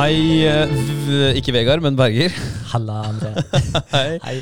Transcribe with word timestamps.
Hei, 0.00 0.46
eh, 0.48 1.34
ikke 1.36 1.52
Vegard, 1.52 1.82
men 1.84 1.96
Berger. 1.98 2.32
Halla, 2.72 3.02
André. 3.10 3.34
Hei. 3.92 4.14
Hei. 4.24 4.36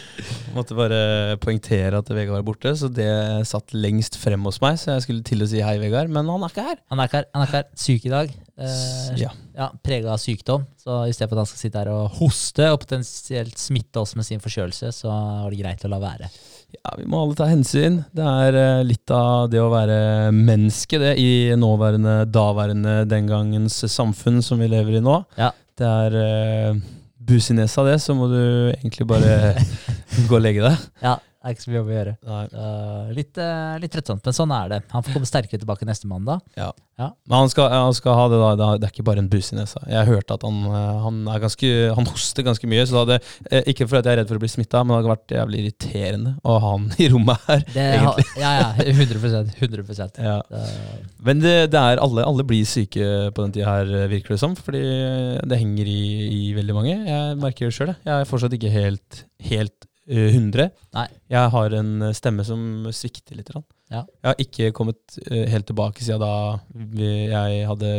Måtte 0.54 0.76
bare 0.78 1.34
poengtere 1.42 1.98
at 1.98 2.12
Vegard 2.14 2.36
var 2.36 2.44
borte, 2.46 2.70
så 2.78 2.86
det 2.94 3.08
satt 3.48 3.74
lengst 3.74 4.14
frem 4.22 4.46
hos 4.46 4.60
meg. 4.62 4.78
Så 4.78 4.92
jeg 4.92 5.06
skulle 5.08 5.24
til 5.26 5.42
å 5.42 5.48
si 5.50 5.58
hei, 5.64 5.74
Vegard, 5.82 6.12
men 6.14 6.30
han 6.30 6.46
er 6.46 6.52
ikke 6.54 6.66
her. 6.68 6.78
Han 6.94 7.02
er 7.02 7.10
ikke 7.10 7.18
her. 7.24 7.26
Han 7.34 7.42
er 7.42 7.50
ikke 7.50 7.58
her. 7.64 7.66
Syk 7.88 8.06
i 8.06 8.12
dag. 8.14 8.30
Eh, 8.54 9.10
Ja. 9.24 9.32
ja, 9.58 9.68
Prega 9.82 10.14
av 10.14 10.22
sykdom. 10.22 10.68
Så 10.78 11.00
i 11.10 11.16
stedet 11.16 11.32
for 11.32 11.40
at 11.40 11.42
han 11.42 11.50
skal 11.50 11.62
sitte 11.64 11.82
her 11.82 11.90
og 11.96 12.20
hoste 12.20 12.70
og 12.70 12.78
potensielt 12.84 13.58
smitte 13.58 14.04
oss 14.04 14.14
med 14.14 14.28
sin 14.30 14.44
forkjølelse, 14.44 14.94
så 14.94 15.10
var 15.10 15.50
det 15.50 15.58
greit 15.64 15.82
å 15.82 15.90
la 15.90 15.98
være. 16.06 16.30
Ja, 16.76 16.94
vi 16.98 17.06
må 17.08 17.22
alle 17.22 17.36
ta 17.38 17.48
hensyn. 17.48 18.02
Det 18.14 18.24
er 18.24 18.58
eh, 18.60 18.84
litt 18.86 19.12
av 19.14 19.48
det 19.52 19.60
å 19.62 19.70
være 19.72 19.98
menneske, 20.36 21.00
det, 21.00 21.14
i 21.20 21.54
nåværende, 21.56 22.20
daværende, 22.32 23.00
den 23.08 23.28
gangens 23.30 23.80
samfunn 23.88 24.42
som 24.44 24.60
vi 24.60 24.68
lever 24.70 24.98
i 24.98 25.04
nå. 25.04 25.22
Ja. 25.40 25.52
Det 25.78 25.86
er 25.88 26.16
uh, 26.18 26.78
bus 27.28 27.52
i 27.52 27.56
nesa, 27.56 27.84
det, 27.86 28.00
så 28.02 28.16
må 28.18 28.26
du 28.32 28.40
egentlig 28.74 29.06
bare 29.08 29.54
gå 30.28 30.38
og 30.38 30.42
legge 30.42 30.64
deg. 30.66 30.86
Ja, 31.04 31.16
det 31.38 31.46
er 31.46 31.54
ikke 31.54 31.62
så 31.62 31.70
mye 31.70 31.78
jobb 31.78 31.88
å 31.88 31.92
gjøre. 31.94 32.12
Eh, 32.34 33.10
litt, 33.14 33.38
uh, 33.38 33.76
litt 33.78 33.92
trøttsomt, 33.94 34.24
men 34.26 34.34
sånn 34.34 34.52
er 34.56 34.72
det. 34.72 34.78
Han 34.90 35.04
får 35.06 35.14
komme 35.14 35.28
sterkere 35.28 35.62
tilbake 35.62 35.86
neste 35.86 36.08
mandag. 36.10 36.40
Ja, 36.58 36.72
Men 36.98 37.36
han 37.44 37.50
skal, 37.52 37.70
han 37.70 37.94
skal 37.94 38.16
ha 38.18 38.24
det 38.32 38.40
da, 38.42 38.70
det 38.74 38.88
er 38.88 38.90
ikke 38.90 39.04
bare 39.06 39.22
en 39.22 39.28
bus 39.30 39.52
i 39.54 39.58
nesa. 39.60 39.78
Jeg 39.86 40.08
hørte 40.08 40.34
at 40.34 40.42
han, 40.42 40.56
eh, 40.66 40.96
han, 41.04 41.20
er 41.30 41.44
ganske, 41.44 41.70
han 41.94 42.10
hoster 42.10 42.42
ganske 42.42 42.66
mye, 42.66 42.82
så 42.90 42.96
det 42.96 43.04
hadde, 43.04 43.18
eh, 43.52 43.70
ikke 43.70 43.86
fordi 43.86 44.02
jeg 44.02 44.16
er 44.16 44.20
redd 44.24 44.32
for 44.32 44.40
å 44.40 44.42
bli 44.42 44.50
smitta, 44.50 44.82
men 44.82 44.90
det 44.90 44.98
hadde 44.98 45.12
vært 45.12 45.36
jævlig 45.36 45.62
irriterende 45.62 46.34
å 46.42 46.58
ha 46.58 46.72
han 46.74 46.88
i 46.98 47.10
rommet 47.14 47.46
her. 47.46 47.62
Det, 47.70 47.86
egentlig. 48.00 48.26
ja, 48.42 48.52
ja. 48.58 48.68
100% 48.98 49.54
100 49.62 50.08
Ja. 50.18 50.36
Men 51.22 51.44
det, 51.44 51.56
det 51.70 51.84
er 51.84 52.02
alle, 52.02 52.26
alle 52.26 52.48
blir 52.50 52.66
syke 52.66 53.30
på 53.30 53.46
den 53.46 53.54
tida 53.54 53.76
her, 53.76 53.94
virker 54.10 54.34
det 54.34 54.42
som, 54.42 54.58
fordi 54.58 54.82
det 55.46 55.62
henger 55.62 55.94
i, 55.94 56.02
i 56.34 56.42
veldig 56.58 56.74
mange. 56.80 56.98
Jeg 56.98 57.38
merker 57.38 57.70
det 57.70 57.78
sjøl, 57.78 57.94
jeg. 57.94 58.10
Er 58.18 58.26
fortsatt 58.26 58.58
ikke 58.58 58.74
helt, 58.74 59.22
helt 59.46 59.87
100. 60.08 60.70
Nei. 60.96 61.06
Jeg 61.28 61.52
har 61.54 61.74
en 61.78 62.08
stemme 62.16 62.44
som 62.46 62.88
svikter 62.96 63.36
litt. 63.36 63.50
Ja. 63.92 64.04
Jeg 64.04 64.30
har 64.30 64.40
ikke 64.42 64.72
kommet 64.76 65.18
eh, 65.28 65.44
helt 65.52 65.68
tilbake 65.68 66.04
siden 66.04 66.22
da 66.24 66.32
jeg 66.98 67.68
hadde 67.68 67.92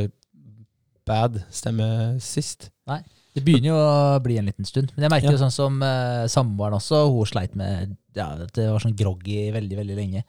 bad 1.09 1.39
stemme 1.53 1.87
sist. 2.23 2.69
Nei. 2.89 3.01
Det 3.35 3.43
begynner 3.45 3.71
jo 3.71 3.77
å 3.79 4.19
bli 4.25 4.39
en 4.41 4.49
liten 4.49 4.67
stund. 4.67 4.91
Men 4.95 5.05
jeg 5.05 5.13
merker 5.13 5.29
Ja. 5.29 5.37
jo 5.37 5.43
sånn 5.43 5.53
som 5.53 5.81
uh, 5.85 6.25
samboeren 6.27 6.77
også, 6.79 7.05
hun 7.13 7.29
sleit 7.29 7.55
med 7.57 7.95
ja, 8.17 8.33
det 8.41 8.65
var 8.67 8.81
sånn 8.83 8.97
groggy 8.97 9.51
veldig, 9.53 9.77
veldig 9.79 9.97
lenge. 9.97 10.23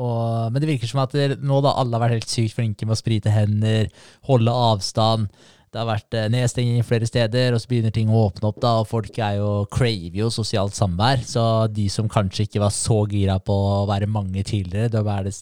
Og, 0.00 0.52
men 0.52 0.62
det 0.62 0.68
virker 0.70 0.88
som 0.88 1.02
at 1.02 1.16
det, 1.16 1.40
nå 1.44 1.58
da 1.64 1.74
alle 1.80 1.96
har 1.96 2.06
vært 2.06 2.20
helt 2.20 2.32
sykt 2.32 2.56
flinke 2.56 2.86
med 2.86 2.94
å 2.96 3.00
sprite 3.00 3.32
hender, 3.32 3.90
holde 4.28 4.52
avstand. 4.52 5.32
Det 5.72 5.80
har 5.80 5.88
vært 5.88 6.14
eh, 6.18 6.26
nedstenging 6.32 6.82
flere 6.84 7.06
steder, 7.08 7.54
og 7.56 7.62
så 7.62 7.70
begynner 7.70 7.94
ting 7.94 8.10
å 8.12 8.26
åpne 8.26 8.50
opp, 8.50 8.58
da, 8.60 8.74
og 8.82 8.90
folk 8.90 9.16
er 9.24 9.38
jo, 9.38 9.52
craver 9.72 10.18
jo 10.20 10.28
sosialt 10.34 10.76
samvær. 10.76 11.22
Så 11.24 11.44
de 11.72 11.86
som 11.92 12.10
kanskje 12.12 12.44
ikke 12.44 12.60
var 12.60 12.74
så 12.76 12.98
gira 13.08 13.38
på 13.40 13.56
å 13.56 13.86
være 13.88 14.10
mange 14.10 14.44
tidligere, 14.44 14.90
da 14.92 15.00
er 15.16 15.30
det 15.30 15.34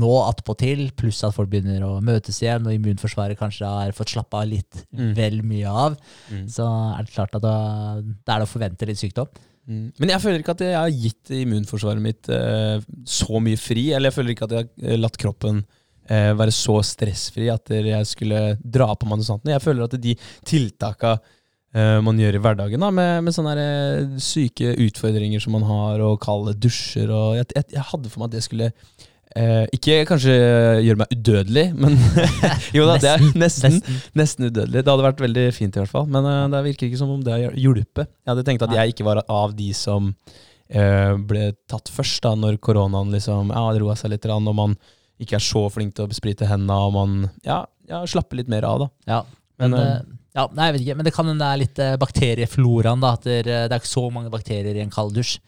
nå 0.00 0.10
attpåtil, 0.22 0.84
pluss 0.94 1.18
at 1.26 1.34
folk 1.34 1.50
begynner 1.50 1.82
å 1.82 1.96
møtes 2.06 2.36
igjen, 2.44 2.62
og 2.64 2.72
immunforsvaret 2.76 3.36
kanskje 3.40 3.66
har 3.66 3.90
fått 3.96 4.12
slappe 4.14 4.38
av 4.38 4.46
litt 4.46 4.84
Mm. 4.94 5.14
vel 5.16 5.40
mye 5.42 5.66
av 5.66 5.96
Mm. 6.30 6.46
så 6.48 6.64
er 6.98 7.02
det 7.04 7.12
klart 7.12 7.34
at 7.34 7.42
da, 7.42 8.00
da 8.24 8.36
er 8.36 8.38
det 8.38 8.46
å 8.48 8.52
forvente 8.54 8.86
litt 8.86 8.98
sykdom. 9.02 9.26
Mm. 9.68 9.92
Men 9.98 10.08
jeg 10.08 10.20
føler 10.22 10.38
ikke 10.40 10.54
at 10.56 10.60
jeg 10.64 10.74
har 10.74 10.90
gitt 10.90 11.30
immunforsvaret 11.30 12.00
mitt 12.02 12.28
eh, 12.28 12.80
så 13.04 13.40
mye 13.42 13.58
fri. 13.60 13.90
Eller 13.92 14.10
jeg 14.10 14.16
føler 14.16 14.30
ikke 14.34 14.44
at 14.48 14.50
jeg 14.56 14.68
har 14.80 14.88
eh, 14.94 14.96
latt 14.98 15.18
kroppen 15.20 15.58
eh, 15.58 15.79
være 16.10 16.54
så 16.54 16.80
stressfri 16.82 17.46
at 17.52 17.70
jeg 17.70 18.06
skulle 18.08 18.40
dra 18.58 18.88
på 18.98 19.20
sånt. 19.22 19.46
Jeg 19.46 19.62
føler 19.62 19.86
at 19.86 19.94
de 20.02 20.16
tiltaka 20.46 21.18
eh, 21.74 21.98
man 22.04 22.18
gjør 22.18 22.38
i 22.38 22.42
hverdagen, 22.42 22.82
da, 22.82 22.90
med, 22.94 23.22
med 23.26 23.36
sånne 23.36 23.54
her, 23.54 23.62
eh, 23.62 24.18
syke 24.22 24.74
utfordringer 24.86 25.42
som 25.42 25.54
man 25.56 25.66
har, 25.68 26.02
og 26.04 26.20
kalde 26.22 26.56
dusjer 26.58 27.12
og 27.14 27.38
jeg, 27.38 27.50
jeg, 27.56 27.70
jeg 27.76 27.86
hadde 27.92 28.12
for 28.12 28.22
meg 28.22 28.30
at 28.30 28.36
det 28.36 28.44
skulle 28.46 28.70
eh, 29.36 29.64
ikke 29.76 30.02
kanskje 30.10 30.36
gjøre 30.86 31.02
meg 31.02 31.16
udødelig, 31.16 31.66
men 31.78 31.96
jo 32.76 32.86
da, 32.88 32.98
det 33.02 33.14
er 33.14 33.26
Nesten. 33.38 33.80
Nesten 34.18 34.50
udødelig. 34.50 34.82
Det 34.82 34.92
hadde 34.92 35.08
vært 35.08 35.26
veldig 35.26 35.48
fint, 35.56 35.74
i 35.76 35.82
hvert 35.82 35.92
fall. 35.92 36.08
Men 36.10 36.28
eh, 36.28 36.46
det 36.54 36.64
virker 36.70 36.88
ikke 36.90 37.02
som 37.02 37.16
om 37.16 37.24
det 37.26 37.36
har 37.36 37.58
hjulpet. 37.58 38.10
Jeg 38.24 38.32
hadde 38.34 38.46
tenkt 38.48 38.66
at 38.66 38.78
jeg 38.78 38.94
ikke 38.94 39.06
var 39.06 39.22
av 39.26 39.54
de 39.58 39.70
som 39.76 40.14
eh, 40.68 41.12
ble 41.30 41.52
tatt 41.70 41.92
først, 41.92 42.22
da 42.26 42.34
når 42.38 42.60
koronaen 42.62 43.12
liksom 43.14 43.54
ja, 43.54 43.68
roa 43.82 43.98
seg 43.98 44.14
litt, 44.14 44.26
og 44.30 44.50
man 44.56 44.78
ikke 45.20 45.36
er 45.38 45.44
så 45.44 45.66
flink 45.72 45.94
til 45.96 46.06
å 46.06 46.10
besprite 46.10 46.48
hendene, 46.48 46.78
og 46.80 46.96
man 46.96 47.20
ja, 47.46 47.62
ja, 47.90 48.00
slapper 48.08 48.40
litt 48.40 48.50
mer 48.52 48.66
av, 48.68 48.86
da. 48.86 48.88
Ja, 49.10 49.20
men, 49.60 49.74
Men, 49.74 49.80
eh, 49.80 50.18
ja, 50.38 50.46
nei, 50.54 50.68
jeg 50.68 50.74
vet 50.76 50.84
ikke, 50.84 50.96
men 51.00 51.08
det 51.08 51.14
kan 51.16 51.28
hende 51.28 51.44
det 51.44 51.50
er 51.50 51.60
litt 51.60 51.80
eh, 51.82 51.96
bakteriefloraen. 52.00 53.02
da, 53.02 53.14
at 53.18 53.26
det, 53.28 53.40
det 53.46 53.68
er 53.68 53.80
ikke 53.80 53.92
så 53.92 54.06
mange 54.14 54.32
bakterier 54.32 54.78
i 54.78 54.84
en 54.84 54.92
kald 54.94 55.12
dusj. 55.16 55.38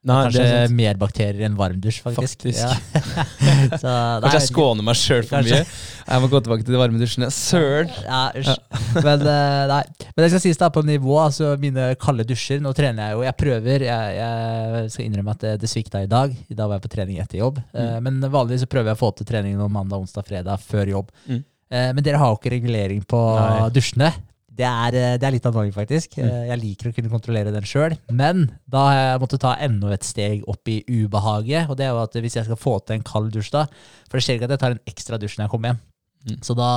Nei, 0.00 0.16
Kanskje 0.24 0.44
det 0.46 0.52
er 0.62 0.70
mer 0.72 0.96
bakterier 0.96 1.44
enn 1.44 1.56
varmdusj, 1.58 1.98
faktisk. 2.06 2.46
Faktisk. 2.46 2.60
Ja. 2.62 2.70
så, 3.82 3.90
nei, 3.90 4.22
Kanskje 4.24 4.38
jeg 4.38 4.46
skåner 4.46 4.86
meg 4.86 4.96
sjøl 4.96 5.26
for 5.26 5.36
Kanskje. 5.36 5.58
mye. 5.60 5.74
Jeg 6.06 6.22
må 6.22 6.30
gå 6.32 6.40
tilbake 6.46 6.64
til 6.64 6.72
de 6.76 6.80
varme 6.80 7.02
dusjene. 7.02 7.28
Søren! 7.36 7.92
Ja, 8.06 8.22
ja. 8.32 8.54
Men, 9.06 9.26
eh, 9.28 9.66
nei. 9.68 9.82
Men 10.06 10.24
det 10.24 10.30
skal 10.32 10.42
sies 10.46 10.60
da 10.62 10.70
på 10.72 10.84
nivå, 10.88 11.18
altså 11.20 11.52
mine 11.60 11.90
kalde 12.00 12.24
dusjer. 12.24 12.62
Nå 12.64 12.72
trener 12.78 13.10
jeg 13.10 13.18
jo, 13.18 13.26
jeg 13.28 13.38
prøver. 13.44 13.86
Jeg, 13.90 14.16
jeg 14.22 14.94
skal 14.96 15.04
innrømme 15.10 15.36
at 15.36 15.44
det, 15.44 15.52
det 15.66 15.72
svikta 15.74 16.00
i 16.06 16.08
dag. 16.10 16.32
I 16.32 16.56
dag 16.56 16.72
var 16.72 16.80
jeg 16.80 16.86
på 16.88 16.94
trening 16.96 17.20
etter 17.20 17.42
jobb. 17.42 17.60
Mm. 17.76 18.08
Men 18.08 18.24
vanligvis 18.32 18.64
så 18.64 18.72
prøver 18.72 18.94
jeg 18.94 19.00
å 19.00 19.02
få 19.04 19.12
til 19.20 19.28
trening 19.28 19.60
mandag, 19.60 20.00
onsdag, 20.00 20.24
fredag 20.32 20.64
før 20.64 20.94
jobb. 20.96 21.12
Mm. 21.28 21.44
Eh, 21.70 21.92
Men 21.94 22.08
dere 22.08 22.24
har 22.24 22.32
jo 22.32 22.40
ikke 22.40 22.56
regulering 22.56 23.04
på 23.04 23.20
Nei. 23.36 23.68
dusjene. 23.76 24.14
Det 24.50 24.66
er, 24.66 24.94
eh, 24.98 25.16
det 25.16 25.24
er 25.28 25.32
litt 25.36 25.46
annoying, 25.46 25.72
faktisk. 25.72 26.16
Mm. 26.18 26.24
Eh, 26.26 26.46
Jeg 26.50 26.58
liker 26.60 26.90
å 26.90 26.94
kunne 26.96 27.10
kontrollere 27.12 27.52
den 27.54 27.62
sjøl. 27.68 27.94
Men 28.10 28.50
da 28.68 28.82
har 28.88 28.96
jeg 28.98 29.20
måttet 29.22 29.40
ta 29.44 29.54
enda 29.62 29.92
et 29.94 30.02
steg 30.04 30.42
opp 30.50 30.68
i 30.68 30.80
ubehaget. 30.88 31.70
Og 31.70 31.76
det 31.78 31.86
er 31.86 31.94
jo 31.94 32.02
at 32.02 32.12
hvis 32.18 32.34
jeg 32.36 32.44
skal 32.48 32.56
få 32.60 32.74
til 32.84 32.96
en 32.98 33.02
kald 33.06 33.30
dusj, 33.32 33.50
da 33.54 33.66
For 34.10 34.18
det 34.18 34.24
skjer 34.26 34.36
ikke 34.40 34.48
at 34.50 34.56
jeg 34.56 34.62
tar 34.64 34.74
en 34.76 34.82
ekstra 34.90 35.18
dusj 35.22 35.38
når 35.38 35.46
jeg 35.46 35.50
kommer 35.54 35.68
hjem. 35.70 35.80
Mm. 36.28 36.40
Så 36.44 36.56
da 36.58 36.70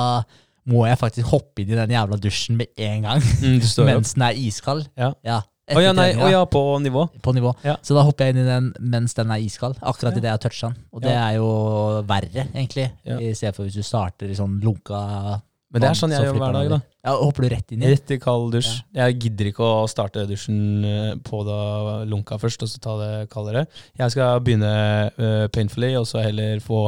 må 0.70 0.86
jeg 0.88 0.96
faktisk 1.02 1.28
hoppe 1.28 1.60
inn 1.60 1.74
i 1.74 1.76
den 1.76 1.90
jævla 1.92 2.16
dusjen 2.16 2.56
med 2.56 2.70
en 2.80 3.02
gang. 3.02 3.20
Mm, 3.42 3.58
mens 3.90 4.14
den 4.14 4.22
er 4.24 4.38
iskald. 4.38 4.86
Ja. 4.96 5.10
Ja, 5.24 5.42
Å 5.74 5.80
ja, 5.80 5.92
oh, 5.96 6.28
ja, 6.30 6.42
på 6.44 6.60
nivå. 6.84 7.06
På 7.24 7.32
nivå. 7.32 7.54
Ja. 7.64 7.74
Så 7.82 7.94
da 7.96 8.02
hopper 8.04 8.26
jeg 8.28 8.34
inn 8.34 8.42
i 8.42 8.48
den 8.48 8.66
mens 8.80 9.14
den 9.16 9.30
er 9.32 9.40
iskald. 9.40 9.76
Akkurat 9.80 10.12
Ja. 10.12 10.18
idet 10.20 10.28
jeg 10.28 10.36
har 10.36 10.42
toucha 10.44 10.68
den. 10.68 10.76
Og 10.92 11.00
det 11.02 11.12
er 11.16 11.34
jo 11.38 11.46
verre, 12.04 12.46
egentlig. 12.54 12.90
Ja. 13.04 13.16
I 13.18 13.32
stedet 13.32 13.56
for 13.56 13.64
hvis 13.64 13.74
du 13.80 13.82
starter 13.82 14.28
i 14.28 14.36
sånn 14.36 14.58
lunka 14.62 15.40
Men 15.74 15.82
det 15.82 15.88
er 15.90 15.98
sånn 15.98 16.12
så 16.14 16.20
jeg 16.22 16.28
gjør 16.30 16.36
hver 16.38 16.54
dag, 16.54 16.68
da. 16.70 16.78
Ja, 17.04 17.12
Hopper 17.18 17.42
du 17.42 17.48
rett 17.50 17.72
inn 17.74 17.82
i? 17.82 17.88
Rett 17.90 18.12
i 18.14 18.18
kald 18.22 18.52
dusj. 18.54 18.70
Jeg 18.94 19.16
gidder 19.24 19.48
ikke 19.50 19.66
å 19.66 19.84
starte 19.90 20.22
dusjen 20.30 20.60
eh, 20.86 21.14
på 21.26 21.40
da 21.48 21.58
lunka 22.06 22.38
først, 22.38 22.62
og 22.62 22.70
så 22.70 22.78
ta 22.84 22.94
det 23.00 23.12
kaldere. 23.32 23.66
Jeg 23.98 24.14
skal 24.14 24.38
begynne 24.46 24.70
uh, 25.18 25.48
painfully, 25.50 25.90
og 25.98 26.06
så 26.06 26.22
heller 26.22 26.62
få, 26.62 26.86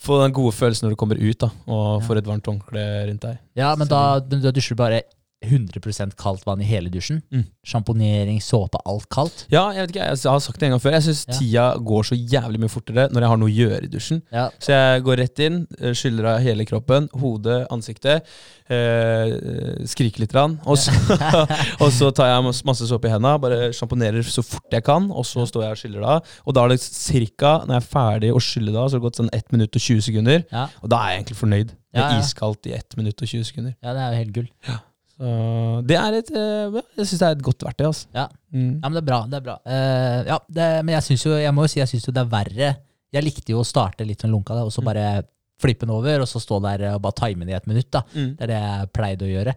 få 0.00 0.18
den 0.22 0.32
gode 0.36 0.56
følelsen 0.56 0.88
når 0.88 0.96
du 0.96 1.00
kommer 1.04 1.20
ut, 1.20 1.38
da, 1.44 1.50
og 1.68 1.84
Ja. 2.00 2.00
får 2.08 2.22
et 2.22 2.30
varmt 2.32 2.48
håndkle 2.50 2.86
rundt 3.10 3.28
deg. 3.28 3.38
Ja, 3.60 3.74
men 3.76 3.86
Så- 3.86 3.92
da, 3.92 4.40
da 4.48 4.50
dusjer 4.56 4.74
du 4.74 4.80
bare 4.80 5.02
100% 5.46 6.16
kaldt 6.20 6.44
vann 6.46 6.60
i 6.60 6.64
hele 6.68 6.90
dusjen. 6.92 7.22
Mm. 7.32 7.44
Sjamponering, 7.66 8.40
såpe, 8.42 8.78
alt 8.86 9.08
kaldt. 9.10 9.46
Ja, 9.52 9.68
jeg 9.72 9.86
vet 9.86 9.94
ikke, 9.94 10.04
jeg 10.10 10.30
har 10.30 10.40
sagt 10.44 10.60
det 10.60 10.66
en 10.68 10.74
gang 10.76 10.82
før. 10.82 10.96
Jeg 10.98 11.06
syns 11.08 11.24
Ja. 11.28 11.38
tida 11.38 11.66
går 11.86 12.02
så 12.10 12.16
jævlig 12.18 12.60
mye 12.62 12.72
fortere 12.72 13.08
når 13.12 13.20
jeg 13.26 13.28
har 13.32 13.36
noe 13.42 13.50
å 13.50 13.56
gjøre 13.56 13.82
i 13.84 13.90
dusjen. 13.92 14.22
Ja, 14.32 14.48
Så 14.60 14.72
jeg 14.74 15.02
går 15.06 15.16
rett 15.22 15.38
inn, 15.46 15.66
eh, 15.80 15.92
skyller 15.92 16.24
av 16.34 16.40
hele 16.42 16.64
kroppen, 16.64 17.08
hodet, 17.14 17.66
ansiktet. 17.70 18.24
Eh, 18.68 19.30
skriker 19.86 20.20
litt, 20.24 20.34
Rann, 20.34 20.58
og, 20.66 20.76
så, 20.80 20.90
og 21.82 21.90
så 21.94 22.10
tar 22.14 22.30
jeg 22.32 22.46
masse, 22.66 22.88
såpe 22.88 23.06
i 23.08 23.12
hendene, 23.12 23.36
bare 23.42 23.70
sjamponerer 23.76 24.24
så 24.26 24.42
fort 24.44 24.74
jeg 24.74 24.82
kan, 24.86 25.08
og 25.14 25.24
så 25.28 25.46
står 25.48 25.62
jeg 25.68 25.76
og 25.76 25.80
skyller 25.82 26.00
det 26.04 26.10
av. 26.16 26.34
Og 26.46 26.56
da 26.56 26.64
er 26.66 26.74
det 26.74 26.80
cirka, 26.82 27.52
når 27.66 27.76
jeg 27.78 27.84
er 27.84 27.88
ferdig 27.92 28.32
å 28.34 28.42
skylle 28.42 28.74
det 28.74 28.80
av, 28.82 28.88
så 28.90 28.96
har 28.96 29.00
det 29.00 29.06
gått 29.08 29.20
sånn 29.22 29.32
1 29.36 29.52
minutt 29.54 29.78
og 29.78 29.86
20 29.86 30.02
sekunder. 30.08 30.44
ja, 30.52 30.66
Og 30.82 30.90
da 30.92 30.96
er 31.04 31.08
jeg 31.14 31.22
egentlig 31.24 31.40
fornøyd. 31.44 31.74
Det 31.96 32.02
er 32.04 32.18
iskaldt 32.20 32.66
i 32.68 32.74
1 32.76 32.96
minutt 32.98 33.22
og 33.22 33.28
20 33.30 33.44
sekunder. 33.48 33.74
ja, 33.82 33.92
det 33.96 34.02
er 34.02 34.10
jo 34.12 34.18
helt 34.24 34.34
gull. 34.36 34.48
Så 35.16 35.86
det 35.88 35.96
er 35.96 36.12
et 36.18 36.30
eh, 36.36 36.74
ja, 36.76 36.82
Jeg 36.98 37.06
syns 37.08 37.20
det 37.22 37.28
er 37.30 37.36
et 37.38 37.44
godt 37.46 37.64
verktøy, 37.64 37.86
altså. 37.88 38.08
Ja. 38.14 38.26
Mm. 38.52 38.80
Ja, 38.82 38.88
men 38.88 38.92
det 38.98 39.02
er 39.02 39.06
bra. 39.08 39.20
det 39.30 39.38
er 39.38 39.46
bra. 39.46 39.54
Uh, 39.64 40.18
ja, 40.28 40.38
det, 40.58 40.66
Men 40.84 40.94
jeg 40.98 41.02
synes 41.08 41.24
jo, 41.24 41.32
jeg 41.40 41.54
må 41.56 41.64
jo 41.64 41.72
si 41.72 41.80
jeg 41.80 41.88
syns 41.94 42.06
jo 42.08 42.12
det 42.12 42.22
er 42.26 42.30
verre. 42.36 42.68
Jeg 43.16 43.24
likte 43.24 43.52
jo 43.54 43.62
å 43.62 43.66
starte 43.66 44.04
litt 44.04 44.20
sånn 44.20 44.32
lunka, 44.34 44.54
da, 44.54 44.64
og 44.68 44.72
så 44.74 44.82
Mm. 44.84 44.88
bare 44.92 45.06
flippe 45.62 45.86
den 45.86 45.94
over, 45.96 46.20
og 46.20 46.28
så 46.28 46.36
stå 46.42 46.58
der 46.60 46.82
og 46.94 47.00
bare 47.00 47.16
time 47.16 47.40
den 47.46 47.48
i 47.54 47.56
et 47.56 47.66
minutt. 47.66 47.90
da. 47.90 48.02
Mm. 48.14 48.36
Det 48.36 48.42
er 48.44 48.46
det 48.52 48.60
jeg 48.60 48.92
pleide 48.92 49.24
å 49.24 49.30
gjøre. 49.32 49.54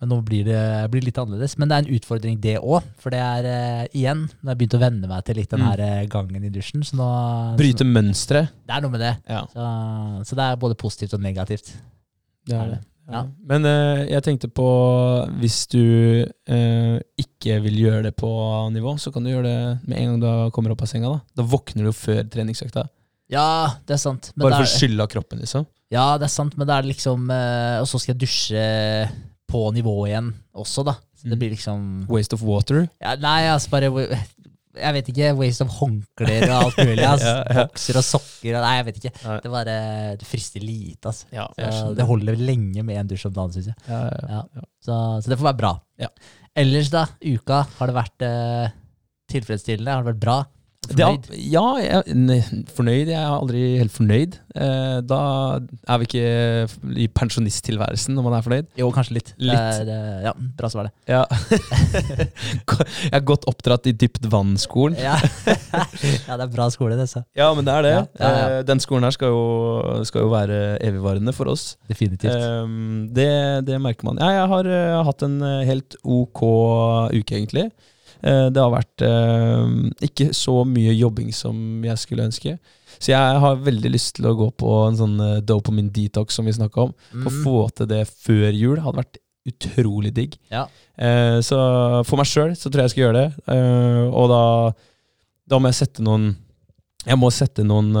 Men 0.00 0.10
nå 0.12 0.18
blir 0.22 0.44
det 0.44 0.90
blir 0.92 1.02
litt 1.02 1.16
annerledes. 1.18 1.56
Men 1.58 1.68
det 1.68 1.74
er 1.78 1.82
en 1.88 1.94
utfordring, 1.96 2.36
det 2.40 2.58
òg. 2.60 2.84
For 3.00 3.10
det 3.10 3.18
er 3.18 3.48
uh, 3.48 3.86
igjen 3.96 4.28
Nå 4.28 4.44
har 4.44 4.54
jeg 4.54 4.58
begynt 4.60 4.76
å 4.76 4.82
venne 4.84 5.08
meg 5.08 5.24
til 5.24 5.34
litt 5.40 5.48
den 5.50 5.60
Mm. 5.64 5.70
her 5.72 6.06
gangen 6.06 6.44
i 6.44 6.50
dusjen. 6.52 6.84
Så 6.84 6.94
nå, 7.00 7.08
Bryte 7.56 7.82
mønstre. 7.88 8.44
Det 8.68 8.76
er 8.76 8.80
noe 8.84 8.90
med 8.92 9.00
det. 9.00 9.16
Ja. 9.26 9.40
Så, 9.50 9.64
så 10.28 10.36
det 10.36 10.44
er 10.52 10.60
både 10.60 10.76
positivt 10.78 11.14
og 11.16 11.20
negativt. 11.24 11.72
Det 12.46 12.54
er 12.54 12.66
det. 12.76 12.78
Ja. 13.08 13.22
Men 13.48 13.64
uh, 13.64 14.02
jeg 14.04 14.22
tenkte 14.26 14.50
på 14.52 14.66
hvis 15.40 15.62
du 15.72 15.80
uh, 16.28 16.96
ikke 17.16 17.56
vil 17.64 17.78
gjøre 17.86 18.02
det 18.10 18.14
på 18.20 18.28
nivå, 18.74 18.92
så 19.00 19.12
kan 19.14 19.24
du 19.24 19.30
gjøre 19.32 19.46
det 19.48 19.88
med 19.88 19.96
en 19.98 20.10
gang 20.12 20.20
du 20.20 20.50
kommer 20.52 20.74
opp 20.74 20.84
av 20.84 20.90
senga. 20.90 21.14
Da 21.32 21.42
Da 21.42 21.46
våkner 21.48 21.88
du 21.88 21.92
før 21.96 22.20
treningsøkta. 22.28 22.84
Ja, 23.32 23.46
det 23.88 23.96
er 23.96 24.02
sant. 24.02 24.30
Men 24.36 24.48
Bare 24.48 24.60
for 24.62 24.68
å 24.68 24.76
skylle 24.78 25.04
av 25.04 25.10
kroppen, 25.12 25.40
liksom. 25.40 25.66
Ja, 25.92 26.18
det 26.20 26.28
er 26.28 26.32
sant, 26.36 26.56
men 26.60 26.68
da 26.68 26.76
er 26.78 26.84
det 26.84 26.90
liksom 26.94 27.30
uh, 27.32 27.80
Og 27.80 27.86
så 27.88 27.96
skal 28.00 28.12
jeg 28.14 28.20
dusje 28.26 28.64
på 29.48 29.62
nivå 29.72 29.94
igjen 30.10 30.34
også, 30.52 30.84
da. 30.84 30.98
Så 31.16 31.24
det 31.26 31.32
Mm. 31.34 31.38
blir 31.40 31.50
liksom 31.56 31.80
Waste 32.08 32.34
of 32.36 32.42
water. 32.44 32.88
ja, 33.00 33.14
Nei, 33.16 33.48
altså 33.48 33.70
bare 33.72 33.88
Jeg 34.76 34.94
vet 34.98 35.08
ikke. 35.12 35.30
Waste 35.38 35.64
of 35.64 35.70
håndklær 35.78 36.44
og 36.48 36.56
alt 36.58 36.80
mulig. 36.84 37.04
Altså. 37.08 37.30
Ja, 37.38 37.54
ja. 37.54 37.64
Bokser 37.68 37.98
og 38.00 38.04
sokker 38.06 38.58
og 38.58 38.64
Nei, 38.66 38.74
jeg 38.76 38.86
vet 38.88 38.98
ikke. 39.00 39.12
Nei. 39.24 39.38
Det 39.44 39.52
bare 39.52 39.76
Det 40.20 40.28
frister 40.28 40.64
lite, 40.64 41.12
altså. 41.12 41.30
Ja, 41.32 41.46
Så 41.72 41.94
det 41.96 42.06
holder 42.08 42.36
lenge 42.40 42.84
med 42.84 43.00
en 43.00 43.08
dusj 43.10 43.26
om 43.30 43.34
dagen, 43.38 43.54
syns 43.56 43.70
jeg. 43.72 43.78
Så, 44.84 44.98
så 45.22 45.32
det 45.32 45.38
får 45.40 45.48
være 45.50 45.60
bra. 45.62 45.72
Ja. 46.02 46.10
Ellers, 46.58 46.90
da? 46.92 47.06
Uka? 47.22 47.62
Har 47.78 47.90
det 47.90 47.96
vært 47.96 48.24
eh, 48.26 48.70
tilfredsstillende? 49.32 49.94
Har 49.94 50.04
det 50.04 50.12
vært 50.12 50.22
bra? 50.24 50.38
Fornøyd? 50.88 51.26
er- 51.28 51.40
ja, 51.52 51.62
jeg, 51.82 52.14
ne, 52.16 52.36
fornøyd. 52.72 53.08
Jeg 53.10 53.18
er 53.18 53.32
aldri 53.34 53.62
helt 53.76 53.92
fornøyd. 53.92 54.36
Eh, 54.56 55.00
da 55.04 55.18
er 55.88 55.98
vi 56.00 56.06
ikke 56.06 56.96
i 56.96 57.08
pensjonisttilværelsen 57.12 58.14
når 58.16 58.24
man 58.24 58.36
er 58.38 58.44
fornøyd. 58.46 58.66
Jo, 58.78 58.88
kanskje 58.94 59.18
litt. 59.18 59.34
Litt. 59.36 59.58
Det 59.58 59.86
det- 59.90 60.22
ja, 60.24 60.32
bra 60.56 60.68
svar, 60.72 60.88
det. 60.88 60.92
Ja. 61.10 61.24
jeg 63.04 63.12
er 63.12 63.20
godt 63.26 63.44
oppdratt 63.50 63.86
i 63.90 63.92
dypt 63.92 64.24
vann-skolen. 64.32 64.96
Ja. 64.96 65.18
ja, 66.28 66.38
det 66.38 66.46
er 66.46 66.54
bra 66.54 66.70
skole, 66.72 66.96
det. 66.96 67.08
Så. 67.10 67.22
Ja, 67.36 67.50
men 67.54 67.66
det 67.68 67.74
er 67.74 67.82
det. 67.82 67.92
Ja. 68.20 68.30
Eh, 68.30 68.62
Den 68.68 68.80
skolen 68.80 69.04
her 69.04 69.12
skal 69.12 69.34
jo, 69.34 70.04
skal 70.08 70.24
jo 70.24 70.32
være 70.32 70.78
evigvarende 70.88 71.34
for 71.36 71.52
oss. 71.52 71.76
Definitivt. 71.90 72.32
Eh, 72.32 72.64
det, 73.12 73.30
det 73.68 73.80
merker 73.82 74.08
man. 74.08 74.22
Ja, 74.22 74.30
jeg 74.40 74.48
har 74.54 74.72
uh, 74.72 75.04
hatt 75.10 75.22
en 75.26 75.40
eh, 75.42 75.66
helt 75.68 75.98
ok 76.04 76.46
uke, 77.12 77.36
egentlig. 77.36 77.68
Eh, 78.22 78.48
det 78.50 78.58
har 78.62 78.72
vært 78.72 79.02
eh, 79.06 79.68
ikke 80.08 80.32
så 80.34 80.64
mye 80.66 80.94
jobbing 80.98 81.30
som 81.34 81.84
jeg 81.86 81.98
skulle 82.02 82.24
ønske. 82.26 82.56
Så 82.98 83.12
jeg 83.12 83.38
har 83.44 83.60
veldig 83.62 83.90
lyst 83.94 84.16
til 84.16 84.26
å 84.26 84.34
gå 84.34 84.48
på 84.58 84.72
en 84.88 84.96
sånn 84.98 85.20
eh, 85.22 85.40
dopamine 85.46 85.90
detox 85.94 86.34
som 86.34 86.44
vi 86.48 86.52
snakka 86.56 86.88
om. 86.88 86.92
Å 87.14 87.30
Mm. 87.30 87.42
få 87.44 87.56
til 87.76 87.86
det 87.86 88.02
før 88.08 88.50
jul 88.52 88.80
hadde 88.82 88.98
vært 89.04 89.18
utrolig 89.48 90.12
digg. 90.14 90.34
Ja. 90.50 90.66
Eh, 90.98 91.38
så 91.40 92.04
for 92.04 92.16
meg 92.18 92.26
sjøl 92.26 92.52
så 92.58 92.68
tror 92.68 92.82
jeg 92.82 92.88
jeg 92.90 92.94
skal 92.96 93.04
gjøre 93.06 93.22
det. 93.22 93.54
Eh, 93.54 94.04
og 94.10 94.28
da, 94.28 94.42
da 95.48 95.58
må 95.62 95.68
jeg 95.70 95.78
sette 95.86 96.02
noen 96.02 96.36
Jeg 97.06 97.16
må 97.16 97.30
sette 97.32 97.62
noen 97.64 97.94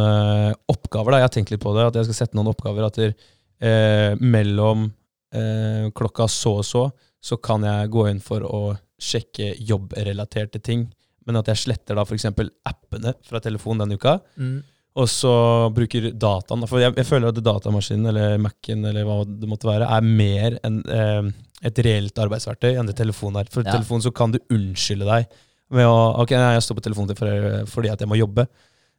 oppgaver. 0.68 1.12
da 1.14 1.18
Jeg 1.20 1.22
har 1.28 1.28
tenkt 1.32 1.50
litt 1.54 1.62
på 1.62 1.72
det. 1.76 1.86
At 1.86 1.94
jeg 1.94 2.08
skal 2.10 2.18
sette 2.26 2.34
noen 2.36 2.50
oppgaver 2.50 2.84
at 2.84 2.98
der, 2.98 3.14
eh, 3.62 4.16
mellom 4.20 4.90
eh, 5.32 5.88
klokka 5.94 6.26
så 6.28 6.58
og 6.58 6.64
så, 6.66 6.82
så 7.22 7.36
kan 7.40 7.62
jeg 7.62 7.88
gå 7.94 8.08
inn 8.10 8.20
for 8.20 8.40
å 8.44 8.76
sjekke 9.00 9.52
jobbrelaterte 9.68 10.60
ting. 10.64 10.88
Men 11.28 11.36
at 11.40 11.50
jeg 11.52 11.60
sletter 11.66 11.98
da 11.98 12.04
f.eks. 12.08 12.24
appene 12.66 13.14
fra 13.28 13.40
telefonen 13.44 13.84
denne 13.84 13.98
uka. 14.00 14.18
Mm. 14.40 14.60
Og 14.98 15.06
så 15.12 15.32
bruker 15.74 16.08
dataen 16.18 16.64
For 16.66 16.80
jeg, 16.82 16.94
jeg 16.98 17.06
føler 17.06 17.30
at 17.30 17.42
datamaskinen 17.44 18.08
eller 18.10 18.38
Mac-en 18.42 18.86
eller 18.88 19.04
hva 19.06 19.20
det 19.28 19.50
måtte 19.50 19.68
være, 19.68 19.86
er 19.86 20.06
mer 20.06 20.56
enn 20.66 20.80
eh, 20.90 21.28
et 21.68 21.78
reelt 21.84 22.18
arbeidsverktøy 22.18 22.72
enn 22.78 22.88
det 22.88 22.96
telefonen 22.98 23.42
er. 23.42 23.52
For 23.52 23.62
Ja. 23.66 23.76
telefonen 23.76 24.02
så 24.06 24.12
kan 24.14 24.32
du 24.34 24.40
unnskylde 24.50 25.06
deg 25.06 25.28
med 25.76 25.84
å 25.86 25.98
Ok, 26.22 26.32
nei, 26.32 26.54
jeg 26.56 26.64
står 26.64 26.78
på 26.80 26.86
telefonen 26.88 27.66
fordi 27.68 27.92
at 27.92 28.00
jeg 28.00 28.08
må 28.10 28.18
jobbe. 28.18 28.46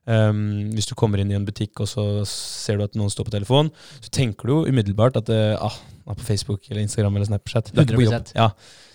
Um, 0.09 0.71
hvis 0.73 0.87
du 0.89 0.95
kommer 0.97 1.21
inn 1.21 1.29
i 1.29 1.35
en 1.37 1.45
butikk 1.45 1.83
og 1.83 1.89
så 1.91 2.03
ser 2.25 2.79
du 2.79 2.85
at 2.87 2.95
noen 2.97 3.11
står 3.13 3.27
på 3.27 3.33
telefon, 3.35 3.67
så 3.99 4.09
tenker 4.15 4.47
du 4.47 4.53
jo 4.55 4.61
umiddelbart 4.65 5.19
at 5.19 5.27
det 5.29 5.41
ah, 5.61 5.75
er 6.09 6.17
på 6.17 6.25
Facebook 6.25 6.65
eller 6.69 6.81
Instagram 6.81 7.19
eller 7.19 7.29
Snapchat. 7.29 7.69
Det 7.69 7.83
er 7.83 7.85
ikke 7.85 7.99
på 7.99 8.07
jobb. 8.07 8.15
100%. 8.31 8.33
Ja. 8.39 8.47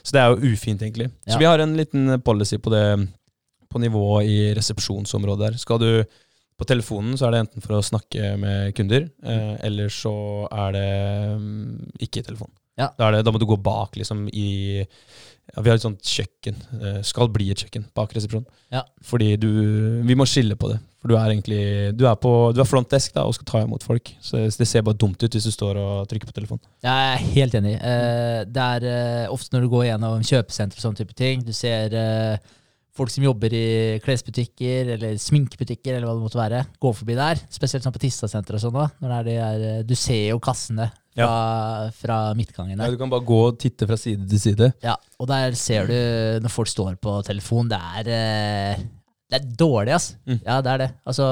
Så 0.02 0.16
det 0.16 0.22
er 0.22 0.32
jo 0.32 0.54
ufint, 0.54 0.82
egentlig. 0.82 1.10
Ja. 1.26 1.34
Så 1.34 1.38
vi 1.38 1.48
har 1.48 1.62
en 1.62 1.76
liten 1.78 2.16
policy 2.24 2.58
på 2.58 2.72
det 2.74 2.84
på 3.70 3.80
nivået 3.82 4.30
i 4.30 4.38
resepsjonsområdet 4.54 5.48
der. 5.48 5.58
Skal 5.58 5.80
du 5.82 5.88
på 6.54 6.66
telefonen, 6.70 7.16
så 7.18 7.26
er 7.26 7.34
det 7.34 7.44
enten 7.44 7.64
for 7.64 7.78
å 7.78 7.82
snakke 7.82 8.34
med 8.38 8.74
kunder, 8.78 9.08
eh, 9.26 9.54
eller 9.66 9.90
så 9.90 10.14
er 10.46 10.76
det 10.76 10.90
um, 11.34 11.72
ikke 11.98 12.22
i 12.22 12.26
telefon. 12.28 12.52
Ja. 12.78 12.92
Da, 12.98 13.10
det, 13.14 13.24
da 13.26 13.32
må 13.34 13.40
du 13.42 13.46
gå 13.50 13.58
bak, 13.62 13.98
liksom, 13.98 14.28
i 14.30 14.78
ja, 14.82 15.62
Vi 15.62 15.70
har 15.70 15.76
et 15.76 15.84
sånt 15.84 16.02
kjøkken. 16.02 16.56
eh, 16.80 17.00
skal 17.06 17.30
bli 17.34 17.50
et 17.52 17.64
kjøkken 17.64 17.88
bak 17.94 18.14
resepsjonen. 18.16 18.46
Ja. 18.72 18.84
Fordi 19.02 19.34
du 19.36 19.50
Vi 20.06 20.16
må 20.18 20.26
skille 20.30 20.56
på 20.56 20.70
det. 20.72 20.78
For 21.04 21.12
du 21.12 21.18
er 21.20 21.34
egentlig 21.34 21.60
Du 22.00 22.06
er, 22.08 22.14
på, 22.16 22.30
du 22.56 22.62
er 22.62 22.68
front 22.68 22.88
desk 22.88 23.12
da, 23.12 23.26
og 23.28 23.34
skal 23.36 23.44
ta 23.50 23.60
imot 23.60 23.82
folk. 23.84 24.08
Så 24.24 24.40
det 24.48 24.64
ser 24.70 24.80
bare 24.86 24.96
dumt 24.96 25.20
ut 25.20 25.34
hvis 25.36 25.44
du 25.44 25.52
står 25.52 25.76
og 25.76 26.06
trykker 26.08 26.30
på 26.30 26.36
telefonen. 26.38 26.64
Jeg 26.80 27.12
er 27.12 27.24
helt 27.36 27.56
enig. 27.60 27.74
Eh, 27.76 28.40
det 28.48 28.64
er 28.78 28.86
eh, 28.88 29.26
ofte 29.34 29.52
når 29.52 29.66
du 29.66 29.72
går 29.74 29.84
gjennom 29.90 30.24
kjøpesenter 30.24 30.80
og 30.80 30.86
sånne 30.86 31.02
type 31.02 31.12
ting, 31.18 31.44
du 31.44 31.52
ser 31.52 31.92
eh, 31.92 32.38
folk 32.96 33.12
som 33.12 33.26
jobber 33.26 33.52
i 33.52 33.66
klesbutikker 34.00 34.94
eller 34.96 35.20
sminkebutikker 35.20 35.98
eller 35.98 36.08
hva 36.08 36.16
det 36.16 36.24
måtte 36.24 36.40
være, 36.40 36.64
gå 36.80 36.94
forbi 36.96 37.18
der. 37.20 37.44
Spesielt 37.52 37.84
sånn 37.84 37.92
på 37.98 38.00
Tista-senteret 38.06 38.62
og 38.62 38.64
sånn 38.64 38.76
da, 38.80 38.88
når 39.04 39.12
det 39.12 39.20
er 39.20 39.28
de 39.28 39.70
er, 39.74 39.86
Du 39.92 39.94
ser 39.98 40.22
jo 40.30 40.40
kassene 40.40 40.88
fra, 41.12 41.90
fra 42.00 42.18
midtgangen 42.38 42.78
Ja, 42.78 42.86
der. 42.86 42.94
du 42.96 43.02
kan 43.04 43.12
bare 43.12 43.26
gå 43.28 43.42
og 43.50 43.58
titte 43.60 43.84
fra 43.90 43.98
side 44.00 44.24
til 44.30 44.40
side. 44.48 44.72
Ja, 44.82 44.96
og 45.20 45.28
der 45.28 45.52
ser 45.58 45.90
du 45.90 45.96
når 46.46 46.54
folk 46.54 46.70
står 46.72 46.96
på 47.02 47.18
telefon, 47.28 47.68
det 47.70 47.82
er 48.00 48.14
eh, 48.14 48.86
det 49.32 49.38
er 49.38 49.52
dårlig, 49.58 49.94
ass. 49.96 50.10
Mm. 50.28 50.40
Ja, 50.44 50.58
det 50.62 50.72
er 50.72 50.80
det. 50.82 50.88
Altså, 51.08 51.26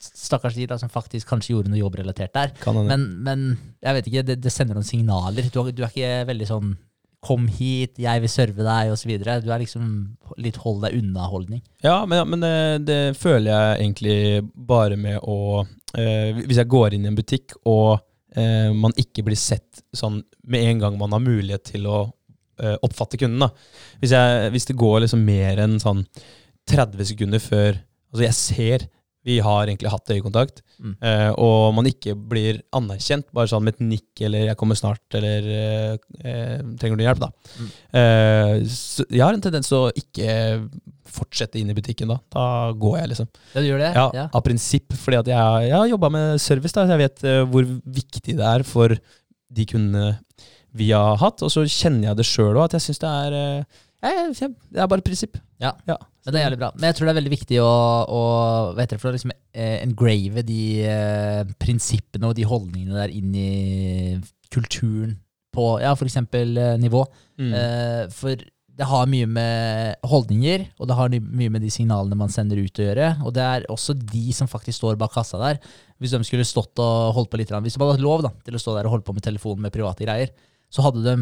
Stakkars 0.00 0.54
de 0.54 0.66
da, 0.70 0.78
som 0.80 0.90
faktisk 0.92 1.28
kanskje 1.28 1.56
gjorde 1.56 1.72
noe 1.72 1.80
jobbrelatert 1.80 2.34
der. 2.36 2.52
Men, 2.78 3.08
men 3.26 3.48
jeg 3.82 3.96
vet 3.96 4.10
ikke, 4.10 4.26
det, 4.30 4.36
det 4.44 4.52
sender 4.54 4.78
noen 4.78 4.86
signaler. 4.86 5.48
Du, 5.50 5.58
du 5.74 5.82
er 5.82 5.90
ikke 5.90 6.28
veldig 6.30 6.48
sånn 6.48 6.76
'kom 7.18 7.48
hit, 7.50 7.98
jeg 7.98 8.22
vil 8.22 8.30
serve 8.30 8.62
deg', 8.62 8.92
osv. 8.94 9.10
Du 9.18 9.50
er 9.50 9.58
liksom 9.58 9.86
litt 10.38 10.56
'hold 10.62 10.84
deg 10.84 10.94
unna'-holdning. 11.00 11.62
Ja, 11.82 12.04
men, 12.06 12.22
men 12.30 12.44
det, 12.44 12.86
det 12.86 13.00
føler 13.18 13.50
jeg 13.50 13.80
egentlig 13.82 14.18
bare 14.54 14.96
med 14.96 15.18
å 15.22 15.66
eh, 15.98 16.38
Hvis 16.44 16.60
jeg 16.62 16.70
går 16.70 16.94
inn 16.94 17.08
i 17.08 17.10
en 17.10 17.18
butikk 17.18 17.56
og 17.66 17.98
eh, 18.36 18.70
man 18.70 18.94
ikke 18.96 19.26
blir 19.26 19.36
sett 19.38 19.82
sånn 19.92 20.22
med 20.46 20.62
en 20.70 20.84
gang 20.84 20.98
man 21.00 21.16
har 21.16 21.24
mulighet 21.24 21.64
til 21.72 21.90
å 21.90 22.00
eh, 22.62 22.76
oppfatte 22.86 23.18
kunden. 23.18 23.42
da. 23.42 23.50
Hvis, 23.98 24.14
jeg, 24.14 24.52
hvis 24.54 24.70
det 24.70 24.78
går 24.78 25.02
liksom 25.04 25.24
mer 25.26 25.64
enn 25.64 25.78
sånn 25.82 26.04
30 26.68 27.04
sekunder 27.14 27.42
før 27.42 27.78
Altså, 28.08 28.24
jeg 28.24 28.34
ser 28.38 28.86
vi 29.28 29.34
har 29.44 29.66
egentlig 29.68 29.90
hatt 29.92 30.08
øyekontakt, 30.14 30.62
Mm. 30.80 30.92
eh, 31.02 31.30
og 31.36 31.74
man 31.74 31.84
ikke 31.90 32.14
blir 32.16 32.60
anerkjent 32.72 33.26
bare 33.34 33.50
sånn 33.50 33.64
med 33.66 33.74
et 33.74 33.80
nikk 33.84 34.22
eller 34.24 34.46
'jeg 34.46 34.56
kommer 34.56 34.76
snart' 34.78 35.12
eller 35.18 35.42
eh, 35.44 35.96
eh, 36.24 36.58
'trenger 36.62 36.96
du 36.96 37.02
hjelp', 37.04 37.18
da. 37.18 37.28
Mm. 37.58 37.68
Eh, 37.98 38.64
så 38.64 39.04
jeg 39.10 39.20
har 39.20 39.34
en 39.34 39.40
tendens 39.42 39.68
til 39.68 39.76
å 39.76 39.92
ikke 39.92 40.70
fortsette 41.04 41.56
inn 41.58 41.68
i 41.68 41.74
butikken 41.74 42.08
da. 42.08 42.18
Da 42.32 42.72
går 42.72 43.00
jeg, 43.00 43.08
liksom. 43.10 43.28
Ja, 43.54 43.60
du 43.60 43.66
gjør 43.66 43.78
det? 43.82 43.94
Ja, 44.14 44.28
Av 44.32 44.42
prinsipp, 44.42 44.88
fordi 44.92 45.18
at 45.18 45.26
jeg, 45.26 45.68
jeg 45.68 45.76
har 45.76 45.88
jobba 45.88 46.10
med 46.10 46.40
service, 46.40 46.72
da, 46.72 46.86
så 46.86 46.96
jeg 46.96 47.10
vet 47.10 47.50
hvor 47.50 47.64
viktig 47.84 48.36
det 48.36 48.46
er 48.46 48.62
for 48.62 48.88
de 49.52 49.66
kundene 49.66 50.18
vi 50.72 50.90
har 50.92 51.16
hatt. 51.16 51.42
Og 51.42 51.50
så 51.50 51.66
kjenner 51.66 52.08
jeg 52.12 52.16
det 52.16 52.24
sjøl 52.28 52.54
òg, 52.56 52.64
at 52.64 52.72
jeg 52.78 52.80
syns 52.86 52.98
det 53.00 53.08
er 53.10 53.66
jeg, 54.00 54.34
jeg, 54.40 54.54
Det 54.72 54.80
er 54.80 54.86
bare 54.86 55.02
prinsipp. 55.02 55.36
Ja. 55.60 55.72
Ja. 55.88 55.96
Men 56.28 56.34
det 56.34 56.40
er 56.42 56.44
jævlig 56.44 56.60
bra. 56.60 56.68
Men 56.76 56.90
jeg 56.90 56.96
tror 56.98 57.08
det 57.08 57.12
er 57.14 57.16
veldig 57.22 57.32
viktig 57.32 57.58
å, 57.64 57.70
å 58.12 58.20
hva 58.76 58.82
heter 58.82 58.98
det 58.98 59.00
for 59.00 59.16
liksom 59.16 59.30
eh, 59.32 59.78
engrave 59.80 60.42
de 60.44 60.60
eh, 60.84 61.54
prinsippene 61.56 62.28
og 62.28 62.36
de 62.36 62.44
holdningene 62.44 62.98
der 63.00 63.14
inn 63.16 63.32
i 63.32 64.18
kulturen 64.52 65.14
på 65.56 65.70
ja, 65.80 65.94
eksempel 65.96 66.52
eh, 66.60 66.74
nivå. 66.82 67.00
Mm. 67.40 67.54
Eh, 67.56 68.02
for 68.12 68.44
det 68.78 68.86
har 68.86 69.08
mye 69.10 69.26
med 69.26 70.04
holdninger, 70.06 70.68
og 70.76 70.90
det 70.90 70.98
har 71.00 71.16
mye 71.16 71.54
med 71.56 71.64
de 71.64 71.72
signalene 71.72 72.20
man 72.20 72.30
sender 72.30 72.60
ut 72.60 72.76
å 72.76 72.84
gjøre. 72.90 73.08
Og 73.24 73.32
det 73.34 73.46
er 73.46 73.66
også 73.72 73.96
de 73.96 74.28
som 74.36 74.52
faktisk 74.52 74.82
står 74.82 75.00
bak 75.00 75.16
kassa 75.16 75.40
der. 75.40 75.64
Hvis 75.96 76.12
de 76.12 76.20
skulle 76.28 76.46
stått 76.46 76.78
og 76.84 77.16
holdt 77.16 77.32
på 77.32 77.40
litt, 77.40 77.56
hvis 77.56 77.74
de 77.74 77.82
hadde 77.82 77.96
hatt 77.96 78.04
lov 78.04 78.28
da, 78.28 78.36
til 78.44 78.54
å 78.54 78.60
stå 78.62 78.76
der 78.76 78.86
og 78.86 78.98
holde 78.98 79.08
på 79.08 79.16
med 79.16 79.24
telefonen 79.24 79.64
med 79.64 79.74
private 79.74 80.04
greier, 80.04 80.36
så 80.68 80.84
hadde 80.84 81.08
de 81.08 81.16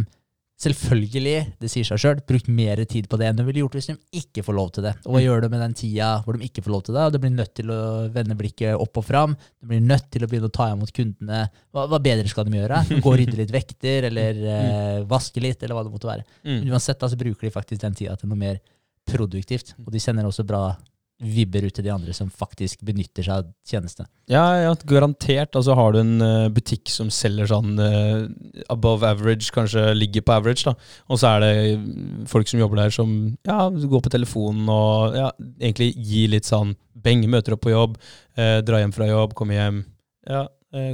selvfølgelig, 0.57 1.41
det 1.61 1.69
sier 1.69 1.85
seg 1.85 2.01
sjøl, 2.01 2.21
brukt 2.25 2.47
mer 2.49 2.81
tid 2.89 3.09
på 3.11 3.19
det 3.21 3.29
enn 3.29 3.37
de 3.37 3.45
ville 3.45 3.61
gjort 3.61 3.77
hvis 3.77 3.91
de 3.91 3.97
ikke 4.21 4.45
får 4.47 4.57
lov 4.57 4.71
til 4.73 4.87
det. 4.87 4.95
Og 5.05 5.13
hva 5.17 5.21
gjør 5.21 5.45
de 5.45 5.51
med 5.53 5.61
den 5.61 5.77
tida 5.77 6.09
hvor 6.25 6.39
de 6.39 6.49
ikke 6.49 6.65
får 6.65 6.73
lov 6.73 6.85
til 6.87 6.97
det? 6.97 7.05
Og 7.05 7.13
de 7.13 7.21
blir 7.21 7.35
nødt 7.35 7.53
til 7.59 7.73
å 7.75 7.81
vende 8.15 8.39
blikket 8.39 8.81
opp 8.81 9.03
og 9.03 9.05
fram. 9.05 9.37
De 9.37 9.69
blir 9.69 9.85
nødt 9.85 10.09
til 10.15 10.25
å 10.25 10.31
begynne 10.31 10.49
å 10.49 10.57
ta 10.57 10.71
imot 10.73 10.95
kundene. 10.97 11.43
Hva, 11.77 11.85
hva 11.93 12.01
bedre 12.09 12.33
skal 12.33 12.49
de 12.49 12.57
gjøre? 12.57 12.81
Gå 12.95 13.13
og 13.13 13.19
rydde 13.21 13.37
litt 13.43 13.53
vekter, 13.53 14.09
eller 14.09 14.43
eh, 14.57 15.05
vaske 15.11 15.45
litt, 15.45 15.61
eller 15.61 15.77
hva 15.77 15.85
det 15.85 15.93
måtte 15.93 16.11
være. 16.11 16.27
Mm. 16.41 16.57
Men 16.63 16.73
uansett 16.73 17.05
da, 17.05 17.13
så 17.13 17.21
bruker 17.21 17.49
de 17.49 17.55
faktisk 17.55 17.85
den 17.85 17.99
tida 17.99 18.17
til 18.17 18.33
noe 18.33 18.41
mer 18.41 18.63
produktivt. 19.07 19.77
Og 19.85 19.93
de 19.93 20.03
sender 20.03 20.25
også 20.25 20.47
bra 20.49 20.71
vibber 21.17 21.65
ut 21.65 21.73
til 21.73 21.87
de 21.87 21.93
andre 21.95 22.13
som 22.13 22.29
faktisk 22.29 22.83
benytter 22.85 23.25
seg 23.25 23.41
av 23.41 23.47
tjenestene. 23.65 24.09
Ja, 24.29 24.45
ja, 24.61 24.73
garantert. 24.89 25.57
Altså 25.57 25.77
Har 25.79 25.95
du 25.95 26.01
en 26.03 26.21
eh, 26.21 26.49
butikk 26.53 26.91
som 26.93 27.09
selger 27.13 27.49
sånn 27.49 27.79
uh, 27.81 28.27
above 28.73 29.07
average, 29.07 29.49
kanskje 29.55 29.95
ligger 29.97 30.27
på 30.27 30.35
average, 30.37 30.67
da, 30.67 30.75
og 31.09 31.21
så 31.21 31.33
er 31.33 31.45
det 31.45 32.29
folk 32.29 32.51
som 32.51 32.61
jobber 32.61 32.83
der 32.83 32.93
som 32.93 33.15
ja, 33.49 33.59
går 33.71 34.05
på 34.05 34.13
telefonen 34.13 34.69
og 34.73 35.17
ja, 35.17 35.31
egentlig 35.57 35.95
gir 35.97 36.35
litt 36.35 36.49
sånn 36.49 36.75
beng, 36.93 37.25
møter 37.33 37.57
opp 37.57 37.65
på 37.65 37.73
jobb, 37.73 37.97
uh, 38.37 38.61
drar 38.67 38.85
hjem 38.85 38.95
fra 38.97 39.09
jobb, 39.09 39.37
kommer 39.39 39.61
hjem, 39.61 39.83
ja, 40.29 40.47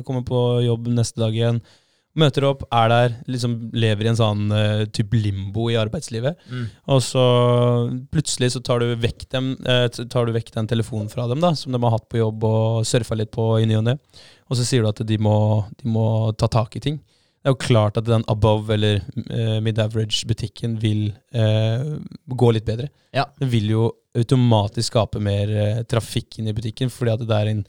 kommer 0.07 0.23
på 0.23 0.39
jobb 0.63 0.87
neste 0.95 1.19
dag 1.19 1.35
igjen. 1.35 1.59
Møter 2.19 2.45
opp, 2.45 2.67
er 2.69 2.91
der, 2.93 3.15
liksom 3.31 3.55
lever 3.73 4.05
i 4.05 4.11
en 4.11 4.19
sånn 4.19 4.53
uh, 4.53 4.83
type 4.93 5.17
limbo 5.17 5.71
i 5.73 5.79
arbeidslivet. 5.81 6.43
Og 6.93 7.01
så 7.05 7.23
plutselig 8.13 8.53
så 8.53 8.61
tar 8.65 8.85
du 8.85 8.93
vekk, 9.01 9.25
dem, 9.33 9.55
uh, 9.65 9.87
tar 9.89 10.29
du 10.29 10.35
vekk 10.37 10.53
den 10.59 10.69
telefonen 10.69 11.09
fra 11.13 11.25
dem 11.31 11.41
da, 11.41 11.55
som 11.57 11.73
de 11.73 11.81
har 11.81 11.97
hatt 11.97 12.11
på 12.13 12.21
jobb 12.21 12.45
og 12.49 12.85
surfa 12.89 13.17
litt 13.17 13.33
på 13.33 13.55
i 13.63 13.69
ny 13.71 13.79
og 13.81 13.87
ne. 13.89 13.97
Og 14.53 14.59
så 14.59 14.67
sier 14.69 14.85
du 14.85 14.91
at 14.91 15.01
de 15.09 15.17
må, 15.23 15.65
de 15.81 15.89
må 15.89 16.07
ta 16.37 16.51
tak 16.53 16.77
i 16.77 16.85
ting. 16.85 17.01
det 17.43 17.49
er 17.49 17.55
jo 17.57 17.65
klart 17.65 17.97
at 17.99 18.07
den 18.07 18.23
above 18.31 18.71
eller 18.75 19.01
uh, 19.01 19.59
mid-average-butikken 19.65 20.77
vil 20.83 21.09
eh, 21.35 21.89
gå 22.29 22.51
litt 22.55 22.69
bedre. 22.69 22.87
Ja. 23.17 23.25
Den 23.41 23.51
vil 23.51 23.73
jo 23.73 23.89
automatisk 24.15 24.93
skape 24.93 25.19
mer 25.19 25.51
eh, 25.51 25.81
trafikk 25.89 26.39
inn 26.39 26.53
i 26.53 26.55
butikken, 26.55 26.93
fordi 26.93 27.15
at 27.17 27.25
det 27.27 27.39
er 27.39 27.51
en 27.51 27.65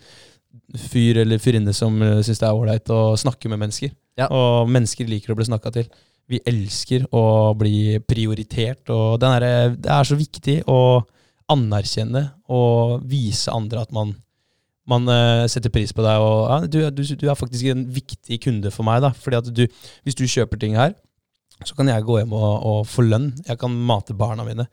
fyr 0.91 1.23
eller 1.23 1.41
fyrinne 1.41 1.73
som 1.73 1.95
uh, 2.03 2.19
syns 2.21 2.43
det 2.43 2.49
er 2.49 2.59
ålreit 2.59 2.91
å 2.93 3.15
snakke 3.17 3.49
med 3.49 3.63
mennesker. 3.63 3.95
Ja. 4.19 4.29
Og 4.29 4.69
mennesker 4.71 5.09
liker 5.09 5.33
å 5.33 5.37
bli 5.39 5.47
snakka 5.47 5.73
til. 5.75 5.87
Vi 6.31 6.39
elsker 6.47 7.07
å 7.11 7.53
bli 7.59 7.99
prioritert, 8.07 8.87
og 8.93 9.23
er, 9.27 9.73
det 9.75 9.91
er 9.91 10.07
så 10.07 10.15
viktig 10.15 10.61
å 10.71 11.01
anerkjenne 11.51 12.21
og 12.53 13.01
vise 13.09 13.51
andre 13.51 13.83
at 13.83 13.91
man 13.95 14.13
man 14.89 15.07
eh, 15.07 15.45
setter 15.51 15.71
pris 15.71 15.93
på 15.95 16.03
deg, 16.03 16.19
og 16.19 16.39
ja, 16.49 16.57
du, 16.67 16.79
du, 16.91 17.03
du 17.15 17.25
er 17.31 17.39
faktisk 17.39 17.69
en 17.71 17.85
viktig 17.95 18.39
kunde 18.43 18.71
for 18.73 18.85
meg. 18.87 18.99
da, 19.03 19.13
fordi 19.15 19.39
at 19.39 19.49
du, 19.55 19.63
Hvis 20.03 20.17
du 20.19 20.25
kjøper 20.27 20.59
ting 20.59 20.75
her, 20.75 20.91
så 21.63 21.77
kan 21.77 21.87
jeg 21.87 22.03
gå 22.03 22.17
hjem 22.19 22.33
og, 22.35 22.51
og 22.67 22.79
få 22.89 23.05
lønn. 23.05 23.29
Jeg 23.47 23.59
kan 23.61 23.71
mate 23.71 24.15
barna 24.17 24.43
mine. 24.43 24.67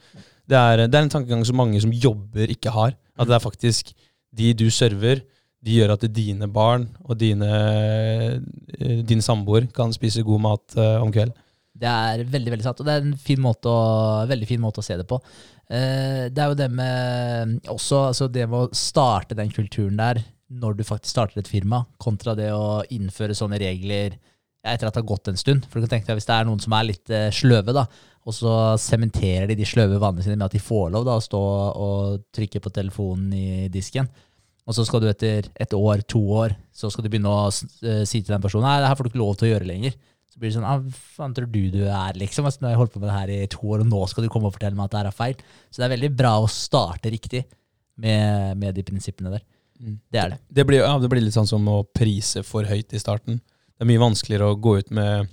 Det 0.50 0.58
er, 0.58 0.86
det 0.90 0.98
er 0.98 1.06
en 1.06 1.12
tankegang 1.12 1.44
som 1.46 1.60
mange 1.60 1.78
som 1.82 1.92
jobber, 1.94 2.50
ikke 2.50 2.72
har. 2.74 2.96
At 3.20 3.30
det 3.30 3.36
er 3.36 3.44
faktisk 3.44 3.92
de 4.34 4.50
du 4.56 4.66
server, 4.74 5.22
de 5.60 5.76
gjør 5.76 5.94
at 5.94 6.08
dine 6.16 6.48
barn 6.50 6.86
og 7.04 7.18
dine, 7.20 7.50
eh, 8.78 9.00
din 9.04 9.20
samboer 9.24 9.68
kan 9.76 9.92
spise 9.92 10.24
god 10.24 10.44
mat 10.46 10.76
eh, 10.76 10.96
om 11.02 11.12
kvelden. 11.12 11.36
Det 11.80 11.88
er 11.88 12.24
veldig 12.28 12.52
veldig 12.52 12.66
sant, 12.66 12.80
og 12.80 12.88
det 12.88 12.94
er 12.94 13.04
en 13.06 13.16
fin 13.20 13.40
måte 13.40 13.68
å, 13.68 14.24
veldig 14.28 14.48
fin 14.48 14.60
måte 14.60 14.82
å 14.82 14.84
se 14.84 14.96
det 15.00 15.06
på. 15.08 15.20
Eh, 15.70 16.28
det 16.32 16.42
er 16.42 16.50
jo 16.50 16.58
det 16.58 16.68
med 16.72 17.70
også 17.72 18.06
altså 18.08 18.28
det 18.32 18.48
med 18.48 18.66
å 18.66 18.76
starte 18.76 19.36
den 19.38 19.52
kulturen 19.54 20.00
der 20.00 20.22
når 20.50 20.80
du 20.80 20.84
faktisk 20.84 21.12
starter 21.14 21.40
et 21.40 21.48
firma, 21.48 21.84
kontra 22.02 22.34
det 22.34 22.50
å 22.52 22.80
innføre 22.90 23.36
sånne 23.38 23.60
regler 23.60 24.16
etter 24.66 24.88
at 24.88 24.96
det 24.96 25.00
har 25.00 25.08
gått 25.12 25.30
en 25.30 25.38
stund. 25.40 25.68
For 25.68 25.78
du 25.78 25.86
kan 25.86 25.94
tenke 25.94 26.10
deg 26.10 26.18
Hvis 26.18 26.26
det 26.28 26.36
er 26.36 26.48
noen 26.48 26.60
som 26.60 26.74
er 26.76 26.88
litt 26.88 27.12
sløve, 27.32 27.72
da, 27.76 27.84
og 28.26 28.34
så 28.36 28.56
sementerer 28.80 29.46
de 29.48 29.56
de 29.56 29.68
sløve 29.68 30.00
vanene 30.02 30.24
sine 30.24 30.36
med 30.36 30.48
at 30.50 30.56
de 30.56 30.60
får 30.60 30.90
lov 30.92 31.06
da, 31.06 31.14
å 31.16 31.24
stå 31.24 31.40
og 31.86 32.26
trykke 32.34 32.60
på 32.64 32.72
telefonen 32.74 33.30
i 33.32 33.70
disken, 33.72 34.10
og 34.68 34.76
så 34.76 34.84
skal 34.86 35.02
du 35.02 35.08
etter 35.10 35.48
et 35.60 35.74
år, 35.76 36.04
to 36.08 36.20
år, 36.42 36.54
så 36.74 36.90
skal 36.92 37.04
du 37.04 37.10
begynne 37.12 37.32
å 37.32 37.48
eh, 37.48 38.04
si 38.08 38.20
til 38.20 38.34
den 38.34 38.44
personen 38.44 38.68
nei, 38.68 38.78
det 38.82 38.90
her 38.90 38.98
får 38.98 39.08
du 39.08 39.12
ikke 39.12 39.22
lov 39.22 39.38
til 39.38 39.48
å 39.48 39.52
gjøre 39.54 39.68
lenger. 39.70 39.96
Så 40.30 40.38
blir 40.38 40.50
det 40.50 40.56
sånn, 40.58 40.66
ah, 40.68 40.82
hva 41.16 41.28
tror 41.34 41.48
du 41.50 41.62
du 41.72 41.80
er, 41.88 42.18
liksom? 42.20 42.46
Altså, 42.46 42.62
nå 42.62 42.68
har 42.68 42.76
jeg 42.76 42.80
holdt 42.84 42.92
på 42.94 43.00
med 43.02 43.10
det 43.10 43.16
her 43.16 43.32
i 43.34 43.48
to 43.50 43.62
år, 43.64 43.82
og 43.82 43.90
nå 43.90 44.02
skal 44.10 44.26
du 44.26 44.30
komme 44.30 44.50
og 44.50 44.54
fortelle 44.54 44.78
meg 44.78 44.86
at 44.86 44.92
det 44.92 45.00
her 45.00 45.10
er 45.10 45.16
feil. 45.16 45.40
Så 45.70 45.80
det 45.80 45.88
er 45.88 45.94
veldig 45.96 46.12
bra 46.20 46.36
å 46.38 46.50
starte 46.50 47.10
riktig 47.10 47.42
med, 48.00 48.60
med 48.60 48.78
de 48.78 48.84
prinsippene 48.86 49.34
der. 49.34 49.42
Mm. 49.80 49.96
Det 50.12 50.22
er 50.22 50.34
det. 50.34 50.38
Det 50.60 50.66
blir, 50.68 50.84
ja, 50.84 50.92
det 51.02 51.10
blir 51.10 51.24
litt 51.24 51.34
sånn 51.34 51.50
som 51.50 51.66
å 51.72 51.80
prise 51.96 52.44
for 52.46 52.68
høyt 52.68 52.94
i 52.94 53.02
starten. 53.02 53.40
Det 53.40 53.82
er 53.82 53.90
mye 53.90 54.04
vanskeligere 54.04 54.52
å 54.52 54.60
gå 54.60 54.76
ut 54.78 54.94
med 54.94 55.30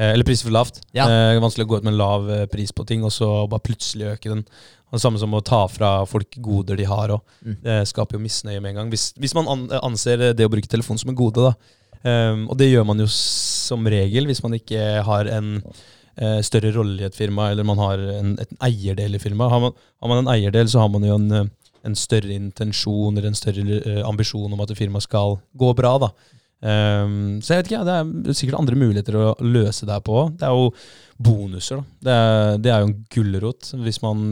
Eller 0.00 0.24
priser 0.24 0.48
for 0.48 0.54
lavt. 0.56 0.80
Ja. 0.96 1.04
Eh, 1.04 1.38
vanskelig 1.42 1.66
å 1.66 1.70
gå 1.70 1.80
ut 1.80 1.86
med 1.86 1.92
en 1.92 2.00
lav 2.00 2.30
eh, 2.32 2.46
pris 2.50 2.72
på 2.72 2.86
ting, 2.88 3.02
og 3.04 3.12
så 3.12 3.28
bare 3.50 3.66
plutselig 3.66 4.14
øke 4.14 4.32
den. 4.32 4.44
Og 4.90 4.96
det 4.96 5.02
samme 5.04 5.20
som 5.22 5.34
å 5.36 5.42
ta 5.44 5.60
fra 5.70 5.90
folk 6.08 6.38
goder 6.42 6.80
de 6.80 6.86
har. 6.88 7.12
Mm. 7.44 7.58
Det 7.62 7.76
skaper 7.92 8.16
jo 8.16 8.24
misnøye 8.24 8.62
med 8.62 8.72
en 8.72 8.80
gang. 8.80 8.94
Hvis, 8.94 9.10
hvis 9.20 9.36
man 9.36 9.50
an, 9.52 9.68
anser 9.84 10.30
det 10.34 10.46
å 10.46 10.52
bruke 10.52 10.70
telefon 10.70 10.98
som 10.98 11.12
en 11.12 11.18
gode, 11.18 11.50
da. 11.50 11.76
Um, 12.00 12.46
og 12.48 12.56
det 12.56 12.70
gjør 12.70 12.86
man 12.88 13.02
jo 13.02 13.06
som 13.12 13.84
regel 13.92 14.24
hvis 14.24 14.40
man 14.40 14.54
ikke 14.56 15.02
har 15.04 15.28
en 15.28 15.58
uh, 15.60 16.38
større 16.44 16.72
rolle 16.72 17.02
i 17.02 17.06
et 17.06 17.16
firma, 17.16 17.50
eller 17.52 17.66
man 17.68 17.80
har 17.82 18.00
en, 18.16 18.34
et 18.40 18.54
eierdel 18.70 19.18
i 19.18 19.22
firmaet. 19.22 19.52
Har 19.52 19.64
man, 19.66 19.76
har 20.00 20.12
man 20.12 20.22
en 20.22 20.32
eierdel, 20.32 20.70
så 20.72 20.80
har 20.82 20.90
man 20.92 21.04
jo 21.04 21.18
en, 21.20 21.28
eh, 21.36 21.50
en 21.86 21.96
større 21.96 22.32
intensjon 22.32 23.12
eller 23.12 23.28
en 23.30 23.38
større 23.38 23.82
uh, 23.84 24.02
ambisjon 24.08 24.48
om 24.48 24.64
at 24.64 24.72
firmaet 24.78 25.06
skal 25.06 25.38
gå 25.60 25.74
bra. 25.76 25.98
da. 26.06 26.10
Um, 26.60 27.38
så 27.40 27.54
jeg 27.54 27.62
vet 27.62 27.70
ikke, 27.70 27.84
det 27.88 27.94
er 27.96 28.36
sikkert 28.36 28.58
andre 28.58 28.76
muligheter 28.76 29.16
å 29.16 29.28
løse 29.40 29.86
det 29.88 29.94
her 29.96 30.02
på. 30.04 30.24
Det 30.36 30.48
er 30.48 30.56
jo 30.56 30.72
bonuser. 31.20 31.80
da. 31.80 32.00
Det 32.00 32.16
er, 32.16 32.58
det 32.64 32.72
er 32.72 32.82
jo 32.82 32.90
en 32.90 32.98
gulrot 33.14 33.70
hvis 33.84 34.02
man 34.04 34.26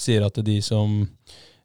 sier 0.00 0.26
at 0.26 0.40
de 0.44 0.58
som 0.64 0.98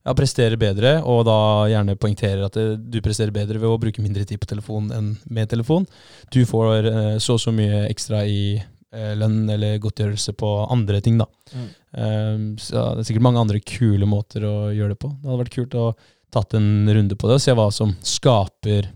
ja, 0.03 0.13
presterer 0.17 0.59
bedre, 0.59 0.97
og 1.07 1.23
da 1.29 1.37
gjerne 1.71 1.97
poengterer 1.99 2.45
at 2.45 2.57
det, 2.59 2.67
du 2.91 2.99
presterer 3.03 3.33
bedre 3.35 3.61
ved 3.61 3.69
å 3.71 3.79
bruke 3.81 4.03
mindre 4.03 4.25
tid 4.27 4.41
på 4.41 4.49
telefon 4.49 4.91
enn 4.93 5.13
med 5.33 5.49
telefon. 5.51 5.87
Du 6.33 6.43
får 6.49 6.89
eh, 6.91 7.13
så 7.23 7.37
og 7.37 7.43
så 7.43 7.53
mye 7.55 7.85
ekstra 7.87 8.23
i 8.27 8.57
eh, 8.57 9.13
lønn 9.17 9.47
eller 9.49 9.79
godtgjørelse 9.83 10.35
på 10.37 10.55
andre 10.67 10.99
ting, 11.05 11.21
da. 11.21 11.29
Mm. 11.53 11.69
Um, 11.93 12.43
så 12.57 12.89
det 12.97 13.03
er 13.03 13.07
sikkert 13.07 13.27
mange 13.29 13.41
andre 13.41 13.61
kule 13.61 14.09
måter 14.09 14.45
å 14.49 14.57
gjøre 14.73 14.95
det 14.95 15.01
på. 15.01 15.13
Det 15.13 15.29
hadde 15.29 15.43
vært 15.45 15.55
kult 15.55 15.79
å 15.79 15.87
tatt 16.33 16.55
en 16.57 16.89
runde 16.89 17.15
på 17.15 17.29
det 17.29 17.37
og 17.37 17.43
se 17.43 17.53
hva 17.53 17.67
som 17.71 17.91
skaper 18.01 18.89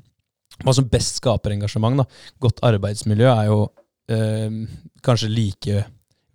hva 0.64 0.74
som 0.74 0.88
best 0.90 1.20
skaper 1.22 1.52
engasjement. 1.54 1.98
da. 1.98 2.06
Godt 2.40 2.60
arbeidsmiljø 2.66 3.28
er 3.32 3.46
jo 3.52 3.60
eh, 4.10 4.50
kanskje 5.06 5.30
like 5.30 5.86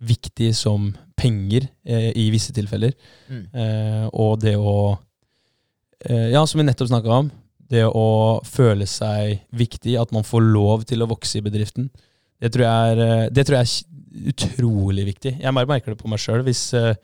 viktig 0.03 0.51
som 0.55 0.91
penger 1.15 1.67
eh, 1.85 2.11
i 2.19 2.29
visse 2.33 2.51
tilfeller. 2.55 2.93
Mm. 3.29 3.43
Eh, 3.53 4.05
og 4.13 4.39
det 4.43 4.55
å 4.59 4.97
eh, 6.09 6.29
Ja, 6.33 6.45
som 6.45 6.59
vi 6.59 6.65
nettopp 6.67 6.89
snakka 6.91 7.19
om. 7.21 7.31
Det 7.73 7.85
å 7.87 8.41
føle 8.45 8.85
seg 8.89 9.39
viktig, 9.55 9.95
at 9.97 10.11
man 10.13 10.25
får 10.27 10.43
lov 10.53 10.83
til 10.89 11.01
å 11.01 11.07
vokse 11.09 11.39
i 11.39 11.45
bedriften. 11.45 11.87
Det 12.43 12.51
tror 12.53 12.65
jeg 12.67 12.91
er, 12.93 13.03
eh, 13.07 13.29
det 13.33 13.45
tror 13.47 13.61
jeg 13.61 13.69
er 13.71 14.29
utrolig 14.33 15.05
viktig. 15.07 15.37
Jeg 15.41 15.53
mer- 15.55 15.65
merker 15.69 15.93
det 15.95 16.01
på 16.03 16.09
meg 16.11 16.19
sjøl. 16.21 16.43
Hvis, 16.45 16.73
eh, 16.73 16.95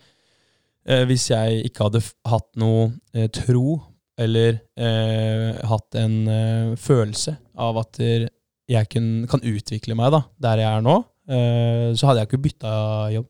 hvis 1.10 1.30
jeg 1.32 1.64
ikke 1.72 1.88
hadde 1.88 2.04
hatt 2.26 2.50
noe 2.56 2.92
tro, 3.34 3.80
eller 4.20 4.60
eh, 4.76 5.60
hatt 5.70 5.96
en 6.00 6.16
eh, 6.28 6.76
følelse 6.80 7.38
av 7.60 7.80
at 7.82 8.00
jeg 8.00 8.90
kun, 8.92 9.10
kan 9.30 9.44
utvikle 9.46 9.96
meg 9.98 10.12
da, 10.14 10.24
der 10.44 10.62
jeg 10.64 10.70
er 10.70 10.86
nå, 10.86 10.98
eh, 11.32 11.90
så 11.98 12.10
hadde 12.10 12.24
jeg 12.24 12.30
ikke 12.30 12.46
bytta 12.50 12.74
jobb. 13.16 13.30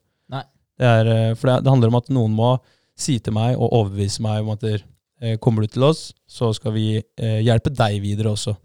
Det 0.79 0.87
er, 0.87 1.09
eh, 1.11 1.35
for 1.35 1.51
det, 1.51 1.57
det 1.65 1.73
handler 1.73 1.91
om 1.91 1.99
at 1.99 2.11
noen 2.15 2.35
må 2.35 2.53
si 2.99 3.17
til 3.23 3.35
meg 3.35 3.57
og 3.57 3.73
overbevise 3.81 4.23
meg 4.23 4.43
om 4.43 4.53
at 4.53 4.63
der, 4.63 4.83
eh, 5.21 5.37
kommer 5.37 5.63
du 5.63 5.67
til 5.67 5.83
oss, 5.83 6.13
så 6.27 6.53
skal 6.55 6.75
vi 6.75 6.87
eh, 6.99 7.39
hjelpe 7.43 7.71
deg 7.75 7.99
videre 8.03 8.31
også. 8.31 8.55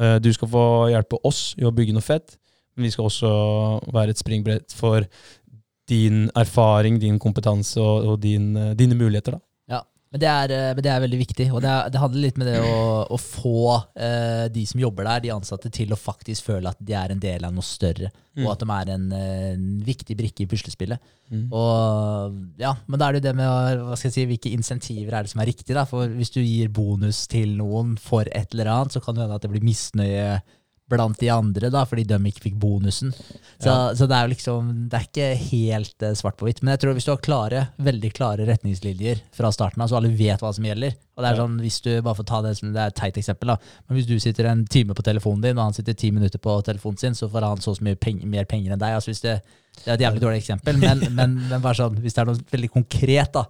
Eh, 0.00 0.18
du 0.18 0.32
skal 0.34 0.50
få 0.50 0.64
hjelpe 0.90 1.20
oss 1.26 1.54
i 1.58 1.66
å 1.66 1.74
bygge 1.74 1.94
noe 1.94 2.02
fett, 2.02 2.36
men 2.74 2.88
vi 2.88 2.90
skal 2.94 3.06
også 3.06 3.32
være 3.94 4.14
et 4.14 4.22
springbrett 4.22 4.74
for 4.74 5.06
din 5.90 6.28
erfaring, 6.38 6.98
din 6.98 7.18
kompetanse 7.20 7.78
og, 7.80 8.06
og 8.14 8.20
din, 8.22 8.54
dine 8.78 8.98
muligheter. 8.98 9.36
da. 9.36 9.42
Men 10.12 10.20
det, 10.20 10.28
er, 10.28 10.52
eh, 10.52 10.70
men 10.76 10.84
det 10.84 10.90
er 10.92 11.00
veldig 11.06 11.18
viktig, 11.22 11.46
og 11.54 11.62
det, 11.64 11.70
er, 11.72 11.92
det 11.92 12.00
handler 12.02 12.26
litt 12.26 12.40
med 12.40 12.50
det 12.50 12.58
å, 12.60 12.80
å 13.08 13.18
få 13.20 13.62
eh, 13.96 14.44
de 14.52 14.64
som 14.68 14.82
jobber 14.82 15.08
der, 15.08 15.22
de 15.24 15.32
ansatte, 15.32 15.72
til 15.72 15.94
å 15.94 15.98
faktisk 15.98 16.50
føle 16.50 16.68
at 16.68 16.82
de 16.84 16.96
er 16.98 17.14
en 17.14 17.22
del 17.22 17.46
av 17.48 17.54
noe 17.56 17.64
større, 17.64 18.10
og 18.42 18.50
at 18.52 18.60
de 18.60 18.68
er 18.76 18.92
en, 18.92 19.06
eh, 19.16 19.46
en 19.54 19.66
viktig 19.86 20.16
brikke 20.18 20.44
i 20.44 20.48
puslespillet. 20.50 21.00
Mm. 21.32 21.46
Og 21.48 22.60
ja, 22.60 22.74
Men 22.84 23.00
da 23.00 23.08
er 23.08 23.16
det 23.16 23.22
jo 23.22 23.28
det 23.30 23.36
med 23.40 23.80
hva 23.86 23.96
skal 23.96 24.10
jeg 24.10 24.16
si, 24.18 24.26
hvilke 24.28 24.52
insentiver 24.52 25.16
er 25.16 25.24
det 25.24 25.32
som 25.32 25.40
er 25.40 25.48
riktig. 25.48 25.72
da, 25.72 25.86
for 25.88 26.12
Hvis 26.12 26.34
du 26.34 26.42
gir 26.42 26.68
bonus 26.68 27.24
til 27.32 27.56
noen 27.56 27.96
for 27.96 28.28
et 28.28 28.52
eller 28.52 28.68
annet, 28.68 28.92
så 28.92 29.00
kan 29.00 29.16
det 29.16 29.24
hende 29.24 29.40
at 29.40 29.46
det 29.46 29.52
blir 29.54 29.64
misnøye 29.64 30.42
blant 30.92 31.18
de 31.20 31.30
andre, 31.32 31.70
da, 31.72 31.82
fordi 31.88 32.04
de 32.08 32.18
ikke 32.30 32.44
fikk 32.50 32.58
bonusen. 32.60 33.10
Så, 33.62 33.70
Ja. 33.70 33.94
så 33.96 34.06
det 34.10 34.16
er 34.18 34.26
jo 34.26 34.32
liksom, 34.34 34.68
det 34.92 34.98
er 34.98 35.06
ikke 35.08 35.28
helt 35.48 36.04
uh, 36.04 36.12
svart 36.18 36.36
på 36.38 36.46
hvitt. 36.48 36.60
Men 36.62 36.74
jeg 36.74 36.82
tror 36.84 36.96
hvis 36.98 37.08
du 37.08 37.12
har 37.14 37.22
klare, 37.24 37.62
veldig 37.80 38.10
klare 38.16 38.46
retningslinjer 38.48 39.22
fra 39.34 39.50
starten 39.54 39.82
av, 39.84 39.90
så 39.90 39.98
alle 39.98 40.12
vet 40.18 40.42
hva 40.42 40.52
som 40.54 40.66
gjelder. 40.66 40.96
Og 41.16 41.24
det 41.24 41.30
er 41.30 41.40
sånn, 41.42 41.56
hvis 41.60 41.80
du, 41.84 41.90
bare 42.00 42.16
for 42.18 42.24
å 42.24 42.30
ta 42.30 42.42
det 42.46 42.54
som 42.58 42.70
det 42.72 42.80
er 42.82 42.92
et 42.92 42.98
teit 42.98 43.18
eksempel, 43.20 43.52
da, 43.52 43.56
men 43.88 43.98
hvis 43.98 44.08
du 44.08 44.14
sitter 44.22 44.48
en 44.48 44.62
time 44.66 44.96
på 44.96 45.04
telefonen 45.04 45.42
din, 45.44 45.58
og 45.58 45.68
han 45.68 45.76
sitter 45.76 45.96
ti 45.98 46.10
minutter 46.14 46.40
på 46.42 46.54
telefonen 46.64 47.00
sin, 47.02 47.18
så 47.18 47.28
får 47.32 47.48
han 47.50 47.60
så 47.64 47.74
så 47.76 47.84
mye 47.84 47.98
penger, 48.00 48.28
mer 48.32 48.48
penger 48.48 48.72
enn 48.72 48.80
deg. 48.80 48.96
altså 48.96 49.12
hvis 49.12 49.20
det, 49.24 49.34
det 49.82 49.90
er 49.90 49.98
et 49.98 50.06
jævlig 50.06 50.22
dårlig 50.24 50.40
eksempel, 50.40 50.78
men, 50.80 51.04
men, 51.18 51.36
men 51.50 51.60
bare 51.64 51.78
sånn, 51.82 52.00
hvis 52.00 52.16
det 52.16 52.24
er 52.24 52.30
noe 52.32 52.48
veldig 52.52 52.72
konkret, 52.72 53.32
da, 53.36 53.44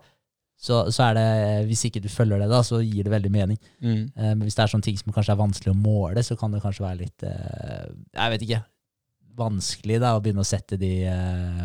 så, 0.62 0.84
så 0.94 1.08
er 1.08 1.16
det, 1.18 1.28
hvis 1.66 1.80
ikke 1.88 2.00
du 2.04 2.06
følger 2.12 2.38
det, 2.38 2.46
da, 2.52 2.60
så 2.62 2.78
gir 2.84 3.02
det 3.02 3.10
veldig 3.10 3.30
mening. 3.34 3.58
Mm. 3.82 4.04
Eh, 4.14 4.28
Men 4.36 4.44
hvis 4.46 4.54
det 4.54 4.62
er 4.62 4.70
sånne 4.70 4.86
ting 4.86 4.98
som 5.00 5.10
kanskje 5.14 5.34
er 5.34 5.40
vanskelig 5.40 5.72
å 5.72 5.78
måle, 5.78 6.22
så 6.22 6.36
kan 6.38 6.54
det 6.54 6.62
kanskje 6.62 6.84
være 6.86 7.00
litt 7.00 7.24
eh, 7.26 7.88
Jeg 8.14 8.34
vet 8.34 8.44
ikke. 8.46 8.60
Vanskelig 9.42 9.98
da, 10.04 10.12
å 10.14 10.22
begynne 10.22 10.44
å 10.44 10.46
sette 10.46 10.78
de 10.78 10.92
eh, 11.10 11.64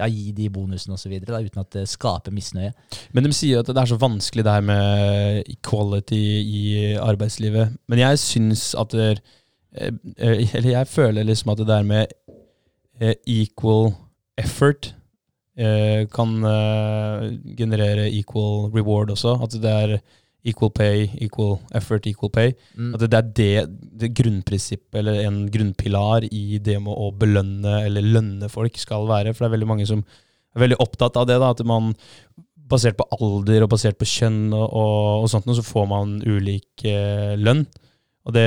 Ja, 0.00 0.08
gi 0.08 0.32
de 0.36 0.48
bonusene 0.52 0.96
osv., 0.96 1.12
uten 1.20 1.60
at 1.62 1.76
det 1.76 1.84
skaper 1.92 2.32
misnøye. 2.32 2.72
Men 3.12 3.28
de 3.28 3.36
sier 3.36 3.60
at 3.60 3.68
det 3.68 3.76
er 3.84 3.92
så 3.92 4.00
vanskelig 4.00 4.44
det 4.48 4.56
her 4.56 4.64
med 4.72 5.52
equality 5.58 6.24
i 6.40 6.66
arbeidslivet. 6.96 7.76
Men 7.92 8.04
jeg 8.06 8.24
syns 8.24 8.70
at 8.78 8.96
det 8.96 9.10
er 9.10 9.24
eh, 9.76 9.92
eh, 10.16 10.44
Eller 10.56 10.72
jeg 10.78 10.94
føler 10.96 11.28
liksom 11.28 11.52
at 11.52 11.60
det 11.60 11.68
der 11.74 11.84
med 11.92 12.08
eh, 13.00 13.18
equal 13.28 13.92
effort 14.40 14.94
kan 16.12 16.36
eh, 16.44 17.26
generere 17.56 18.10
equal 18.12 18.70
reward 18.74 19.14
også. 19.14 19.38
At 19.44 19.56
det 19.62 19.72
er 19.72 19.96
equal 20.46 20.70
pay, 20.70 21.06
equal 21.24 21.56
effort, 21.74 22.06
equal 22.06 22.30
pay. 22.30 22.52
Mm. 22.76 22.92
At 22.94 23.06
det 23.06 23.18
er 23.18 23.30
det, 23.40 23.78
det 24.02 24.12
grunnprinsippet, 24.18 24.98
eller 25.00 25.24
en 25.24 25.46
grunnpilar 25.50 26.28
i 26.28 26.60
det 26.62 26.76
med 26.82 26.92
å 26.92 27.10
belønne 27.10 27.80
eller 27.86 28.12
lønne 28.18 28.50
folk 28.52 28.76
skal 28.78 29.08
være. 29.10 29.32
For 29.32 29.44
det 29.44 29.50
er 29.50 29.56
veldig 29.56 29.70
mange 29.72 29.88
som 29.88 30.04
er 30.56 30.66
veldig 30.66 30.78
opptatt 30.84 31.16
av 31.18 31.26
det. 31.30 31.40
da, 31.42 31.50
At 31.56 31.64
man 31.66 31.94
basert 32.66 32.98
på 32.98 33.06
alder 33.14 33.64
og 33.64 33.72
basert 33.72 33.98
på 33.98 34.08
kjønn 34.10 34.50
og, 34.50 34.66
og, 34.66 35.24
og 35.24 35.28
sånt, 35.30 35.50
så 35.54 35.64
får 35.66 35.90
man 35.90 36.16
ulik 36.26 36.86
eh, 36.86 37.34
lønn. 37.38 37.66
Og 38.26 38.34
det, 38.34 38.46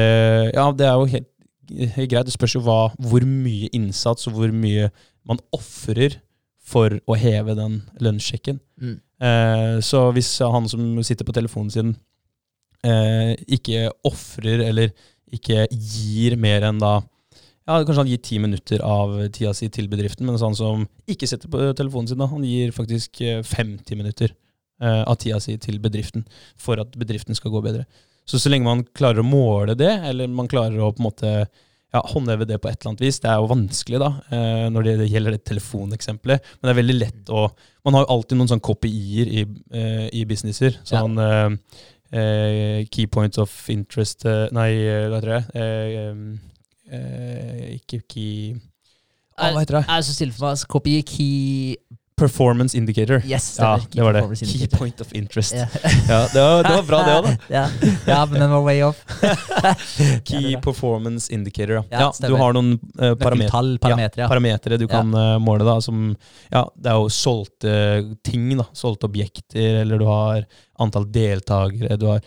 ja, 0.53 0.69
det 0.75 0.87
er 0.87 0.95
jo 0.99 1.11
helt 1.15 1.29
helt 1.69 2.09
greit. 2.11 2.25
Det 2.27 2.33
spørs 2.33 2.55
jo 2.57 2.63
hva, 2.65 2.89
hvor 2.97 3.25
mye 3.27 3.69
innsats 3.75 4.27
og 4.29 4.37
hvor 4.37 4.53
mye 4.53 4.89
man 5.27 5.41
ofrer 5.55 6.19
for 6.69 6.95
å 7.09 7.17
heve 7.17 7.55
den 7.57 7.81
lønnssjekken. 8.03 8.59
Mm. 8.81 8.97
Eh, 9.25 9.75
så 9.85 10.05
hvis 10.15 10.31
han 10.45 10.69
som 10.71 10.83
sitter 11.05 11.27
på 11.27 11.35
telefonen 11.35 11.73
sin, 11.73 11.95
eh, 12.85 13.33
ikke 13.49 13.89
ofrer 14.07 14.63
eller 14.69 14.93
ikke 15.33 15.67
gir 15.69 16.37
mer 16.41 16.65
enn 16.69 16.81
da 16.81 16.99
ja, 17.69 17.83
Kanskje 17.85 18.01
han 18.01 18.09
gir 18.09 18.21
ti 18.25 18.37
minutter 18.41 18.81
av 18.81 19.11
tida 19.35 19.51
si 19.53 19.67
til 19.69 19.85
bedriften, 19.91 20.25
mens 20.25 20.41
han 20.41 20.55
som 20.57 20.87
ikke 21.05 21.27
sitter 21.29 21.51
på 21.53 21.67
telefonen 21.77 22.09
sin, 22.09 22.17
da, 22.17 22.25
han 22.31 22.45
gir 22.47 22.71
faktisk 22.73 23.19
eh, 23.21 23.43
50 23.45 23.99
minutter 23.99 24.33
eh, 24.81 25.03
av 25.03 25.19
tida 25.21 25.37
si 25.43 25.53
til 25.61 25.77
bedriften 25.83 26.25
for 26.57 26.81
at 26.81 26.97
bedriften 26.97 27.37
skal 27.37 27.53
gå 27.53 27.61
bedre. 27.67 27.85
Så 28.25 28.41
så 28.41 28.49
lenge 28.49 28.65
man 28.65 28.81
klarer 28.97 29.21
å 29.21 29.27
måle 29.27 29.75
det, 29.77 29.91
eller 30.09 30.31
man 30.33 30.49
klarer 30.49 30.81
å 30.81 30.89
på 30.95 31.03
en 31.03 31.09
måte 31.11 31.33
ja, 31.93 32.01
håndheve 32.11 32.45
det 32.45 32.59
på 32.61 32.69
et 32.69 32.77
eller 32.77 32.91
annet 32.91 33.03
vis. 33.03 33.17
Det 33.23 33.29
er 33.31 33.39
jo 33.41 33.49
vanskelig 33.49 34.01
da, 34.01 34.09
eh, 34.35 34.65
når 34.73 34.85
det 34.85 35.09
gjelder 35.09 35.35
det 35.35 35.43
telefoneksempelet. 35.49 36.51
Men 36.59 36.67
det 36.67 36.73
er 36.73 36.81
veldig 36.83 36.97
lett 36.99 37.33
å 37.33 37.49
Man 37.87 37.95
har 37.95 38.03
jo 38.03 38.13
alltid 38.13 38.37
noen 38.37 38.49
sånne 38.51 38.65
KPI-er 38.67 39.29
i, 39.31 39.43
eh, 39.73 40.07
i 40.19 40.25
businesser. 40.27 40.75
Sånn 40.85 41.15
ja. 41.17 41.45
eh, 42.11 42.85
Key 42.91 43.07
points 43.07 43.39
of 43.41 43.53
interest 43.71 44.25
eh, 44.27 44.47
Nei, 44.53 44.73
eh, 44.83 45.07
hva 45.09 45.21
heter 45.21 45.31
det? 45.31 45.43
Eh, 45.55 46.19
eh, 46.91 47.63
ikke 47.79 48.01
key 48.05 48.57
ah, 49.37 49.53
Hva 49.53 49.63
heter 49.63 49.79
det? 49.79 49.85
Jeg 49.87 49.95
er 49.95 50.05
så 50.05 50.17
stille 50.17 50.35
for 50.35 50.45
meg. 50.45 50.57
altså, 50.57 50.69
KPI 50.75 51.01
Key 51.07 51.75
Performance 52.19 52.77
indicator. 52.77 53.21
Yes, 53.25 53.57
Ja. 53.59 53.77
Key 53.79 53.87
det 53.91 54.03
var 54.03 54.13
det. 54.13 54.45
Key 54.45 54.67
point 54.67 55.01
of 55.01 55.13
interest. 55.13 55.53
Yeah. 55.53 55.67
Ja, 56.09 56.27
det, 56.33 56.41
var, 56.41 56.63
det 56.63 56.75
var 56.75 56.83
bra, 56.83 56.99
det 57.05 57.15
òg, 57.17 57.23
da. 57.23 57.35
ja. 57.57 57.65
ja, 58.07 58.19
men 58.25 58.39
den 58.41 58.51
var 58.51 58.61
way 58.65 58.83
off. 58.83 59.03
Key 60.29 60.55
performance 60.63 61.33
indicator, 61.33 61.79
ja. 61.79 61.83
Ja, 61.91 61.99
ja 62.19 62.27
du 62.27 62.35
har 62.39 62.55
noen 62.57 62.75
uh, 62.77 63.15
parametere. 63.15 63.35
Nøkkeltall, 63.35 63.73
parametere. 63.81 64.77
Ja. 64.77 64.81
du 64.83 64.87
kan 64.91 65.13
uh, 65.15 65.37
måle, 65.41 65.67
da, 65.67 65.79
som 65.81 66.11
Ja, 66.51 66.65
det 66.75 66.91
er 66.91 66.99
jo 66.99 67.09
solgte 67.13 67.75
ting, 68.25 68.51
da. 68.59 68.67
Solgte 68.73 69.09
objekter, 69.09 69.81
eller 69.83 70.01
du 70.01 70.07
har 70.09 70.45
antall 70.79 71.07
deltakere, 71.11 71.97
du 71.99 72.07
har 72.13 72.23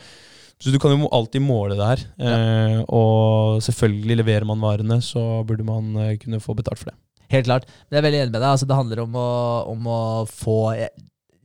Så 0.63 0.71
du 0.71 0.79
kan 0.79 0.93
jo 0.95 1.09
alltid 1.11 1.43
måle 1.43 1.75
det 1.75 1.87
her. 1.89 2.03
Eh, 2.23 2.77
og 2.87 3.59
selvfølgelig, 3.67 4.21
leverer 4.21 4.45
man 4.47 4.61
varene, 4.63 5.01
så 5.03 5.43
burde 5.43 5.67
man 5.67 5.97
eh, 5.99 6.13
kunne 6.23 6.39
få 6.39 6.55
betalt 6.55 6.79
for 6.79 6.93
det. 6.93 6.95
Helt 7.33 7.49
klart. 7.49 7.65
Men 7.89 7.97
jeg 7.97 8.03
er 8.03 8.07
veldig 8.09 8.21
enig 8.23 8.33
med 8.35 8.41
deg. 8.43 8.51
Altså, 8.51 8.69
det 8.69 8.77
handler 8.79 9.01
om 9.07 9.17
å, 9.19 9.31
om 9.73 9.89
å 9.89 10.03
få 10.31 10.59
eh, 10.77 10.93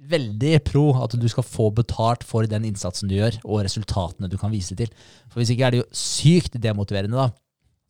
Veldig 0.07 0.53
pro 0.63 0.83
at 1.03 1.11
du 1.19 1.25
skal 1.27 1.43
få 1.43 1.65
betalt 1.75 2.21
for 2.23 2.45
den 2.47 2.63
innsatsen 2.69 3.09
du 3.09 3.15
gjør, 3.17 3.39
og 3.43 3.63
resultatene 3.65 4.29
du 4.31 4.37
kan 4.39 4.53
vise 4.53 4.75
til. 4.79 4.87
For 5.27 5.41
hvis 5.41 5.49
ikke 5.51 5.65
er 5.67 5.73
det 5.75 5.81
jo 5.81 5.87
sykt 5.99 6.53
demotiverende, 6.63 7.17
da. 7.17 7.25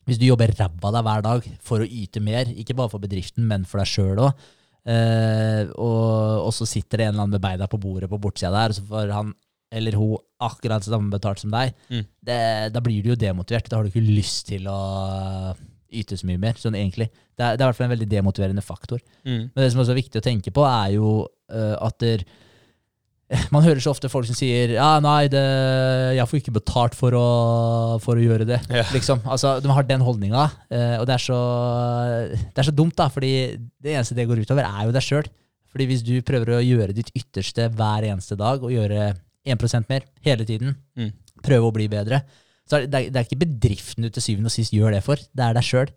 Hvis 0.08 0.18
du 0.18 0.26
jobber 0.26 0.50
ræva 0.58 0.90
deg 0.96 1.06
hver 1.06 1.22
dag 1.28 1.46
for 1.68 1.84
å 1.84 1.86
yte 1.86 2.24
mer, 2.24 2.50
ikke 2.58 2.74
bare 2.80 2.90
for 2.90 3.04
bedriften, 3.04 3.46
men 3.46 3.68
for 3.70 3.84
deg 3.84 3.92
sjøl 3.92 4.24
òg, 4.24 4.48
eh, 4.90 5.68
og, 5.76 6.48
og 6.48 6.56
så 6.58 6.66
sitter 6.66 7.04
det 7.04 7.06
en 7.10 7.14
eller 7.14 7.26
annen 7.28 7.36
med 7.38 7.44
beina 7.44 7.68
på 7.70 7.80
bordet 7.86 8.10
på 8.10 8.18
bortsida 8.24 8.50
der, 8.56 8.74
og 8.74 8.80
så 8.80 8.88
får 8.90 9.14
han 9.14 9.36
eller 9.78 9.98
hun 10.00 10.16
akkurat 10.48 10.86
samme 10.88 11.12
betalt 11.12 11.44
som 11.44 11.52
deg, 11.54 11.74
Mm. 11.92 12.06
det, 12.24 12.40
da 12.74 12.82
blir 12.82 13.04
du 13.04 13.10
jo 13.12 13.20
demotivert. 13.20 13.68
Da 13.70 13.78
har 13.78 13.84
du 13.84 13.92
ikke 13.92 14.06
lyst 14.08 14.48
til 14.48 14.66
å 14.72 14.78
yte 15.92 16.18
så 16.18 16.26
mye 16.28 16.40
mer, 16.40 16.56
sånn 16.60 16.76
egentlig. 16.80 17.12
Det 17.38 17.46
er, 17.46 17.54
det 17.56 17.62
er 17.62 17.68
i 17.68 17.70
hvert 17.70 17.78
fall 17.78 17.86
en 17.90 17.94
veldig 17.94 18.10
demotiverende 18.10 18.64
faktor. 18.66 19.00
Men 19.54 19.62
det 19.62 19.72
som 19.74 19.82
også 19.84 19.94
er 19.94 20.00
viktig 20.02 20.20
å 20.22 20.26
tenke 20.26 20.54
på, 20.56 20.64
er 20.66 20.96
jo 20.96 21.10
uh, 21.54 21.76
at 21.86 22.00
der, 22.02 22.24
man 23.52 23.66
hører 23.66 23.82
så 23.84 23.92
ofte 23.92 24.08
folk 24.10 24.26
som 24.30 24.38
sier 24.40 24.72
ja, 24.78 24.88
nei, 25.04 25.28
det, 25.30 25.42
jeg 26.16 26.30
får 26.32 26.40
ikke 26.40 26.54
betalt 26.56 26.96
for 26.96 27.14
å, 27.18 27.26
for 28.04 28.16
å 28.18 28.24
gjøre 28.24 28.48
det. 28.48 28.62
Ja. 28.72 28.86
Liksom. 28.96 29.20
Altså, 29.28 29.58
de 29.62 29.70
har 29.76 29.86
den 29.90 30.06
holdninga, 30.06 30.46
uh, 30.72 30.96
og 31.02 31.06
det 31.10 31.18
er, 31.18 31.24
så, 31.28 31.40
det 32.48 32.64
er 32.64 32.70
så 32.70 32.76
dumt, 32.76 32.96
da, 32.98 33.10
fordi 33.14 33.34
det 33.84 33.94
eneste 33.98 34.18
det 34.18 34.26
går 34.30 34.42
utover, 34.48 34.66
er 34.66 34.88
jo 34.88 34.96
deg 34.96 35.06
sjøl. 35.06 35.30
Fordi 35.68 35.90
hvis 35.90 36.02
du 36.08 36.16
prøver 36.26 36.56
å 36.56 36.64
gjøre 36.64 36.96
ditt 36.96 37.12
ytterste 37.20 37.68
hver 37.76 38.08
eneste 38.08 38.38
dag, 38.40 38.64
og 38.64 38.72
gjøre 38.74 39.12
1% 39.48 39.92
mer 39.92 40.08
hele 40.26 40.48
tiden, 40.48 40.74
Mm. 40.98 41.12
prøve 41.46 41.68
å 41.70 41.74
bli 41.76 41.86
bedre, 41.92 42.24
så 42.68 42.80
er 42.80 42.88
det, 42.90 43.04
det 43.14 43.20
er 43.20 43.28
ikke 43.28 43.44
bedriften 43.44 44.04
du 44.04 44.10
til 44.10 44.24
syvende 44.24 44.50
og 44.50 44.56
sist 44.56 44.74
gjør 44.74 44.96
det 44.98 45.04
for, 45.06 45.20
det 45.20 45.44
er 45.46 45.54
deg 45.56 45.64
sjøl. 45.68 45.92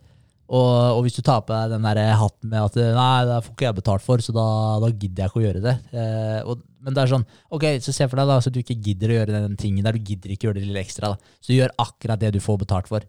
Og, 0.51 0.71
og 0.97 1.05
hvis 1.05 1.15
du 1.15 1.23
tar 1.23 1.45
på 1.47 1.55
deg 1.55 1.77
den 1.77 1.85
der 1.87 2.01
hatten 2.19 2.51
med 2.51 2.65
at 2.65 2.79
nei, 2.97 3.27
det 3.29 3.37
får 3.45 3.55
ikke 3.55 3.67
jeg 3.69 3.77
betalt 3.77 4.03
for, 4.03 4.23
så 4.25 4.35
da, 4.35 4.47
da 4.83 4.89
gidder 4.91 5.23
jeg 5.23 5.31
ikke 5.31 5.39
å 5.39 5.45
gjøre 5.45 5.63
det. 5.63 5.75
Eh, 5.95 6.41
og, 6.43 6.65
men 6.83 6.97
det 6.97 7.05
er 7.05 7.13
sånn, 7.13 7.27
ok, 7.55 7.67
så 7.85 7.95
se 7.95 8.09
for 8.11 8.19
deg 8.19 8.33
da, 8.33 8.39
så 8.43 8.51
du 8.51 8.59
ikke 8.63 8.79
gidder 8.83 9.13
å 9.13 9.19
gjøre 9.21 9.43
den 9.47 9.55
tingen 9.61 9.87
der, 9.87 9.95
du 9.95 10.11
gidder 10.11 10.35
ikke 10.35 10.49
gjøre 10.49 10.59
det 10.59 10.67
lille 10.67 10.83
ekstra. 10.83 11.13
da. 11.13 11.37
Så 11.39 11.53
du 11.53 11.59
gjør 11.61 11.77
akkurat 11.85 12.23
det 12.23 12.33
du 12.35 12.41
får 12.43 12.65
betalt 12.65 12.91
for. 12.91 13.07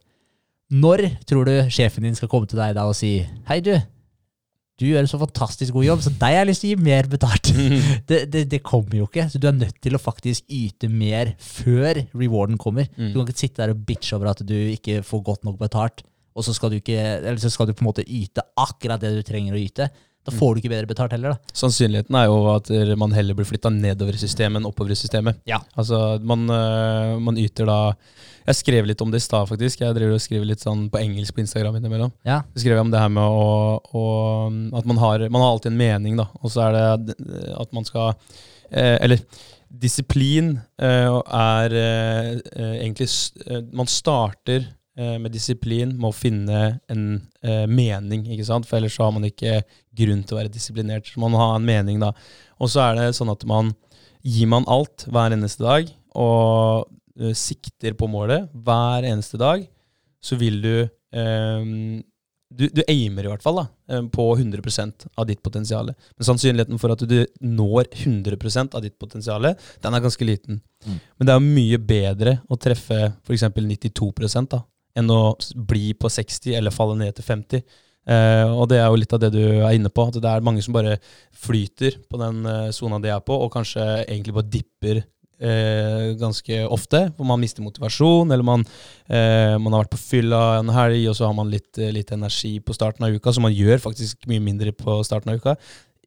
Når 0.72 1.04
tror 1.28 1.50
du 1.50 1.56
sjefen 1.74 2.06
din 2.06 2.16
skal 2.16 2.30
komme 2.32 2.48
til 2.48 2.62
deg 2.62 2.78
da 2.78 2.86
og 2.88 2.94
si 2.96 3.18
hei, 3.50 3.58
du, 3.66 3.74
du 4.78 4.86
gjør 4.86 5.02
en 5.02 5.10
så 5.10 5.20
fantastisk 5.24 5.76
god 5.76 5.88
jobb, 5.88 6.06
så 6.06 6.14
deg 6.14 6.38
har 6.38 6.44
jeg 6.44 6.50
lyst 6.52 6.64
til 6.64 6.70
å 6.70 6.76
gi 6.76 6.86
mer 6.92 7.10
betalt. 7.10 7.52
det, 8.12 8.22
det, 8.32 8.46
det 8.54 8.62
kommer 8.66 9.02
jo 9.02 9.10
ikke, 9.10 9.26
så 9.34 9.42
du 9.42 9.50
er 9.50 9.58
nødt 9.58 9.82
til 9.82 9.98
å 9.98 10.04
faktisk 10.04 10.46
yte 10.46 10.94
mer 10.94 11.34
før 11.42 12.04
rewarden 12.14 12.62
kommer. 12.62 12.86
Mm. 12.94 13.10
Du 13.10 13.20
kan 13.20 13.26
ikke 13.26 13.44
sitte 13.48 13.66
der 13.66 13.74
og 13.74 13.84
bitche 13.90 14.14
over 14.20 14.32
at 14.36 14.46
du 14.46 14.56
ikke 14.76 15.02
får 15.10 15.26
godt 15.34 15.50
nok 15.50 15.60
betalt, 15.66 16.06
og 16.32 16.46
så 16.48 16.56
skal 16.56 16.72
du, 16.72 16.80
ikke, 16.80 16.96
eller 16.98 17.42
så 17.42 17.52
skal 17.52 17.68
du 17.68 17.76
på 17.76 17.84
en 17.84 17.90
måte 17.92 18.08
yte 18.08 18.46
akkurat 18.60 19.02
det 19.02 19.14
du 19.18 19.22
trenger 19.28 19.58
å 19.58 19.62
yte. 19.62 19.90
Da 20.22 20.30
får 20.36 20.54
du 20.54 20.60
ikke 20.62 20.70
bedre 20.70 20.90
betalt 20.90 21.14
heller, 21.16 21.34
da. 21.34 21.54
Sannsynligheten 21.58 22.16
er 22.18 22.28
jo 22.30 22.42
at 22.52 22.68
man 23.00 23.14
heller 23.16 23.34
blir 23.38 23.48
flytta 23.50 23.72
nedover 23.74 24.14
i 24.14 24.22
systemet 24.22 24.60
enn 24.60 24.68
oppover 24.70 24.94
i 24.94 24.98
systemet. 25.00 25.40
Ja. 25.50 25.58
Altså, 25.74 26.20
man, 26.22 26.44
øh, 26.46 27.16
man 27.26 27.40
yter 27.42 27.66
da 27.66 27.80
Jeg 28.46 28.58
skrev 28.58 28.88
litt 28.90 29.02
om 29.02 29.12
det 29.14 29.20
i 29.22 29.26
stad, 29.26 29.48
faktisk. 29.50 29.82
Jeg 29.82 29.94
driver 29.98 30.18
og 30.18 30.22
skriver 30.22 30.46
litt 30.50 30.62
sånn 30.62 30.88
på 30.94 30.98
engelsk 30.98 31.36
på 31.38 31.44
Instagram 31.44 31.78
innimellom. 31.78 32.14
Ja. 32.26 32.40
Så 32.54 32.64
skrev 32.64 32.78
jeg 32.78 32.86
om 32.86 32.94
det 32.94 33.02
her 33.02 33.10
med 33.14 33.26
å, 33.26 33.82
å 33.82 34.06
At 34.78 34.90
man 34.90 35.02
har, 35.02 35.26
man 35.30 35.46
har 35.46 35.56
alltid 35.56 35.72
en 35.72 35.82
mening, 35.82 36.18
da. 36.22 36.28
Og 36.42 36.54
så 36.54 36.68
er 36.68 36.78
det 36.78 37.18
at 37.58 37.74
man 37.74 37.86
skal 37.86 38.14
eh, 38.70 38.98
Eller 39.02 39.22
disiplin 39.72 40.56
eh, 40.82 41.20
er 41.38 41.78
eh, 41.82 42.32
egentlig 42.82 43.10
Man 43.74 43.90
starter 43.90 44.66
med 45.22 45.34
disiplin 45.34 45.94
med 45.96 46.10
å 46.10 46.16
finne 46.16 46.62
en 46.92 47.06
eh, 47.44 47.66
mening, 47.70 48.26
ikke 48.34 48.48
sant? 48.48 48.68
For 48.68 48.80
ellers 48.80 48.98
har 49.02 49.14
man 49.16 49.28
ikke 49.28 49.62
grunn 49.98 50.24
til 50.24 50.36
å 50.36 50.42
være 50.42 50.54
disiplinert. 50.54 51.10
Så 51.10 51.22
man 51.24 51.34
må 51.34 51.42
ha 51.42 51.56
en 51.56 51.68
mening, 51.68 52.02
da. 52.04 52.12
Og 52.62 52.72
så 52.72 52.84
er 52.86 53.00
det 53.00 53.08
sånn 53.18 53.32
at 53.34 53.46
man 53.50 53.74
gir 54.22 54.50
man 54.52 54.68
alt 54.70 55.08
hver 55.10 55.34
eneste 55.36 55.66
dag, 55.66 55.90
og 56.20 56.88
eh, 57.20 57.36
sikter 57.38 57.98
på 57.98 58.10
målet 58.12 58.52
hver 58.54 59.08
eneste 59.10 59.40
dag, 59.42 59.66
så 60.22 60.38
vil 60.38 60.62
du 60.62 60.76
eh, 60.86 62.02
du, 62.52 62.68
du 62.68 62.82
aimer 62.90 63.26
i 63.26 63.32
hvert 63.32 63.44
fall 63.44 63.62
da, 63.62 63.66
eh, 63.92 64.04
på 64.12 64.26
100% 64.36 65.08
av 65.16 65.28
ditt 65.30 65.42
potensial. 65.44 65.92
Men 65.92 66.28
sannsynligheten 66.28 66.82
for 66.82 66.94
at 66.94 67.04
du 67.08 67.20
når 67.40 67.88
100% 68.04 68.76
av 68.78 68.84
ditt 68.84 68.98
potensial, 69.00 69.52
den 69.56 69.96
er 69.96 70.04
ganske 70.04 70.28
liten. 70.28 70.60
Mm. 70.86 70.98
Men 71.18 71.30
det 71.30 71.36
er 71.36 71.46
mye 71.46 71.82
bedre 71.94 72.36
å 72.52 72.60
treffe 72.60 73.00
f.eks. 73.24 73.48
92 73.56 74.48
da, 74.52 74.62
enn 74.98 75.14
å 75.14 75.22
bli 75.56 75.94
på 75.98 76.12
60 76.12 76.58
eller 76.58 76.76
falle 76.76 76.98
ned 77.00 77.16
til 77.18 77.28
50. 77.28 77.64
Eh, 78.12 78.50
og 78.50 78.66
det 78.72 78.80
er 78.82 78.90
jo 78.90 78.98
litt 78.98 79.14
av 79.14 79.22
det 79.22 79.32
du 79.36 79.42
er 79.44 79.76
inne 79.78 79.92
på, 79.94 80.08
at 80.10 80.18
det 80.18 80.30
er 80.30 80.46
mange 80.46 80.64
som 80.66 80.76
bare 80.76 80.98
flyter 81.38 82.00
på 82.10 82.20
den 82.22 82.46
eh, 82.50 82.70
sona 82.76 83.00
de 83.02 83.12
er 83.14 83.22
på, 83.26 83.36
og 83.36 83.52
kanskje 83.54 83.84
egentlig 84.08 84.36
bare 84.38 84.52
dipper 84.56 85.02
eh, 85.02 86.08
ganske 86.20 86.64
ofte, 86.66 87.04
Hvor 87.18 87.30
man 87.30 87.40
mister 87.42 87.64
motivasjon, 87.66 88.32
eller 88.32 88.44
man, 88.44 88.66
eh, 89.08 89.58
man 89.58 89.74
har 89.74 89.86
vært 89.86 89.94
på 89.94 90.02
fylla 90.02 90.42
en 90.60 90.74
helg, 90.74 91.06
og 91.12 91.16
så 91.18 91.30
har 91.30 91.38
man 91.38 91.54
litt, 91.54 91.78
litt 91.78 92.12
energi 92.12 92.60
på 92.60 92.74
starten 92.74 93.06
av 93.06 93.14
uka, 93.14 93.34
så 93.34 93.44
man 93.44 93.56
gjør 93.56 93.82
faktisk 93.86 94.28
mye 94.32 94.42
mindre 94.42 94.74
på 94.74 95.02
starten 95.06 95.34
av 95.34 95.42
uka. 95.42 95.56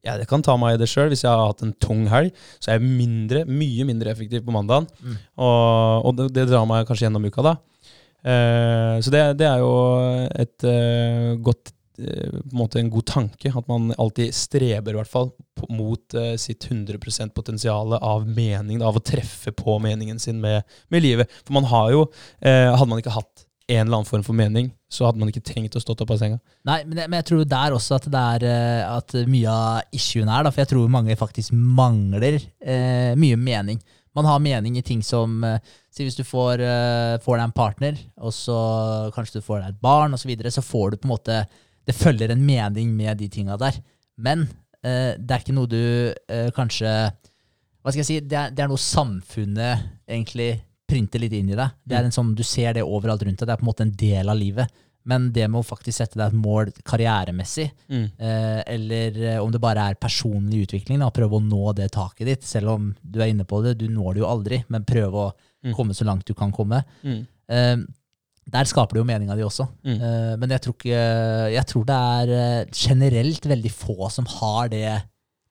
Ja, 0.05 0.19
det 0.19 0.27
kan 0.29 0.43
ta 0.45 0.53
meg 0.61 0.75
i 0.75 0.77
det 0.77 0.85
sjøl. 0.91 1.09
Hvis 1.09 1.23
jeg 1.25 1.33
har 1.33 1.47
hatt 1.49 1.63
en 1.65 1.73
tung 1.81 2.05
helg, 2.11 2.35
så 2.61 2.69
er 2.69 2.77
jeg 2.77 2.85
mindre, 2.85 3.41
mye 3.49 3.87
mindre 3.87 4.11
effektiv 4.11 4.43
på 4.45 4.53
mandagen. 4.53 4.85
Mm. 5.01 5.15
Og, 5.41 6.05
og 6.05 6.19
det, 6.19 6.27
det 6.35 6.45
drar 6.51 6.67
meg 6.69 6.85
kanskje 6.85 7.07
gjennom 7.07 7.25
uka, 7.25 7.41
da. 7.41 7.55
Eh, 8.25 8.99
så 9.05 9.13
det, 9.13 9.23
det 9.37 9.47
er 9.47 9.61
jo 9.61 9.73
et 10.33 10.65
eh, 10.65 11.31
godt 11.45 11.69
eh, 12.01 12.33
på 12.33 12.41
en 12.41 12.57
måte 12.57 12.81
en 12.81 12.91
god 12.93 13.07
tanke, 13.11 13.51
at 13.53 13.69
man 13.69 13.91
alltid 14.01 14.33
streber 14.35 14.95
i 14.95 14.99
hvert 14.99 15.11
fall 15.11 15.31
mot 15.71 16.17
sitt 16.41 16.65
100% 16.67 17.31
potensial 17.33 17.95
av 17.95 18.25
mening, 18.27 18.81
av 18.83 18.97
å 18.97 19.03
treffe 19.03 19.53
på 19.55 19.77
meningen 19.81 20.19
sin 20.21 20.41
med, 20.43 20.65
med 20.93 21.05
livet. 21.05 21.31
For 21.45 21.55
man 21.55 21.65
har 21.71 21.93
jo, 21.93 22.01
hadde 22.43 22.89
man 22.91 22.99
ikke 23.01 23.15
hatt 23.15 23.45
en 23.71 23.79
eller 23.79 24.01
annen 24.01 24.09
form 24.09 24.25
for 24.27 24.37
mening, 24.37 24.67
så 24.91 25.07
hadde 25.07 25.21
man 25.21 25.31
ikke 25.31 25.41
trengt 25.47 25.77
å 25.79 25.81
stått 25.81 26.03
opp 26.03 26.11
av 26.13 26.19
senga. 26.21 26.37
Nei, 26.67 26.81
men 26.83 26.99
jeg, 26.99 27.09
men 27.09 27.17
jeg 27.21 27.27
tror 27.31 27.47
der 27.55 27.77
også 27.77 27.97
at 27.97 28.09
det 28.13 28.25
er 28.35 28.83
at 28.91 29.15
mye 29.31 29.55
av 29.55 29.95
issuen 29.95 30.29
er, 30.29 30.45
da, 30.45 30.51
for 30.51 30.61
jeg 30.61 30.73
tror 30.75 30.91
mange 30.93 31.17
faktisk 31.17 31.55
mangler 31.55 32.37
eh, 32.43 33.15
mye 33.17 33.39
mening. 33.39 33.79
Man 34.15 34.25
har 34.25 34.39
mening 34.39 34.77
i 34.79 34.83
ting 34.85 35.03
som 35.03 35.43
eh, 35.43 35.59
Si 35.91 36.03
hvis 36.03 36.17
du 36.17 36.25
får, 36.27 36.59
eh, 36.59 37.15
får 37.23 37.37
deg 37.37 37.43
en 37.45 37.55
partner, 37.55 37.99
og 38.19 38.33
så 38.35 38.55
kanskje 39.15 39.39
du 39.39 39.45
får 39.45 39.61
deg 39.61 39.69
et 39.73 39.81
barn, 39.83 40.15
osv., 40.15 40.25
så 40.25 40.31
videre, 40.31 40.51
så 40.51 40.63
får 40.65 40.91
du 40.91 40.97
på 40.99 41.07
en 41.07 41.13
måte 41.13 41.39
Det 41.85 41.95
følger 41.95 42.31
en 42.33 42.45
mening 42.45 42.91
med 42.95 43.17
de 43.21 43.29
tinga 43.29 43.55
der. 43.61 43.77
Men 44.17 44.47
eh, 44.83 45.15
det 45.15 45.31
er 45.31 45.43
ikke 45.43 45.55
noe 45.55 45.69
du 45.69 45.83
kanskje 46.55 46.89
Hva 46.89 47.91
skal 47.91 48.01
jeg 48.01 48.09
si? 48.09 48.19
Det 48.25 48.39
er, 48.39 48.55
det 48.55 48.63
er 48.63 48.71
noe 48.71 48.81
samfunnet 48.81 49.85
egentlig 50.07 50.55
printer 50.89 51.21
litt 51.21 51.33
inn 51.33 51.51
i 51.53 51.57
deg. 51.57 51.77
Det 51.85 51.97
er 51.97 52.07
en 52.07 52.13
sånn, 52.13 52.35
Du 52.37 52.43
ser 52.45 52.75
det 52.75 52.83
overalt 52.85 53.23
rundt 53.25 53.39
deg. 53.39 53.47
Det 53.47 53.53
er 53.53 53.61
på 53.61 53.65
en 53.65 53.71
måte 53.71 53.85
en 53.85 53.95
del 53.97 54.29
av 54.29 54.37
livet. 54.37 54.83
Men 55.05 55.27
det 55.35 55.45
med 55.49 55.59
å 55.61 55.65
faktisk 55.67 55.99
sette 56.01 56.17
deg 56.17 56.31
et 56.33 56.39
mål 56.41 56.71
karrieremessig, 56.83 57.67
Mm. 57.89 58.05
eh, 58.17 58.63
eller 58.75 59.19
eh, 59.35 59.37
om 59.43 59.51
det 59.53 59.61
bare 59.61 59.89
er 59.91 59.95
personlig 60.01 60.63
utvikling, 60.67 60.99
da, 60.99 61.11
prøve 61.13 61.37
å 61.37 61.43
nå 61.45 61.75
det 61.77 61.91
taket 61.93 62.25
ditt, 62.25 62.43
selv 62.43 62.69
om 62.73 62.87
du 63.03 63.19
er 63.21 63.29
inne 63.33 63.45
på 63.45 63.61
det, 63.63 63.77
du 63.77 63.87
når 63.87 64.13
det 64.15 64.21
jo 64.23 64.31
aldri, 64.31 64.63
men 64.69 64.83
prøve 64.83 65.13
å 65.27 65.33
Mm. 65.65 65.73
komme 65.73 65.93
så 65.97 66.05
langt 66.05 66.25
du 66.25 66.33
kan 66.37 66.51
komme. 66.51 66.83
Mm. 67.03 67.25
Eh, 67.49 67.77
der 68.51 68.65
skaper 68.69 68.93
det 68.93 69.01
jo 69.01 69.07
meninga 69.09 69.35
di 69.35 69.41
også. 69.41 69.67
Mm. 69.83 69.95
Eh, 70.01 70.35
men 70.37 70.49
jeg 70.49 70.61
tror, 70.61 70.75
ikke, 70.77 71.53
jeg 71.55 71.65
tror 71.65 71.85
det 71.85 71.95
er 71.95 72.33
eh, 72.35 72.65
generelt 72.71 73.41
veldig 73.49 73.71
få 73.71 74.11
som 74.11 74.25
har 74.29 74.69
det 74.69 75.01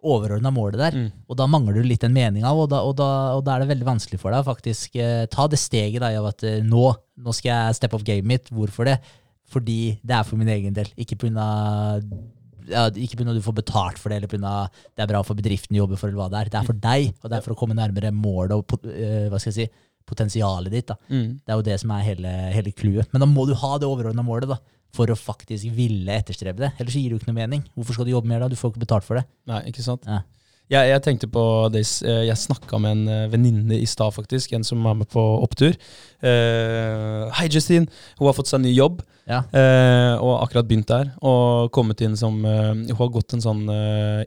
overordna 0.04 0.52
målet 0.52 0.78
der. 0.78 0.92
Mm. 0.92 1.10
Og 1.28 1.36
da 1.40 1.46
mangler 1.50 1.74
du 1.80 1.82
litt 1.88 2.04
en 2.04 2.12
mening 2.14 2.44
av, 2.44 2.58
og 2.60 2.68
da, 2.70 2.82
og 2.84 2.94
da, 2.98 3.08
og 3.38 3.42
da 3.46 3.56
er 3.56 3.64
det 3.64 3.70
veldig 3.72 3.86
vanskelig 3.88 4.20
for 4.20 4.30
deg 4.30 4.44
å 4.44 4.48
faktisk 4.52 4.94
eh, 5.00 5.24
ta 5.32 5.46
det 5.48 5.58
steget 5.58 6.00
da, 6.04 6.12
av 6.20 6.26
at 6.30 6.44
nå, 6.62 6.84
nå 7.24 7.34
skal 7.34 7.50
jeg 7.54 7.78
steppe 7.80 7.96
opp 7.98 8.04
gamet 8.06 8.24
mitt. 8.28 8.50
Hvorfor 8.54 8.84
det? 8.90 8.98
Fordi 9.52 9.98
det 10.02 10.16
er 10.16 10.24
for 10.26 10.40
min 10.40 10.50
egen 10.54 10.76
del, 10.76 10.88
ikke 11.00 11.18
pga. 11.20 11.48
Ja, 12.70 12.86
ikke 12.88 13.18
pga. 13.20 13.34
du 13.36 13.42
får 13.44 13.58
betalt 13.60 14.00
for 14.00 14.10
det, 14.10 14.22
eller 14.22 14.30
pga. 14.30 14.54
det 14.96 15.04
er 15.04 15.10
bra 15.10 15.22
for 15.26 15.38
bedriften 15.38 15.74
du 15.76 15.82
jobber 15.82 16.00
for, 16.00 16.08
eller 16.08 16.22
hva 16.22 16.30
det 16.32 16.40
er. 16.40 16.52
Det 16.52 16.60
er 16.60 16.68
for 16.70 16.84
deg, 16.86 17.10
og 17.20 17.30
det 17.30 17.38
er 17.38 17.44
for 17.44 17.56
å 17.56 17.58
komme 17.60 17.76
nærmere 17.76 18.12
målet 18.14 18.56
og 18.56 18.88
eh, 18.88 19.26
hva 19.32 19.40
skal 19.40 19.52
jeg 19.52 19.58
si, 19.66 19.82
potensialet 20.08 20.72
ditt. 20.72 20.92
da. 20.92 20.96
Mm. 21.08 21.40
Det 21.40 21.52
er 21.52 21.60
jo 21.60 21.66
det 21.66 21.80
som 21.80 21.92
er 21.96 22.06
hele, 22.06 22.32
hele 22.54 22.72
clouet. 22.76 23.10
Men 23.12 23.24
da 23.24 23.28
må 23.28 23.46
du 23.48 23.54
ha 23.56 23.74
det 23.80 23.88
overordna 23.88 24.24
målet 24.24 24.50
da, 24.52 24.60
for 24.94 25.10
å 25.10 25.18
faktisk 25.18 25.68
ville 25.74 26.20
etterstrebe 26.20 26.66
det. 26.66 26.72
Ellers 26.78 26.96
gir 26.96 27.08
det 27.08 27.16
jo 27.16 27.22
ikke 27.22 27.32
noe 27.32 27.40
mening. 27.40 27.64
Hvorfor 27.74 27.96
skal 27.96 28.08
du 28.08 28.14
jobbe 28.14 28.30
mer 28.30 28.44
da? 28.44 28.50
Du 28.52 28.58
får 28.58 28.74
ikke 28.74 28.84
betalt 28.84 29.06
for 29.06 29.18
det. 29.18 29.24
Nei, 29.50 29.64
ikke 29.72 29.84
sant? 29.84 30.06
Ja. 30.08 30.22
Jeg, 30.72 30.88
jeg 30.88 31.02
tenkte 31.04 31.28
på 31.28 31.42
det, 31.72 31.82
eh, 32.08 32.22
jeg 32.28 32.40
snakka 32.40 32.78
med 32.80 32.94
en 32.96 33.08
eh, 33.12 33.26
venninne 33.32 33.76
i 33.76 33.88
stad, 33.88 34.14
faktisk. 34.16 34.54
En 34.56 34.64
som 34.64 34.84
er 34.88 34.94
med 35.02 35.10
på 35.12 35.22
opptur. 35.44 35.76
Uh, 36.24 37.28
Hei, 37.36 37.50
Justine. 37.52 37.90
Hun 38.16 38.30
har 38.30 38.36
fått 38.36 38.48
seg 38.48 38.62
ny 38.64 38.72
jobb. 38.72 39.02
Ja. 39.28 39.42
Uh, 39.52 40.16
og 40.24 40.32
akkurat 40.38 40.68
begynt 40.70 40.88
der. 40.88 41.12
Og 41.24 41.68
kommet 41.76 42.00
inn 42.04 42.16
som 42.16 42.40
uh, 42.44 42.72
Hun 42.72 42.96
har 42.96 43.12
gått 43.12 43.36
en 43.36 43.44
sånn 43.44 43.62
uh, 43.68 44.24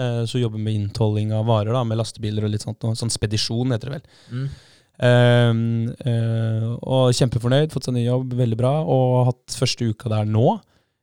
så 0.00 0.30
så 0.30 0.38
jobber 0.40 0.56
med 0.62 0.72
inntolling 0.78 1.32
av 1.36 1.44
varer, 1.44 1.74
da, 1.74 1.82
med 1.84 1.98
lastebiler 1.98 2.46
og 2.46 2.52
litt 2.54 2.62
sånt. 2.64 2.80
Og 2.88 2.96
Sånn 2.96 3.12
spedisjon, 3.12 3.74
heter 3.74 3.90
det 3.90 3.98
vel. 3.98 4.04
Mm. 4.32 4.44
Eh, 5.00 5.52
eh, 6.12 6.66
og 6.84 7.14
kjempefornøyd, 7.16 7.72
fått 7.72 7.88
seg 7.88 7.96
ny 7.96 8.04
jobb, 8.04 8.34
veldig 8.38 8.58
bra. 8.60 8.74
Og 8.84 9.14
har 9.18 9.30
hatt 9.32 9.56
første 9.60 9.90
uka 9.92 10.12
der 10.12 10.28
nå. 10.28 10.58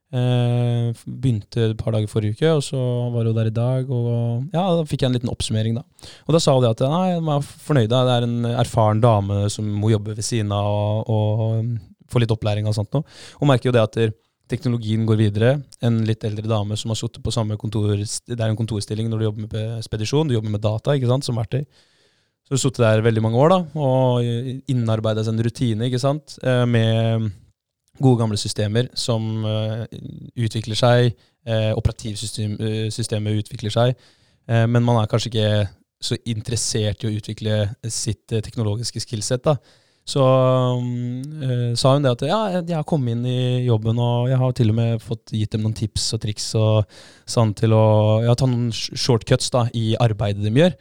Eh, 0.08 0.88
begynte 1.04 1.66
et 1.66 1.74
par 1.76 1.92
dager 1.92 2.08
forrige 2.08 2.38
uke, 2.38 2.52
og 2.56 2.62
så 2.64 2.78
var 3.12 3.28
hun 3.28 3.36
der 3.36 3.50
i 3.50 3.54
dag. 3.54 3.90
Og 3.92 4.46
ja, 4.54 4.62
da 4.78 4.86
fikk 4.88 5.04
jeg 5.04 5.10
en 5.10 5.18
liten 5.18 5.32
oppsummering, 5.32 5.76
da. 5.76 5.84
Og 6.26 6.36
da 6.36 6.40
sa 6.40 6.54
hun 6.56 6.68
at 6.68 6.80
nei, 6.84 7.02
jeg 7.12 7.26
var 7.26 7.44
fornøyd. 7.44 7.90
Det 7.92 8.14
er 8.14 8.28
en 8.28 8.38
erfaren 8.54 9.02
dame 9.04 9.42
som 9.52 9.68
må 9.68 9.92
jobbe 9.92 10.16
ved 10.16 10.24
siden 10.24 10.54
av 10.56 10.70
og, 10.70 11.44
og 11.44 12.08
få 12.08 12.22
litt 12.22 12.32
opplæring 12.32 12.68
og 12.68 12.76
sånt 12.78 12.94
noe. 12.96 13.04
Hun 13.42 13.52
merker 13.52 13.68
jo 13.68 13.76
det 13.76 13.84
at 13.84 14.16
teknologien 14.48 15.04
går 15.08 15.20
videre. 15.20 15.50
En 15.84 16.00
litt 16.08 16.24
eldre 16.24 16.48
dame 16.48 16.78
som 16.80 16.94
har 16.94 16.98
sittet 16.98 17.20
på 17.24 17.34
samme 17.34 17.58
kontor 17.60 17.98
Det 18.00 18.38
er 18.38 18.48
en 18.48 18.56
kontorstilling 18.56 19.10
når 19.10 19.20
du 19.20 19.26
jobber 19.26 19.44
med 19.44 19.84
spedisjon, 19.84 20.30
du 20.30 20.38
jobber 20.38 20.54
med 20.54 20.64
data 20.64 20.96
ikke 20.96 21.10
sant, 21.10 21.28
som 21.28 21.36
verktøy. 21.36 21.66
Så 22.48 22.54
hun 22.54 22.56
har 22.56 22.62
sittet 22.62 22.84
der 22.86 23.04
veldig 23.04 23.22
mange 23.26 23.42
år 23.44 23.52
da, 23.52 23.58
og 23.76 24.70
innarbeida 24.72 25.20
seg 25.20 25.36
en 25.36 25.44
rutine 25.44 25.90
ikke 25.90 26.00
sant, 26.00 26.38
eh, 26.40 26.64
med 26.64 27.28
gode 28.00 28.20
gamle 28.20 28.38
systemer 28.40 28.88
som 28.98 29.44
eh, 29.46 29.84
utvikler 30.38 30.78
seg. 30.78 31.18
Eh, 31.48 31.72
operativsystemet 31.76 33.42
utvikler 33.42 33.74
seg. 33.74 33.98
Eh, 34.48 34.64
men 34.66 34.84
man 34.84 35.00
er 35.00 35.10
kanskje 35.10 35.32
ikke 35.32 35.50
så 35.98 36.16
interessert 36.30 37.02
i 37.02 37.10
å 37.10 37.14
utvikle 37.18 37.60
sitt 37.90 38.32
eh, 38.32 38.42
teknologiske 38.44 39.02
skillset. 39.02 39.44
da. 39.44 39.56
Så 40.08 40.24
eh, 41.44 41.72
sa 41.76 41.92
hun 41.94 42.06
det 42.06 42.14
at 42.14 42.24
ja, 42.30 42.40
jeg 42.62 42.76
har 42.76 42.86
kommet 42.88 43.16
inn 43.16 43.26
i 43.28 43.66
jobben, 43.66 43.98
og 44.00 44.30
jeg 44.30 44.40
har 44.40 44.54
til 44.56 44.72
og 44.72 44.78
med 44.78 45.02
fått 45.04 45.34
gitt 45.36 45.52
dem 45.52 45.66
noen 45.66 45.76
tips 45.76 46.06
og 46.16 46.22
triks 46.22 46.46
og 46.56 47.00
sånn 47.28 47.52
til 47.58 47.74
å 47.76 47.84
ja, 48.24 48.36
ta 48.38 48.48
noen 48.48 48.70
shortcuts 48.72 49.52
da, 49.52 49.66
i 49.76 49.92
arbeidet 50.00 50.46
de 50.46 50.54
gjør. 50.64 50.78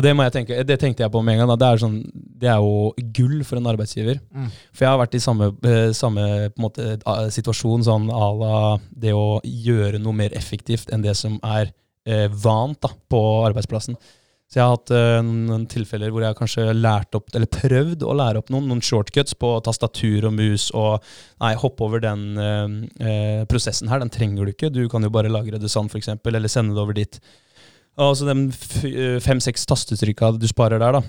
Og 0.00 0.06
det, 0.06 0.14
tenke, 0.32 0.62
det 0.64 0.78
tenkte 0.80 1.04
jeg 1.04 1.12
på 1.12 1.20
med 1.20 1.36
en 1.36 1.42
gang. 1.42 1.50
Det, 1.60 1.66
er 1.68 1.80
sånn, 1.82 1.98
det 2.40 2.48
er 2.48 2.62
jo 2.64 2.94
gull 3.18 3.42
for 3.44 3.60
en 3.60 3.68
arbeidsgiver. 3.68 4.22
Mm. 4.32 4.46
For 4.72 4.86
jeg 4.86 4.94
har 4.94 5.00
vært 5.02 5.16
i 5.18 5.20
samme, 5.20 5.50
eh, 5.68 5.90
samme 5.96 6.24
måte, 6.60 6.94
eh, 6.96 7.26
situasjon, 7.34 7.84
sånn 7.84 8.08
à 8.08 8.30
la 8.40 8.62
det 9.04 9.12
å 9.12 9.42
gjøre 9.44 10.00
noe 10.00 10.16
mer 10.16 10.32
effektivt 10.38 10.88
enn 10.94 11.04
det 11.04 11.12
som 11.20 11.36
er 11.44 11.74
eh, 12.08 12.30
vant 12.32 12.80
da, 12.80 12.94
på 13.12 13.20
arbeidsplassen. 13.50 13.98
Så 14.50 14.58
jeg 14.58 14.64
har 14.64 14.72
hatt 14.72 14.90
eh, 14.96 15.20
noen 15.22 15.68
tilfeller 15.70 16.10
hvor 16.10 16.24
jeg 16.24 16.38
kanskje 16.38 16.64
lært 16.74 17.14
opp, 17.14 17.28
eller 17.36 17.50
prøvd 17.54 18.00
å 18.02 18.16
lære 18.18 18.40
opp 18.40 18.48
noen, 18.50 18.66
noen 18.72 18.80
shortcuts 18.82 19.36
på 19.38 19.52
tastatur 19.62 20.26
og 20.26 20.34
mus, 20.34 20.72
og 20.74 21.04
nei, 21.44 21.52
hopp 21.60 21.84
over 21.86 22.02
den 22.02 22.24
eh, 22.40 22.72
eh, 23.04 23.44
prosessen 23.50 23.92
her, 23.92 24.02
den 24.02 24.10
trenger 24.10 24.48
du 24.48 24.54
ikke. 24.56 24.72
Du 24.74 24.82
kan 24.90 25.06
jo 25.06 25.12
bare 25.14 25.30
lagre 25.30 25.60
det 25.60 25.70
sånn, 25.70 25.92
eksempel, 25.94 26.34
eller 26.34 26.50
sende 26.50 26.74
det 26.74 26.82
over 26.82 26.98
dit. 26.98 27.20
Og 28.00 28.14
så 28.16 28.24
de 28.24 29.20
fem-seks 29.20 29.66
tastetrykka 29.68 30.32
du 30.40 30.46
sparer 30.48 30.80
der, 30.80 30.96
da. 30.96 31.02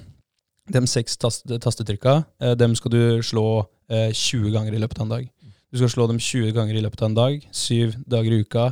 De 0.72 0.82
seks 0.88 1.18
tastetrykka, 1.18 2.24
eh, 2.44 2.56
dem 2.60 2.76
skal 2.78 2.92
du 2.94 3.02
slå 3.26 3.46
eh, 3.90 4.12
20 4.14 4.52
ganger 4.54 4.76
i 4.76 4.82
løpet 4.82 5.00
av 5.00 5.08
en 5.08 5.14
dag. 5.16 5.30
Du 5.72 5.80
skal 5.80 5.90
slå 5.90 6.08
dem 6.12 6.20
20 6.20 6.52
ganger 6.56 6.78
i 6.78 6.84
løpet 6.84 7.02
av 7.02 7.10
en 7.10 7.18
dag, 7.18 7.48
syv 7.56 7.96
dager 8.08 8.36
i 8.36 8.42
uka, 8.44 8.68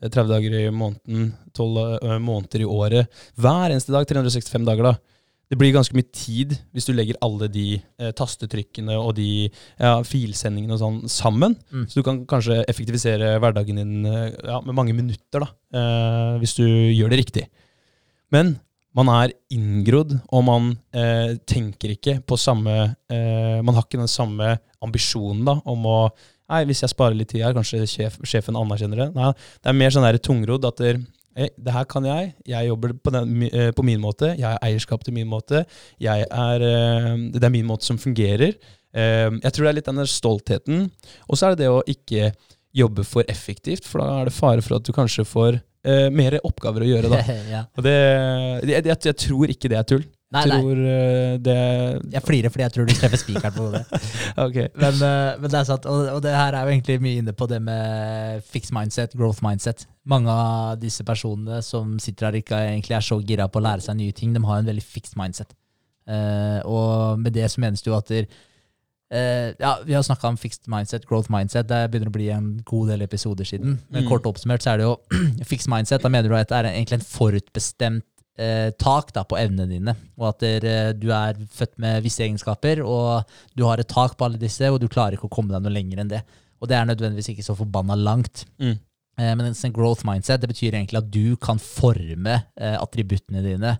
eh, 0.00 0.08
30 0.08 0.30
dager 0.32 0.56
i 0.60 0.64
måneden, 0.70 1.34
12 1.54 1.82
eh, 1.98 2.16
måneder 2.22 2.64
i 2.64 2.70
året. 2.70 3.20
Hver 3.36 3.74
eneste 3.74 3.94
dag, 3.94 4.06
365 4.08 4.66
dager, 4.66 4.92
da. 4.92 5.15
Det 5.46 5.58
blir 5.60 5.70
ganske 5.74 5.94
mye 5.94 6.08
tid 6.10 6.56
hvis 6.74 6.88
du 6.88 6.92
legger 6.96 7.18
alle 7.22 7.46
de 7.52 7.66
eh, 7.78 8.12
tastetrykkene 8.18 8.96
og 8.98 9.12
de 9.18 9.46
ja, 9.46 9.92
filsendingene 10.06 10.74
og 10.74 10.80
sånn 10.82 11.00
sammen. 11.12 11.54
Mm. 11.70 11.84
Så 11.86 12.00
du 12.00 12.06
kan 12.06 12.24
kanskje 12.26 12.64
effektivisere 12.66 13.36
hverdagen 13.42 13.78
din 13.78 14.08
eh, 14.10 14.32
ja, 14.34 14.58
med 14.66 14.74
mange 14.74 14.96
minutter, 14.96 15.44
da, 15.44 15.50
eh, 15.78 16.32
hvis 16.42 16.56
du 16.58 16.66
gjør 16.66 17.14
det 17.14 17.20
riktig. 17.22 17.46
Men 18.34 18.56
man 18.96 19.10
er 19.12 19.34
inngrodd, 19.52 20.14
og 20.32 20.46
man 20.46 20.70
eh, 20.96 21.36
tenker 21.48 21.92
ikke 21.94 22.16
på 22.24 22.38
samme 22.40 22.72
eh, 23.12 23.58
Man 23.60 23.76
har 23.76 23.84
ikke 23.84 24.00
den 24.00 24.10
samme 24.10 24.54
ambisjonen 24.82 25.44
da, 25.46 25.60
om 25.68 25.86
å 25.90 25.98
Nei, 26.46 26.60
hvis 26.68 26.84
jeg 26.84 26.92
sparer 26.92 27.16
litt 27.18 27.32
tid 27.32 27.42
her, 27.42 27.54
kanskje 27.56 27.80
sjef, 27.90 28.20
sjefen 28.22 28.54
anerkjenner 28.54 29.00
det. 29.00 29.06
Nei, 29.16 29.32
det 29.34 29.66
er 29.66 29.74
mer 29.74 29.90
sånn 29.90 30.04
der 30.06 30.18
tungrodd 30.22 30.68
at 30.68 30.78
eh, 30.86 31.00
det 31.36 31.74
her 31.74 31.84
kan 31.84 32.06
jeg. 32.08 32.32
Jeg 32.48 32.70
jobber 32.70 32.94
på, 32.96 33.12
den, 33.12 33.42
eh, 33.50 33.70
på 33.76 33.84
min 33.84 34.00
måte. 34.00 34.32
Jeg 34.38 34.46
har 34.46 34.62
eierskap 34.64 35.04
til 35.04 35.14
min 35.16 35.28
måte. 35.28 35.66
Er, 36.00 36.24
eh, 36.64 37.12
det 37.34 37.44
er 37.44 37.52
min 37.52 37.68
måte 37.68 37.84
som 37.84 38.00
fungerer. 38.00 38.56
Eh, 38.96 39.30
jeg 39.42 39.52
tror 39.52 39.66
det 39.66 39.70
er 39.70 39.78
litt 39.80 39.90
den 39.90 40.06
stoltheten. 40.08 40.90
Og 41.28 41.36
så 41.36 41.46
er 41.46 41.56
det 41.56 41.66
det 41.66 41.72
å 41.72 41.84
ikke 41.84 42.32
jobbe 42.76 43.04
for 43.08 43.24
effektivt, 43.28 43.86
for 43.88 44.02
da 44.02 44.20
er 44.20 44.28
det 44.28 44.36
fare 44.36 44.64
for 44.64 44.76
at 44.76 44.84
du 44.84 44.92
kanskje 44.96 45.24
får 45.28 45.58
eh, 45.86 46.08
mer 46.12 46.38
oppgaver 46.44 46.84
å 46.84 46.90
gjøre. 46.90 47.12
da. 47.12 47.22
ja. 47.54 47.62
Og 47.76 47.86
det, 47.86 47.96
jeg, 48.72 48.86
jeg 48.88 49.20
tror 49.26 49.52
ikke 49.52 49.72
det 49.72 49.80
er 49.80 49.88
tull. 49.88 50.06
Nei, 50.34 50.40
Jeg 50.42 50.50
nei. 50.50 50.56
tror 50.58 50.78
eh, 50.90 51.34
det 51.38 52.12
Jeg 52.16 52.22
flirer 52.26 52.50
fordi 52.50 52.62
jeg 52.64 52.72
tror 52.74 52.86
du 52.88 52.94
treffer 52.98 53.20
spikeren 53.20 53.54
på 53.54 53.66
hodet. 53.68 53.84
Ok. 54.46 54.56
Men, 54.74 54.96
eh, 55.06 55.36
men 55.38 55.50
det 55.52 55.60
er 55.60 55.68
sant, 55.68 55.86
og, 55.86 56.08
og 56.16 56.22
det 56.24 56.32
her 56.34 56.56
er 56.58 56.66
jo 56.66 56.72
egentlig 56.74 56.96
mye 57.04 57.20
inne 57.22 57.32
på 57.38 57.46
det 57.46 57.60
med 57.62 58.42
fixed 58.50 58.74
mindset, 58.74 59.14
growth 59.14 59.44
mindset. 59.46 59.84
Mange 60.04 60.30
av 60.34 60.80
disse 60.82 61.06
personene 61.06 61.60
som 61.62 61.94
sitter 62.02 62.26
her 62.30 62.40
ikke 62.40 62.58
egentlig 62.72 62.96
er 62.98 63.06
så 63.06 63.20
gira 63.22 63.46
på 63.46 63.62
å 63.62 63.64
lære 63.68 63.86
seg 63.86 63.96
nye 64.00 64.12
ting, 64.18 64.34
de 64.34 64.42
har 64.42 64.58
en 64.64 64.66
veldig 64.72 64.82
fixed 64.82 65.14
mindset. 65.20 65.54
Uh, 66.10 66.58
og 66.70 67.18
med 67.22 67.32
det 67.34 67.46
så 67.50 67.58
menes 67.62 67.82
det 67.82 67.90
jo 67.90 67.96
at 67.96 68.10
der, 68.10 68.26
uh, 69.14 69.48
ja, 69.58 69.72
Vi 69.86 69.94
har 69.96 70.02
snakka 70.06 70.28
om 70.30 70.36
fixed 70.38 70.66
mindset, 70.70 71.06
growth 71.06 71.30
mindset. 71.34 71.66
Det 71.70 71.80
begynner 71.90 72.10
å 72.10 72.14
bli 72.18 72.28
en 72.34 72.50
god 72.66 72.92
del 72.92 73.02
episoder 73.06 73.46
siden. 73.46 73.78
Men 73.90 74.04
Mm. 74.04 74.10
kort 74.10 74.26
oppsummert 74.26 74.62
så 74.62 74.74
er 74.74 74.82
det 74.82 74.86
jo 74.90 74.98
fixed 75.54 75.70
mindset. 75.70 76.02
Da 76.02 76.08
mener 76.10 76.28
du 76.30 76.34
at 76.38 76.48
det 76.50 76.58
er 76.60 76.70
egentlig 76.74 76.98
en 77.00 77.06
forutbestemt 77.10 78.04
eh, 78.38 78.70
tak 78.78 79.12
da, 79.16 79.24
på 79.28 79.38
evnene 79.40 79.68
dine, 79.70 79.96
og 80.18 80.30
at 80.30 80.42
der, 80.44 80.66
eh, 80.70 80.90
du 80.96 81.08
er 81.14 81.38
født 81.58 81.76
med 81.82 82.02
visse 82.04 82.24
egenskaper, 82.24 82.82
og 82.84 83.38
du 83.56 83.66
har 83.68 83.82
et 83.82 83.90
tak 83.90 84.16
på 84.16 84.28
alle 84.28 84.40
disse, 84.40 84.70
og 84.70 84.80
du 84.82 84.88
klarer 84.88 85.16
ikke 85.16 85.30
å 85.30 85.36
komme 85.36 85.54
deg 85.54 85.64
noe 85.64 85.74
lenger 85.74 86.02
enn 86.02 86.12
det. 86.16 86.24
Og 86.60 86.70
det 86.70 86.76
er 86.78 86.88
nødvendigvis 86.88 87.34
ikke 87.34 87.44
så 87.44 87.56
forbanna 87.56 87.96
langt. 87.98 88.46
Mm. 88.62 88.78
Eh, 89.16 89.32
men 89.36 89.48
en 89.48 89.76
growth 89.76 90.04
mindset 90.08 90.42
det 90.42 90.50
betyr 90.50 90.74
egentlig 90.74 91.00
at 91.00 91.12
du 91.12 91.36
kan 91.40 91.60
forme 91.62 92.40
eh, 92.60 92.76
attributtene 92.76 93.44
dine 93.44 93.76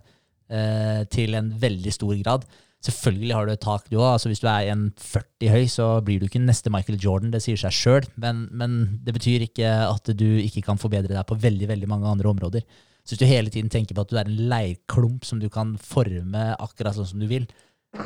eh, 0.49 1.03
til 1.13 1.37
en 1.37 1.51
veldig 1.61 1.93
stor 1.93 2.15
grad. 2.23 2.47
Selvfølgelig 2.87 3.33
har 3.33 3.45
du 3.45 3.51
et 3.53 3.61
tak, 3.61 3.87
du 3.89 3.97
òg. 3.97 4.13
Altså, 4.15 4.29
hvis 4.29 4.41
du 4.41 4.47
er 4.49 4.69
1,40 4.73 5.49
høy, 5.53 5.63
så 5.69 5.87
blir 6.05 6.21
du 6.21 6.27
ikke 6.27 6.41
neste 6.41 6.71
Michael 6.73 6.99
Jordan. 7.01 7.31
Det 7.33 7.41
sier 7.43 7.57
seg 7.59 7.73
sjøl. 7.73 8.05
Men, 8.21 8.45
men 8.53 8.77
det 9.03 9.15
betyr 9.17 9.47
ikke 9.47 9.71
at 9.87 10.13
du 10.13 10.27
ikke 10.43 10.63
kan 10.69 10.81
forbedre 10.81 11.15
deg 11.15 11.25
på 11.27 11.39
veldig 11.41 11.69
veldig 11.73 11.89
mange 11.89 12.09
andre 12.09 12.29
områder. 12.29 12.85
Så 13.07 13.15
hvis 13.15 13.21
du 13.21 13.29
hele 13.29 13.51
tiden 13.53 13.71
tenker 13.71 13.95
på 13.95 14.03
at 14.03 14.11
du 14.11 14.17
er 14.19 14.27
en 14.27 14.49
leirklump 14.51 15.23
som 15.25 15.39
du 15.39 15.47
kan 15.49 15.77
forme 15.79 16.49
akkurat 16.59 16.97
sånn 16.97 17.07
som 17.07 17.21
du 17.23 17.27
vil, 17.29 17.47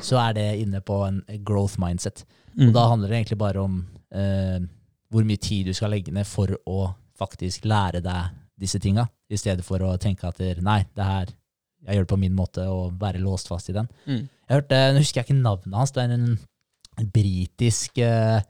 så 0.05 0.19
er 0.21 0.35
det 0.37 0.45
inne 0.61 0.83
på 0.85 0.99
en 1.07 1.23
growth 1.41 1.81
mindset. 1.81 2.21
Mm. 2.53 2.67
Og 2.67 2.75
da 2.77 2.85
handler 2.91 3.09
det 3.09 3.17
egentlig 3.17 3.39
bare 3.41 3.63
om 3.65 3.79
eh, 4.13 4.61
hvor 5.11 5.25
mye 5.25 5.41
tid 5.41 5.71
du 5.71 5.73
skal 5.75 5.91
legge 5.95 6.13
ned 6.13 6.29
for 6.29 6.53
å 6.69 6.91
faktisk 7.17 7.65
lære 7.65 8.03
deg 8.05 8.37
disse 8.61 8.77
tinga, 8.81 9.07
i 9.31 9.39
stedet 9.39 9.65
for 9.65 9.81
å 9.81 9.95
tenke 9.97 10.29
at 10.29 10.39
nei, 10.61 10.83
det 10.93 11.05
her 11.07 11.31
jeg 11.81 11.97
gjør 11.97 12.05
det 12.05 12.11
på 12.11 12.21
min 12.21 12.37
måte 12.37 12.63
og 12.69 12.97
være 13.01 13.21
låst 13.23 13.49
fast 13.49 13.71
i 13.71 13.75
den. 13.75 13.87
Mm. 14.05 14.25
Jeg 14.29 14.57
hørte, 14.59 14.79
Nå 14.93 15.01
husker 15.01 15.21
jeg 15.21 15.29
ikke 15.29 15.41
navnet 15.41 15.77
hans. 15.79 15.93
Det 15.95 16.03
er 16.03 16.15
en, 16.17 16.31
britisk 17.01 17.97
eh, 18.03 18.43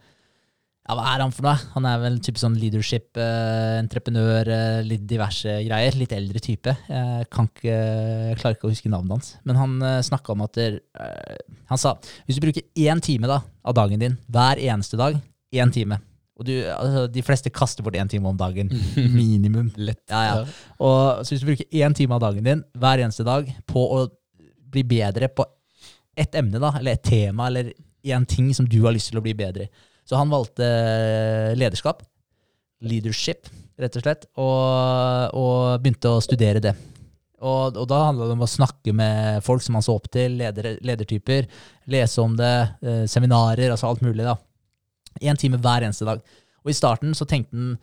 Ja, 0.92 0.96
hva 1.00 1.08
er 1.08 1.22
han 1.24 1.32
for 1.32 1.46
noe? 1.46 1.56
Han 1.72 1.86
er 1.88 2.00
vel 2.02 2.18
typisk 2.18 2.28
type 2.28 2.42
sånn 2.42 2.56
leadership, 2.60 3.06
eh, 3.16 3.78
entreprenør, 3.80 4.50
eh, 4.52 4.80
litt 4.84 5.06
diverse 5.08 5.48
greier. 5.64 5.96
Litt 5.96 6.12
eldre 6.12 6.40
type. 6.44 6.74
Jeg, 6.90 7.28
kan 7.32 7.46
ikke, 7.48 7.72
jeg 7.72 8.40
klarer 8.42 8.58
ikke 8.58 8.68
å 8.68 8.72
huske 8.74 8.90
navnet 8.92 9.14
hans. 9.16 9.30
Men 9.48 9.56
han 9.56 9.78
eh, 9.88 10.02
snakka 10.04 10.34
om 10.34 10.42
at 10.44 10.52
der, 10.60 10.82
eh, 11.00 11.38
Han 11.72 11.80
sa 11.80 11.94
hvis 12.28 12.36
du 12.36 12.44
bruker 12.44 12.66
én 12.76 13.00
time 13.00 13.30
da, 13.32 13.38
av 13.64 13.78
dagen 13.78 14.02
din 14.02 14.18
hver 14.28 14.60
eneste 14.60 15.00
dag, 15.00 15.16
én 15.56 15.72
time 15.72 16.02
og 16.36 16.44
du, 16.44 16.52
altså, 16.60 17.06
De 17.08 17.24
fleste 17.24 17.54
kaster 17.56 17.86
bort 17.86 17.96
én 17.96 18.10
time 18.12 18.28
om 18.28 18.36
dagen. 18.36 18.68
Minimum. 19.16 19.72
Lett. 19.78 20.04
Ja, 20.10 20.24
ja. 20.26 20.42
Og, 20.76 21.24
så 21.24 21.32
hvis 21.32 21.46
du 21.46 21.54
bruker 21.54 21.72
én 21.72 21.96
time 21.96 22.18
av 22.18 22.26
dagen 22.26 22.44
din 22.44 22.66
hver 22.76 23.00
eneste 23.00 23.24
dag 23.24 23.48
på 23.64 23.86
å 23.96 24.10
bli 24.76 24.84
bedre 24.84 25.32
på 25.32 25.48
ett 26.20 26.36
emne, 26.36 26.60
da, 26.60 26.74
eller 26.82 27.00
et 27.00 27.08
tema, 27.08 27.48
eller 27.48 27.72
én 28.04 28.28
ting 28.28 28.52
som 28.52 28.68
du 28.68 28.82
har 28.84 28.92
lyst 28.92 29.14
til 29.14 29.22
å 29.22 29.24
bli 29.24 29.38
bedre 29.40 29.70
i 29.70 29.88
Så 30.12 30.20
han 30.20 30.32
valgte 30.32 30.66
lederskap. 31.56 32.02
Leadership, 32.84 33.48
rett 33.80 33.96
og 33.96 34.04
slett. 34.04 34.26
Og, 34.36 35.38
og 35.40 35.78
begynte 35.80 36.12
å 36.12 36.24
studere 36.24 36.60
det. 36.60 36.74
Og, 37.40 37.78
og 37.80 37.88
da 37.88 38.02
handla 38.10 38.28
det 38.28 38.36
om 38.36 38.44
å 38.44 38.50
snakke 38.50 38.92
med 38.94 39.40
folk 39.46 39.64
som 39.64 39.78
han 39.78 39.86
så 39.86 39.96
opp 39.96 40.10
til, 40.12 40.36
leder, 40.42 40.74
ledertyper. 40.84 41.48
Lese 41.96 42.20
om 42.26 42.36
det, 42.36 42.52
eh, 42.84 43.06
seminarer, 43.08 43.72
altså 43.72 43.88
alt 43.88 44.04
mulig. 44.04 44.28
da. 44.28 44.36
Én 45.24 45.40
time 45.40 45.62
hver 45.64 45.88
eneste 45.88 46.10
dag. 46.10 46.20
Og 46.66 46.74
i 46.74 46.76
starten 46.76 47.16
så 47.16 47.24
tenkte 47.24 47.56
han 47.56 47.80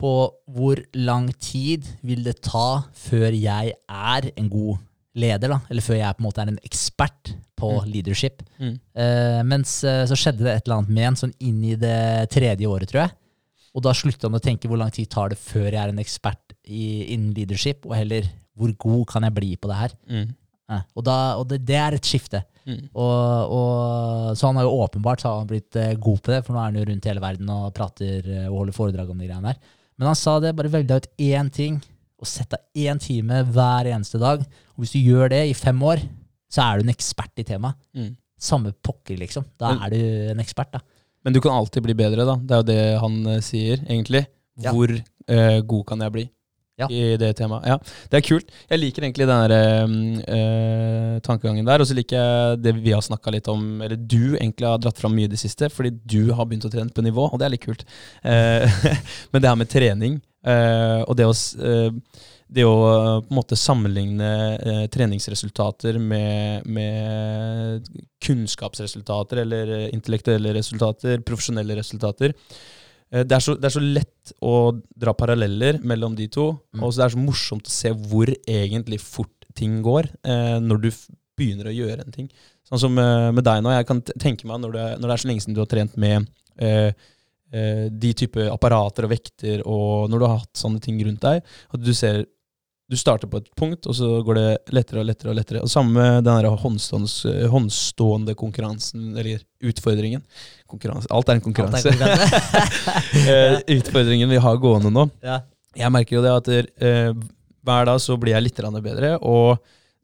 på 0.00 0.12
hvor 0.52 0.84
lang 1.00 1.32
tid 1.40 1.88
vil 2.04 2.20
det 2.28 2.42
ta 2.44 2.84
før 2.92 3.32
jeg 3.32 3.72
er 3.88 4.30
en 4.36 4.52
god 4.52 4.84
leder, 5.18 5.50
da, 5.50 5.58
eller 5.70 5.82
før 5.82 5.98
jeg 5.98 6.16
på 6.16 6.22
en 6.22 6.28
måte 6.28 6.42
er 6.42 6.52
en 6.52 6.60
ekspert 6.66 7.32
på 7.58 7.70
Mm. 7.80 7.88
leadership. 7.92 8.42
Mm. 8.58 8.76
Uh, 8.96 9.40
mens 9.44 9.82
uh, 9.84 10.04
så 10.06 10.16
skjedde 10.16 10.44
det 10.46 10.52
et 10.54 10.66
eller 10.66 10.78
annet 10.80 10.94
med 10.96 11.08
en 11.10 11.18
sånn 11.24 11.34
inn 11.44 11.64
i 11.66 11.74
det 11.76 12.30
tredje 12.32 12.68
året, 12.68 12.88
tror 12.88 13.02
jeg. 13.04 13.16
Og 13.74 13.82
da 13.84 13.92
slutta 13.94 14.28
han 14.28 14.38
å 14.38 14.42
tenke 14.42 14.68
hvor 14.70 14.78
lang 14.80 14.90
tid 14.94 15.10
tar 15.10 15.30
det 15.30 15.38
før 15.38 15.68
jeg 15.68 15.80
er 15.82 15.92
en 15.92 16.02
ekspert 16.02 16.54
i, 16.64 17.12
innen 17.14 17.34
leadership, 17.36 17.84
og 17.86 17.96
heller 17.98 18.28
hvor 18.58 18.72
god 18.78 19.04
kan 19.12 19.26
jeg 19.26 19.36
bli 19.36 19.50
på 19.56 19.70
det 19.70 19.76
her. 19.80 19.96
Mm. 20.10 20.30
Uh, 20.70 20.80
og 20.94 21.04
da, 21.06 21.18
og 21.40 21.48
det, 21.50 21.60
det 21.66 21.76
er 21.78 21.98
et 21.98 22.06
skifte. 22.06 22.44
Mm. 22.66 22.88
Og, 22.94 23.52
og, 23.56 24.32
så 24.38 24.46
han 24.46 24.60
har 24.60 24.66
jo 24.68 24.80
åpenbart 24.84 25.22
så 25.22 25.30
har 25.30 25.38
han 25.42 25.48
blitt 25.50 25.76
eh, 25.80 25.94
god 25.98 26.20
på 26.22 26.30
det, 26.30 26.42
for 26.46 26.54
nå 26.54 26.60
er 26.60 26.68
han 26.68 26.76
jo 26.78 26.84
rundt 26.90 27.06
hele 27.08 27.22
verden 27.24 27.48
og 27.50 27.70
prater 27.74 28.28
og 28.46 28.58
holder 28.60 28.76
foredrag 28.76 29.10
om 29.10 29.18
de 29.18 29.26
greiene 29.26 29.54
der. 29.54 29.78
Men 29.98 30.10
han 30.12 30.18
sa 30.18 30.36
det, 30.40 30.52
bare 30.56 30.70
velg 30.70 30.86
deg 30.88 31.02
ut 31.02 31.08
én 31.24 31.48
ting, 31.50 31.80
og 32.20 32.28
sett 32.28 32.50
deg 32.52 32.86
én 32.86 33.00
time 33.00 33.42
hver 33.50 33.88
eneste 33.90 34.20
dag. 34.20 34.42
Og 34.76 34.84
hvis 34.84 34.92
du 34.92 35.00
gjør 35.00 35.30
det 35.32 35.42
i 35.50 35.54
fem 35.56 35.80
år, 35.82 36.02
så 36.50 36.64
er 36.66 36.78
du 36.80 36.86
en 36.88 36.94
ekspert 36.94 37.40
i 37.40 37.46
temaet. 37.48 37.78
Mm. 37.96 38.16
Samme 38.40 38.72
pokker, 38.84 39.16
liksom. 39.20 39.44
Da 39.60 39.74
Men- 39.74 39.82
er 39.84 39.90
du 39.90 40.30
en 40.34 40.40
ekspert, 40.40 40.72
da. 40.72 40.80
Men 41.24 41.32
du 41.34 41.40
kan 41.40 41.52
alltid 41.52 41.82
bli 41.84 41.94
bedre, 41.94 42.24
da. 42.24 42.36
Det 42.36 42.50
er 42.50 42.60
jo 42.62 42.68
det 42.70 43.00
han 43.00 43.26
eh, 43.26 43.40
sier, 43.40 43.82
egentlig. 43.84 44.26
Ja. 44.60 44.72
Hvor 44.72 44.88
eh, 44.92 45.60
god 45.60 45.86
kan 45.86 46.00
jeg 46.00 46.12
bli 46.12 46.30
Ja. 46.80 46.88
i 46.90 47.16
det 47.20 47.32
temaet? 47.38 47.66
Ja, 47.68 47.78
Det 48.10 48.20
er 48.20 48.26
kult. 48.26 48.50
Jeg 48.70 48.80
liker 48.80 49.06
egentlig 49.06 49.28
den 49.28 49.98
eh, 50.24 51.20
tankegangen 51.26 51.68
der. 51.68 51.82
Og 51.82 51.90
så 51.90 51.96
liker 51.96 52.16
jeg 52.16 52.62
det 52.64 52.74
vi 52.80 52.94
har 52.94 53.04
snakka 53.04 53.34
litt 53.34 53.48
om, 53.52 53.80
eller 53.84 53.96
du 53.96 54.36
egentlig 54.36 54.68
har 54.68 54.80
dratt 54.82 54.98
fram 55.00 55.14
mye 55.16 55.28
i 55.28 55.32
det 55.32 55.40
siste, 55.40 55.70
fordi 55.72 55.92
du 56.04 56.32
har 56.32 56.48
begynt 56.48 56.66
å 56.68 56.72
trene 56.72 56.94
på 56.94 57.04
nivå, 57.04 57.28
og 57.30 57.38
det 57.40 57.48
er 57.48 57.54
litt 57.56 57.66
kult. 57.66 57.86
Eh, 58.22 58.82
men 59.30 59.42
det 59.42 59.50
her 59.50 59.60
med 59.60 59.72
trening, 59.72 60.20
eh, 60.46 61.00
og 61.06 61.16
det 61.18 61.28
å 61.28 61.34
eh, 61.34 61.90
det 62.50 62.64
å 62.66 62.74
på 63.22 63.30
en 63.30 63.36
måte 63.36 63.54
sammenligne 63.54 64.88
treningsresultater 64.90 66.00
med, 66.02 66.66
med 66.66 67.86
kunnskapsresultater 68.26 69.44
eller 69.44 69.70
intellektuelle 69.94 70.56
resultater, 70.56 71.22
profesjonelle 71.22 71.76
resultater. 71.78 72.34
Eh, 73.12 73.24
det, 73.26 73.36
er 73.36 73.44
så, 73.44 73.56
det 73.58 73.68
er 73.70 73.74
så 73.74 73.82
lett 73.82 74.32
å 74.46 74.54
dra 74.96 75.14
paralleller 75.18 75.80
mellom 75.82 76.14
de 76.18 76.28
to, 76.28 76.52
Mm. 76.74 76.82
og 76.84 76.92
så 76.92 77.00
det 77.00 77.06
er 77.08 77.14
så 77.16 77.24
morsomt 77.24 77.66
å 77.66 77.74
se 77.74 77.90
hvor 77.90 78.30
egentlig 78.46 79.00
fort 79.02 79.46
ting 79.58 79.80
går 79.82 80.06
eh, 80.22 80.58
når 80.62 80.82
du 80.84 80.90
begynner 81.36 81.70
å 81.70 81.74
gjøre 81.74 82.04
en 82.06 82.12
ting. 82.14 82.28
Sånn 82.68 82.78
som 82.84 82.98
eh, 83.02 83.30
med 83.34 83.42
deg 83.44 83.62
nå. 83.64 83.72
Jeg 83.74 83.86
kan 83.88 84.00
tenke 84.02 84.46
meg 84.46 84.60
når 84.62 84.76
det, 84.76 84.84
når 85.00 85.08
det 85.08 85.14
er 85.16 85.22
så 85.24 85.28
lenge 85.30 85.42
siden 85.42 85.56
du 85.56 85.62
har 85.64 85.70
trent 85.72 85.96
med 85.98 86.28
eh, 86.62 86.92
eh, 87.52 87.86
de 87.90 88.12
type 88.14 88.46
apparater 88.52 89.08
og 89.08 89.10
vekter, 89.10 89.64
og 89.66 90.10
når 90.12 90.18
du 90.22 90.26
har 90.28 90.38
hatt 90.44 90.60
sånne 90.60 90.80
ting 90.84 91.00
rundt 91.02 91.24
deg, 91.24 91.42
at 91.74 91.82
du 91.82 91.90
ser 91.96 92.22
du 92.90 92.96
starter 92.98 93.30
på 93.30 93.38
et 93.38 93.46
punkt, 93.58 93.86
og 93.86 93.94
så 93.94 94.08
går 94.26 94.38
det 94.38 94.46
lettere 94.74 95.02
og 95.02 95.06
lettere. 95.06 95.30
og 95.30 95.38
lettere. 95.38 95.62
Og 95.62 95.70
Samme 95.70 95.94
med 95.94 96.24
den 96.26 96.42
der 96.42 97.46
håndstående, 97.52 98.34
konkurransen, 98.34 99.12
eller 99.16 99.44
utfordringen. 99.62 100.24
Alt 101.10 101.30
er 101.30 101.38
en 101.38 101.44
konkurranse. 101.44 101.88
Er 101.88 102.00
konkurranse. 102.00 102.96
Eh, 103.30 103.56
utfordringen 103.76 104.30
vi 104.30 104.38
har 104.42 104.58
gående 104.62 104.90
nå. 104.94 105.06
ja. 105.22 105.40
Jeg 105.78 105.92
merker 105.94 106.16
jo 106.16 106.22
det 106.24 106.30
at 106.34 106.48
eh, 106.82 107.12
hver 107.62 107.86
dag 107.86 108.00
så 108.02 108.16
blir 108.18 108.34
jeg 108.34 108.48
litt 108.48 108.58
bedre, 108.82 109.12
og 109.22 109.60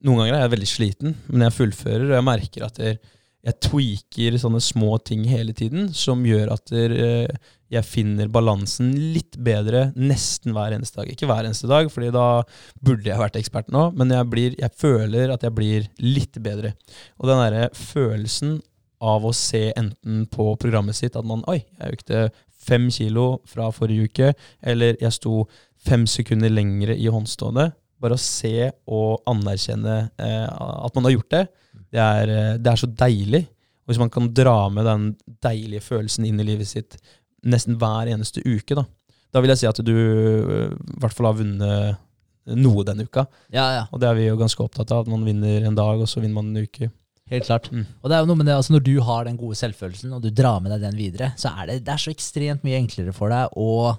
noen 0.07 0.21
ganger 0.21 0.37
er 0.37 0.45
jeg 0.45 0.53
veldig 0.55 0.69
sliten, 0.71 1.17
men 1.27 1.47
jeg 1.47 1.57
fullfører, 1.57 2.05
og 2.07 2.15
jeg 2.15 2.27
merker 2.27 2.67
at 2.69 2.79
jeg, 2.79 2.99
jeg 3.47 3.61
tweaker 3.63 4.37
sånne 4.43 4.61
små 4.65 4.97
ting 5.07 5.23
hele 5.31 5.55
tiden, 5.55 5.93
som 5.95 6.25
gjør 6.27 6.51
at 6.57 6.73
eh, 6.75 7.31
jeg 7.71 7.87
finner 7.87 8.31
balansen 8.31 8.93
litt 9.15 9.39
bedre 9.43 9.91
nesten 9.95 10.55
hver 10.55 10.75
eneste 10.75 11.01
dag. 11.01 11.11
Ikke 11.13 11.29
hver 11.31 11.47
eneste 11.47 11.71
dag, 11.71 11.91
fordi 11.93 12.11
da 12.15 12.43
burde 12.83 13.11
jeg 13.11 13.21
vært 13.21 13.39
ekspert 13.39 13.71
nå, 13.75 13.89
men 13.99 14.11
jeg, 14.15 14.29
blir, 14.33 14.57
jeg 14.59 14.75
føler 14.79 15.35
at 15.35 15.47
jeg 15.47 15.55
blir 15.55 15.87
litt 16.03 16.39
bedre. 16.43 16.75
Og 17.21 17.31
den 17.31 17.43
derre 17.43 17.69
følelsen 17.77 18.59
av 19.07 19.27
å 19.29 19.35
se 19.37 19.69
enten 19.77 20.25
på 20.33 20.55
programmet 20.59 20.97
sitt 20.97 21.19
at 21.19 21.27
man 21.29 21.45
Oi, 21.53 21.61
jeg 21.79 21.99
økte 21.99 22.23
fem 22.67 22.89
kilo 22.91 23.43
fra 23.47 23.69
forrige 23.75 24.09
uke, 24.11 24.33
eller 24.67 24.97
jeg 25.03 25.15
sto 25.15 25.45
fem 25.87 26.07
sekunder 26.11 26.51
lengre 26.51 26.97
i 26.99 27.07
håndstående. 27.13 27.69
Bare 28.03 28.17
å 28.17 28.21
se 28.21 28.73
og 28.91 29.23
anerkjenne 29.31 30.01
eh, 30.19 30.49
at 30.51 30.99
man 30.99 31.07
har 31.07 31.15
gjort 31.15 31.31
det, 31.37 31.45
det 31.95 32.03
er, 32.03 32.33
eh, 32.33 32.57
det 32.59 32.73
er 32.73 32.81
så 32.81 32.89
deilig. 32.91 33.45
Og 33.87 33.93
hvis 33.93 34.03
man 34.03 34.11
kan 34.11 34.33
dra 34.35 34.59
med 34.73 34.89
den 34.89 35.07
deilige 35.45 35.85
følelsen 35.85 36.27
inn 36.27 36.41
i 36.43 36.47
livet 36.49 36.69
sitt 36.71 36.99
nesten 37.47 37.77
hver 37.79 38.11
eneste 38.11 38.43
uke, 38.43 38.75
da, 38.75 38.83
da 39.33 39.43
vil 39.43 39.53
jeg 39.53 39.63
si 39.63 39.69
at 39.71 39.83
du 39.87 39.95
eh, 39.95 40.75
i 40.75 41.01
hvert 41.03 41.15
fall 41.15 41.31
har 41.31 41.39
vunnet 41.39 42.03
noe 42.47 42.85
denne 42.87 43.07
uka. 43.07 43.25
ja, 43.51 43.67
ja. 43.75 43.85
Og 43.91 43.99
det 43.99 44.07
er 44.07 44.15
vi 44.19 44.29
jo 44.29 44.39
ganske 44.39 44.63
opptatt 44.63 44.93
av, 44.95 45.03
at 45.03 45.11
man 45.11 45.25
vinner 45.27 45.65
en 45.67 45.75
dag, 45.75 45.99
og 45.99 46.07
så 46.11 46.23
vinner 46.23 46.39
man 46.39 46.53
en 46.53 46.67
uke. 46.67 46.91
Helt 47.27 47.47
klart. 47.49 47.71
Mm. 47.75 47.87
Og 48.03 48.11
det 48.11 48.15
er 48.15 48.21
jo 48.23 48.29
noe 48.31 48.39
med 48.39 48.47
det, 48.47 48.55
altså 48.55 48.77
Når 48.77 48.85
du 48.87 48.93
har 49.03 49.25
den 49.27 49.39
gode 49.41 49.57
selvfølelsen, 49.59 50.13
og 50.15 50.23
du 50.23 50.29
drar 50.31 50.61
med 50.63 50.71
deg 50.71 50.85
den 50.87 50.99
videre, 50.99 51.33
så 51.35 51.51
er 51.59 51.73
det, 51.73 51.81
det 51.87 51.95
er 51.95 52.03
så 52.05 52.13
ekstremt 52.15 52.63
mye 52.67 52.79
enklere 52.79 53.15
for 53.17 53.35
deg 53.35 53.57
å 53.59 53.97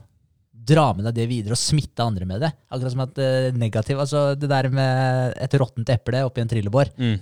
dra 0.68 0.86
med 0.96 1.06
deg 1.08 1.16
det 1.16 1.26
videre 1.30 1.56
og 1.56 1.60
smitte 1.60 2.04
andre 2.04 2.28
med 2.28 2.42
det. 2.44 2.54
Akkurat 2.72 2.94
som 2.94 3.04
at 3.04 3.20
uh, 3.20 3.50
negativ, 3.56 4.00
altså 4.04 4.24
det 4.40 4.50
der 4.52 4.68
med 4.72 5.36
et 5.44 5.58
råttent 5.60 5.92
eple 5.92 6.24
oppi 6.28 6.44
en 6.44 6.52
trillebår, 6.52 6.94
Mm. 6.98 7.18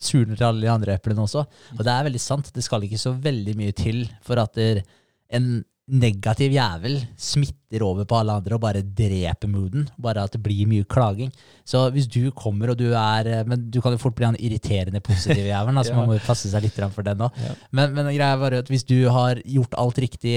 Surner 0.00 0.38
til 0.38 0.48
alle 0.48 0.64
de 0.64 0.72
andre 0.72 0.96
eplene 0.96 1.24
også. 1.26 1.44
Og 1.76 1.82
det 1.84 1.92
er 1.92 2.06
veldig 2.08 2.22
sant. 2.22 2.52
Det 2.54 2.64
skal 2.64 2.86
ikke 2.86 3.00
så 3.00 3.12
veldig 3.12 3.56
mye 3.58 3.74
til 3.76 4.06
for 4.26 4.40
at 4.42 4.56
en 4.60 5.50
negativ 5.90 6.52
jævel 6.54 7.00
smitter 7.18 7.82
over 7.82 8.06
på 8.08 8.18
alle 8.20 8.36
andre 8.38 8.54
og 8.56 8.62
bare 8.62 8.82
dreper 8.82 9.50
mooden. 9.50 9.88
Bare 10.00 10.22
at 10.26 10.34
det 10.36 10.42
blir 10.44 10.68
mye 10.70 10.86
klaging. 10.90 11.32
Så 11.66 11.82
hvis 11.94 12.06
du 12.10 12.30
kommer 12.36 12.70
og 12.72 12.78
du 12.78 12.92
er 12.92 13.26
eh, 13.26 13.44
Men 13.46 13.70
du 13.70 13.80
kan 13.82 13.92
jo 13.92 13.98
fort 14.02 14.14
bli 14.18 14.28
han 14.28 14.38
irriterende 14.38 15.02
positive 15.02 15.50
jævelen. 15.54 15.78
Altså 15.78 15.92
Ja. 15.92 15.98
Man 15.98 16.10
må 16.10 16.18
jo 16.18 16.26
passe 16.26 16.50
seg 16.50 16.62
litt 16.62 16.78
for 16.94 17.06
den 17.06 17.26
òg. 17.26 17.42
Ja. 17.42 17.54
Men, 17.72 17.94
men 17.94 18.10
greia 18.14 18.34
er 18.34 18.42
bare 18.42 18.62
at 18.62 18.70
hvis 18.70 18.86
du 18.86 19.08
har 19.10 19.42
gjort 19.44 19.74
alt 19.78 19.98
riktig 19.98 20.36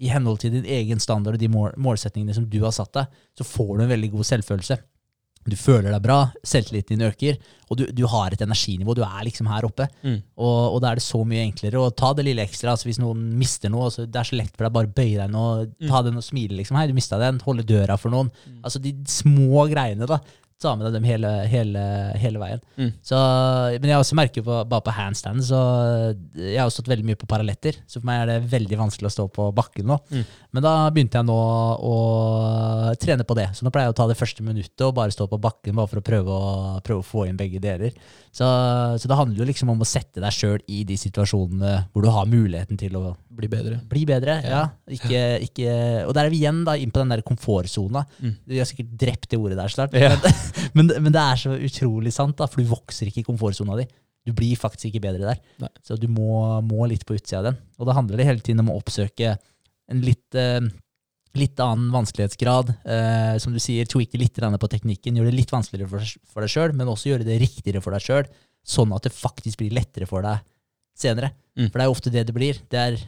i 0.00 0.08
henhold 0.08 0.40
til 0.40 0.54
din 0.54 0.64
egen 0.64 1.00
standard 1.00 1.36
og 1.36 1.40
de 1.42 1.48
mål, 1.52 1.74
målsetningene 1.76 2.32
som 2.34 2.46
du 2.48 2.62
har 2.64 2.72
satt 2.72 2.92
deg, 2.96 3.18
så 3.36 3.44
får 3.44 3.74
du 3.76 3.82
en 3.84 3.92
veldig 3.92 4.10
god 4.14 4.24
selvfølelse. 4.30 4.78
Du 5.48 5.56
føler 5.56 5.88
deg 5.88 6.02
bra, 6.04 6.18
selvtilliten 6.44 6.98
din 6.98 7.06
øker, 7.06 7.38
og 7.72 7.78
du, 7.80 7.86
du 7.96 8.02
har 8.12 8.34
et 8.34 8.42
energinivå. 8.44 8.92
Du 8.98 9.00
er 9.06 9.22
liksom 9.24 9.48
her 9.48 9.64
oppe. 9.64 9.86
Mm. 10.04 10.18
Og, 10.36 10.58
og 10.74 10.80
da 10.84 10.90
er 10.90 11.00
det 11.00 11.04
så 11.06 11.22
mye 11.24 11.46
enklere 11.46 11.80
å 11.80 11.92
ta 11.96 12.10
det 12.16 12.26
lille 12.26 12.44
ekstra. 12.44 12.74
altså 12.74 12.90
Hvis 12.90 13.00
noen 13.00 13.22
mister 13.40 13.72
noe, 13.72 13.86
altså 13.88 14.04
det 14.04 14.20
er 14.20 14.28
så 14.28 14.36
lett 14.36 14.52
for 14.52 14.66
deg 14.66 14.74
bare 14.74 14.92
bøye 15.00 15.16
deg 15.16 15.32
nå, 15.32 15.44
ta 15.86 16.02
den 16.04 16.20
og 16.20 16.26
smile. 16.26 16.58
liksom, 16.58 16.76
Hei, 16.76 16.84
du 16.90 16.96
mista 16.98 17.18
den. 17.22 17.40
Holde 17.46 17.64
døra 17.64 17.96
for 18.00 18.12
noen. 18.12 18.28
Altså 18.60 18.82
de 18.84 18.92
små 19.08 19.64
greiene, 19.72 20.08
da. 20.10 20.20
Ta 20.60 20.74
med 20.76 20.86
deg 20.86 20.98
dem 20.98 21.06
hele, 21.08 21.30
hele, 21.48 21.82
hele 22.20 22.40
veien. 22.42 22.60
Mm. 22.76 22.90
Så, 23.06 23.18
men 23.80 23.92
jeg 23.92 24.02
også 24.02 24.18
merker 24.18 24.44
på, 24.44 24.58
bare 24.68 24.84
på 24.84 24.92
handstand, 24.92 25.40
så 25.46 25.60
jeg 26.36 26.58
har 26.58 26.68
jo 26.68 26.74
stått 26.74 26.90
veldig 26.90 27.06
mye 27.08 27.20
på 27.20 27.28
paralletter. 27.30 27.78
Så 27.88 27.98
for 28.00 28.10
meg 28.10 28.22
er 28.22 28.30
det 28.32 28.50
veldig 28.52 28.80
vanskelig 28.82 29.08
å 29.08 29.14
stå 29.14 29.26
på 29.32 29.48
bakken 29.56 29.88
nå. 29.88 29.96
Mm. 30.12 30.26
Men 30.56 30.66
da 30.66 30.74
begynte 30.92 31.20
jeg 31.20 31.28
nå 31.30 31.38
å 31.90 31.96
trene 33.00 33.24
på 33.24 33.38
det. 33.38 33.48
Så 33.56 33.64
nå 33.64 33.72
pleier 33.72 33.88
jeg 33.88 33.96
å 33.96 33.98
ta 34.02 34.08
det 34.10 34.18
første 34.20 34.44
minuttet 34.44 34.84
og 34.84 34.96
bare 34.98 35.14
stå 35.14 35.30
på 35.30 35.40
bakken 35.40 35.78
bare 35.80 35.90
for 35.90 36.02
å 36.02 36.06
prøve 36.10 36.36
å, 36.36 36.52
prøve 36.84 37.04
å 37.04 37.08
få 37.08 37.24
inn 37.30 37.40
begge 37.40 37.62
deler. 37.62 37.96
Så, 38.28 38.46
så 39.00 39.10
det 39.10 39.18
handler 39.18 39.40
jo 39.40 39.48
liksom 39.48 39.72
om 39.72 39.80
å 39.80 39.88
sette 39.88 40.22
deg 40.22 40.34
sjøl 40.34 40.60
i 40.70 40.84
de 40.86 41.00
situasjonene 41.00 41.86
hvor 41.90 42.04
du 42.04 42.12
har 42.12 42.28
muligheten 42.30 42.78
til 42.80 43.00
å 43.00 43.04
Bli 43.30 43.46
bedre. 43.46 43.76
Bli 43.86 44.02
bedre, 44.08 44.34
ja. 44.42 44.64
Ikke, 44.90 45.20
ikke, 45.46 45.70
og 46.02 46.14
der 46.16 46.26
er 46.26 46.32
vi 46.32 46.40
igjen 46.40 46.64
da 46.66 46.74
inn 46.74 46.90
på 46.90 46.98
den 46.98 47.12
der 47.12 47.22
komfortsona. 47.26 48.02
Mm. 48.18 48.32
Vi 48.50 48.58
har 48.58 48.66
sikkert 48.66 48.96
drept 48.98 49.28
det 49.30 49.38
ordet 49.38 49.58
der 49.60 49.70
snart. 49.70 49.94
Ja. 49.94 50.16
Men, 50.76 50.90
men, 51.02 51.10
det 51.10 51.18
er 51.18 51.38
så 51.38 51.56
utrolig 51.58 52.12
sant, 52.14 52.36
da, 52.38 52.46
for 52.46 52.62
du 52.62 52.68
vokser 52.70 53.08
ikke 53.08 53.24
i 53.24 53.26
komfortsona 53.26 53.74
di. 53.80 53.86
Du 54.26 54.30
blir 54.36 54.58
faktisk 54.58 54.90
ikke 54.90 55.02
bedre 55.02 55.32
der. 55.32 55.40
Nei. 55.62 55.70
Så 55.82 55.96
du 55.98 56.06
må, 56.10 56.36
må 56.62 56.86
litt 56.86 57.02
på 57.08 57.16
utsida 57.16 57.40
av 57.40 57.48
den. 57.48 57.56
Og 57.80 57.88
da 57.88 57.96
handler 57.96 58.20
det 58.20 58.26
hele 58.28 58.44
tiden 58.44 58.62
om 58.62 58.70
å 58.70 58.76
oppsøke 58.78 59.32
en 59.90 60.04
litt, 60.04 60.38
eh, 60.38 60.60
litt 61.40 61.62
annen 61.64 61.90
vanskelighetsgrad. 61.94 62.70
Eh, 62.84 63.34
som 63.42 63.56
du 63.56 63.58
sier, 63.62 63.88
tweake 63.90 64.20
litt 64.20 64.38
på 64.38 64.70
teknikken. 64.76 65.18
Gjøre 65.18 65.32
det 65.32 65.40
litt 65.40 65.54
vanskeligere 65.54 65.90
for, 65.90 66.14
for 66.30 66.46
deg 66.46 66.54
sjøl, 66.54 66.76
men 66.78 66.92
også 66.92 67.10
gjøre 67.10 67.26
det 67.26 67.40
riktigere 67.42 67.82
for 67.82 67.96
deg 67.96 68.06
sjøl. 68.06 68.30
Sånn 68.62 68.94
at 68.94 69.08
det 69.08 69.16
faktisk 69.16 69.64
blir 69.64 69.74
lettere 69.74 70.06
for 70.06 70.22
deg 70.26 70.44
senere. 71.00 71.32
Mm. 71.58 71.70
For 71.70 71.78
det 71.78 71.82
er 71.82 71.90
jo 71.90 71.96
ofte 71.96 72.14
det 72.14 72.26
det 72.28 72.36
blir. 72.36 72.60
Det 72.70 72.80
er 72.80 73.00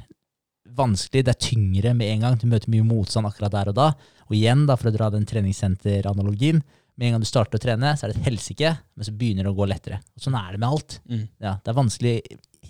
vanskelig, 0.76 1.24
det 1.26 1.34
er 1.34 1.42
tyngre 1.48 1.94
med 1.98 2.10
en 2.12 2.26
gang. 2.26 2.38
Du 2.38 2.46
møter 2.50 2.72
mye 2.72 2.86
motstand 2.86 3.28
akkurat 3.28 3.54
der 3.54 3.72
og 3.72 3.78
da. 3.78 3.88
Og 4.28 4.36
igjen, 4.38 4.66
da, 4.68 4.76
for 4.80 4.90
å 4.90 4.94
dra 4.94 5.10
den 5.12 5.26
treningssenteranalogien, 5.28 6.62
med 7.00 7.08
en 7.08 7.16
gang 7.16 7.24
du 7.24 7.28
starter 7.28 7.56
å 7.56 7.62
trene, 7.62 7.94
så 7.96 8.04
er 8.04 8.12
det 8.12 8.20
et 8.20 8.28
helsike, 8.28 8.74
men 8.94 9.06
så 9.06 9.14
begynner 9.16 9.46
det 9.46 9.52
å 9.54 9.56
gå 9.56 9.66
lettere. 9.68 10.02
Og 10.16 10.24
sånn 10.24 10.36
er 10.36 10.52
det 10.52 10.60
med 10.60 10.68
alt. 10.68 10.98
Mm. 11.08 11.24
Ja, 11.40 11.56
det 11.56 11.72
er 11.72 11.78
vanskelig 11.78 12.14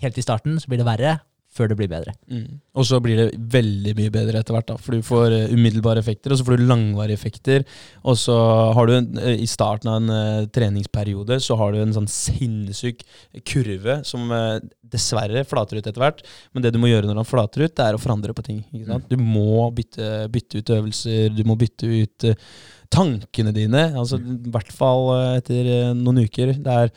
helt 0.03 0.19
i 0.19 0.25
starten, 0.25 0.55
så 0.59 0.71
blir 0.71 0.79
det 0.79 0.87
verre 0.87 1.17
før 1.53 1.71
det 1.71 1.77
blir 1.79 1.91
bedre. 1.91 2.13
Mm. 2.31 2.59
Og 2.79 2.87
så 2.89 2.99
blir 3.03 3.19
det 3.19 3.39
veldig 3.53 3.93
mye 3.99 4.13
bedre 4.13 4.41
etter 4.41 4.55
hvert, 4.55 4.69
da, 4.71 4.77
for 4.81 4.95
du 4.95 5.05
får 5.05 5.35
eh, 5.35 5.53
umiddelbare 5.53 6.01
effekter, 6.01 6.33
og 6.33 6.39
så 6.39 6.47
får 6.47 6.57
du 6.57 6.65
langvarige 6.69 7.19
effekter. 7.19 7.65
Og 8.03 8.17
så 8.19 8.37
har 8.77 8.89
du 8.89 8.95
en, 8.97 9.09
eh, 9.21 9.43
i 9.43 9.49
starten 9.49 9.91
av 9.91 9.99
en 10.01 10.13
uh, 10.13 10.47
treningsperiode 10.53 11.39
så 11.43 11.57
har 11.59 11.73
du 11.73 11.81
en 11.81 11.95
sånn 11.95 12.09
sinnssyk 12.09 13.03
kurve 13.47 13.99
som 14.07 14.31
uh, 14.33 14.57
dessverre 14.93 15.43
flater 15.47 15.79
ut 15.79 15.87
etter 15.87 16.01
hvert. 16.01 16.23
Men 16.53 16.65
det 16.65 16.73
du 16.73 16.79
må 16.81 16.91
gjøre 16.91 17.09
når 17.09 17.21
den 17.21 17.29
flater 17.29 17.65
ut, 17.65 17.75
det 17.75 17.85
er 17.85 17.97
å 17.97 18.01
forandre 18.01 18.35
på 18.35 18.45
ting. 18.45 18.61
Ikke 18.71 18.89
sant? 18.89 19.09
Du 19.09 19.17
må 19.19 19.67
bytte, 19.75 20.27
bytte 20.33 20.61
ut 20.61 20.73
øvelser, 20.77 21.33
du 21.33 21.43
må 21.47 21.57
bytte 21.59 21.89
ut 21.89 22.29
eh, 22.29 22.47
tankene 22.93 23.51
dine. 23.55 23.87
Altså, 23.97 24.19
I 24.21 24.51
hvert 24.53 24.71
fall 24.75 25.07
eh, 25.15 25.37
etter 25.41 25.69
eh, 25.73 25.93
noen 25.97 26.21
uker. 26.23 26.53
Det 26.63 26.75
er 26.79 26.91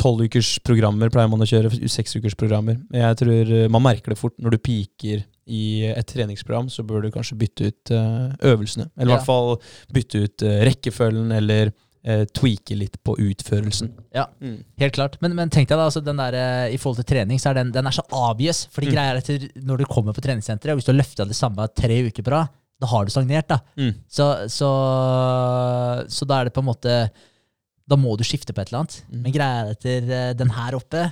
tolv 0.00 0.24
ukers 0.26 0.54
programmer 0.66 1.10
pleier 1.12 1.30
man 1.30 1.44
å 1.44 1.48
kjøre, 1.48 1.70
seks 1.92 2.16
ukers 2.18 2.36
programmer. 2.38 2.78
Jeg 2.94 3.18
tror 3.20 3.52
eh, 3.58 3.66
man 3.72 3.84
merker 3.84 4.14
det 4.14 4.20
fort 4.20 4.36
når 4.40 4.56
du 4.56 4.62
piker 4.64 5.26
i 5.48 5.62
et 5.88 6.08
treningsprogram, 6.10 6.66
så 6.72 6.82
bør 6.84 7.06
du 7.06 7.12
kanskje 7.14 7.36
bytte 7.40 7.68
ut 7.70 7.92
øvelsene. 8.44 8.90
Eller 8.98 9.08
i 9.08 9.14
Ja. 9.14 9.16
hvert 9.16 9.28
fall 9.28 9.54
bytte 9.96 10.20
ut 10.26 10.44
rekkefølgen, 10.68 11.30
eller 11.32 11.70
tweake 12.36 12.76
litt 12.78 12.94
på 13.04 13.14
utførelsen. 13.20 13.88
Ja. 14.14 14.26
Mm. 14.40 14.58
Helt 14.80 14.94
klart. 14.96 15.16
Men, 15.24 15.34
men 15.36 15.50
tenk 15.52 15.68
deg 15.68 15.76
da, 15.80 15.88
altså 15.88 16.00
den 16.04 16.20
der, 16.20 16.36
i 16.72 16.76
forhold 16.80 17.00
til 17.02 17.08
trening, 17.10 17.40
så 17.42 17.50
er 17.50 17.58
den, 17.62 17.72
den 17.74 17.88
er 17.90 17.96
så 17.96 18.04
obvious. 18.14 18.66
Fordi 18.72 18.88
Mm. 18.88 18.94
greia 18.94 19.16
er 19.16 19.18
at 19.24 19.64
når 19.66 19.82
du 19.82 19.84
kommer 19.90 20.12
på 20.16 20.22
treningssenteret, 20.24 20.72
og 20.76 20.78
hvis 20.82 20.88
du 20.88 20.92
har 20.92 21.00
løfta 21.00 21.26
det 21.28 21.36
samme 21.36 21.66
tre 21.76 21.98
uker 22.06 22.24
på 22.28 22.32
rad, 22.36 22.52
da 22.78 22.88
har 22.90 23.06
du 23.06 23.10
stagnert, 23.10 23.48
da. 23.50 23.58
Mm. 23.78 23.94
Så, 24.06 24.26
så, 24.52 24.68
så 26.06 26.28
da 26.28 26.38
er 26.38 26.48
det 26.48 26.54
på 26.54 26.62
en 26.62 26.68
måte 26.70 26.98
Da 27.88 27.96
må 27.98 28.12
du 28.16 28.22
skifte 28.26 28.54
på 28.54 28.62
et 28.62 28.70
eller 28.70 28.84
annet. 28.84 28.98
Mm. 29.08 29.22
Men 29.24 29.34
greia 29.34 29.72
er 29.72 30.12
eh, 30.12 30.34
den 30.38 30.52
her 30.54 30.76
oppe 30.78 31.08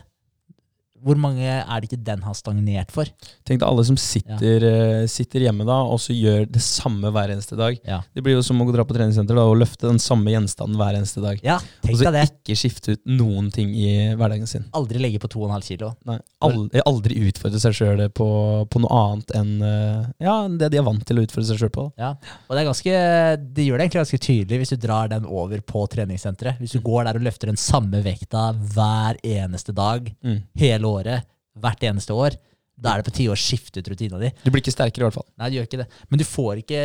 Hvor 1.06 1.18
mange 1.22 1.46
er 1.46 1.80
det 1.80 1.86
ikke 1.88 2.02
den 2.04 2.22
har 2.26 2.34
stagnert 2.34 2.90
for? 2.90 3.06
Tenk 3.46 3.60
deg 3.62 3.66
alle 3.68 3.84
som 3.86 3.96
sitter, 4.00 4.64
eh, 4.66 5.06
sitter 5.06 5.44
hjemme 5.46 5.64
da, 5.68 5.76
og 5.86 6.00
så 6.02 6.10
gjør 6.16 6.48
det 6.50 6.62
samme 6.66 7.12
hver 7.14 7.30
eneste 7.36 7.56
dag. 7.58 7.78
Ja, 7.86 8.00
Det 8.14 8.24
blir 8.26 8.34
jo 8.34 8.42
som 8.42 8.58
å 8.60 8.66
gå 8.66 8.74
dra 8.74 8.82
på 8.84 8.96
treningssenter 8.96 9.38
da, 9.38 9.44
og 9.46 9.60
løfte 9.60 9.86
den 9.86 10.00
samme 10.02 10.32
gjenstanden 10.34 10.74
hver 10.80 10.98
eneste 10.98 11.22
dag. 11.22 11.38
ja 11.46 11.60
tenk 11.86 11.98
deg 12.00 12.12
det. 12.12 12.22
Og 12.24 12.26
så 12.26 12.34
ikke 12.42 12.56
skifte 12.58 12.96
ut 12.96 13.02
noen 13.06 13.52
ting 13.54 13.70
i 13.78 14.14
hverdagen 14.18 14.48
sin. 14.50 14.64
Aldri 14.74 14.98
legge 14.98 15.20
på 15.22 15.28
2,5 15.30 15.62
kilo. 15.70 15.92
Nei, 16.10 16.18
aldri, 16.42 16.82
aldri 16.84 17.20
utfordre 17.28 17.60
seg 17.62 17.72
sjøl 17.78 18.02
på, 18.10 18.28
på 18.68 18.82
noe 18.82 18.98
annet 19.04 19.30
enn 19.38 19.52
eh, 19.62 20.06
ja, 20.26 20.36
det 20.48 20.72
de 20.74 20.80
er 20.80 20.86
vant 20.86 21.04
til 21.06 21.20
å 21.20 21.24
utfordre 21.26 21.46
seg 21.52 21.62
sjøl 21.62 21.70
på. 21.76 21.86
Ja, 22.00 22.10
og 22.48 22.56
det 22.56 22.64
er 22.64 22.68
ganske, 22.72 22.96
det 23.54 23.66
gjør 23.68 23.78
det 23.78 23.86
egentlig 23.86 24.02
ganske 24.02 24.22
tydelig 24.26 24.58
hvis 24.64 24.74
du 24.74 24.76
drar 24.82 25.08
den 25.12 25.26
over 25.30 25.62
på 25.62 25.86
treningssenteret. 25.92 26.58
Hvis 26.58 26.74
du 26.74 26.80
går 26.82 27.04
der 27.06 27.20
og 27.20 27.26
løfter 27.28 27.46
den 27.52 27.60
samme 27.60 28.02
vekta 28.02 28.48
hver 28.74 29.20
eneste 29.22 29.72
dag, 29.76 30.10
Mm. 30.24 30.40
hele 30.56 30.82
året, 30.88 30.95
hvert 31.04 31.82
eneste 31.88 32.12
år, 32.14 32.36
da 32.76 32.92
er 32.92 33.00
det 33.00 33.06
på 33.08 33.14
tide 33.16 33.32
å 33.32 33.38
skifte 33.40 33.80
ut 33.80 33.88
rutina 33.88 34.18
di. 34.20 34.28
Du 34.44 34.50
blir 34.52 34.60
ikke 34.60 34.74
sterkere, 34.74 35.00
i 35.00 35.06
hvert 35.06 35.16
fall. 35.16 35.24
Nei, 35.40 35.46
du 35.48 35.54
gjør 35.56 35.64
ikke 35.68 35.78
det. 35.80 35.86
Men 36.12 36.20
du 36.20 36.24
får 36.28 36.58
ikke, 36.60 36.80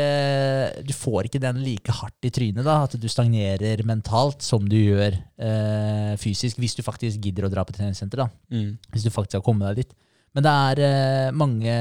du 0.88 0.94
får 0.96 1.28
ikke 1.28 1.42
den 1.44 1.60
like 1.66 1.92
hardt 1.98 2.28
i 2.28 2.32
trynet, 2.32 2.64
da, 2.64 2.78
at 2.86 2.96
du 2.96 3.08
stagnerer 3.12 3.84
mentalt 3.84 4.40
som 4.46 4.70
du 4.72 4.78
gjør 4.80 5.18
eh, 5.20 6.14
fysisk, 6.22 6.62
hvis 6.64 6.78
du 6.80 6.82
faktisk 6.88 7.20
gidder 7.28 7.50
å 7.50 7.52
dra 7.52 7.66
på 7.68 7.76
treningssenter. 7.76 8.24
da 8.24 8.30
Mm. 8.52 8.78
hvis 8.92 9.04
du 9.04 9.12
faktisk 9.12 9.40
har 9.42 9.46
kommet 9.46 9.68
deg 9.72 9.84
dit. 9.84 9.94
Men 10.36 10.44
det 10.48 10.52
er 10.72 10.80
eh, 10.88 11.32
mange 11.36 11.72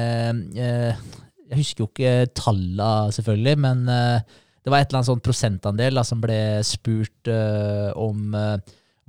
eh, 0.58 0.94
Jeg 1.50 1.58
husker 1.62 1.84
jo 1.84 1.88
ikke 1.92 2.34
talla, 2.34 3.10
selvfølgelig, 3.14 3.56
men 3.62 3.86
eh, 3.88 4.20
det 4.60 4.70
var 4.74 4.82
et 4.82 4.90
eller 4.90 4.98
annet 5.00 5.08
sånn 5.12 5.22
prosentandel 5.22 5.94
da, 5.94 6.02
som 6.06 6.20
ble 6.22 6.60
spurt 6.66 7.30
eh, 7.30 7.90
om 7.94 8.34
eh, 8.34 8.58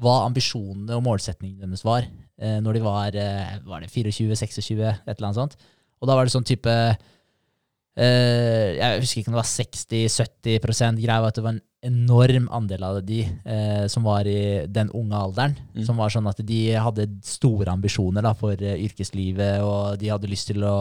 hva 0.01 0.19
ambisjonene 0.27 0.93
og 0.97 1.03
målsetningene 1.09 1.67
deres 1.73 1.83
var 1.85 2.05
eh, 2.41 2.59
når 2.63 2.77
de 2.77 2.83
var, 2.83 3.15
eh, 3.15 3.55
var 3.67 3.83
det 3.83 3.91
24-26, 3.93 4.81
et 4.81 5.15
eller 5.15 5.27
annet 5.29 5.39
sånt. 5.39 5.57
Og 6.01 6.09
da 6.09 6.17
var 6.17 6.25
det 6.25 6.33
sånn 6.33 6.47
type 6.47 6.71
eh, 6.71 8.69
Jeg 8.73 9.01
husker 9.03 9.21
ikke 9.21 9.29
om 9.29 9.35
det 9.35 9.43
var 9.43 9.51
60-70 9.51 11.03
Greia 11.03 11.21
var 11.21 11.29
at 11.29 11.37
det 11.37 11.45
var 11.45 11.53
en 11.53 11.61
enorm 11.85 12.47
andel 12.53 12.85
av 12.85 12.99
de 13.05 13.19
eh, 13.25 13.85
som 13.89 14.05
var 14.05 14.27
i 14.29 14.65
den 14.69 14.89
unge 14.97 15.17
alderen. 15.17 15.55
Mm. 15.75 15.83
Som 15.85 16.01
var 16.01 16.13
sånn 16.13 16.29
at 16.29 16.41
de 16.45 16.61
hadde 16.77 17.07
store 17.25 17.73
ambisjoner 17.73 18.25
da, 18.25 18.33
for 18.37 18.57
yrkeslivet, 18.57 19.61
og 19.65 19.97
de 20.01 20.11
hadde 20.13 20.29
lyst 20.29 20.51
til 20.51 20.65
å 20.65 20.75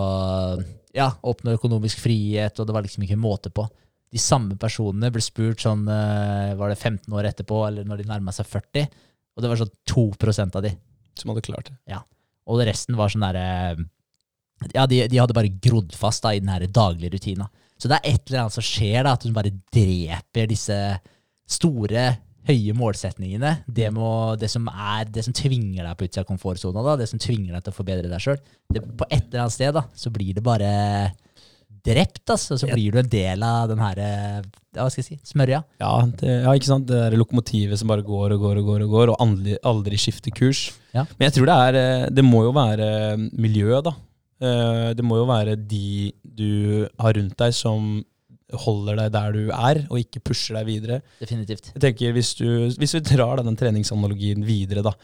ja, 0.97 1.09
oppnå 1.21 1.55
økonomisk 1.57 2.03
frihet, 2.03 2.59
og 2.59 2.69
det 2.69 2.77
var 2.77 2.85
liksom 2.85 3.07
ikke 3.07 3.21
måte 3.21 3.53
på. 3.53 3.65
De 4.11 4.21
samme 4.21 4.59
personene 4.61 5.13
ble 5.15 5.23
spurt 5.25 5.63
sånn, 5.63 5.87
var 5.87 6.73
det 6.73 6.77
15 6.77 7.15
år 7.15 7.31
etterpå, 7.31 7.63
eller 7.69 7.87
når 7.89 8.03
de 8.03 8.09
nærma 8.11 8.35
seg 8.35 8.49
40, 8.51 8.89
og 9.37 9.45
det 9.45 9.53
var 9.53 9.61
sånn 9.63 9.77
2% 9.89 10.59
av 10.59 10.67
de. 10.67 10.75
Som 11.21 11.33
hadde 11.33 11.45
klart 11.47 11.71
det. 11.71 11.77
Ja. 11.91 12.03
Og 12.51 12.63
resten 12.67 12.99
var 12.99 13.13
sånn 13.13 13.27
derre 13.27 13.47
Ja, 14.75 14.87
de, 14.89 15.05
de 15.09 15.21
hadde 15.21 15.37
bare 15.37 15.53
grodd 15.63 15.95
fast 15.97 16.25
da, 16.25 16.35
i 16.35 16.43
den 16.43 16.73
daglige 16.75 17.15
rutina. 17.15 17.47
Så 17.81 17.89
det 17.89 17.97
er 17.97 18.11
et 18.11 18.27
eller 18.29 18.43
annet 18.43 18.57
som 18.59 18.65
skjer, 18.65 18.99
da, 19.07 19.15
at 19.17 19.23
du 19.25 19.33
bare 19.33 19.55
dreper 19.73 20.51
disse 20.51 20.77
store, 21.51 22.11
høye 22.51 22.75
målsetningene. 22.77 23.55
Det, 23.69 23.89
må, 23.95 24.11
det, 24.41 24.51
som 24.53 24.69
er, 24.69 25.07
det 25.13 25.25
som 25.25 25.37
tvinger 25.37 25.87
deg 25.87 25.97
på 25.97 26.07
utsida 26.07 26.25
av 26.25 26.29
komfortsona, 26.29 26.97
det 27.01 27.09
som 27.09 27.23
tvinger 27.23 27.55
deg 27.55 27.65
til 27.65 27.73
å 27.73 27.79
forbedre 27.79 28.11
deg 28.11 28.25
sjøl. 28.25 28.41
På 28.75 29.09
et 29.09 29.23
eller 29.23 29.47
annet 29.47 29.57
sted 29.57 29.73
da, 29.77 29.87
så 29.97 30.13
blir 30.13 30.37
det 30.37 30.45
bare 30.45 30.71
drept, 31.87 32.25
altså. 32.31 32.59
Så 32.61 32.69
blir 32.71 32.93
du 32.95 33.01
en 33.03 33.09
del 33.13 33.43
av 33.47 33.71
den 33.71 33.81
her 33.83 34.01
hva 34.71 34.87
skal 34.93 35.03
jeg 35.03 35.07
si, 35.09 35.33
smørja. 35.33 35.63
Ja, 35.83 35.95
det, 36.21 36.35
ja, 36.45 36.53
ikke 36.55 36.69
sant? 36.69 36.87
Det 36.87 36.99
er 37.09 37.17
lokomotivet 37.19 37.81
som 37.81 37.91
bare 37.91 38.05
går 38.07 38.37
og 38.37 38.45
går 38.45 38.61
og 38.61 38.69
går, 38.69 38.85
og 38.85 38.93
går, 38.95 39.11
og 39.15 39.25
aldri, 39.25 39.57
aldri 39.67 39.99
skifter 39.99 40.35
kurs. 40.35 40.69
Ja. 40.95 41.07
Men 41.17 41.27
jeg 41.27 41.37
tror 41.37 41.51
det 41.51 41.57
er 41.65 41.79
eh, 41.81 42.05
Det 42.15 42.25
må 42.27 42.45
jo 42.47 42.53
være 42.55 42.87
miljøet, 43.19 43.89
da. 43.89 43.95
Eh, 44.43 44.93
Det 44.99 45.07
må 45.07 45.19
jo 45.21 45.27
være 45.31 45.57
de 45.59 46.13
du 46.23 46.87
har 47.03 47.17
rundt 47.19 47.37
deg, 47.39 47.55
som 47.57 47.99
holder 48.51 48.97
deg 48.99 49.11
der 49.15 49.35
du 49.35 49.43
er, 49.55 49.83
og 49.91 49.99
ikke 50.01 50.23
pusher 50.27 50.57
deg 50.59 50.67
videre. 50.67 51.01
Definitivt. 51.21 51.73
Jeg 51.75 51.83
tenker 51.85 52.15
Hvis, 52.17 52.33
du, 52.39 52.47
hvis 52.79 52.95
vi 52.97 53.03
drar 53.13 53.43
den 53.47 53.59
treningsanalogien 53.59 54.47
videre, 54.47 54.83
da. 54.87 54.95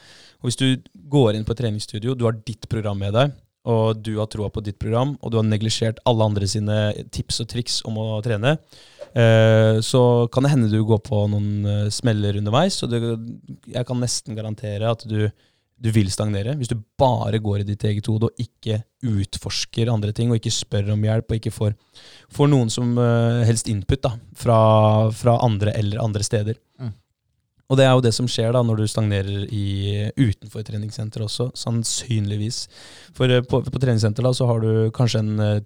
Og 0.43 0.49
hvis 0.51 0.59
du 0.59 0.67
går 1.11 1.35
inn 1.37 1.47
på 1.47 1.55
et 1.55 1.61
treningsstudio, 1.63 2.15
du 2.15 2.27
har 2.27 2.39
ditt 2.47 2.67
program 2.71 2.99
med 3.03 3.15
deg, 3.15 3.35
og 3.67 3.99
du 3.99 4.15
har 4.21 4.29
troa 4.31 4.51
på 4.53 4.63
ditt 4.65 4.79
program, 4.79 5.17
og 5.21 5.33
du 5.33 5.41
har 5.41 5.47
neglisjert 5.47 5.99
alle 6.07 6.29
andre 6.31 6.47
sine 6.51 6.77
tips 7.15 7.43
og 7.43 7.51
triks 7.51 7.81
om 7.89 7.99
å 7.99 8.07
trene, 8.25 8.55
eh, 9.11 9.83
så 9.83 10.03
kan 10.33 10.47
det 10.47 10.53
hende 10.55 10.71
du 10.71 10.79
går 10.87 11.03
på 11.07 11.25
noen 11.33 11.67
eh, 11.67 11.91
smeller 11.95 12.39
underveis, 12.39 12.79
og 12.87 12.95
jeg 12.95 13.89
kan 13.89 14.03
nesten 14.03 14.39
garantere 14.39 14.93
at 14.93 15.03
du, 15.11 15.27
du 15.27 15.91
vil 15.93 16.13
stagnere. 16.15 16.55
Hvis 16.61 16.71
du 16.71 16.79
bare 17.01 17.43
går 17.43 17.65
i 17.65 17.69
ditt 17.73 17.85
eget 17.91 18.07
hode 18.11 18.31
og 18.31 18.43
ikke 18.43 18.79
utforsker 19.07 19.91
andre 19.93 20.15
ting, 20.15 20.31
og 20.31 20.39
ikke 20.39 20.55
spør 20.55 20.95
om 20.95 21.03
hjelp, 21.09 21.27
og 21.27 21.41
ikke 21.41 21.55
får, 21.55 21.75
får 22.39 22.53
noen 22.53 22.71
som 22.73 22.95
eh, 23.03 23.43
helst 23.49 23.73
input 23.73 24.05
da, 24.07 24.15
fra, 24.39 24.61
fra 25.11 25.41
andre 25.47 25.75
eller 25.75 26.05
andre 26.07 26.27
steder. 26.27 26.63
Mm. 26.79 26.95
Og 27.67 27.79
det 27.79 27.87
er 27.87 27.95
jo 27.97 28.03
det 28.05 28.13
som 28.15 28.29
skjer 28.31 28.53
da 28.55 28.63
når 28.63 28.79
du 28.79 28.87
stagnerer 28.91 29.47
i, 29.51 29.67
utenfor 30.15 30.63
treningssenteret 30.63 30.87
treningssenter 30.87 31.25
også, 31.27 31.51
sannsynligvis. 31.59 32.67
For 33.17 33.31
eh, 33.31 33.43
på, 33.43 33.63
på 33.65 33.83
treningssenter 33.83 34.27
da, 34.27 34.33
så 34.37 34.47
har 34.51 34.63
du 34.63 34.91
kanskje 34.95 35.23
en 35.25 35.43
eh, 35.43 35.65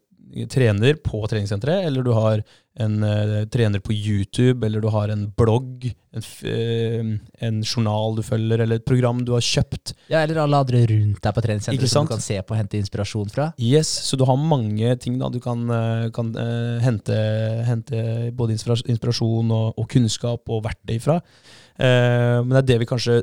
trener 0.51 0.99
på 1.03 1.21
treningssenteret, 1.29 1.87
eller 1.89 2.05
du 2.07 2.13
har 2.15 2.43
en 2.81 3.03
uh, 3.03 3.45
trener 3.51 3.83
på 3.83 3.93
YouTube, 3.93 4.67
eller 4.67 4.83
du 4.83 4.89
har 4.93 5.11
en 5.13 5.27
blogg, 5.37 5.89
en, 6.15 6.25
eh, 6.49 7.09
en 7.47 7.59
journal 7.63 8.17
du 8.17 8.23
følger, 8.27 8.63
eller 8.63 8.81
et 8.81 8.87
program 8.87 9.21
du 9.27 9.33
har 9.35 9.45
kjøpt. 9.45 9.93
Ja, 10.11 10.23
eller 10.23 10.41
alle 10.43 10.61
andre 10.65 10.83
rundt 10.91 11.21
deg 11.23 11.37
på 11.37 11.45
treningssenteret 11.45 11.93
som 11.93 12.09
du 12.09 12.15
kan 12.15 12.25
se 12.25 12.39
på 12.43 12.55
og 12.55 12.61
hente 12.61 12.79
inspirasjon 12.81 13.33
fra. 13.35 13.51
Yes, 13.59 13.91
så 14.07 14.19
du 14.19 14.25
har 14.29 14.39
mange 14.39 14.95
ting 15.03 15.19
da 15.21 15.31
du 15.31 15.41
kan, 15.43 15.67
eh, 15.71 16.07
kan 16.15 16.33
uh, 16.39 16.79
hente, 16.85 17.19
hente 17.67 18.31
både 18.37 18.57
inspirasjon 18.57 19.51
og, 19.51 19.75
og 19.77 19.91
kunnskap 19.91 20.51
og 20.51 20.65
verktøy 20.69 20.99
fra. 21.03 21.21
Men 21.81 22.51
det 22.51 22.59
er 22.59 22.67
det 22.69 22.77
vi 22.83 22.87
kanskje 22.91 23.15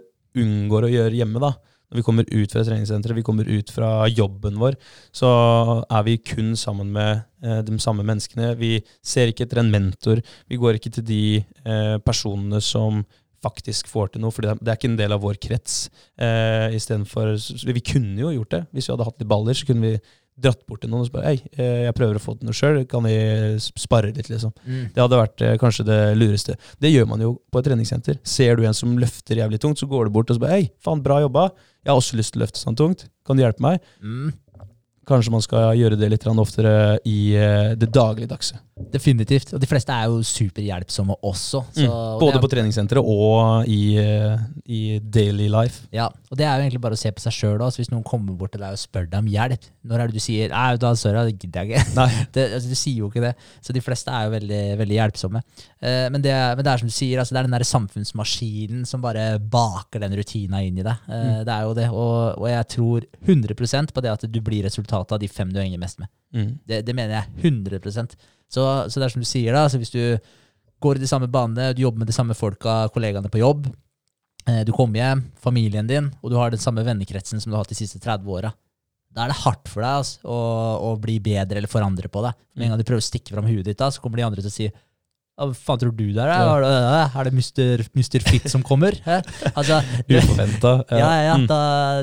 unngår 0.42 0.88
å 0.88 0.90
gjøre 0.90 1.20
hjemme. 1.20 1.42
da. 1.44 1.52
Når 1.88 2.02
vi 2.02 2.04
kommer 2.04 2.28
ut 2.28 2.52
fra 2.52 2.64
treningssenteret, 2.68 3.16
vi 3.16 3.24
kommer 3.24 3.48
ut 3.48 3.70
fra 3.72 3.92
jobben 4.12 4.58
vår, 4.60 4.76
så 5.16 5.30
er 5.88 6.04
vi 6.04 6.18
kun 6.20 6.52
sammen 6.60 6.92
med 6.92 7.22
eh, 7.44 7.62
de 7.64 7.80
samme 7.80 8.04
menneskene. 8.08 8.52
Vi 8.60 8.74
ser 9.00 9.32
ikke 9.32 9.48
etter 9.48 9.62
en 9.64 9.72
mentor. 9.72 10.20
Vi 10.52 10.60
går 10.60 10.80
ikke 10.82 10.92
til 10.98 11.08
de 11.08 11.24
eh, 11.40 11.96
personene 12.04 12.60
som 12.64 13.06
faktisk 13.46 13.88
får 13.88 14.14
til 14.14 14.24
noe, 14.24 14.34
for 14.34 14.44
det 14.44 14.58
er 14.58 14.76
ikke 14.76 14.92
en 14.92 15.00
del 15.00 15.16
av 15.16 15.24
vår 15.24 15.40
krets. 15.40 15.88
Eh, 16.20 16.76
istedenfor 16.76 17.36
Vi 17.72 17.86
kunne 17.94 18.20
jo 18.26 18.36
gjort 18.36 18.56
det. 18.56 18.64
Hvis 18.74 18.90
vi 18.90 18.96
hadde 18.96 19.08
hatt 19.08 19.22
litt 19.22 19.32
baller, 19.32 19.56
så 19.56 19.70
kunne 19.70 19.86
vi 19.88 20.00
dratt 20.38 20.60
bort 20.70 20.84
til 20.84 20.92
noen 20.92 21.02
og 21.02 21.10
spurt 21.10 21.26
Hei, 21.26 21.38
eh, 21.58 21.88
jeg 21.88 21.96
prøver 21.98 22.20
å 22.20 22.22
få 22.22 22.36
til 22.38 22.50
noe 22.50 22.58
sjøl, 22.58 22.84
kan 22.90 23.06
vi 23.08 23.16
spare 23.58 24.12
litt, 24.14 24.30
liksom. 24.30 24.54
Mm. 24.68 24.84
Det 24.94 25.02
hadde 25.02 25.22
vært 25.22 25.44
eh, 25.46 25.56
kanskje 25.62 25.88
det 25.88 26.02
lureste. 26.18 26.58
Det 26.82 26.92
gjør 26.94 27.10
man 27.10 27.24
jo 27.26 27.32
på 27.52 27.62
et 27.62 27.70
treningssenter. 27.70 28.20
Ser 28.28 28.58
du 28.58 28.68
en 28.68 28.78
som 28.78 28.94
løfter 29.02 29.42
jævlig 29.42 29.62
tungt, 29.64 29.82
så 29.82 29.90
går 29.90 30.08
du 30.08 30.18
bort 30.18 30.34
og 30.34 30.38
spør 30.40 30.54
Hei, 30.54 30.68
faen, 30.84 31.02
bra 31.06 31.20
jobba. 31.26 31.50
Jeg 31.88 31.94
har 31.94 32.02
også 32.02 32.18
lyst 32.20 32.34
til 32.36 32.42
å 32.42 32.44
løfte 32.44 32.60
sånn 32.60 32.76
tungt. 32.76 33.06
Kan 33.24 33.40
du 33.40 33.46
hjelpe 33.46 33.64
meg? 33.64 33.84
Mm. 34.04 34.34
Kanskje 35.08 35.32
man 35.32 35.44
skal 35.46 35.70
gjøre 35.80 35.96
det 35.96 36.10
litt 36.12 36.26
oftere 36.28 36.98
i 37.08 37.32
eh, 37.40 37.78
det 37.80 37.88
dagligdagse. 37.96 38.60
Definitivt. 38.94 39.52
Og 39.56 39.62
de 39.62 39.68
fleste 39.70 39.94
er 39.94 40.08
jo 40.08 40.22
superhjelpsomme 40.26 41.18
også. 41.26 41.64
Så, 41.76 41.88
mm. 41.88 42.20
Både 42.22 42.42
på 42.42 42.50
treningssenteret 42.52 43.04
og 43.04 43.68
i, 43.70 43.98
eh, 44.00 44.44
i, 44.66 44.82
daily 45.02 45.48
life. 45.52 45.88
Ja, 45.94 46.08
og 46.08 46.38
det 46.40 46.46
er 46.46 46.56
jo 46.56 46.66
egentlig 46.66 46.82
bare 46.84 46.98
å 46.98 47.00
se 47.00 47.12
på 47.12 47.24
seg 47.24 47.36
sjøl. 47.36 47.58
Altså, 47.62 47.82
hvis 47.82 47.92
noen 47.92 48.06
kommer 48.08 48.38
bort 48.38 48.54
til 48.56 48.64
deg 48.64 48.76
og 48.76 48.82
spør 48.82 49.10
deg 49.10 49.20
om 49.20 49.32
hjelp, 49.32 49.68
når 49.88 50.04
er 50.04 50.12
det 50.12 50.20
du 50.20 50.24
sier 50.24 50.54
Nei, 50.54 50.76
da, 50.82 50.94
sorry, 51.00 51.26
det 51.28 51.42
gidder 51.42 51.64
jeg 51.64 51.82
ikke. 51.82 52.06
det, 52.36 52.46
altså, 52.60 52.72
du 52.72 52.80
sier 52.80 53.02
jo 53.02 53.12
ikke 53.12 53.26
det. 53.26 53.34
Så 53.66 53.76
de 53.76 53.84
fleste 53.84 54.14
er 54.14 54.28
jo 54.28 54.36
veldig, 54.38 54.62
veldig 54.84 55.00
hjelpsomme. 55.00 55.44
Uh, 55.82 56.08
men, 56.14 56.22
det, 56.24 56.36
men, 56.36 56.64
det, 56.64 56.72
er 56.72 56.84
som 56.84 56.92
du 56.92 56.96
sier, 56.96 57.22
altså, 57.22 57.36
det 57.36 57.42
er 57.42 57.50
den 57.50 57.58
der 57.58 57.68
samfunnsmaskinen 57.68 58.88
som 58.88 59.04
bare 59.04 59.28
baker 59.42 60.04
den 60.06 60.16
rutina 60.20 60.64
inn 60.66 60.80
i 60.80 60.86
deg. 60.86 61.04
Uh, 61.10 61.18
mm. 61.18 61.44
Det 61.48 61.58
er 61.58 61.68
jo 61.68 61.76
det. 61.82 61.90
Og, 61.92 62.16
og, 62.38 62.48
jeg 62.52 62.72
tror 62.78 63.12
100% 63.26 63.94
på 63.94 64.06
det 64.06 64.14
at 64.14 64.26
du 64.32 64.42
blir 64.44 64.66
resultatet 64.68 65.18
av 65.18 65.22
de 65.22 65.32
fem 65.32 65.52
du 65.52 65.62
henger 65.62 65.82
mest 65.82 66.02
med. 66.04 66.12
Mm. 66.36 66.50
Det, 66.68 66.82
det 66.88 66.96
mener 66.96 67.22
jeg 67.22 67.54
100 67.54 67.80
så, 68.52 68.64
så, 68.88 69.00
det 69.00 69.08
er 69.08 69.14
som 69.14 69.24
du 69.24 69.28
sier, 69.28 69.56
da, 69.56 69.66
altså 69.68 69.80
hvis 69.82 69.94
du 69.94 70.02
går 70.84 71.00
i 71.00 71.04
de 71.04 71.10
samme 71.10 71.30
banene, 71.32 71.74
du 71.76 71.84
jobber 71.84 72.04
med 72.04 72.12
de 72.12 72.16
samme 72.16 72.38
folka, 72.38 72.86
kollegaene 72.94 73.32
på 73.34 73.42
jobb, 73.42 73.68
eh, 74.48 74.62
du 74.68 74.72
kommer 74.76 75.02
hjem, 75.02 75.26
familien 75.42 75.90
din, 75.90 76.12
og 76.22 76.32
du 76.32 76.38
har 76.40 76.54
den 76.54 76.62
samme 76.62 76.86
vennekretsen 76.88 77.42
som 77.42 77.52
du 77.52 77.58
har 77.58 77.66
hatt 77.66 77.74
de 77.74 77.80
siste 77.80 78.02
30 78.04 78.32
åra. 78.38 78.54
Da 79.14 79.26
er 79.26 79.32
det 79.32 79.40
hardt 79.42 79.70
for 79.72 79.82
deg 79.82 80.02
altså, 80.04 80.20
å, 80.30 80.40
å, 80.92 80.96
bli 81.02 81.18
bedre 81.24 81.58
eller 81.58 81.72
forandre 81.72 82.10
på 82.12 82.22
deg. 82.26 82.38
Med 82.54 82.68
en 82.68 82.76
gang 82.76 82.82
du 82.82 82.86
prøver 82.88 83.02
å 83.02 83.08
stikke 83.08 83.34
fram 83.34 83.48
huet 83.50 83.66
ditt, 83.66 83.80
da, 83.80 83.90
så 83.92 84.04
kommer 84.04 84.22
de 84.22 84.28
andre 84.28 84.44
til 84.44 84.52
å 84.52 84.58
si 84.58 84.68
hva 85.38 85.54
faen 85.54 85.82
tror 85.84 85.92
du 85.94 86.08
det 86.16 86.24
er? 86.24 86.64
Det, 86.64 86.70
er 87.20 87.28
det 87.28 87.34
Mr. 87.36 87.84
Mr. 87.94 88.24
Fit 88.26 88.48
som 88.50 88.64
kommer? 88.66 88.96
Altså, 89.06 89.78
Uforventa. 90.10 90.72
Ja, 90.90 90.98
ja, 90.98 91.20
ja 91.28 91.36
mm. 91.38 91.46
da, 91.52 91.60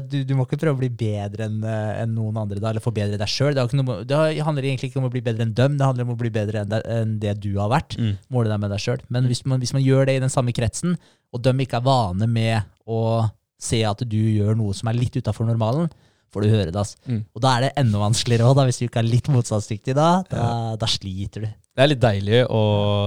du, 0.07 0.21
du, 0.23 0.35
må 0.39 0.47
ikke 0.47 0.61
prøve 0.63 0.77
å 0.77 0.79
bli 0.79 0.91
bedre 0.95 1.49
enn 1.49 1.65
eh, 1.67 2.05
en 2.05 2.13
noen 2.15 2.39
andre, 2.45 2.61
da, 2.63 2.71
eller 2.71 2.85
forbedre 2.85 3.19
deg 3.19 3.33
sjøl. 3.33 3.57
Det, 3.59 3.67
det, 4.07 4.21
handler 4.47 4.69
egentlig 4.69 4.93
ikke 4.93 5.03
om 5.03 5.09
å 5.09 5.13
bli 5.15 5.25
bedre 5.27 5.49
enn 5.49 5.57
dem, 5.59 5.75
det 5.81 5.89
handler 5.89 6.07
om 6.07 6.15
å 6.15 6.19
bli 6.21 6.31
bedre 6.35 6.63
enn 6.63 6.71
det, 6.71 6.81
enn 6.95 7.17
det 7.25 7.35
du 7.43 7.51
har 7.59 7.73
vært. 7.75 7.99
Mm. 7.99 8.15
Måle 8.37 8.55
deg 8.55 8.63
med 8.63 8.75
deg 8.77 8.87
sjøl. 8.87 9.03
Men 9.11 9.27
hvis 9.31 9.43
man, 9.51 9.59
hvis 9.65 9.75
man, 9.75 9.83
gjør 9.83 10.07
det 10.07 10.17
i 10.21 10.23
den 10.23 10.33
samme 10.33 10.55
kretsen, 10.55 10.95
og 11.35 11.43
de 11.43 11.57
ikke 11.67 11.83
er 11.83 11.89
vane 11.91 12.31
med 12.31 12.71
å 12.87 13.03
se 13.59 13.83
at 13.83 14.07
du 14.07 14.21
gjør 14.21 14.55
noe 14.63 14.79
som 14.79 14.93
er 14.93 15.01
litt 15.01 15.19
utafor 15.19 15.51
normalen, 15.51 15.91
får 16.31 16.47
du 16.47 16.55
høre 16.55 16.71
det. 16.75 16.87
Mm. 17.11 17.21
Og 17.35 17.43
da 17.43 17.57
er 17.57 17.67
det 17.67 17.75
enda 17.83 18.07
vanskeligere 18.07 18.47
òg, 18.47 18.63
hvis 18.69 18.79
du 18.79 18.87
ikke 18.87 19.03
er 19.03 19.11
litt 19.11 19.31
motstandsdyktig. 19.35 19.99
Da, 19.99 20.09
da, 20.31 20.47
da 20.79 20.91
sliter 20.91 21.49
du. 21.49 21.53
Det 21.75 21.83
er 21.83 21.91
litt 21.91 22.03
deilig 22.05 22.45
å 22.55 22.63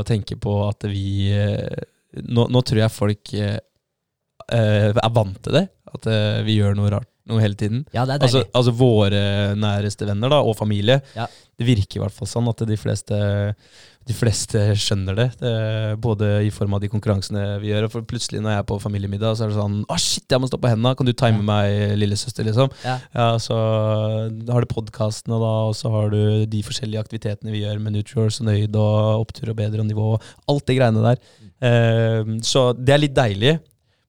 tenke 0.08 0.36
på 0.44 0.58
at 0.68 0.88
vi 0.92 1.30
eh, 1.32 1.86
Nå, 2.18 2.48
nå 2.50 2.62
tror 2.66 2.80
jeg 2.82 2.94
folk 2.94 3.34
eh, 3.38 3.60
eh, 4.50 4.90
er 4.90 5.12
vant 5.14 5.38
til 5.44 5.54
det. 5.54 5.68
At 5.94 6.08
eh, 6.10 6.40
vi 6.48 6.56
gjør 6.58 6.74
noe 6.80 6.90
rart 6.96 7.10
noe 7.30 7.44
hele 7.44 7.58
tiden. 7.60 7.84
Ja, 7.94 8.06
det 8.06 8.18
er 8.18 8.24
deilig. 8.24 8.44
Altså, 8.46 8.46
altså 8.60 8.74
våre 8.78 9.22
næreste 9.60 10.08
venner 10.10 10.34
da, 10.34 10.42
og 10.44 10.58
familie. 10.60 11.02
Ja. 11.18 11.28
Det 11.58 11.68
virker 11.68 12.00
i 12.00 12.04
hvert 12.06 12.16
fall 12.16 12.30
sånn 12.30 12.50
at 12.52 12.66
de 12.70 12.80
fleste 12.80 13.22
de 14.08 14.16
fleste 14.16 14.60
skjønner 14.80 15.18
det, 15.18 15.26
det, 15.42 15.54
både 16.04 16.30
i 16.48 16.52
form 16.54 16.78
av 16.78 16.84
de 16.84 16.90
konkurransene 16.92 17.58
vi 17.60 17.74
gjør. 17.74 17.90
For 17.92 18.08
plutselig 18.08 18.40
når 18.44 18.54
jeg 18.54 18.64
er 18.64 18.68
på 18.70 18.80
familiemiddag, 18.80 19.36
så 19.36 19.46
er 19.46 19.52
det 19.52 19.58
sånn 19.58 19.82
Å, 19.84 19.90
oh, 19.94 20.00
shit, 20.00 20.26
jeg 20.32 20.40
må 20.40 20.50
stå 20.50 20.60
på 20.64 20.72
henda! 20.72 20.94
Kan 20.98 21.10
du 21.10 21.14
time 21.18 21.42
ja. 21.42 21.48
meg, 21.50 21.96
lillesøster? 22.00 22.48
liksom? 22.48 22.72
Ja. 22.86 22.98
ja 23.18 23.28
så 23.44 23.58
har 23.58 24.64
du 24.64 24.72
podkastene, 24.72 25.40
da, 25.44 25.54
og 25.68 25.76
så 25.78 25.92
har 25.92 26.14
du 26.14 26.22
de 26.48 26.64
forskjellige 26.64 27.04
aktivitetene 27.04 27.52
vi 27.52 27.66
gjør 27.66 27.82
med 27.84 27.98
Nutriors 27.98 28.40
og 28.42 28.48
Nøyd 28.48 28.80
og 28.80 29.26
Opptur 29.26 29.52
og 29.52 29.60
Bedre 29.60 29.84
og 29.84 29.90
Nivå. 29.90 30.14
Alt 30.54 30.70
de 30.70 30.78
greiene 30.80 31.04
der. 31.04 31.20
Mm. 31.42 31.52
Uh, 31.58 32.38
så 32.48 32.70
det 32.78 32.96
er 32.96 33.04
litt 33.04 33.18
deilig. 33.18 33.58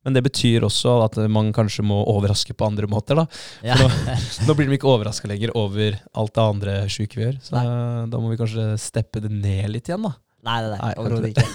Men 0.08 0.16
det 0.16 0.24
betyr 0.24 0.64
også 0.64 0.94
at 1.04 1.18
man 1.28 1.50
kanskje 1.52 1.84
må 1.84 1.98
overraske 2.08 2.56
på 2.56 2.68
andre 2.70 2.88
måter. 2.88 3.18
Da 3.20 3.26
ja. 3.66 3.76
nå, 3.76 3.90
nå, 4.48 4.56
blir 4.56 4.70
de 4.70 4.78
ikke 4.78 4.88
overraska 4.88 5.28
lenger 5.28 5.52
over 5.58 5.98
alt 6.16 6.32
det 6.38 6.46
andre 6.54 6.78
sjuke 6.88 7.20
vi 7.20 7.26
gjør. 7.26 7.36
Så 7.44 7.58
nei. 7.58 7.66
da 8.08 8.22
må 8.22 8.32
vi 8.32 8.40
kanskje 8.40 8.70
steppe 8.80 9.20
det 9.20 9.32
ned 9.34 9.68
litt 9.74 9.92
igjen, 9.92 10.08
da. 10.08 10.16
Nei, 10.48 10.58
nei, 10.64 10.78
nei 10.78 10.90
overhodet 10.96 11.32
ikke. 11.34 11.46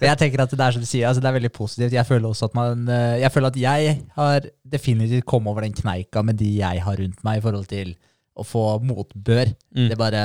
Men 0.00 0.08
jeg 0.10 0.18
tenker 0.20 0.42
at 0.44 0.52
det 0.52 0.64
er 0.66 0.74
som 0.76 0.82
du 0.84 0.88
sier, 0.90 1.08
altså 1.08 1.22
det 1.24 1.30
er 1.30 1.36
veldig 1.38 1.52
positivt. 1.56 1.94
Jeg 1.96 2.08
føler 2.08 2.28
også 2.28 2.50
at 2.50 2.56
man 2.58 2.88
eh, 2.90 3.20
Jeg 3.22 3.32
føler 3.32 3.52
at 3.52 3.60
jeg 3.62 3.98
har 4.18 4.48
definitivt 4.74 5.28
kommet 5.30 5.54
over 5.54 5.64
den 5.64 5.76
kneika 5.78 6.24
med 6.26 6.40
de 6.42 6.50
jeg 6.58 6.82
har 6.84 6.98
rundt 6.98 7.22
meg, 7.24 7.38
i 7.38 7.44
forhold 7.44 7.68
til 7.70 7.94
å 8.32 8.44
få 8.46 8.64
motbør. 8.84 9.52
Mm. 9.76 9.86
Det 9.86 9.94
er 9.94 10.00
bare, 10.00 10.22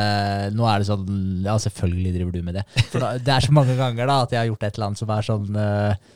Nå 0.56 0.68
er 0.68 0.82
det 0.82 0.90
sånn 0.90 1.08
Ja, 1.46 1.58
selvfølgelig 1.60 2.14
driver 2.16 2.36
du 2.36 2.44
med 2.46 2.60
det. 2.60 2.66
For 2.92 3.04
da, 3.04 3.16
det 3.22 3.34
er 3.34 3.48
så 3.48 3.56
mange 3.56 3.76
ganger 3.80 4.10
da 4.10 4.22
at 4.24 4.36
jeg 4.36 4.42
har 4.42 4.52
gjort 4.52 4.68
et 4.68 4.78
eller 4.78 4.90
annet 4.90 5.04
som 5.04 5.14
er 5.14 5.28
sånn 5.28 5.60
uh, 5.60 6.14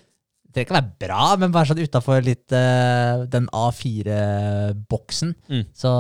trenger 0.52 0.68
ikke 0.68 0.76
være 0.76 1.06
bra, 1.06 1.26
men 1.40 1.54
bare 1.54 1.70
sånn 1.70 1.82
utafor 1.82 2.24
litt 2.26 2.54
uh, 2.56 3.24
den 3.32 3.48
A4-boksen. 3.56 5.34
Mm. 5.52 5.64
Så, 5.78 5.92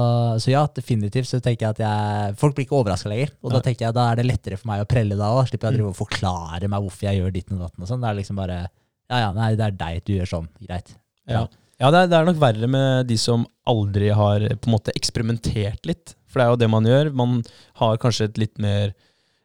så, 0.43 0.52
ja, 0.52 0.64
definitivt 0.76 1.30
så 1.30 1.39
tenker 1.43 1.68
jeg 1.68 1.78
at 1.78 1.82
jeg 1.84 2.38
Folk 2.41 2.58
blir 2.58 2.68
ikke 2.68 2.78
overraska 2.80 3.12
lenger. 3.12 3.34
Og 3.41 3.56
da 3.56 3.62
tenker 3.64 3.88
jeg 3.88 3.97
da 3.97 4.10
er 4.12 4.20
det 4.20 4.28
lettere 4.28 4.60
for 4.60 4.72
meg 4.72 4.84
å 4.84 4.89
prelle 4.89 5.18
da 5.20 5.32
òg. 5.36 5.45
Slipper 5.49 5.70
jeg 5.70 5.76
å 5.76 5.80
drive 5.80 5.93
og 5.93 5.99
forklare 5.99 6.70
meg 6.72 6.86
hvorfor 6.86 7.08
jeg 7.08 7.22
gjør 7.22 7.36
ditt 7.36 7.52
og 7.56 7.64
datt. 7.66 7.76
og 7.80 7.89
sånn. 7.89 8.04
Det 8.04 8.12
er 8.12 8.20
liksom 8.22 8.41
bare 8.41 8.60
Ja, 9.12 9.26
ja, 9.26 9.32
nei, 9.36 9.52
det 9.60 9.68
er 9.68 9.78
deg 9.80 10.04
du 10.08 10.14
gjør 10.16 10.34
sånn. 10.36 10.49
Greit. 10.64 10.95
Ja, 11.30 11.45
ja 11.82 11.93
det, 11.93 12.04
er, 12.06 12.12
det, 12.12 12.18
er, 12.18 12.28
nok 12.32 12.41
verre 12.41 12.72
med 12.72 13.08
de 13.12 13.20
som 13.20 13.45
aldri 13.70 14.12
har 14.16 14.47
på 14.58 14.70
en 14.70 14.76
måte 14.76 14.95
eksperimentert 14.97 15.88
litt. 15.89 16.16
For 16.32 16.39
det 16.39 16.45
er 16.45 16.54
jo 16.54 16.62
det 16.62 16.72
man 16.72 16.88
gjør. 16.88 17.12
Man 17.16 17.39
har 17.82 18.02
kanskje 18.02 18.30
et 18.30 18.39
litt 18.41 18.62
mer 18.64 18.95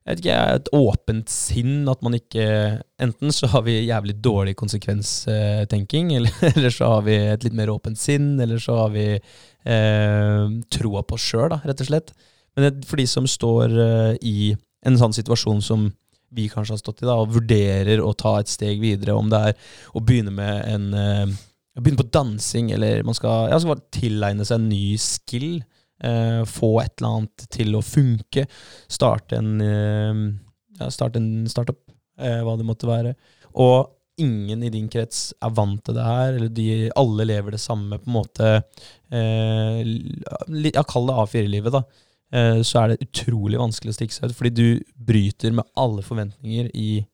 jeg 0.07 0.15
vet 0.15 0.21
ikke, 0.23 0.35
et 0.55 0.69
åpent 0.79 1.31
sinn. 1.33 1.81
At 1.91 2.03
man 2.07 2.15
ikke 2.15 2.47
Enten 3.03 3.35
så 3.35 3.49
har 3.51 3.65
vi 3.67 3.81
jævlig 3.89 4.15
dårlig 4.23 4.55
konsekvenstenking, 4.57 6.13
eller, 6.17 6.37
eller 6.53 6.73
så 6.73 6.93
har 6.95 7.03
vi 7.09 7.17
et 7.35 7.43
litt 7.45 7.57
mer 7.59 7.73
åpent 7.75 7.99
sinn, 7.99 8.37
eller 8.41 8.63
så 8.63 8.79
har 8.85 8.95
vi 8.95 9.09
eh, 9.17 10.55
troa 10.73 11.03
på 11.03 11.19
oss 11.19 11.27
sjøl, 11.27 11.59
rett 11.59 11.83
og 11.83 11.91
slett. 11.91 12.15
Men 12.57 12.79
for 12.87 13.03
de 13.03 13.09
som 13.11 13.27
står 13.29 13.75
eh, 13.83 14.13
i 14.23 14.55
en 14.87 14.99
sånn 15.01 15.17
situasjon 15.17 15.61
som 15.65 15.91
vi 16.37 16.47
kanskje 16.53 16.77
har 16.77 16.81
stått 16.85 17.03
i, 17.03 17.09
da, 17.09 17.19
og 17.19 17.35
vurderer 17.35 18.01
å 18.03 18.15
ta 18.17 18.39
et 18.41 18.51
steg 18.51 18.79
videre, 18.83 19.17
om 19.19 19.29
det 19.33 19.43
er 19.51 19.75
å 19.93 20.03
begynne 20.05 20.35
med 20.35 20.63
en 20.71 20.89
eh, 20.95 21.37
Begynne 21.77 22.01
på 22.01 22.09
dansing, 22.09 22.71
eller 22.73 23.03
man 23.05 23.13
skal, 23.13 23.51
ja, 23.51 23.59
skal 23.61 23.83
tilegne 23.93 24.47
seg 24.49 24.63
en 24.63 24.71
ny 24.71 24.95
skill 24.97 25.59
få 26.49 26.71
et 26.83 26.93
eller 26.99 27.21
annet 27.21 27.45
til 27.53 27.77
å 27.77 27.85
funke. 27.85 28.47
Starte 28.89 29.39
en, 29.41 29.61
uh, 29.61 30.25
ja, 30.81 30.91
starte 30.93 31.21
en 31.23 31.47
startup, 31.51 31.79
uh, 32.21 32.43
hva 32.45 32.57
det 32.59 32.67
måtte 32.69 32.89
være. 32.89 33.15
Og 33.57 33.93
ingen 34.21 34.63
i 34.65 34.73
din 34.73 34.89
krets 34.93 35.31
er 35.45 35.53
vant 35.57 35.83
til 35.85 35.97
det 35.97 36.05
her, 36.05 36.35
eller 36.35 36.53
de, 36.53 36.69
alle 36.97 37.27
lever 37.29 37.57
det 37.57 37.61
samme 37.61 37.99
på 38.01 38.09
en 38.09 38.15
måte 38.15 38.53
Ja, 39.13 40.85
kall 40.89 41.11
det 41.11 41.17
A4-livet, 41.21 41.75
da. 41.75 41.83
så 42.65 42.81
er 42.81 42.89
det 42.89 43.05
utrolig 43.05 43.61
vanskelig 43.61 43.93
å 43.93 43.97
stikke 43.99 44.17
seg 44.17 44.31
ut, 44.31 44.37
fordi 44.39 44.53
du 44.57 44.69
bryter 44.97 45.53
med 45.53 45.69
alle 45.77 46.01
forventninger 46.05 46.71
i 46.73 47.05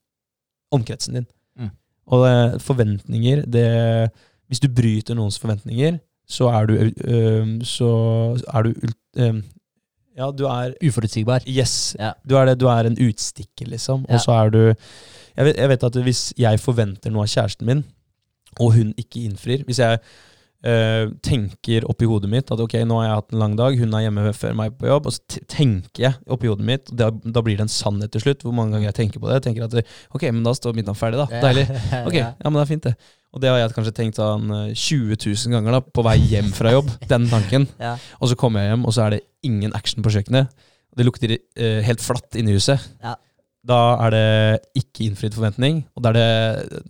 omkretsen 0.73 1.19
din. 1.19 1.27
Mm. 1.59 1.73
Og 2.15 2.23
forventninger, 2.63 3.43
det 3.51 3.67
Hvis 4.47 4.63
du 4.63 4.69
bryter 4.71 5.19
noens 5.19 5.43
forventninger, 5.43 5.99
så 6.33 6.49
er 6.49 6.71
du, 6.71 6.77
så 7.69 7.89
er 8.49 8.69
du 8.69 8.73
Ja, 10.13 10.29
du 10.37 10.45
er 10.49 10.75
Uforutsigbar. 10.85 11.45
Yes. 11.49 11.95
Ja. 11.99 12.13
Du, 12.29 12.37
er 12.37 12.51
det, 12.51 12.59
du 12.61 12.67
er 12.69 12.89
en 12.89 12.99
utstikker, 13.01 13.69
liksom. 13.69 14.05
Og 14.09 14.21
så 14.21 14.35
er 14.43 14.53
du 14.53 14.61
jeg 15.37 15.45
vet, 15.47 15.57
jeg 15.57 15.69
vet, 15.69 15.85
at 15.89 15.97
hvis 16.05 16.23
jeg 16.37 16.61
forventer 16.61 17.13
noe 17.13 17.25
av 17.25 17.33
kjæresten 17.33 17.69
min, 17.69 17.85
og 18.61 18.75
hun 18.77 18.91
ikke 19.01 19.23
innfrir 19.25 19.63
Hvis 19.65 19.79
jeg 19.81 19.97
øh, 20.69 21.13
tenker 21.25 21.87
oppi 21.91 22.09
hodet 22.09 22.31
mitt 22.33 22.53
at 22.55 22.61
ok, 22.63 22.77
nå 22.89 23.01
har 23.01 23.09
jeg 23.09 23.17
hatt 23.21 23.35
en 23.35 23.43
lang 23.43 23.57
dag, 23.59 23.79
hun 23.79 23.97
er 23.97 24.05
hjemme 24.07 24.35
før 24.37 24.59
meg 24.59 24.77
på 24.79 24.91
jobb, 24.91 25.09
og 25.09 25.17
så 25.17 25.43
tenker 25.51 26.07
jeg 26.07 26.21
oppi 26.33 26.51
hodet 26.51 26.69
mitt, 26.69 26.93
og 26.93 27.01
da, 27.01 27.11
da, 27.25 27.43
blir 27.45 27.59
det 27.59 27.67
en 27.67 27.73
sannhet 27.73 28.13
til 28.15 28.25
slutt, 28.27 28.47
hvor 28.47 28.55
mange 28.57 28.77
ganger 28.77 28.91
jeg 28.91 28.99
tenker 29.01 29.23
på 29.23 29.31
det. 29.31 29.41
Jeg 29.41 29.47
tenker 29.49 29.67
at 29.69 29.97
ok, 30.15 30.29
men 30.31 30.45
da 30.47 30.55
står 30.57 30.77
middagen 30.79 30.99
ferdig, 30.99 31.23
da. 31.25 31.43
Deilig. 31.43 31.67
Ok, 32.09 32.17
ja, 32.19 32.33
men 32.49 32.59
det 32.59 32.65
er 32.65 32.73
fint, 32.73 32.89
det. 32.91 33.19
Og 33.33 33.41
det 33.41 33.49
har 33.49 33.63
jeg 33.63 33.73
kanskje 33.73 33.95
tenkt 33.97 34.19
sånn 34.21 34.51
20 34.77 35.15
eh, 35.15 35.17
000 35.17 35.55
ganger 35.55 35.79
da, 35.79 35.81
på 35.81 36.05
vei 36.05 36.19
hjem 36.21 36.51
fra 36.53 36.75
jobb. 36.75 36.91
den 37.13 37.29
tanken. 37.31 37.67
Ja. 37.81 37.95
Og 38.21 38.33
så 38.33 38.37
kommer 38.39 38.65
jeg 38.65 38.75
hjem, 38.75 38.85
og 38.85 38.97
så 38.97 39.07
er 39.07 39.17
det 39.17 39.23
ingen 39.49 39.73
action 39.77 40.05
på 40.05 40.13
kjøkkenet. 40.13 40.53
Det 40.93 41.07
lukter 41.07 41.33
uh, 41.33 41.79
helt 41.87 42.03
flatt 42.05 42.37
inne 42.37 42.53
i 42.53 42.59
huset. 42.59 42.83
Ja. 43.01 43.15
Da 43.63 43.79
er 44.03 44.11
det 44.11 44.81
ikke 44.81 45.05
innfridd 45.07 45.37
forventning, 45.37 45.83
og 45.95 46.03
det, 46.03 46.23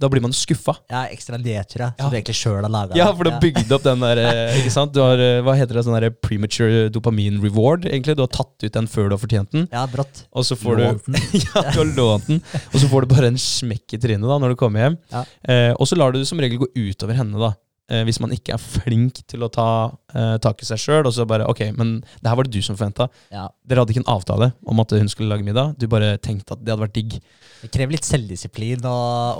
da 0.00 0.08
blir 0.08 0.22
man 0.24 0.32
skuffa. 0.32 0.72
Ja, 0.88 1.02
ekstra 1.12 1.36
nedtur, 1.36 1.82
ja. 1.82 1.90
Ja. 1.92 2.06
Som 2.06 2.12
du 2.12 2.16
egentlig 2.16 2.36
sjøl 2.38 2.62
har 2.64 2.72
laga. 2.72 2.96
Ja, 2.96 3.10
for 3.12 3.28
du 3.28 3.32
har 3.34 3.42
bygd 3.42 3.74
opp 3.76 3.84
den 3.84 4.00
der 4.00 4.20
eh, 4.22 4.56
Ikke 4.62 4.72
sant? 4.72 4.94
Du 4.96 5.02
har, 5.04 5.20
eh, 5.20 5.42
hva 5.44 5.56
heter 5.58 5.76
det, 5.76 5.84
sånn 5.84 5.98
der 5.98 6.14
premature 6.24 6.86
dopamin 6.92 7.42
reward, 7.44 7.84
egentlig. 7.90 8.16
Du 8.16 8.24
har 8.24 8.32
tatt 8.32 8.64
ut 8.64 8.72
den 8.78 8.88
før 8.88 9.10
du 9.10 9.16
har 9.18 9.20
fortjent 9.20 9.52
den. 9.52 9.66
Ja, 9.68 9.84
brått. 9.92 10.24
Og 10.32 10.48
så 10.48 10.56
får 10.56 10.80
du 10.80 10.86
den. 10.88 11.20
ja, 11.44 11.66
du 11.68 11.82
har 11.82 11.92
lånt 11.98 12.30
den, 12.30 12.40
og 12.72 12.78
så 12.78 12.88
får 12.88 13.04
du 13.04 13.12
bare 13.12 13.32
en 13.34 13.40
smekk 13.40 13.98
i 13.98 14.00
trynet 14.06 14.32
da 14.32 14.40
når 14.40 14.54
du 14.54 14.60
kommer 14.64 14.86
hjem. 14.86 14.98
Ja. 15.12 15.26
Eh, 15.44 15.74
og 15.76 15.90
så 15.90 16.00
lar 16.00 16.16
du 16.16 16.22
det 16.22 16.30
som 16.30 16.40
regel 16.40 16.62
gå 16.64 16.72
utover 16.72 17.20
henne, 17.20 17.36
da. 17.36 17.52
Eh, 17.93 18.03
hvis 18.09 18.20
man 18.24 18.30
ikke 18.32 18.55
er 18.57 18.62
flink 18.62 19.18
til 19.28 19.43
å 19.45 19.51
ta 19.53 19.68
eh, 20.16 20.38
tak 20.40 20.62
i 20.64 20.68
seg 20.68 20.80
sjøl, 20.80 21.05
og 21.05 21.12
så 21.12 21.26
bare 21.28 21.45
Ok, 21.51 21.61
men 21.76 21.99
det 22.22 22.30
her 22.30 22.38
var 22.38 22.47
det 22.49 22.55
du 22.55 22.62
som 22.64 22.76
forventa. 22.78 23.09
Ja. 23.34 23.47
Dere 23.68 23.82
hadde 23.84 23.93
ikke 23.93 24.01
en 24.07 24.12
avtale 24.14 24.49
om 24.64 24.80
at 24.80 24.95
hun 24.97 25.11
skulle 25.12 25.28
lage 25.28 25.45
middag. 25.45 25.74
Du 25.76 25.84
bare 25.93 26.14
tenkte 26.24 26.57
at 26.57 26.62
det 26.64 26.72
hadde 26.72 26.86
vært 26.86 26.95
digg. 26.97 27.18
Det 27.62 27.68
krever 27.74 27.95
litt 27.95 28.07
selvdisiplin 28.09 28.86
å, 28.88 28.95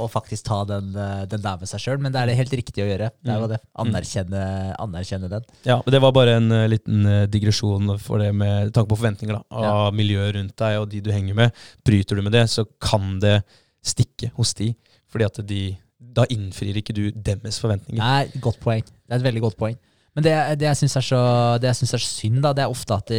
å 0.05 0.09
faktisk 0.13 0.45
ta 0.51 0.61
den, 0.69 0.93
eh, 0.95 1.25
den 1.33 1.41
der 1.43 1.57
med 1.63 1.71
seg 1.71 1.81
sjøl, 1.83 1.99
men 2.05 2.13
det 2.15 2.21
er 2.21 2.29
det 2.31 2.37
helt 2.43 2.53
riktig 2.61 2.85
å 2.85 2.91
gjøre. 2.91 3.09
Det 3.25 3.33
var 3.33 3.49
Mm. 3.49 3.55
det. 3.55 3.61
Anerkjenne, 3.83 4.43
anerkjenne 4.79 5.29
den. 5.33 5.45
Ja, 5.67 5.81
men 5.85 5.93
Det 5.97 6.01
var 6.05 6.13
bare 6.13 6.37
en 6.37 6.53
uh, 6.53 6.67
liten 6.69 7.07
uh, 7.07 7.27
digresjon 7.27 7.97
for 7.99 8.19
det 8.23 8.31
med 8.37 8.73
tanke 8.75 8.93
på 8.93 8.99
forventninger 9.01 9.39
da, 9.41 9.43
av 9.51 9.95
miljøet 9.97 10.37
rundt 10.37 10.57
deg 10.61 10.79
og 10.81 10.89
de 10.93 11.01
du 11.01 11.11
henger 11.11 11.35
med. 11.35 11.53
Bryter 11.85 12.17
du 12.17 12.23
med 12.23 12.33
det, 12.37 12.45
så 12.53 12.67
kan 12.81 13.17
det 13.23 13.41
stikke 13.83 14.31
hos 14.37 14.55
de. 14.61 14.75
Fordi 15.13 15.25
at 15.27 15.41
de, 15.47 15.63
da 16.13 16.27
innfrir 16.33 16.77
ikke 16.81 16.95
du 16.97 17.05
deres 17.11 17.59
forventninger. 17.63 18.01
Nei, 18.03 18.41
godt 18.45 18.61
poeng. 18.63 18.85
Det 18.85 19.15
er 19.17 19.21
et 19.21 19.27
veldig 19.27 19.43
godt 19.47 19.59
poeng. 19.61 19.79
Men 20.17 20.27
det, 20.27 20.35
det 20.61 20.69
jeg 20.69 20.81
syns 20.83 20.97
er, 21.01 21.07
så- 21.09 21.59
er 21.97 22.05
synd, 22.05 22.43
da, 22.45 22.53
det 22.53 22.65
er 22.67 22.73
ofte 22.75 22.99
at 22.99 23.13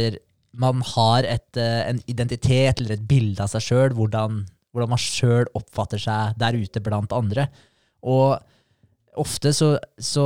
man 0.54 0.80
har 0.94 1.26
et, 1.26 1.56
eh, 1.58 1.88
en 1.90 2.00
identitet 2.06 2.78
eller 2.80 2.94
et 2.94 3.08
bilde 3.10 3.42
av 3.42 3.50
seg 3.50 3.64
sjøl, 3.66 3.94
hvordan, 3.98 4.44
hvordan 4.72 4.92
man 4.92 5.02
sjøl 5.02 5.50
oppfatter 5.58 5.98
seg 5.98 6.36
der 6.38 6.54
ute 6.54 6.82
blant 6.84 7.12
andre. 7.12 7.48
Og 8.06 8.38
ofte 9.20 9.52
så, 9.54 9.74
så 10.00 10.24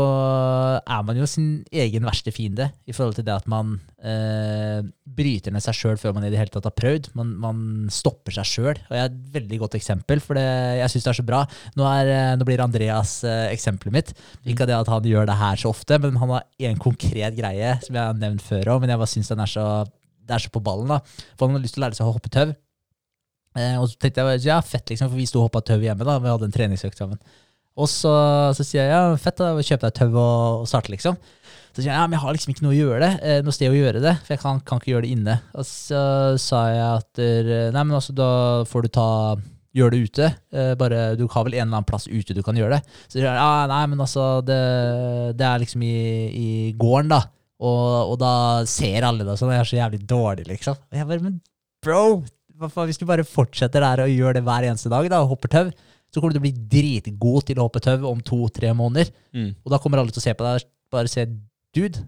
er 0.81 1.03
man 1.07 1.19
jo 1.19 1.27
sin 1.29 1.49
egen 1.73 2.07
verste 2.07 2.33
fiende 2.35 2.71
i 2.89 2.95
forhold 2.97 3.19
til 3.19 3.27
det 3.27 3.35
at 3.35 3.49
man 3.51 3.75
eh, 4.01 4.81
bryter 5.19 5.55
ned 5.55 5.65
seg 5.65 5.77
sjøl 5.77 5.99
før 6.01 6.15
man 6.17 6.27
i 6.27 6.31
det 6.33 6.41
hele 6.41 6.53
tatt 6.53 6.69
har 6.69 6.77
prøvd. 6.77 7.11
Man, 7.19 7.35
man 7.43 7.61
stopper 7.93 8.35
seg 8.39 8.49
sjøl. 8.49 8.81
Og 8.89 8.95
jeg 8.97 9.03
er 9.05 9.11
et 9.11 9.19
veldig 9.37 9.61
godt 9.65 9.79
eksempel, 9.79 10.23
for 10.25 10.39
det, 10.39 10.47
jeg 10.81 10.93
syns 10.95 11.09
det 11.09 11.13
er 11.13 11.21
så 11.21 11.27
bra. 11.31 11.43
Nå, 11.79 11.89
er, 11.91 12.13
eh, 12.15 12.35
nå 12.39 12.49
blir 12.49 12.65
Andreas 12.65 13.19
eh, 13.29 13.49
eksempelet 13.53 13.99
mitt. 13.99 14.15
Ikke 14.49 14.69
det 14.69 14.79
at 14.79 14.93
han 14.93 15.11
gjør 15.11 15.29
det 15.31 15.41
her 15.41 15.61
så 15.61 15.73
ofte, 15.75 16.01
men 16.05 16.21
han 16.23 16.37
har 16.37 16.71
en 16.71 16.81
konkret 16.83 17.37
greie 17.39 17.75
som 17.85 17.99
jeg 17.99 18.05
har 18.05 18.23
nevnt 18.23 18.45
før 18.45 18.75
òg, 18.75 18.85
men 18.85 18.95
jeg 18.95 19.03
bare 19.03 19.13
syns 19.15 19.33
den 19.35 19.45
er 19.45 19.53
så, 19.53 19.67
det 20.29 20.39
er 20.39 20.47
så 20.47 20.55
på 20.55 20.65
ballen. 20.65 20.97
da. 20.97 21.03
For 21.37 21.49
han 21.49 21.59
har 21.59 21.65
lyst 21.67 21.79
til 21.79 21.85
å 21.85 21.89
lære 21.89 22.01
seg 22.01 22.09
å 22.09 22.17
hoppe 22.17 22.33
tau. 22.33 22.49
Eh, 23.59 23.77
og 23.81 23.89
så 23.91 23.99
tenkte 23.99 24.25
jeg 24.35 24.47
ja, 24.49 24.61
fett, 24.65 24.87
liksom, 24.93 25.11
for 25.11 25.19
vi 25.19 25.27
sto 25.29 25.43
og 25.43 25.49
hoppa 25.49 25.65
tau 25.65 25.81
hjemme. 25.83 26.07
da, 26.07 26.19
Vi 26.23 26.31
hadde 26.31 26.49
en 26.49 26.55
treningsøkt 26.55 27.01
sammen. 27.01 27.21
Og 27.79 27.91
så, 27.91 28.13
så 28.59 28.65
sier 28.67 28.89
jeg 28.89 28.95
ja, 28.95 29.03
fett, 29.21 29.39
da, 29.39 29.53
kjøp 29.55 29.85
deg 29.85 29.99
tau 29.99 30.09
og, 30.11 30.65
og 30.65 30.71
starte, 30.71 30.91
liksom. 30.95 31.19
Så 31.71 31.83
sier 31.83 31.93
jeg 31.93 31.99
ja, 32.01 32.07
men 32.09 32.17
jeg 32.17 32.25
har 32.25 32.35
liksom 32.35 32.55
ikke 32.55 32.65
noe 32.67 32.75
å 32.75 32.79
gjøre 32.79 32.99
det, 33.05 33.13
eh, 33.23 33.39
noe 33.47 33.55
sted 33.55 33.71
å 33.71 33.79
gjøre 33.79 34.03
det, 34.03 34.17
for 34.25 34.35
jeg 34.35 34.43
kan, 34.43 34.59
kan 34.67 34.81
ikke 34.81 34.93
gjøre 34.97 35.07
det 35.07 35.13
inne. 35.15 35.37
Og 35.55 35.69
så 35.69 36.01
sa 36.43 36.65
jeg 36.73 36.89
at 36.89 37.23
eh, 37.23 37.53
nei, 37.75 37.85
men 37.85 37.95
altså, 38.01 38.17
da 38.19 38.33
får 38.69 38.89
du 38.89 38.93
ta 38.99 39.09
Gjør 39.77 39.93
det 39.93 39.99
ute. 40.09 40.29
Eh, 40.57 40.71
bare, 40.81 41.01
du 41.15 41.27
har 41.31 41.45
vel 41.45 41.59
en 41.59 41.67
eller 41.67 41.77
annen 41.77 41.87
plass 41.87 42.07
ute 42.09 42.35
du 42.35 42.41
kan 42.43 42.57
gjøre 42.57 42.79
det. 42.79 42.95
Så 43.05 43.19
sier 43.19 43.27
jeg 43.29 43.37
ja, 43.37 43.67
nei, 43.69 43.83
men 43.93 44.01
altså, 44.01 44.41
det, 44.43 44.57
det 45.39 45.45
er 45.45 45.61
liksom 45.63 45.85
i, 45.85 45.99
i 46.33 46.49
gården, 46.81 47.13
da. 47.13 47.21
Og, 47.59 48.15
og 48.15 48.17
da 48.23 48.33
ser 48.71 49.07
alle 49.07 49.27
det 49.27 49.37
sånn, 49.39 49.53
jeg 49.53 49.63
er 49.63 49.69
så 49.69 49.79
jævlig 49.79 50.01
dårlig, 50.09 50.47
liksom. 50.49 50.79
Og 50.89 50.99
jeg 50.99 51.09
bare, 51.11 51.25
men 51.27 51.37
bro, 51.85 52.03
hvis 52.89 52.99
du 52.99 53.07
bare 53.07 53.27
fortsetter 53.29 53.85
der 53.85 54.07
og 54.07 54.15
gjør 54.15 54.39
det 54.39 54.45
hver 54.49 54.67
eneste 54.71 54.91
dag, 54.93 55.11
da, 55.13 55.21
og 55.23 55.35
hopper 55.35 55.53
tau, 55.53 55.67
så 56.09 56.21
kommer 56.21 56.33
du 56.35 56.39
til 56.39 56.43
å 56.43 56.47
bli 56.49 56.69
dritgod 56.75 57.47
til 57.49 57.59
å 57.61 57.67
hoppe 57.67 57.83
tau 57.85 58.07
om 58.11 58.21
to-tre 58.25 58.71
måneder. 58.77 59.11
Mm. 59.37 59.51
Og 59.65 59.73
da 59.75 59.81
kommer 59.83 60.01
alle 60.01 60.15
til 60.15 60.23
å 60.23 60.27
se 60.29 60.35
på 60.35 60.47
deg 60.47 60.63
og 60.63 60.95
bare 60.95 61.11
se 61.13 61.27
Dude, 61.77 62.01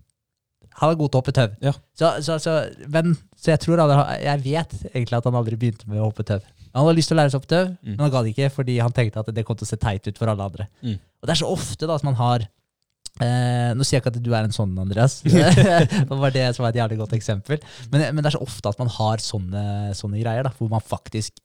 han 0.80 0.92
er 0.92 0.96
god 0.96 1.10
til 1.12 1.18
å 1.18 1.20
hoppe 1.20 1.34
tau. 1.36 1.50
Ja. 1.60 1.72
Så, 1.98 2.08
så, 2.24 2.38
så, 2.40 2.54
men, 2.88 3.12
så 3.36 3.52
jeg 3.52 3.60
tror 3.66 3.82
han, 3.82 3.92
jeg 4.22 4.40
vet 4.46 4.72
egentlig 4.94 5.18
at 5.18 5.26
han 5.28 5.36
aldri 5.36 5.58
begynte 5.60 5.90
med 5.90 6.00
å 6.00 6.06
hoppe 6.08 6.24
tau. 6.24 6.38
Han 6.70 6.86
hadde 6.86 6.96
lyst 6.96 7.10
til 7.10 7.18
å 7.18 7.20
lære 7.20 7.32
seg 7.34 7.40
å 7.40 7.42
hoppe 7.42 7.52
tau, 7.52 7.66
Mm. 7.80 7.92
men 7.96 8.00
han 8.06 8.12
gadd 8.14 8.30
ikke 8.30 8.48
fordi 8.54 8.78
han 8.80 8.94
tenkte 8.94 9.20
at 9.20 9.28
det 9.34 9.44
kom 9.44 9.58
til 9.58 9.66
å 9.66 9.70
se 9.72 9.78
teit 9.82 10.06
ut 10.08 10.18
for 10.20 10.30
alle 10.32 10.46
andre. 10.46 10.68
Mm. 10.80 10.96
Og 11.20 11.28
det 11.28 11.34
er 11.34 11.40
så 11.42 11.50
ofte 11.52 11.88
da 11.90 11.96
at 11.98 12.06
man 12.06 12.16
har 12.20 12.44
eh, 13.20 13.72
Nå 13.76 13.84
sier 13.84 13.98
jeg 13.98 14.04
ikke 14.04 14.12
at 14.14 14.20
du 14.24 14.30
er 14.32 14.46
en 14.46 14.54
sånn, 14.54 14.72
Andreas. 14.80 15.18
det 15.26 16.06
var 16.08 16.32
det 16.34 16.46
som 16.56 16.64
var 16.64 16.70
et 16.72 16.80
jævlig 16.80 17.00
godt 17.02 17.16
eksempel. 17.18 17.60
Men, 17.92 18.06
men 18.14 18.22
det 18.22 18.30
er 18.30 18.36
så 18.38 18.44
ofte 18.46 18.70
at 18.72 18.80
man 18.80 18.88
har 18.96 19.20
sånne, 19.24 19.64
sånne 19.98 20.22
greier, 20.22 20.46
da, 20.46 20.54
hvor 20.56 20.70
man 20.72 20.84
faktisk 20.84 21.36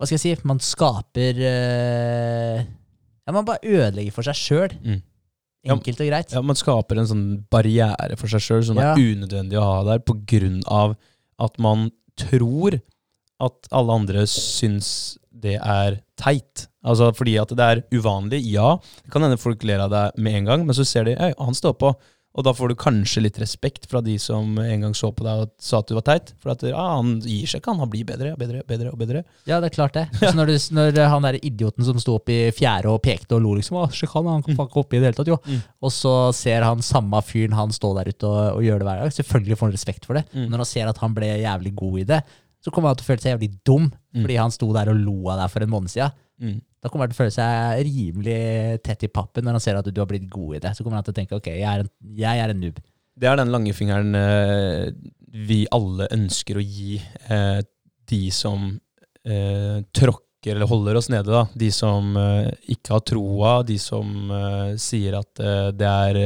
Hva 0.00 0.08
skal 0.08 0.16
jeg 0.16 0.22
si? 0.24 0.48
Man 0.48 0.60
skaper 0.64 1.36
eh, 1.44 2.60
Ja, 2.64 3.34
man 3.36 3.44
bare 3.44 3.60
ødelegger 3.68 4.14
for 4.16 4.24
seg 4.26 4.38
sjøl. 4.38 4.72
Mm. 4.80 5.02
Ja, 5.68 5.74
Enkelt 5.76 6.00
og 6.00 6.08
greit. 6.08 6.30
Ja, 6.32 6.40
Man 6.40 6.56
skaper 6.56 6.96
en 7.02 7.08
sånn 7.10 7.24
barriere 7.52 8.16
for 8.16 8.32
seg 8.32 8.40
sjøl 8.40 8.62
som 8.64 8.78
Ja. 8.80 8.94
er 8.94 9.02
unødvendig 9.12 9.58
å 9.60 9.66
ha 9.66 9.82
der, 9.90 9.98
på 10.00 10.16
grunn 10.24 10.62
av 10.66 10.94
at 11.38 11.58
man 11.60 11.90
tror 12.16 12.78
at 13.40 13.68
alle 13.72 13.92
andre 14.00 14.24
syns 14.28 15.18
det 15.30 15.58
er 15.60 16.00
teit. 16.20 16.66
Altså 16.84 17.10
fordi 17.16 17.36
at 17.40 17.52
det 17.56 17.60
er 17.66 17.82
uvanlig, 17.92 18.40
ja. 18.52 18.74
Det 19.04 19.12
kan 19.12 19.22
hende 19.24 19.36
folk 19.40 19.62
ler 19.68 19.84
av 19.84 19.92
deg 19.92 20.16
med 20.20 20.34
en 20.40 20.48
gang, 20.48 20.64
men 20.66 20.76
så 20.76 20.84
ser 20.88 21.04
de 21.08 21.14
at 21.16 21.36
han 21.38 21.56
står 21.56 21.76
på. 21.80 21.92
Og 22.38 22.44
da 22.46 22.52
får 22.54 22.70
du 22.70 22.76
kanskje 22.78 23.24
litt 23.24 23.38
respekt 23.42 23.88
fra 23.90 23.98
de 24.06 24.12
som 24.22 24.54
en 24.62 24.84
gang 24.84 24.92
så 24.94 25.08
på 25.10 25.24
deg 25.26 25.40
og 25.42 25.50
sa 25.58 25.80
at 25.82 25.88
du 25.90 25.96
var 25.96 26.04
teit. 26.06 26.28
For 26.38 26.52
at 26.52 26.62
ah, 26.70 26.92
han 27.00 27.16
gir 27.24 27.48
seg 27.50 27.58
ikke, 27.58 27.72
han. 27.74 27.80
Han 27.82 27.90
blir 27.90 28.06
bedre 28.06 28.36
og 28.36 28.38
bedre, 28.38 28.60
bedre 28.68 28.92
og 28.92 29.00
bedre. 29.00 29.22
Ja, 29.50 29.58
det 29.58 29.72
er 29.72 29.74
klart 29.74 29.98
det. 29.98 30.04
Så 30.20 30.30
når, 30.38 30.52
du, 30.52 30.58
når 30.78 31.00
han 31.10 31.26
der 31.26 31.40
idioten 31.42 31.86
som 31.88 31.98
sto 31.98 32.14
opp 32.20 32.30
i 32.30 32.38
fjære 32.54 32.92
og 32.92 33.00
pekte 33.02 33.34
og 33.34 33.42
lo, 33.42 33.56
liksom 33.58 33.80
sjekk 33.96 34.14
han, 34.20 34.30
han 34.30 34.44
kan 34.46 34.54
faen 34.60 34.70
ikke 34.70 34.78
hoppe 34.84 34.94
i 34.96 35.00
det 35.02 35.10
hele 35.10 35.18
tatt, 35.18 35.32
jo. 35.32 35.40
Mm. 35.42 35.64
Og 35.82 35.94
så 35.96 36.14
ser 36.38 36.68
han 36.68 36.86
samme 36.86 37.18
fyren 37.26 37.58
han 37.58 37.74
stå 37.74 37.90
der 37.98 38.12
ute 38.14 38.30
og, 38.30 38.38
og 38.60 38.62
gjør 38.68 38.78
det 38.78 38.88
hver 38.90 39.02
dag. 39.02 39.16
Selvfølgelig 39.18 39.58
får 39.58 39.70
han 39.70 39.78
respekt 39.80 40.06
for 40.06 40.20
det. 40.20 40.24
Mm. 40.30 40.46
Når 40.52 40.64
han 40.64 40.70
ser 40.76 40.92
at 40.94 41.02
han 41.02 41.18
ble 41.18 41.32
jævlig 41.34 41.74
god 41.82 41.98
i 42.04 42.06
det, 42.14 42.20
så 42.60 42.70
kommer 42.70 42.92
han 42.92 43.00
til 43.00 43.08
å 43.08 43.10
føle 43.10 43.24
seg 43.24 43.34
jævlig 43.34 43.54
dum 43.66 43.90
Mm. 44.10 44.24
fordi 44.24 44.36
han 44.40 44.50
sto 44.50 44.66
der 44.74 44.88
og 44.90 44.96
lo 44.98 45.28
av 45.30 45.36
deg 45.38 45.50
for 45.52 45.62
en 45.62 45.70
måned 45.70 45.90
siden. 45.92 46.10
Mm. 46.40 46.60
Da 46.80 46.88
kommer 46.88 47.04
han 47.04 47.12
til 47.12 47.18
å 47.18 47.22
føle 47.24 47.34
seg 47.34 47.82
rimelig 47.84 48.38
tett 48.86 49.04
i 49.04 49.12
pappen 49.12 49.44
når 49.44 49.58
han 49.58 49.64
ser 49.64 49.80
at 49.80 49.90
du 49.90 50.00
har 50.00 50.08
blitt 50.08 50.30
god 50.32 50.56
i 50.56 50.62
det. 50.64 50.72
Så 50.76 50.86
kommer 50.86 51.00
han 51.00 51.06
til 51.06 51.14
å 51.14 51.18
tenke 51.18 51.36
ok, 51.36 51.50
jeg 51.52 51.68
er 51.68 51.84
en, 51.84 51.92
jeg 52.16 52.44
er 52.44 52.54
en 52.54 52.62
noob. 52.62 52.80
Det 53.20 53.28
er 53.28 53.36
den 53.36 53.52
langfingeren 53.52 54.16
eh, 54.16 54.86
vi 55.50 55.62
alle 55.74 56.08
ønsker 56.16 56.58
å 56.58 56.64
gi 56.64 56.96
eh, 57.28 57.60
de 58.10 58.22
som 58.34 58.72
eh, 59.28 59.78
tråkker 59.92 60.56
eller 60.56 60.70
holder 60.70 60.96
oss 60.96 61.10
nede. 61.12 61.28
Da. 61.28 61.44
De 61.52 61.68
som 61.74 62.14
eh, 62.16 62.48
ikke 62.72 62.94
har 62.96 63.04
troa, 63.04 63.52
de 63.66 63.76
som 63.82 64.32
eh, 64.32 64.72
sier 64.80 65.18
at 65.18 65.42
eh, 65.44 65.68
det 65.76 65.90
er 65.90 66.20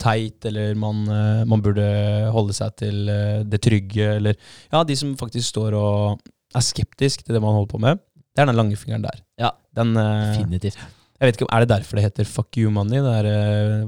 teit, 0.00 0.40
eller 0.48 0.72
man, 0.80 1.04
man 1.44 1.60
burde 1.60 1.84
holde 2.32 2.56
seg 2.56 2.72
til 2.80 3.04
det 3.44 3.60
trygge, 3.60 4.14
eller 4.16 4.38
Ja, 4.72 4.84
de 4.84 4.96
som 4.96 5.12
faktisk 5.20 5.52
står 5.52 5.76
og 5.76 6.30
er 6.56 6.64
skeptisk 6.64 7.22
til 7.26 7.36
det 7.36 7.42
man 7.42 7.54
holder 7.58 7.70
på 7.70 7.82
med. 7.84 8.00
Det 8.34 8.42
er 8.42 8.46
den 8.46 8.56
lange 8.56 8.76
fingeren 8.78 9.02
der. 9.02 9.20
Ja. 9.38 9.50
Den, 9.74 9.96
uh, 9.96 10.32
Definitivt. 10.36 10.76
jeg 11.20 11.26
vet 11.28 11.36
ikke, 11.36 11.48
om- 11.50 11.54
Er 11.56 11.66
det 11.66 11.68
derfor 11.68 11.96
det 11.96 12.04
heter 12.04 12.24
fuck 12.24 12.56
you 12.56 12.70
money? 12.70 13.00
Det 13.02 13.14
er 13.20 13.26
eh, 13.26 13.84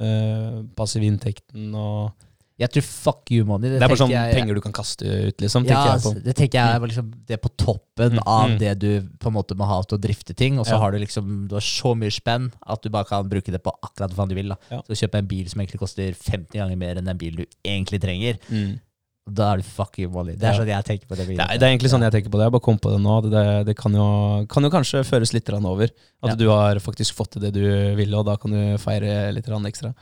eh, 0.00 0.62
passiv 0.76 1.02
inntekten 1.02 1.74
og 1.74 2.12
Jeg 2.56 2.70
tror 2.70 2.82
fuck 2.86 3.30
you 3.34 3.44
money. 3.44 3.66
Det, 3.68 3.82
er 3.82 3.88
bare 3.88 3.98
sånn 3.98 4.10
jeg- 4.12 4.34
penger 4.36 4.54
du 4.54 4.60
kan 4.60 4.72
kaste 4.72 5.02
ut, 5.02 5.40
liksom. 5.42 5.64
Ja, 5.66 5.74
tenker 5.74 5.84
jeg 5.88 5.94
altså, 5.98 6.12
på. 6.14 6.22
det 6.22 6.34
tenker 6.36 6.54
jeg 6.60 6.76
er 6.76 6.86
liksom 6.86 7.08
det 7.26 7.40
på 7.42 7.48
toppen 7.58 8.12
Mm, 8.14 8.20
av 8.26 8.50
mm. 8.50 8.58
det 8.60 8.78
du 8.78 9.02
på 9.18 9.26
en 9.26 9.32
måte 9.34 9.56
må 9.58 9.66
ha 9.66 9.82
til 9.82 9.98
å 9.98 10.00
drifte 10.00 10.36
ting. 10.36 10.60
Og 10.60 10.64
så 10.66 10.74
Ja. 10.74 10.78
har 10.78 10.92
du 10.92 10.98
liksom 10.98 11.48
du 11.48 11.54
har 11.56 11.60
så 11.60 11.96
mye 11.98 12.12
spenn 12.14 12.52
at 12.64 12.80
du 12.82 12.90
bare 12.90 13.04
kan 13.06 13.28
bruke 13.28 13.50
det 13.50 13.60
på 13.60 13.72
akkurat 13.82 14.14
hva 14.14 14.28
du 14.28 14.34
vil. 14.36 14.48
da. 14.50 14.56
Ja. 14.70 14.82
Så 14.86 14.94
kjøpe 14.94 15.18
en 15.18 15.26
bil 15.26 15.48
som 15.50 15.60
egentlig 15.62 15.80
koster 15.80 16.12
50 16.14 16.52
ganger 16.54 16.76
mer 16.78 16.94
enn 16.94 17.04
den 17.06 17.18
bilen 17.18 17.36
du 17.42 17.46
egentlig 17.64 18.00
trenger. 18.00 18.38
Mm. 18.48 18.78
Da 19.26 19.54
er 19.54 19.56
du 19.56 19.62
fucking 19.64 20.10
money. 20.12 20.34
Det 20.36 20.44
er 20.44 20.52
Ja. 20.52 20.58
sånn 20.60 20.68
jeg 20.68 20.84
tenker 20.84 21.06
på 21.08 21.16
det. 21.16 21.26
Det, 21.28 21.38
er, 21.40 21.56
det 21.56 21.62
er 21.64 21.70
egentlig 21.72 21.88
sånn 21.88 22.02
jeg 22.04 22.12
tenker 22.12 22.28
på 22.28 22.36
det. 22.36 22.44
Jeg 22.44 22.52
bare 22.52 22.60
kom 22.60 22.76
på 22.78 22.90
det 22.92 23.00
nå. 23.00 23.14
Det, 23.24 23.44
det 23.70 23.74
kan, 23.76 23.92
jo, 23.96 24.44
kan 24.52 24.62
jo 24.62 24.70
kanskje 24.70 25.00
føres 25.08 25.32
litt 25.32 25.48
over. 25.48 25.84
At 26.22 26.30
Ja. 26.30 26.34
du 26.36 26.48
har 26.50 26.76
faktisk 26.76 27.14
fått 27.16 27.30
til 27.32 27.40
det 27.42 27.54
du 27.54 27.64
ville, 27.96 28.12
og 28.18 28.26
da 28.26 28.36
kan 28.36 28.50
du 28.52 28.76
feire 28.76 29.32
litt 29.32 29.46
ekstra. 29.48 29.94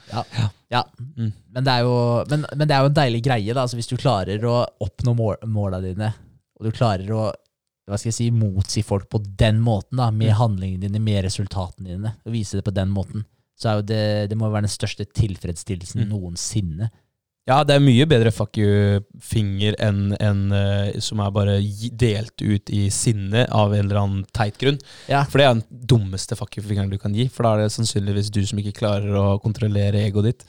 Ja, 0.73 0.83
Mm. 0.99 1.33
men, 1.53 1.63
det 1.65 1.71
er 1.71 1.81
jo, 1.83 2.25
men, 2.31 2.47
men 2.57 2.67
det 2.67 2.75
er 2.75 2.81
jo 2.83 2.87
en 2.91 2.95
deilig 2.95 3.23
greie, 3.23 3.55
da. 3.55 3.63
Altså, 3.63 3.77
hvis 3.77 3.87
du 3.89 3.97
klarer 3.97 4.41
å 4.43 4.67
oppnå 4.81 5.15
mål, 5.15 5.37
måla 5.47 5.81
dine, 5.81 6.15
og 6.59 6.65
du 6.67 6.73
klarer 6.73 7.07
å 7.11 7.33
hva 7.87 7.99
skal 7.99 8.11
jeg 8.11 8.15
si, 8.15 8.31
motsi 8.31 8.83
folk 8.83 9.09
på 9.11 9.19
den 9.37 9.61
måten, 9.61 9.99
da, 9.99 10.11
med 10.11 10.31
Mm. 10.31 10.39
handlingene 10.39 10.81
dine, 10.81 10.99
med 11.01 11.25
resultatene 11.25 11.87
dine, 11.95 12.15
og 12.27 12.33
vise 12.33 12.53
det 12.57 12.65
på 12.65 12.73
den 12.75 12.89
måten, 12.89 13.25
så 13.59 13.71
er 13.71 13.75
jo 13.77 13.83
det, 13.83 14.29
det 14.31 14.39
må 14.39 14.51
være 14.51 14.63
den 14.67 14.71
største 14.71 15.05
tilfredsstillelsen 15.13 16.07
Mm. 16.07 16.09
noensinne. 16.11 16.91
Ja, 17.51 17.57
det 17.67 17.75
er 17.75 17.83
mye 17.83 18.05
bedre 18.07 18.31
fuck 18.31 18.55
you-finger 18.61 19.75
enn 19.83 20.13
en, 20.23 20.43
uh, 20.55 20.93
som 21.03 21.19
er 21.25 21.33
bare 21.35 21.57
delt 21.99 22.39
ut 22.39 22.71
i 22.71 22.85
sinne 22.95 23.49
av 23.51 23.75
en 23.75 23.89
eller 23.89 23.99
annen 23.99 24.21
teit 24.31 24.61
grunn. 24.61 24.79
Ja. 25.11 25.25
For 25.27 25.43
det 25.43 25.49
er 25.49 25.57
den 25.57 25.89
dummeste 25.91 26.39
fuck 26.39 26.55
you-fingeren 26.55 26.93
du 26.93 27.01
kan 27.03 27.17
gi. 27.19 27.27
For 27.27 27.43
da 27.43 27.57
er 27.57 27.65
det 27.65 27.75
sannsynligvis 27.75 28.31
du 28.31 28.45
som 28.47 28.63
ikke 28.63 28.77
klarer 28.79 29.19
å 29.19 29.41
kontrollere 29.43 30.05
egoet 30.07 30.31
ditt. 30.31 30.47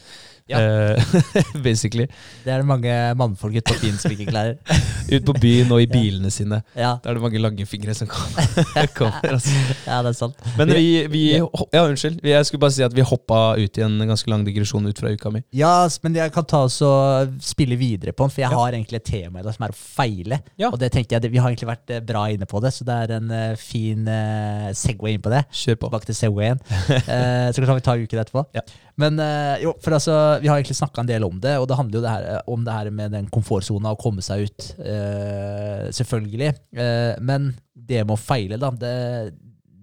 Ja. 0.49 0.59
Eh, 0.59 1.03
basically. 1.63 2.07
Det 2.43 2.51
er 2.51 2.61
det 2.63 2.67
mange 2.67 2.93
mannfolk 3.19 3.55
ute 3.55 3.73
på 3.73 3.79
byen 3.85 3.99
som 4.01 4.11
ikke 4.11 4.27
klarer. 4.27 4.57
Ut 5.13 5.25
på 5.27 5.35
byen 5.39 5.71
og 5.71 5.81
i 5.83 5.87
bilene 5.87 6.31
sine. 6.33 6.61
Ja, 6.75 6.97
Da 7.03 7.11
er 7.11 7.17
det 7.17 7.23
mange 7.23 7.39
lange 7.41 7.65
fingre 7.69 7.95
som 7.95 8.09
kommer. 8.11 8.47
kommer 8.97 9.35
altså. 9.37 9.53
ja 9.87 10.01
det 10.03 10.11
er 10.13 10.17
sant. 10.17 10.43
Men 10.59 10.73
vi, 10.75 10.85
vi 11.11 11.23
Ja, 11.37 11.83
unnskyld. 11.85 12.19
Jeg 12.27 12.47
skulle 12.49 12.63
bare 12.63 12.75
si 12.75 12.83
at 12.85 12.95
vi 12.95 13.05
hoppa 13.07 13.55
ut 13.59 13.79
i 13.79 13.85
en 13.85 13.97
ganske 14.09 14.29
lang 14.31 14.43
digresjon 14.47 14.87
ut 14.89 14.99
fra 14.99 15.13
uka 15.13 15.31
mi. 15.33 15.43
Ja, 15.55 15.87
men 16.03 16.15
jeg 16.19 16.33
kan 16.35 16.47
ta 16.49 16.63
oss 16.67 16.79
og 16.85 17.37
spille 17.43 17.77
videre 17.79 18.13
på 18.15 18.27
den, 18.27 18.33
for 18.35 18.43
jeg 18.43 18.51
Ja. 18.51 18.59
har 18.59 18.75
egentlig 18.75 18.99
et 19.01 19.07
tema 19.07 19.39
i 19.39 19.43
dag 19.45 19.55
som 19.55 19.65
er 19.67 19.73
å 19.73 19.77
feile. 19.79 20.39
Ja. 20.59 20.69
Og 20.71 20.79
det 20.79 20.91
tenkte 20.93 21.15
jeg, 21.15 21.31
Vi 21.31 21.39
har 21.39 21.49
egentlig 21.49 21.69
vært 21.71 21.89
eh, 21.89 22.03
bra 22.03 22.25
inne 22.31 22.45
på 22.49 22.59
det, 22.63 22.73
så 22.75 22.83
det 22.87 22.93
er 23.05 23.15
en 23.17 23.31
eh, 23.31 23.55
fin 23.59 24.07
uh, 24.07 24.71
Segway 24.75 25.15
inn 25.15 25.23
på 25.23 25.31
det. 25.33 25.45
Kjør 25.51 25.79
på. 25.79 25.87
Tilbake 25.87 26.09
til 26.09 26.17
Segwayen. 26.17 26.59
Så 26.67 27.63
kan 27.63 27.75
vi 27.77 27.85
ta 27.85 27.95
uken 27.95 28.19
etterpå. 28.23 28.45
Ja. 28.55 28.61
Men 28.97 29.17
jo, 29.63 29.73
for 29.81 29.95
altså, 29.97 30.15
vi 30.41 30.49
har 30.49 30.57
egentlig 30.57 30.77
snakka 30.79 31.01
en 31.03 31.09
del 31.09 31.25
om 31.27 31.39
det, 31.43 31.53
og 31.59 31.67
det 31.69 31.77
handler 31.77 31.99
jo 31.99 32.03
det 32.05 32.13
her, 32.13 32.25
eh, 32.31 32.41
om 32.53 32.63
det 32.65 32.73
her 32.73 32.89
med 32.95 33.13
den 33.15 33.29
komfortsona 33.33 33.93
å 33.93 33.99
komme 33.99 34.23
seg 34.25 34.47
ut. 34.47 34.67
eh, 34.79 35.89
selvfølgelig. 35.93 36.49
Eh, 36.73 37.13
men 37.21 37.53
det 37.75 38.03
med 38.05 38.15
å 38.15 38.19
feile, 38.21 38.57
da 38.61 38.71
det, 38.71 38.95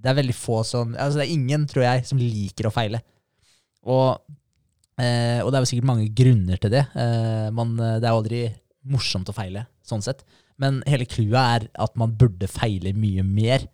det 0.00 0.10
er 0.10 0.16
veldig 0.16 0.36
få 0.36 0.62
som 0.64 0.94
altså 0.96 1.20
Det 1.20 1.26
er 1.26 1.34
ingen, 1.34 1.66
tror 1.68 1.84
jeg, 1.84 2.06
som 2.08 2.20
liker 2.20 2.68
å 2.68 2.74
feile. 2.74 3.02
Og, 3.84 4.20
eh, 5.00 5.40
og 5.44 5.50
det 5.50 5.58
er 5.58 5.64
jo 5.64 5.70
sikkert 5.72 5.90
mange 5.90 6.08
grunner 6.16 6.60
til 6.60 6.72
det. 6.74 6.86
Eh, 6.94 7.50
man, 7.56 7.76
det 7.76 8.04
er 8.04 8.10
jo 8.10 8.20
aldri 8.22 8.44
morsomt 8.90 9.28
å 9.28 9.36
feile, 9.36 9.66
sånn 9.84 10.02
sett. 10.04 10.24
Men 10.60 10.82
hele 10.88 11.06
clouet 11.08 11.40
er 11.40 11.68
at 11.80 11.94
man 12.00 12.16
burde 12.16 12.48
feile 12.48 12.92
mye 12.96 13.24
mer. 13.24 13.66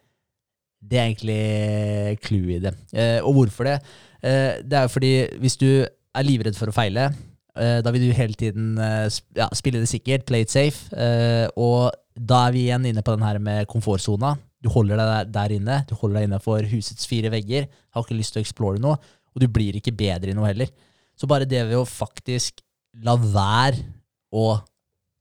Det 0.86 0.98
er 0.98 1.08
egentlig 1.08 2.18
clouet 2.22 2.58
i 2.58 2.64
det. 2.66 2.74
Eh, 2.94 3.18
og 3.22 3.40
hvorfor 3.40 3.66
det? 3.66 3.78
Det 4.26 4.74
er 4.74 4.86
jo 4.86 4.90
fordi 4.90 5.10
hvis 5.38 5.58
du 5.60 5.68
er 6.16 6.26
livredd 6.26 6.56
for 6.58 6.70
å 6.70 6.74
feile, 6.74 7.10
eh, 7.56 7.78
da 7.84 7.92
vil 7.94 8.06
du 8.06 8.16
hele 8.16 8.36
tiden 8.38 8.76
eh, 8.82 9.06
ja, 9.36 9.48
spille 9.56 9.82
det 9.82 9.90
sikkert, 9.90 10.26
play 10.28 10.46
it 10.46 10.52
safe. 10.52 10.90
Eh, 10.96 11.46
og 11.60 11.92
da 12.16 12.46
er 12.46 12.56
vi 12.56 12.66
igjen 12.66 12.88
inne 12.88 13.04
på 13.04 13.16
den 13.16 13.26
her 13.26 13.40
med 13.42 13.68
komfortsona. 13.70 14.36
Du 14.62 14.70
holder 14.72 14.98
deg 14.98 15.10
der, 15.12 15.32
der 15.34 15.56
inne. 15.58 15.80
Du 15.88 15.94
holder 15.98 16.20
deg 16.20 16.28
innenfor 16.30 16.68
husets 16.70 17.08
fire 17.08 17.30
vegger. 17.32 17.68
Har 17.92 18.06
ikke 18.06 18.18
lyst 18.18 18.34
til 18.34 18.42
å 18.42 18.46
explore 18.46 18.80
noe. 18.82 18.96
Og 19.36 19.42
du 19.44 19.48
blir 19.52 19.76
ikke 19.76 19.94
bedre 19.94 20.32
i 20.32 20.36
noe 20.36 20.48
heller. 20.48 20.70
Så 21.16 21.28
bare 21.28 21.48
det 21.48 21.62
ved 21.68 21.76
å 21.78 21.88
faktisk 21.88 22.62
la 23.04 23.16
være 23.20 23.84
å 24.32 24.56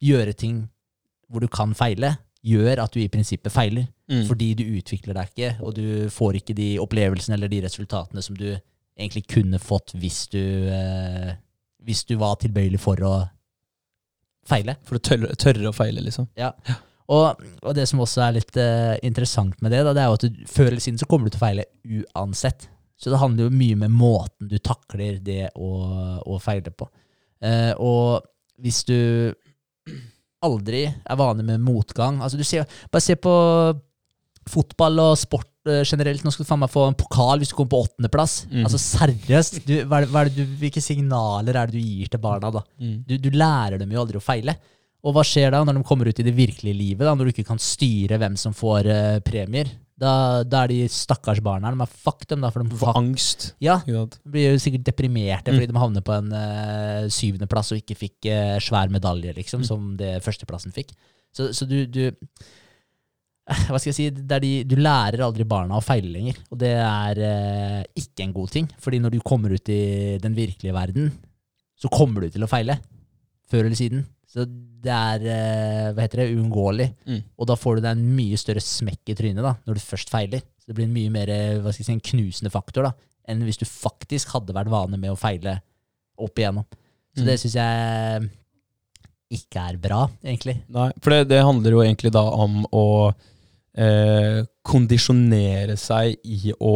gjøre 0.04 0.36
ting 0.38 0.64
hvor 1.32 1.44
du 1.44 1.50
kan 1.52 1.74
feile, 1.76 2.14
gjør 2.46 2.84
at 2.84 2.94
du 2.94 3.02
i 3.02 3.10
prinsippet 3.12 3.52
feiler. 3.52 3.90
Mm. 4.12 4.24
Fordi 4.30 4.52
du 4.58 4.64
utvikler 4.78 5.18
deg 5.18 5.32
ikke, 5.32 5.52
og 5.66 5.76
du 5.78 5.86
får 6.14 6.40
ikke 6.40 6.56
de 6.58 6.76
opplevelsene 6.82 7.36
eller 7.40 7.52
de 7.52 7.64
resultatene 7.66 8.22
som 8.24 8.38
du 8.38 8.52
egentlig 8.96 9.26
kunne 9.32 9.60
fått 9.62 9.94
hvis 10.00 10.26
du, 10.32 10.42
eh, 10.72 11.32
hvis 11.86 12.06
du 12.10 12.16
var 12.22 12.38
tilbøyelig 12.42 12.82
for 12.82 13.02
å 13.06 13.16
feile. 14.48 14.78
For 14.88 15.00
å 15.00 15.04
tørre, 15.04 15.36
tørre 15.40 15.72
å 15.72 15.76
feile, 15.76 16.04
liksom. 16.06 16.30
Og, 17.12 17.42
og 17.62 17.76
det 17.78 17.86
som 17.90 18.02
også 18.02 18.24
er 18.26 18.38
litt 18.40 18.58
eh, 18.58 18.96
interessant 19.06 19.60
med 19.62 19.74
det, 19.74 19.84
da, 19.86 19.94
det 19.94 20.02
er 20.02 20.10
jo 20.10 20.18
at 20.18 20.26
du, 20.26 20.46
før 20.50 20.72
eller 20.72 20.82
siden 20.82 21.02
så 21.02 21.08
kommer 21.10 21.28
du 21.28 21.36
til 21.36 21.42
å 21.42 21.46
feile 21.46 21.68
uansett. 21.86 22.70
Så 22.98 23.12
det 23.12 23.20
handler 23.22 23.50
jo 23.50 23.58
mye 23.60 23.78
med 23.84 23.94
måten 23.94 24.50
du 24.50 24.56
takler 24.64 25.20
det 25.22 25.52
å, 25.60 25.72
å 26.26 26.38
feile 26.42 26.72
på. 26.74 26.88
Eh, 27.44 27.74
og 27.78 28.26
hvis 28.64 28.86
du 28.88 28.98
aldri 30.46 30.86
er 30.88 31.18
vanlig 31.20 31.44
med 31.48 31.64
motgang 31.64 32.22
altså 32.24 32.38
du 32.38 32.46
ser, 32.46 32.70
Bare 32.92 33.04
se 33.04 33.16
på 33.20 33.34
fotball 34.50 35.02
og 35.02 35.18
sport 35.20 35.50
generelt. 35.88 36.24
Nå 36.26 36.32
skal 36.34 36.46
du 36.46 36.50
faen 36.50 36.62
meg 36.62 36.72
få 36.74 36.84
en 36.90 36.98
pokal 37.00 37.42
hvis 37.42 37.50
du 37.52 37.56
kommer 37.58 37.74
på 37.74 37.82
åttendeplass. 37.88 38.36
Mm. 38.52 38.64
Altså 38.68 38.80
seriøst, 38.82 39.62
du, 39.66 39.74
hva 39.90 40.00
er 40.02 40.06
det, 40.06 40.12
hva 40.14 40.22
er 40.26 40.30
det 40.32 40.38
du, 40.46 40.56
hvilke 40.62 40.84
signaler 40.84 41.58
er 41.62 41.72
det 41.72 41.80
du 41.80 41.84
gir 41.84 42.12
til 42.14 42.22
barna 42.24 42.52
da? 42.54 42.62
Mm. 42.82 42.98
Du, 43.10 43.16
du 43.26 43.30
lærer 43.36 43.82
dem 43.82 43.92
jo 43.96 44.04
aldri 44.04 44.22
å 44.22 44.24
feile. 44.26 44.58
Og 45.06 45.14
hva 45.14 45.22
skjer 45.26 45.52
da 45.54 45.60
når 45.62 45.78
de 45.78 45.86
kommer 45.86 46.08
ut 46.10 46.20
i 46.20 46.26
det 46.26 46.34
virkelige 46.34 46.74
livet, 46.74 47.06
da, 47.06 47.12
når 47.14 47.28
du 47.30 47.34
ikke 47.36 47.46
kan 47.52 47.60
styre 47.62 48.18
hvem 48.18 48.34
som 48.42 48.56
får 48.58 48.88
uh, 48.90 49.20
premier? 49.26 49.70
Da, 49.96 50.42
da 50.44 50.64
er 50.66 50.72
de 50.74 50.78
stakkars 50.92 51.40
barna 51.46 51.70
de 51.72 51.80
er 51.86 51.92
fuck 52.04 52.26
dem, 52.28 52.42
da. 52.44 52.50
For 52.52 52.66
de 52.66 52.76
får 52.82 52.98
angst. 53.00 53.46
ja, 53.64 53.78
de 53.86 54.02
blir 54.28 54.50
jo 54.56 54.60
sikkert 54.60 54.84
deprimerte 54.90 55.54
Mm. 55.54 55.60
fordi 55.62 55.70
de 55.72 55.80
havner 55.80 56.04
på 56.04 56.16
en 56.18 56.34
uh, 56.34 57.06
syvendeplass 57.14 57.72
og 57.72 57.80
ikke 57.84 57.96
fikk 58.02 58.28
uh, 58.34 58.58
svær 58.60 58.90
medalje, 58.92 59.32
liksom, 59.38 59.62
Mm. 59.62 59.68
som 59.70 59.94
det 59.96 60.18
førsteplassen 60.26 60.74
fikk. 60.76 60.92
Så, 61.36 61.52
så 61.54 61.68
du, 61.70 61.86
du 61.86 62.02
eh, 62.08 62.12
Hva 63.70 63.78
skal 63.78 63.92
jeg 63.92 63.98
si? 64.00 64.06
Det 64.16 64.38
er 64.40 64.42
de, 64.42 64.52
du 64.66 64.76
lærer 64.80 65.22
aldri 65.26 65.46
barna 65.46 65.78
å 65.78 65.84
feile 65.86 66.10
lenger. 66.10 66.40
Og 66.50 66.58
det 66.64 66.72
er 66.82 67.20
eh, 67.22 67.82
ikke 68.02 68.26
en 68.26 68.34
god 68.34 68.50
ting. 68.56 68.68
Fordi 68.82 69.00
når 69.04 69.14
du 69.14 69.20
kommer 69.26 69.54
ut 69.54 69.70
i 69.70 70.18
den 70.24 70.34
virkelige 70.38 70.74
verden, 70.74 71.12
så 71.78 71.92
kommer 71.94 72.26
du 72.26 72.32
til 72.34 72.46
å 72.46 72.50
feile. 72.50 72.80
Før 73.52 73.68
eller 73.68 73.78
siden. 73.78 74.02
Så 74.26 74.48
det 74.50 74.92
er 74.94 75.26
eh, 75.30 75.90
hva 75.94 76.04
heter 76.08 76.24
det, 76.24 76.32
uunngåelig. 76.40 76.88
Mm. 77.06 77.20
Og 77.38 77.50
da 77.52 77.58
får 77.60 77.78
du 77.78 77.84
deg 77.86 77.92
en 78.00 78.08
mye 78.18 78.40
større 78.42 78.64
smekk 78.66 79.14
i 79.14 79.18
trynet 79.18 79.46
da, 79.46 79.54
når 79.68 79.78
du 79.78 79.84
først 79.86 80.10
feiler. 80.14 80.42
Så 80.62 80.72
det 80.72 80.78
blir 80.80 80.88
en 80.90 80.96
mye 80.98 81.14
mer 81.14 81.30
eh, 81.34 81.60
hva 81.62 81.70
skal 81.74 81.84
jeg 81.84 81.90
si, 81.92 81.96
en 82.00 82.08
knusende 82.10 82.52
faktor 82.54 82.90
da, 82.90 82.92
enn 83.30 83.46
hvis 83.46 83.62
du 83.62 83.68
faktisk 83.70 84.34
hadde 84.34 84.54
vært 84.58 84.74
vane 84.74 84.98
med 85.02 85.14
å 85.14 85.20
feile 85.22 85.60
opp 86.22 86.42
igjennom. 86.42 86.66
Så 87.16 87.22
Mm. 87.24 87.28
det 87.30 87.38
syns 87.40 87.54
jeg 87.56 88.26
ikke 89.38 89.62
er 89.72 89.78
bra, 89.82 90.02
egentlig. 90.26 90.58
Nei, 90.74 90.90
for 91.02 91.14
det, 91.14 91.30
det 91.32 91.40
handler 91.46 91.74
jo 91.78 91.82
egentlig 91.86 92.12
da 92.14 92.26
om 92.36 92.60
å 92.76 92.84
eh, 93.78 94.42
kondisjonere 94.66 95.78
seg 95.80 96.16
i 96.24 96.54
å 96.56 96.76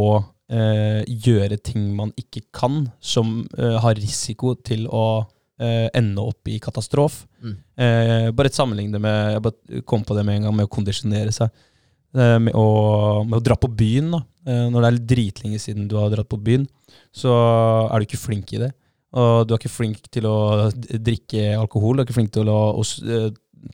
eh, 0.51 1.03
gjøre 1.07 1.59
ting 1.63 1.91
man 1.97 2.13
ikke 2.19 2.45
kan, 2.55 2.83
som 2.99 3.43
eh, 3.57 3.77
har 3.81 3.99
risiko 3.99 4.55
til 4.65 4.87
å 4.87 5.05
eh, 5.61 5.87
ende 5.97 6.25
opp 6.25 6.49
i 6.51 6.59
katastrof. 6.63 7.23
Mm. 7.43 7.55
Eh, 7.79 8.27
bare 8.35 8.51
et 8.51 8.59
det 8.93 9.01
med 9.01 9.33
Jeg 9.33 9.43
bare 9.45 9.83
kom 9.85 10.03
på 10.03 10.15
det 10.17 10.25
med 10.25 10.37
en 10.37 10.49
gang, 10.49 10.55
med 10.55 10.69
å 10.69 10.75
kondisjonere 10.75 11.31
seg. 11.31 11.49
Eh, 12.15 12.37
med, 12.39 12.53
å, 12.53 13.23
med 13.23 13.39
å 13.39 13.45
dra 13.45 13.55
på 13.55 13.71
byen. 13.71 14.11
da. 14.11 14.25
Når 14.49 14.81
det 14.81 14.87
er 14.89 15.03
dritlenge 15.05 15.59
siden 15.61 15.87
du 15.87 15.97
har 15.99 16.09
dratt 16.09 16.29
på 16.29 16.39
byen, 16.41 16.63
så 17.13 17.29
er 17.91 17.99
du 17.99 18.07
ikke 18.07 18.17
flink 18.17 18.53
i 18.55 18.63
det. 18.63 18.71
Og 19.13 19.45
du 19.45 19.53
er 19.53 19.59
ikke 19.59 19.69
flink 19.69 20.07
til 20.09 20.25
å 20.25 20.69
drikke 20.73 21.51
alkohol. 21.57 21.97
Du 21.97 22.01
er 22.01 22.07
ikke 22.07 22.17
flink 22.17 22.31
til 22.33 22.49
å, 22.49 22.57
å 22.77 22.83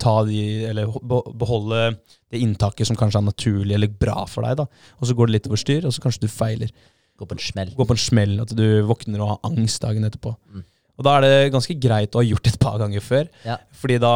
ta 0.02 0.16
de, 0.28 0.40
eller 0.70 0.92
beholde 1.38 1.96
det 2.32 2.42
inntaket 2.42 2.90
som 2.90 2.98
kanskje 3.00 3.22
er 3.22 3.28
naturlig 3.30 3.78
eller 3.78 3.92
bra 3.92 4.26
for 4.30 4.48
deg. 4.48 4.60
da. 4.64 4.92
Og 5.00 5.10
så 5.10 5.18
går 5.18 5.30
det 5.30 5.38
litt 5.38 5.50
over 5.52 5.62
styr, 5.62 5.86
og 5.88 5.96
så 5.96 6.04
kanskje 6.04 6.26
du 6.26 6.32
feiler. 6.32 6.72
Gå 7.16 7.28
på 7.30 7.38
en 7.38 7.44
smell. 7.44 7.72
Går 7.78 7.88
på 7.88 7.96
en 7.96 8.06
smell, 8.06 8.40
at 8.44 8.52
du 8.58 8.66
våkner 8.88 9.22
og 9.24 9.36
har 9.36 9.52
angst 9.52 9.84
dagen 9.86 10.08
etterpå. 10.08 10.34
Mm. 10.52 10.66
Og 10.96 11.04
da 11.04 11.18
er 11.18 11.26
det 11.26 11.52
ganske 11.52 11.76
greit 11.76 12.16
å 12.16 12.22
ha 12.22 12.26
gjort 12.26 12.46
det 12.46 12.54
et 12.54 12.62
par 12.62 12.78
ganger 12.80 13.04
før. 13.04 13.28
Ja. 13.44 13.58
Fordi 13.76 13.98
da 14.00 14.12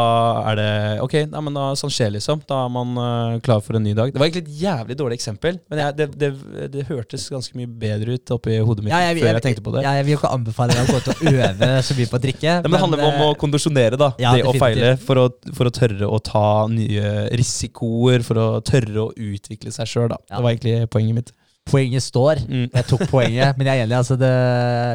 er 0.47 0.59
det 0.59 0.69
ok, 1.03 1.15
nei, 1.27 1.41
men 1.43 1.57
da 1.57 1.65
sånn 1.79 1.91
skjer 1.91 2.13
liksom. 2.15 2.43
Da 2.47 2.61
er 2.65 2.71
man 2.71 2.93
uh, 2.95 3.39
klar 3.43 3.59
for 3.65 3.75
en 3.75 3.83
ny 3.83 3.91
dag. 3.97 4.13
Det 4.13 4.21
var 4.21 4.29
egentlig 4.29 4.45
et 4.47 4.61
jævlig 4.61 4.95
dårlig 5.01 5.17
eksempel, 5.19 5.59
men 5.71 5.81
jeg, 5.83 5.97
det, 5.99 6.07
det, 6.21 6.29
det 6.75 6.85
hørtes 6.87 7.27
ganske 7.33 7.59
mye 7.59 7.67
bedre 7.81 8.15
ut 8.15 8.33
oppi 8.37 8.55
hodet 8.63 8.85
mitt 8.85 8.93
Ja, 8.95 9.01
jeg, 9.09 9.19
før 9.19 9.35
jeg 9.35 9.45
tenkte 9.49 9.65
på 9.65 9.75
det. 9.75 9.83
Ja, 9.83 9.97
jeg 9.99 10.07
vil 10.07 10.15
jo 10.15 10.21
ikke 10.21 10.31
anbefale 10.37 10.77
deg 10.77 10.87
å 10.87 10.95
gå 10.95 11.01
til 11.03 11.13
å 11.13 11.33
øve 11.35 11.71
så 11.89 11.99
mye 11.99 12.11
på 12.13 12.19
å 12.19 12.23
drikke. 12.27 12.55
Nei, 12.55 12.69
men 12.69 12.77
det 12.77 12.83
handler 12.85 13.05
om 13.09 13.25
å 13.25 13.29
eh, 13.33 13.35
kondisjonere, 13.43 13.99
da. 13.99 14.11
ja, 14.23 14.33
det 14.39 14.47
å 14.47 14.55
feile. 14.55 14.93
For 15.03 15.19
å, 15.19 15.27
for 15.57 15.67
å 15.67 15.75
tørre 15.75 16.07
å 16.07 16.21
ta 16.23 16.45
nye 16.71 17.11
risikoer. 17.39 18.23
For 18.25 18.39
å 18.39 18.47
tørre 18.65 19.03
å 19.03 19.11
utvikle 19.11 19.75
seg 19.75 19.91
sjøl, 19.91 20.07
da. 20.13 20.21
Det 20.31 20.39
var 20.45 20.55
egentlig 20.55 20.87
poenget 20.95 21.19
mitt. 21.19 21.35
Poenget 21.69 22.03
står. 22.03 22.39
Mm. 22.49 22.65
Jeg 22.73 22.85
tok 22.89 23.03
poenget, 23.11 23.57
men 23.59 23.67
jeg 23.69 23.77
er 23.79 23.85
enig. 23.85 23.95
Altså 23.99 24.15
det, 24.17 24.29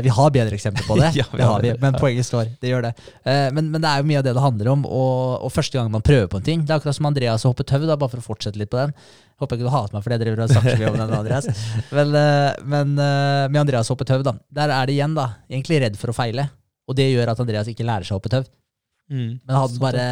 vi 0.04 0.12
har 0.16 0.30
bedre 0.34 0.56
eksempler 0.58 0.86
på 0.88 0.96
det. 0.98 1.10
Ja, 1.20 1.26
vi 1.30 1.38
det 1.38 1.46
har 1.48 1.62
vi, 1.62 1.72
men 1.82 1.98
poenget 2.00 2.26
står. 2.26 2.50
Det 2.60 2.72
gjør 2.72 2.88
det. 2.88 2.92
Eh, 3.24 3.48
Men, 3.54 3.70
men 3.70 3.80
det 3.84 3.90
er 3.92 4.02
jo 4.02 4.08
mye 4.10 4.18
av 4.20 4.24
det 4.26 4.34
det 4.34 4.42
handler 4.44 4.70
om. 4.74 4.82
Og, 4.86 5.44
og 5.46 5.52
første 5.54 5.78
gang 5.78 5.90
man 5.94 6.02
prøver 6.04 6.26
på 6.32 6.40
en 6.40 6.46
ting 6.46 6.64
Det 6.66 6.74
er 6.74 6.80
akkurat 6.80 6.96
som 6.98 7.06
Andreas 7.10 7.46
hoppet 7.46 7.68
tau, 7.70 7.78
bare 7.86 8.10
for 8.10 8.18
å 8.22 8.26
fortsette 8.26 8.58
litt 8.58 8.70
på 8.72 8.80
den. 8.82 8.94
Håper 9.42 9.58
ikke 9.58 9.66
du 9.66 9.72
hater 9.74 9.94
meg 9.96 10.02
for 10.04 10.10
det 10.12 10.18
jeg 10.18 10.24
driver 10.26 10.44
og 10.44 10.52
snakker 10.54 10.82
mye 10.82 10.90
om 10.92 10.98
den, 11.02 11.14
Andreas. 11.20 11.48
Men, 11.96 12.12
eh, 12.18 12.50
men 12.74 12.92
eh, 12.98 13.46
med 13.50 13.60
Andreas 13.64 13.90
hoppet 13.90 14.10
tau, 14.10 14.20
da. 14.26 14.34
Der 14.60 14.70
er 14.74 14.86
det 14.90 14.94
igjen, 14.98 15.14
da. 15.18 15.28
Egentlig 15.50 15.80
redd 15.82 15.96
for 16.00 16.12
å 16.12 16.16
feile. 16.16 16.48
Og 16.90 16.98
det 16.98 17.08
gjør 17.12 17.32
at 17.32 17.40
Andreas 17.42 17.70
ikke 17.70 17.86
lærer 17.86 18.04
seg 18.06 18.14
å 18.14 18.20
hoppe 18.20 18.30
tau. 18.34 18.42
Mm. 19.10 19.38
Men 19.44 19.56
hadde 19.56 19.74
han 19.74 19.82
bare 19.82 20.04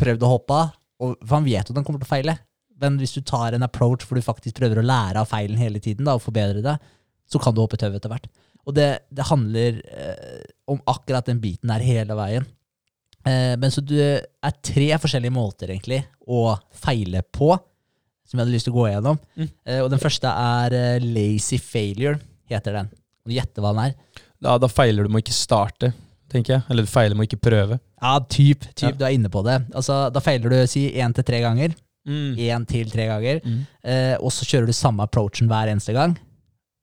prøvd 0.00 0.22
å 0.26 0.30
hoppe 0.36 0.56
av, 0.56 0.70
og- 1.00 1.16
for 1.24 1.36
han 1.40 1.44
vet 1.48 1.68
at 1.70 1.76
han 1.76 1.84
kommer 1.86 2.00
til 2.02 2.08
å 2.08 2.14
feile. 2.14 2.36
Men 2.80 2.96
hvis 3.00 3.12
du 3.16 3.20
tar 3.26 3.54
en 3.56 3.66
approach 3.66 4.06
hvor 4.08 4.16
du 4.18 4.24
faktisk 4.24 4.56
prøver 4.60 4.80
å 4.80 4.86
lære 4.86 5.20
av 5.20 5.28
feilen 5.30 5.60
hele 5.60 5.80
tiden 5.82 6.06
da, 6.08 6.14
og 6.16 6.24
forbedre 6.24 6.62
det, 6.64 6.76
så 7.30 7.40
kan 7.42 7.54
du 7.54 7.60
hoppe 7.62 7.78
tau 7.80 7.90
etter 7.92 8.10
hvert. 8.10 8.26
Og 8.68 8.74
det, 8.76 8.88
det 9.14 9.26
handler 9.30 9.80
eh, 9.88 10.40
om 10.70 10.80
akkurat 10.90 11.28
den 11.28 11.40
biten 11.42 11.70
der 11.72 11.84
hele 11.84 12.16
veien. 12.18 12.46
Eh, 13.26 13.54
men 13.60 13.72
så 13.72 13.82
det 13.84 14.06
er 14.40 14.56
tre 14.64 14.88
forskjellige 15.00 15.34
måter 15.34 15.72
egentlig 15.72 16.02
å 16.30 16.56
feile 16.82 17.22
på, 17.24 17.52
som 18.28 18.38
jeg 18.38 18.44
hadde 18.44 18.54
lyst 18.54 18.68
til 18.68 18.74
å 18.74 18.78
gå 18.80 18.86
gjennom. 18.92 19.18
Mm. 19.36 19.48
Eh, 19.66 19.80
og 19.84 19.90
den 19.92 20.02
første 20.02 20.30
er 20.32 20.76
eh, 20.76 21.04
lazy 21.04 21.58
failure, 21.60 22.18
heter 22.50 22.78
den. 22.80 22.90
Kan 22.92 23.32
du 23.32 23.36
gjette 23.36 23.64
hva 23.64 23.74
den 23.76 23.90
er? 23.90 24.22
Da, 24.40 24.56
da 24.62 24.70
feiler 24.72 25.04
du 25.04 25.12
med 25.12 25.20
å 25.20 25.24
ikke 25.26 25.36
starte, 25.36 25.92
tenker 26.32 26.56
jeg. 26.58 26.64
Eller 26.72 26.86
du 26.86 26.90
feiler 26.92 27.18
med 27.18 27.26
å 27.26 27.30
ikke 27.30 27.42
prøve. 27.50 27.80
Ja, 28.00 28.14
typ, 28.24 28.64
typ 28.72 28.92
Ja. 28.92 28.96
du 28.96 29.04
er 29.08 29.16
inne 29.16 29.32
på 29.32 29.42
det. 29.44 29.58
Altså, 29.76 30.02
da 30.14 30.22
feiler 30.24 30.52
du 30.54 30.60
si 30.70 30.86
én 30.96 31.12
til 31.16 31.26
tre 31.26 31.42
ganger. 31.44 31.74
Mm. 32.10 32.66
Til 32.70 32.90
tre 32.90 33.06
ganger. 33.06 33.40
Mm. 33.46 33.62
Eh, 33.86 34.16
og 34.18 34.34
så 34.34 34.48
kjører 34.48 34.66
du 34.66 34.74
samme 34.76 35.06
approachen 35.06 35.50
hver 35.50 35.70
eneste 35.70 35.94
gang, 35.94 36.16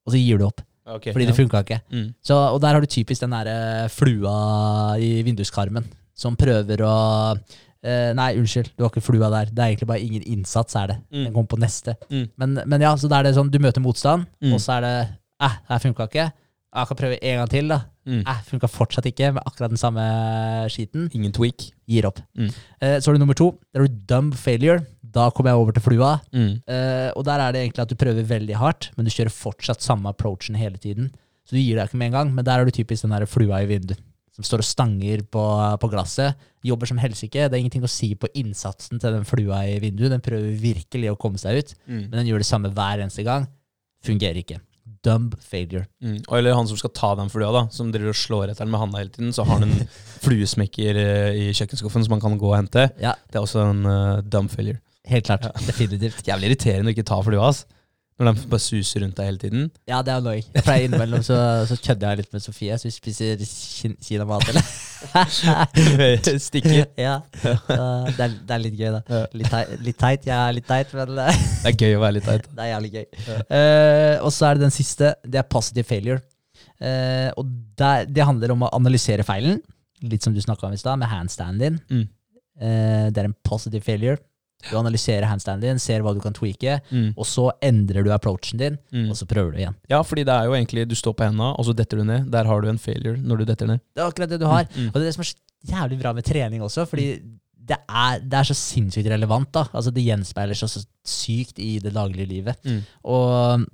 og 0.07 0.15
så 0.15 0.21
gir 0.21 0.39
du 0.39 0.47
opp. 0.47 0.63
Okay, 0.87 1.11
fordi 1.11 1.25
ja. 1.27 1.31
det 1.33 1.35
funka 1.35 1.61
ikke. 1.65 1.81
Mm. 1.91 2.09
Så, 2.23 2.35
og 2.55 2.61
der 2.63 2.77
har 2.77 2.83
du 2.83 2.87
typisk 2.87 3.25
den 3.25 3.35
derre 3.35 3.89
flua 3.91 4.95
i 5.03 5.17
vinduskarmen 5.27 5.83
som 6.15 6.37
prøver 6.39 6.79
å 6.87 6.93
eh, 7.35 8.13
Nei, 8.15 8.31
unnskyld, 8.39 8.71
du 8.77 8.85
har 8.85 8.93
ikke 8.93 9.03
flua 9.03 9.27
der. 9.33 9.51
Det 9.51 9.59
er 9.65 9.73
egentlig 9.73 9.89
bare 9.91 10.05
ingen 10.05 10.23
innsats, 10.23 10.79
er 10.79 10.93
det. 10.93 10.97
Mm. 11.11 11.25
Den 11.25 11.33
kommer 11.35 11.51
på 11.51 11.59
neste. 11.61 11.97
Mm. 12.07 12.25
Men, 12.39 12.59
men 12.65 12.87
ja, 12.87 12.95
så 12.97 13.11
da 13.11 13.19
er 13.19 13.27
det 13.27 13.35
sånn, 13.37 13.51
du 13.51 13.59
møter 13.59 13.83
motstand, 13.83 14.25
Mm. 14.41 14.53
og 14.55 14.63
så 14.63 14.77
er 14.79 14.85
det 14.87 14.97
Eh, 15.37 15.55
her 15.69 15.81
funka 15.83 16.07
ikke. 16.09 16.31
Jeg 16.77 16.87
kan 16.89 16.97
prøve 16.97 17.17
en 17.23 17.37
gang 17.39 17.49
til, 17.51 17.67
da. 17.69 17.77
Mm. 18.07 18.23
Eh, 18.25 18.39
funka 18.47 18.67
fortsatt 18.69 19.05
ikke 19.05 19.31
med 19.35 19.43
akkurat 19.45 19.69
den 19.69 19.77
samme 19.77 20.01
skiten. 20.73 21.09
Ingen 21.13 21.33
tweak. 21.35 21.67
Gir 21.87 22.07
opp. 22.09 22.19
Mm. 22.37 22.49
Eh, 22.81 22.97
så 22.99 23.09
er 23.11 23.13
det 23.17 23.21
nummer 23.21 23.37
to. 23.37 23.51
Det 23.73 23.79
er 23.81 23.85
du 23.87 23.99
dumb 24.09 24.33
failure. 24.33 24.81
Da 25.13 25.29
kommer 25.31 25.53
jeg 25.53 25.61
over 25.61 25.71
til 25.77 25.83
flua. 25.85 26.11
Mm. 26.33 26.57
Uh, 26.67 27.09
og 27.15 27.23
der 27.27 27.39
er 27.43 27.53
det 27.55 27.61
egentlig 27.63 27.83
at 27.85 27.93
du 27.93 27.95
prøver 27.99 28.27
veldig 28.27 28.57
hardt, 28.59 28.89
men 28.97 29.07
du 29.07 29.11
kjører 29.13 29.33
fortsatt 29.33 29.81
samme 29.85 30.09
approachen 30.11 30.55
hele 30.59 30.77
tiden. 30.81 31.11
Så 31.47 31.55
du 31.55 31.61
gir 31.61 31.77
deg 31.79 31.87
ikke 31.87 31.97
med 32.01 32.09
en 32.11 32.17
gang, 32.17 32.33
men 32.35 32.45
der 32.45 32.59
er 32.59 32.67
du 32.67 32.71
typisk 32.75 33.05
den 33.05 33.13
der 33.15 33.25
flua 33.29 33.61
i 33.63 33.69
vinduet. 33.69 34.01
Som 34.37 34.45
står 34.45 34.61
og 34.61 34.67
stanger 34.67 35.23
på, 35.33 35.43
på 35.81 35.87
glasset. 35.89 36.35
Jobber 36.67 36.85
som 36.85 36.99
helsike. 37.01 37.47
Det 37.47 37.55
er 37.55 37.61
ingenting 37.63 37.85
å 37.87 37.89
si 37.89 38.11
på 38.19 38.27
innsatsen 38.37 38.99
til 39.01 39.15
den 39.15 39.23
flua 39.25 39.63
i 39.65 39.79
vinduet. 39.81 40.11
Den 40.13 40.21
prøver 40.21 40.51
virkelig 40.61 41.09
å 41.13 41.17
komme 41.17 41.39
seg 41.41 41.57
ut, 41.63 41.71
Mm. 41.87 42.03
men 42.11 42.19
den 42.19 42.27
gjør 42.29 42.43
det 42.43 42.49
samme 42.51 42.69
hver 42.69 43.01
eneste 43.01 43.23
gang. 43.25 43.47
Fungerer 44.05 44.37
ikke. 44.43 44.59
Dumb 45.07 45.33
failure. 45.41 45.87
Mm. 46.03 46.19
Eller 46.37 46.53
han 46.53 46.67
som 46.69 46.77
skal 46.77 46.91
ta 46.93 47.13
den 47.17 47.29
flua, 47.33 47.49
da, 47.55 47.63
som 47.73 47.89
driver 47.91 48.11
og 48.13 48.19
slår 48.19 48.51
etter 48.51 48.65
den 48.65 48.71
med 48.75 48.81
handa 48.83 48.99
hele 49.01 49.09
tiden. 49.13 49.33
Så 49.33 49.45
har 49.47 49.57
han 49.57 49.69
en 49.71 49.87
fluesmekker 50.25 50.99
eh, 51.01 51.39
i 51.47 51.47
kjøkkenskuffen 51.57 52.05
som 52.05 52.15
han 52.17 52.23
kan 52.23 52.37
gå 52.37 52.51
og 52.51 52.57
hente. 52.59 52.89
Ja, 53.01 53.15
Det 53.31 53.39
er 53.39 53.45
også 53.47 53.63
en 53.71 53.85
uh, 53.87 54.21
dumb 54.21 54.51
failure. 54.53 54.77
Helt 55.09 55.27
klart. 55.29 55.49
Definitivt. 55.67 56.23
Jævlig 56.27 56.51
irriterende 56.51 56.91
å 56.91 56.95
ikke 56.95 57.07
ta 57.07 57.19
flua, 57.25 57.49
ass. 57.49 57.65
Når 58.17 58.33
de 58.33 58.47
bare 58.49 58.63
suser 58.63 59.03
rundt 59.03 59.19
deg 59.19 59.27
hele 59.29 59.37
tiden. 59.37 59.65
Ja, 59.85 59.99
det 60.01 60.09
er 60.09 60.23
annoying. 60.23 60.45
Jeg 60.55 60.63
pleier 60.65 60.87
innimellom 60.87 61.21
så, 61.25 61.35
så 61.69 61.75
kødder 61.77 62.15
jeg 62.15 62.23
litt 62.23 62.31
med 62.33 62.41
Sofie, 62.41 62.77
så 62.81 62.87
vi 62.87 62.93
spiser 62.95 63.43
kin- 63.43 63.97
kinamat, 64.01 64.47
eller? 64.49 64.71
Stikker. 66.47 66.87
ja. 66.97 67.19
Det, 67.43 68.23
er, 68.25 68.33
det 68.33 68.55
er 68.55 68.63
litt 68.63 68.79
gøy, 68.79 68.89
da. 68.95 69.01
Ja. 69.05 69.19
Litt, 69.37 69.51
teit, 69.53 69.75
litt 69.85 69.99
teit, 70.01 70.25
ja, 70.25 70.39
litt 70.49 70.65
teit, 70.65 70.95
men 70.97 71.13
uh, 71.13 71.29
Det 71.61 71.75
er 71.75 71.77
gøy 71.77 71.93
å 71.99 72.01
være 72.07 72.15
litt 72.17 72.25
teit. 72.25 72.49
det 72.57 72.65
er 72.65 72.71
jævlig 72.71 72.91
gøy. 72.95 73.05
Uh, 73.53 74.15
og 74.25 74.31
så 74.33 74.49
er 74.49 74.57
det 74.57 74.65
den 74.65 74.73
siste. 74.79 75.13
Det 75.21 75.43
er 75.43 75.49
positive 75.53 75.85
failure. 75.91 76.23
Uh, 76.81 77.29
og 77.37 77.53
der, 77.77 78.09
det 78.09 78.25
handler 78.25 78.55
om 78.55 78.65
å 78.65 78.71
analysere 78.79 79.27
feilen, 79.29 79.61
litt 80.09 80.25
som 80.25 80.33
du 80.33 80.41
snakka 80.41 80.65
om 80.71 80.73
i 80.73 80.81
stad, 80.81 80.97
med 80.97 81.13
handstanden 81.13 81.61
din. 81.61 81.77
Mm. 81.93 82.07
Uh, 82.57 83.05
det 83.13 83.21
er 83.21 83.29
en 83.29 83.37
positive 83.45 83.85
failure. 83.85 84.17
Du 84.65 84.73
analyserer 84.79 85.27
handstanden 85.29 85.61
din, 85.61 85.79
ser 85.79 86.01
hva 86.01 86.13
du 86.15 86.19
kan 86.19 86.33
tweake, 86.33 86.79
Mm. 86.91 87.13
og 87.15 87.25
så 87.29 87.51
endrer 87.61 88.03
du 88.03 88.09
approachen 88.11 88.57
din, 88.57 88.77
Mm. 88.91 89.09
og 89.11 89.15
så 89.15 89.27
prøver 89.29 89.51
du 89.53 89.57
igjen. 89.59 89.75
Ja, 89.89 90.01
fordi 90.01 90.23
det 90.25 90.33
er 90.33 90.45
jo 90.49 90.53
egentlig 90.57 90.87
du 90.89 90.95
står 90.95 91.13
på 91.13 91.27
henda, 91.29 91.53
og 91.57 91.65
så 91.65 91.75
detter 91.75 91.97
du 91.97 92.03
ned. 92.03 92.31
Der 92.31 92.43
har 92.43 92.61
du 92.61 92.67
en 92.67 92.77
failure 92.81 93.17
når 93.17 93.37
du 93.37 93.45
detter 93.45 93.67
ned. 93.67 93.79
Det 93.95 94.01
er 94.01 94.09
akkurat 94.09 94.29
det 94.29 94.39
du 94.39 94.47
har. 94.47 94.63
Mm. 94.75 94.87
Og 94.87 94.93
det 94.93 95.01
er 95.01 95.09
det 95.11 95.13
som 95.13 95.21
er 95.21 95.29
så 95.29 95.35
jævlig 95.67 95.99
bra 96.01 96.13
med 96.13 96.23
trening 96.25 96.61
også, 96.61 96.87
fordi 96.89 97.21
det 97.67 97.77
er, 97.89 98.19
det 98.19 98.33
er 98.33 98.43
så 98.47 98.55
sinnssykt 98.55 99.09
relevant. 99.11 99.51
da. 99.51 99.65
Altså 99.73 99.93
Det 99.93 100.03
gjenspeiler 100.03 100.55
seg 100.55 100.69
så 100.69 100.85
sykt 101.05 101.59
i 101.59 101.79
det 101.79 101.93
daglige 101.93 102.27
livet. 102.27 102.55
Mm. 102.65 102.81
Og, 103.05 103.65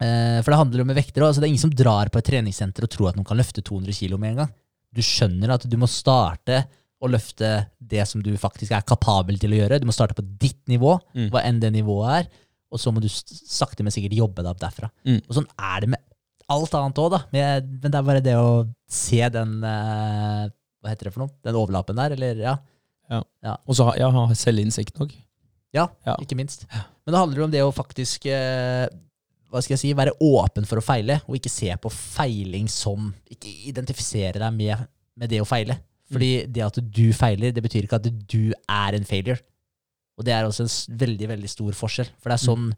eh, 0.00 0.40
for 0.42 0.50
det 0.52 0.58
handler 0.58 0.78
jo 0.78 0.86
om 0.86 0.94
vekter 0.96 1.22
også. 1.22 1.28
Altså, 1.28 1.40
det 1.40 1.46
er 1.48 1.52
ingen 1.54 1.66
som 1.66 1.70
drar 1.70 2.10
på 2.10 2.18
et 2.18 2.24
treningssenter 2.28 2.82
og 2.84 2.90
tror 2.90 3.08
at 3.08 3.16
noen 3.16 3.26
kan 3.26 3.36
løfte 3.40 3.62
200 3.64 3.92
kg 3.92 4.18
med 4.18 4.30
en 4.30 4.36
gang. 4.44 4.52
Du 4.94 5.00
skjønner 5.00 5.50
at 5.54 5.68
du 5.68 5.76
må 5.80 5.88
starte 5.88 6.66
å 7.02 7.10
løfte 7.10 7.48
det 7.82 8.04
som 8.08 8.22
du 8.22 8.30
faktisk 8.38 8.72
er 8.76 8.84
kapabel 8.86 9.38
til 9.42 9.50
å 9.54 9.58
gjøre. 9.58 9.80
Du 9.82 9.86
må 9.88 9.94
starte 9.96 10.14
på 10.14 10.22
ditt 10.38 10.60
nivå, 10.70 10.98
Mm. 11.16 11.30
hva 11.32 11.42
enn 11.44 11.58
det 11.60 11.72
nivået 11.74 12.20
er. 12.20 12.28
Og 12.72 12.78
så 12.80 12.92
må 12.94 13.00
du 13.02 13.08
sakte, 13.10 13.82
men 13.82 13.92
sikkert 13.92 14.14
jobbe 14.16 14.42
deg 14.42 14.52
opp 14.54 14.60
derfra. 14.62 14.88
Mm. 15.04 15.18
Og 15.28 15.34
sånn 15.36 15.48
er 15.58 15.80
det 15.84 15.88
med 15.92 16.00
alt 16.48 16.74
annet 16.74 16.98
òg, 17.02 17.10
da. 17.10 17.20
Men, 17.32 17.80
det 17.82 17.94
er 17.94 18.02
bare 18.06 18.22
det 18.24 18.34
å 18.38 18.68
se 18.88 19.20
den 19.28 19.62
eh, 19.64 20.48
Hva 20.82 20.90
heter 20.90 21.04
det 21.08 21.12
for 21.14 21.22
noe? 21.26 21.30
Den 21.46 21.54
overlappen 21.58 21.94
der, 21.96 22.14
eller 22.16 22.34
ja. 22.42 22.56
Og 23.68 23.76
så 23.76 23.84
har 23.90 23.96
jeg 24.00 24.36
selvinnsikt 24.40 24.98
nok. 24.98 25.12
Ja, 25.74 25.88
Ja. 26.06 26.16
ikke 26.20 26.36
minst. 26.36 26.66
Men 26.72 27.12
det 27.14 27.18
handler 27.20 27.38
jo 27.38 27.44
om 27.44 27.50
det 27.52 27.62
å 27.62 27.72
faktisk 27.74 28.26
eh, 28.26 28.88
hva 29.52 29.60
skal 29.62 29.74
jeg 29.76 29.82
si, 29.82 29.92
være 29.94 30.14
åpen 30.20 30.64
for 30.66 30.80
å 30.80 30.84
feile, 30.84 31.20
og 31.28 31.36
ikke 31.36 31.50
se 31.52 31.68
på 31.76 31.90
feiling 31.92 32.68
som 32.72 33.10
Ikke 33.30 33.50
identifisere 33.68 34.40
deg 34.40 34.52
med, 34.56 34.88
med 35.16 35.28
det 35.28 35.40
å 35.42 35.46
feile. 35.48 35.76
Fordi 36.12 36.30
det 36.52 36.62
at 36.66 36.78
du 36.92 37.04
feiler, 37.16 37.52
det 37.56 37.62
betyr 37.64 37.86
ikke 37.88 37.98
at 38.00 38.08
du 38.28 38.52
er 38.52 38.98
en 38.98 39.04
failure. 39.08 39.40
Og 40.20 40.26
det 40.28 40.34
er 40.36 40.44
også 40.44 40.66
en 40.66 40.98
veldig, 41.00 41.28
veldig 41.30 41.48
stor 41.50 41.72
forskjell. 41.72 42.10
For 42.20 42.28
det 42.32 42.36
er 42.38 42.46
sånn 42.46 42.72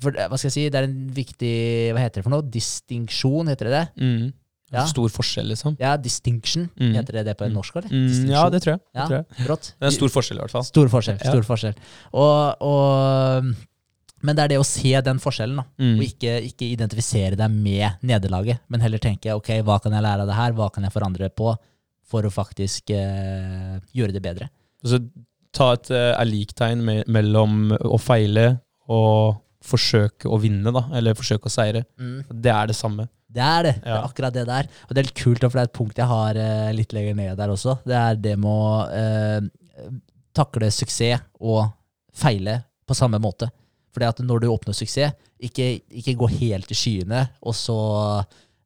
for, 0.00 0.12
Hva 0.12 0.36
skal 0.36 0.48
jeg 0.50 0.54
si, 0.56 0.64
det 0.72 0.80
er 0.80 0.86
en 0.88 0.96
viktig 1.16 1.52
Hva 1.94 2.02
heter 2.02 2.20
det 2.20 2.24
for 2.26 2.34
noe? 2.34 2.44
Distinksjon, 2.52 3.48
heter 3.52 3.68
det 3.70 3.76
det? 3.76 3.84
Mm. 4.02 4.26
Ja. 4.74 4.82
Stor 4.90 5.08
forskjell, 5.14 5.46
liksom. 5.52 5.76
Ja, 5.78 5.92
distinction. 5.96 6.64
Mm. 6.74 6.90
Heter 6.98 7.20
det 7.20 7.24
det 7.28 7.36
på 7.38 7.46
Mm. 7.46 7.52
norsk, 7.54 7.76
eller? 7.78 7.88
Mm, 7.94 8.28
ja, 8.32 8.48
det 8.50 8.62
tror 8.64 8.72
jeg. 8.74 8.80
Det, 8.80 8.98
Ja. 8.98 9.06
tror 9.06 9.16
jeg. 9.20 9.46
Rått. 9.46 9.68
det 9.78 9.86
er 9.86 9.86
en 9.92 9.98
stor 10.00 10.08
forskjell, 10.10 10.36
i 10.38 10.40
hvert 10.42 10.50
fall. 10.56 10.64
Stor 10.64 10.88
forskjell. 10.88 11.18
Ja. 11.22 11.30
stor 11.30 11.42
forskjell. 11.46 11.74
Og, 12.12 12.56
og, 12.60 13.54
men 14.26 14.34
det 14.36 14.42
er 14.42 14.48
det 14.48 14.58
å 14.58 14.66
se 14.66 14.92
den 15.06 15.18
forskjellen, 15.22 15.56
da. 15.62 15.64
Mm. 15.78 15.94
Og 16.00 16.02
ikke, 16.08 16.34
ikke 16.50 16.66
identifisere 16.72 17.36
deg 17.38 17.50
med 17.54 18.02
nederlaget, 18.02 18.58
men 18.68 18.80
heller 18.82 18.98
tenke 18.98 19.30
ok, 19.36 19.52
hva 19.62 19.78
kan 19.80 19.92
jeg 19.92 20.02
lære 20.02 20.26
av 20.26 20.26
det 20.26 20.34
her, 20.40 20.52
hva 20.58 20.68
kan 20.74 20.82
jeg 20.82 20.92
forandre 20.92 21.30
på 21.30 21.54
for 22.06 22.26
å 22.26 22.32
faktisk 22.32 22.92
eh, 22.94 23.76
gjøre 23.96 24.14
det 24.14 24.22
bedre. 24.24 24.50
Så 24.86 25.00
ta 25.56 25.72
et 25.74 25.90
eh, 25.94 26.22
liktegn 26.28 26.84
me 26.86 27.00
mellom 27.10 27.74
å 27.74 27.98
feile 28.00 28.52
og 28.92 29.42
forsøke 29.66 30.30
å 30.30 30.38
vinne, 30.38 30.70
da. 30.74 30.84
Eller 30.94 31.16
forsøke 31.18 31.50
å 31.50 31.52
seire. 31.52 31.82
Det 32.30 32.52
er 32.52 32.70
det 32.70 32.76
samme. 32.78 33.08
Det 33.36 33.42
er 33.42 33.66
det. 33.66 33.74
det 33.82 33.92
er 33.92 34.06
akkurat 34.06 34.34
det 34.34 34.46
der. 34.48 34.68
Og 34.86 34.94
det 34.94 35.02
er 35.02 35.08
litt 35.08 35.18
kult, 35.18 35.42
for 35.42 35.58
det 35.58 35.64
er 35.64 35.70
et 35.70 35.76
punkt 35.76 35.98
jeg 36.00 36.08
har 36.10 36.38
eh, 36.40 36.72
litt 36.76 36.94
lenger 36.96 37.18
ned 37.18 37.34
der 37.40 37.52
også. 37.52 37.78
Det 37.86 37.96
er 37.98 38.20
det 38.22 38.36
med 38.40 38.52
å 38.52 38.86
eh, 38.94 39.90
takle 40.36 40.70
suksess 40.72 41.26
og 41.42 41.66
feile 42.16 42.60
på 42.86 42.96
samme 42.96 43.20
måte. 43.22 43.50
For 43.92 44.06
at 44.06 44.20
når 44.22 44.44
du 44.44 44.50
oppnår 44.52 44.76
suksess, 44.76 45.16
ikke, 45.42 45.66
ikke 46.00 46.16
gå 46.16 46.30
helt 46.38 46.70
i 46.72 46.76
skyene, 46.76 47.26
og 47.44 47.56
så 47.56 47.76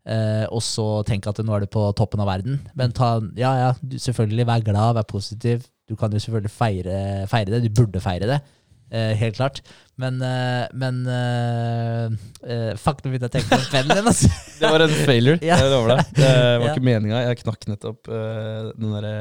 eh, 0.07 0.47
og 0.49 0.63
så 0.65 0.87
tenk 1.09 1.29
at 1.31 1.43
nå 1.45 1.57
er 1.57 1.65
du 1.65 1.73
på 1.73 1.85
toppen 1.99 2.23
av 2.23 2.31
verden. 2.31 2.61
Men 2.79 2.95
ta, 2.97 3.17
ja, 3.39 3.53
ja, 3.67 3.99
selvfølgelig 4.07 4.49
vær 4.49 4.65
glad, 4.71 4.97
vær 4.99 5.09
positiv. 5.11 5.67
Du 5.91 5.97
kan 5.99 6.13
jo 6.15 6.23
selvfølgelig 6.23 6.55
feire, 6.55 6.97
feire 7.31 7.57
det. 7.57 7.65
Du 7.67 7.83
burde 7.83 8.03
feire 8.03 8.29
det. 8.31 8.41
Eh, 8.91 9.15
helt 9.21 9.37
klart. 9.39 9.61
Men, 10.01 10.17
eh, 10.25 10.65
men 10.81 11.03
eh, 11.13 12.05
eh, 12.49 12.71
Fuck, 12.81 13.03
nå 13.05 13.11
begynte 13.13 13.29
jeg 13.29 13.31
å 13.31 13.35
tenke 13.35 13.59
på 13.61 13.67
pennen 13.75 13.99
din, 13.99 14.07
altså. 14.09 14.31
Det 14.61 14.71
var 14.73 14.85
en 14.85 14.95
failure. 15.05 15.39
Ja. 15.45 15.59
Jeg 15.61 15.73
lover 15.73 15.93
deg. 15.93 16.13
Det 16.17 16.31
var 16.31 16.65
Ja. 16.65 16.71
ikke 16.73 16.85
meninga. 16.89 17.21
Jeg 17.27 17.39
knakk 17.43 17.67
nettopp 17.69 18.09
uh, 18.13 18.71
den 18.77 18.95
derre 18.95 19.13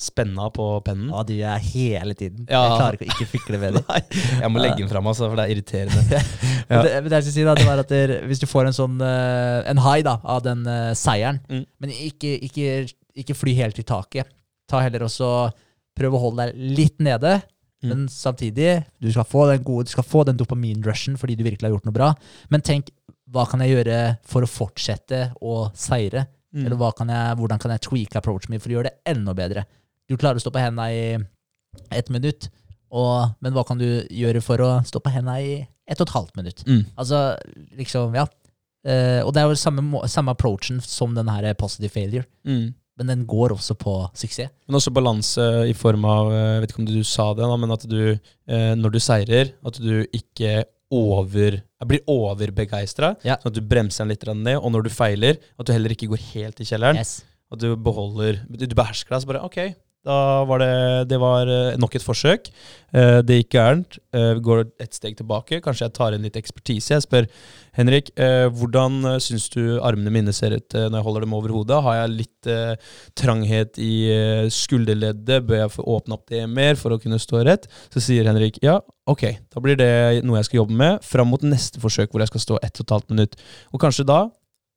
spenna 0.00 0.50
på 0.52 0.66
pennen. 0.86 1.08
Ja, 1.14 1.22
du 1.28 1.32
er 1.38 1.64
hele 1.70 2.16
tiden. 2.18 2.44
Ja. 2.48 2.60
Jeg 2.66 2.76
klarer 2.82 2.98
ikke 2.98 3.08
å 3.08 3.14
ikke 3.16 3.28
fikle 3.32 3.60
med 3.62 3.76
det. 3.78 4.00
Jeg 4.42 4.52
må 4.52 4.60
legge 4.62 4.82
den 4.82 4.90
fram, 4.92 5.08
altså, 5.12 5.28
for 5.30 5.40
det 5.40 5.46
er 5.48 5.54
irriterende. 5.56 6.22
Men 6.68 6.84
det, 6.84 6.92
men 6.98 7.08
det 7.08 7.20
jeg 7.20 7.26
skulle 7.28 7.36
si 7.38 7.46
da, 7.48 7.56
det 7.58 7.68
var 7.68 7.82
at 7.84 7.92
der, 7.92 8.14
Hvis 8.28 8.42
du 8.44 8.46
får 8.50 8.68
en 8.68 8.76
sånn 8.76 8.98
uh, 9.00 9.64
En 9.72 9.80
high 9.84 10.04
da, 10.04 10.18
av 10.28 10.42
den 10.44 10.64
uh, 10.68 10.92
seieren, 10.98 11.40
Mm. 11.48 11.64
men 11.80 11.92
ikke, 11.94 12.34
ikke, 12.44 12.72
ikke 13.24 13.34
fly 13.36 13.54
helt 13.62 13.78
i 13.80 13.84
taket. 13.88 14.28
Ta 14.68 14.82
heller 14.84 15.06
også 15.06 15.28
Prøv 15.98 16.14
å 16.14 16.20
holde 16.22 16.44
deg 16.50 16.74
litt 16.78 17.00
nede, 17.02 17.38
Mm. 17.78 17.88
men 17.92 18.08
samtidig 18.10 18.84
Du 18.98 19.06
skal 19.12 19.22
få 19.22 19.44
den 19.46 19.62
gode, 19.62 19.84
du 19.86 19.92
skal 19.92 20.02
få 20.02 20.24
den 20.26 20.36
dopamin-rushen 20.36 21.14
fordi 21.14 21.36
du 21.38 21.44
virkelig 21.46 21.68
har 21.68 21.76
gjort 21.76 21.86
noe 21.86 21.94
bra. 21.94 22.08
Men 22.50 22.64
tenk 22.66 22.90
hva 23.30 23.44
kan 23.46 23.60
jeg 23.62 23.76
gjøre 23.76 23.98
for 24.26 24.42
å 24.42 24.50
fortsette 24.50 25.20
å 25.44 25.68
seire? 25.76 26.26
Mm. 26.56 26.64
Eller 26.64 26.92
kan 26.96 27.10
jeg, 27.12 27.36
hvordan 27.38 27.60
kan 27.60 27.74
jeg 27.74 27.84
tweake 27.84 28.18
approachen 28.18 28.50
min 28.50 28.62
for 28.62 28.72
å 28.72 28.78
gjøre 28.78 28.90
det 28.90 29.12
enda 29.12 29.34
bedre? 29.36 29.66
Du 30.08 30.16
klarer 30.16 30.40
å 30.40 30.42
stå 30.42 30.50
på 30.50 30.62
hendene 30.62 30.88
i 30.90 31.02
ett 31.92 32.08
minutt, 32.10 32.48
og, 32.88 33.36
men 33.44 33.52
hva 33.52 33.66
kan 33.68 33.78
du 33.78 33.86
gjøre 34.08 34.40
for 34.42 34.64
å 34.64 34.70
stå 34.88 35.02
på 35.04 35.12
hendene 35.12 35.38
i 35.44 35.56
ett 35.88 36.00
og 36.00 36.08
et 36.08 36.14
halvt 36.16 36.38
minutt? 36.40 36.64
Mm. 36.66 36.82
Altså, 36.96 37.20
liksom, 37.76 38.16
ja. 38.16 38.24
Uh, 38.88 39.20
og 39.26 39.34
det 39.34 39.42
er 39.42 39.50
jo 39.50 39.58
samme, 39.60 40.00
samme 40.08 40.32
approachen 40.32 40.80
som 40.80 41.12
den 41.16 41.28
her 41.28 41.52
positive 41.60 41.92
failure, 41.92 42.26
Mm. 42.48 42.72
Men 42.98 43.12
den 43.12 43.22
går 43.30 43.54
også 43.54 43.76
på 43.78 43.94
suksess. 44.18 44.50
Men 44.66 44.78
også 44.78 44.92
balanse 44.94 45.44
i 45.70 45.74
form 45.76 46.04
av 46.08 46.32
eh, 46.34 46.48
Jeg 46.56 46.64
vet 46.64 46.74
ikke 46.74 46.82
om 46.82 46.88
du 46.90 46.98
sa 47.06 47.28
det, 47.38 47.46
da, 47.46 47.60
men 47.62 47.74
at 47.74 47.86
du, 47.90 48.02
eh, 48.50 48.72
når 48.78 48.94
du 48.94 49.00
seirer, 49.02 49.54
at 49.70 49.80
du 49.82 50.02
ikke 50.04 50.64
over 50.90 51.60
blir 51.86 52.04
overbegeistra. 52.08 53.12
Ja. 53.26 53.36
Sånn 53.38 53.52
at 53.52 53.58
du 53.58 53.64
bremser 53.70 54.04
den 54.06 54.14
litt 54.14 54.24
ned. 54.34 54.56
Og 54.58 54.72
når 54.74 54.86
du 54.88 54.92
feiler, 54.92 55.38
at 55.58 55.68
du 55.68 55.74
heller 55.74 55.94
ikke 55.94 56.08
går 56.10 56.22
helt 56.32 56.62
i 56.64 56.66
kjelleren. 56.68 56.98
Yes. 56.98 57.20
At 57.52 57.62
du 57.62 57.70
beholder 57.80 58.42
Du 58.48 58.74
behersker 58.76 59.14
deg. 59.14 59.22
Så 59.22 59.30
bare 59.30 59.44
OK, 59.46 59.60
Da 60.08 60.44
var 60.48 60.62
det, 60.62 60.74
det 61.10 61.18
var 61.20 61.48
eh, 61.52 61.76
nok 61.76 61.98
et 61.98 62.04
forsøk. 62.04 62.48
Eh, 62.96 63.18
Det 63.28 63.42
gikk 63.42 63.56
gærent. 63.58 63.98
Eh, 64.16 64.30
Vi 64.38 64.40
går 64.46 64.62
et 64.80 64.94
steg 64.96 65.18
tilbake. 65.18 65.60
Kanskje 65.60 65.84
jeg 65.84 65.94
tar 65.98 66.14
inn 66.16 66.24
litt 66.24 66.38
ekspertise. 66.40 66.94
Jeg 66.94 67.04
spør 67.04 67.26
Henrik, 67.78 68.08
hvordan 68.58 69.04
syns 69.22 69.44
du 69.52 69.78
armene 69.86 70.10
mine 70.10 70.32
ser 70.34 70.56
ut 70.56 70.74
når 70.74 70.96
jeg 70.96 71.04
holder 71.06 71.22
dem 71.22 71.34
over 71.36 71.52
hodet? 71.54 71.76
Har 71.84 71.94
jeg 72.00 72.14
litt 72.16 72.48
tranghet 73.14 73.78
i 73.78 73.92
skulderleddet? 74.50 75.44
Bør 75.46 75.60
jeg 75.60 75.74
få 75.76 75.84
åpne 75.94 76.16
opp 76.16 76.24
det 76.32 76.40
mer 76.50 76.74
for 76.80 76.96
å 76.96 76.98
kunne 76.98 77.20
stå 77.22 77.44
rett? 77.46 77.68
Så 77.94 78.02
sier 78.02 78.26
Henrik 78.26 78.58
ja, 78.64 78.80
ok, 79.06 79.22
da 79.54 79.62
blir 79.62 79.78
det 79.78 80.24
noe 80.26 80.40
jeg 80.40 80.48
skal 80.48 80.64
jobbe 80.64 80.74
med 80.80 81.06
fram 81.06 81.30
mot 81.30 81.44
neste 81.46 81.78
forsøk 81.78 82.10
hvor 82.10 82.24
jeg 82.24 82.32
skal 82.32 82.44
stå 82.48 82.58
ett 82.66 82.80
og 82.80 82.88
et 82.88 82.96
halvt 82.96 83.14
minutt. 83.14 83.38
Og 83.70 83.84
kanskje 83.84 84.08
da 84.10 84.24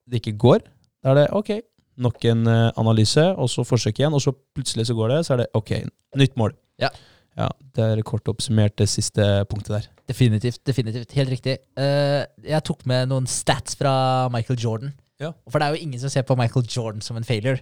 det 0.05 0.21
ikke 0.21 0.37
går. 0.45 0.61
Da 1.01 1.15
er 1.15 1.23
det 1.23 1.27
ok, 1.33 1.55
nok 1.97 2.25
en 2.31 2.47
eh, 2.47 2.67
analyse, 2.79 3.23
og 3.35 3.49
så 3.51 3.65
forsøk 3.67 3.99
igjen, 3.99 4.13
og 4.13 4.21
så 4.23 4.33
plutselig 4.55 4.87
så 4.89 4.95
går 4.97 5.15
det, 5.15 5.19
så 5.27 5.35
er 5.35 5.43
det 5.43 5.49
ok, 5.57 5.73
nytt 6.19 6.37
mål. 6.39 6.55
Ja. 6.81 6.91
Ja, 7.37 7.47
Det 7.75 7.83
er 7.83 8.01
kort 8.03 8.27
oppsummert 8.27 8.75
det 8.77 8.89
siste 8.91 9.23
punktet 9.49 9.71
der. 9.77 9.85
Definitivt. 10.11 10.59
definitivt, 10.67 11.13
Helt 11.15 11.29
riktig. 11.31 11.57
Uh, 11.79 12.27
jeg 12.43 12.63
tok 12.67 12.83
med 12.85 13.07
noen 13.07 13.27
stats 13.27 13.77
fra 13.79 14.27
Michael 14.33 14.59
Jordan. 14.59 14.91
Ja. 15.21 15.31
For 15.47 15.61
det 15.61 15.67
er 15.67 15.75
jo 15.77 15.85
ingen 15.85 16.01
som 16.01 16.11
ser 16.11 16.25
på 16.27 16.35
Michael 16.35 16.65
Jordan 16.67 17.01
som 17.01 17.15
en 17.15 17.23
failure. 17.23 17.61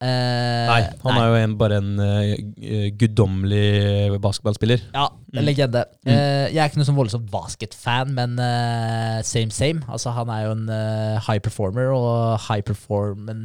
Eh, 0.00 0.66
Nei, 0.70 0.78
han 1.02 1.16
er 1.20 1.26
jo 1.28 1.34
en, 1.44 1.54
bare 1.60 1.76
en 1.82 1.90
uh, 2.00 2.86
guddommelig 2.96 4.16
basketballspiller. 4.24 4.80
Ja, 4.94 5.08
en 5.34 5.42
Mm. 5.42 5.44
legende. 5.46 5.82
Mm. 6.06 6.10
Eh, 6.10 6.46
jeg 6.54 6.58
er 6.62 6.70
ikke 6.70 6.80
noe 6.80 6.88
sånn 6.88 6.96
voldsomt 6.96 7.28
basketfan, 7.30 8.14
men 8.16 8.38
eh, 8.40 9.20
same 9.28 9.52
same. 9.54 9.84
Altså, 9.92 10.10
han 10.16 10.32
er 10.32 10.46
jo 10.46 10.54
en 10.56 10.64
uh, 10.72 11.20
high 11.28 11.38
performer, 11.44 11.92
og 11.92 12.40
high 12.48 12.64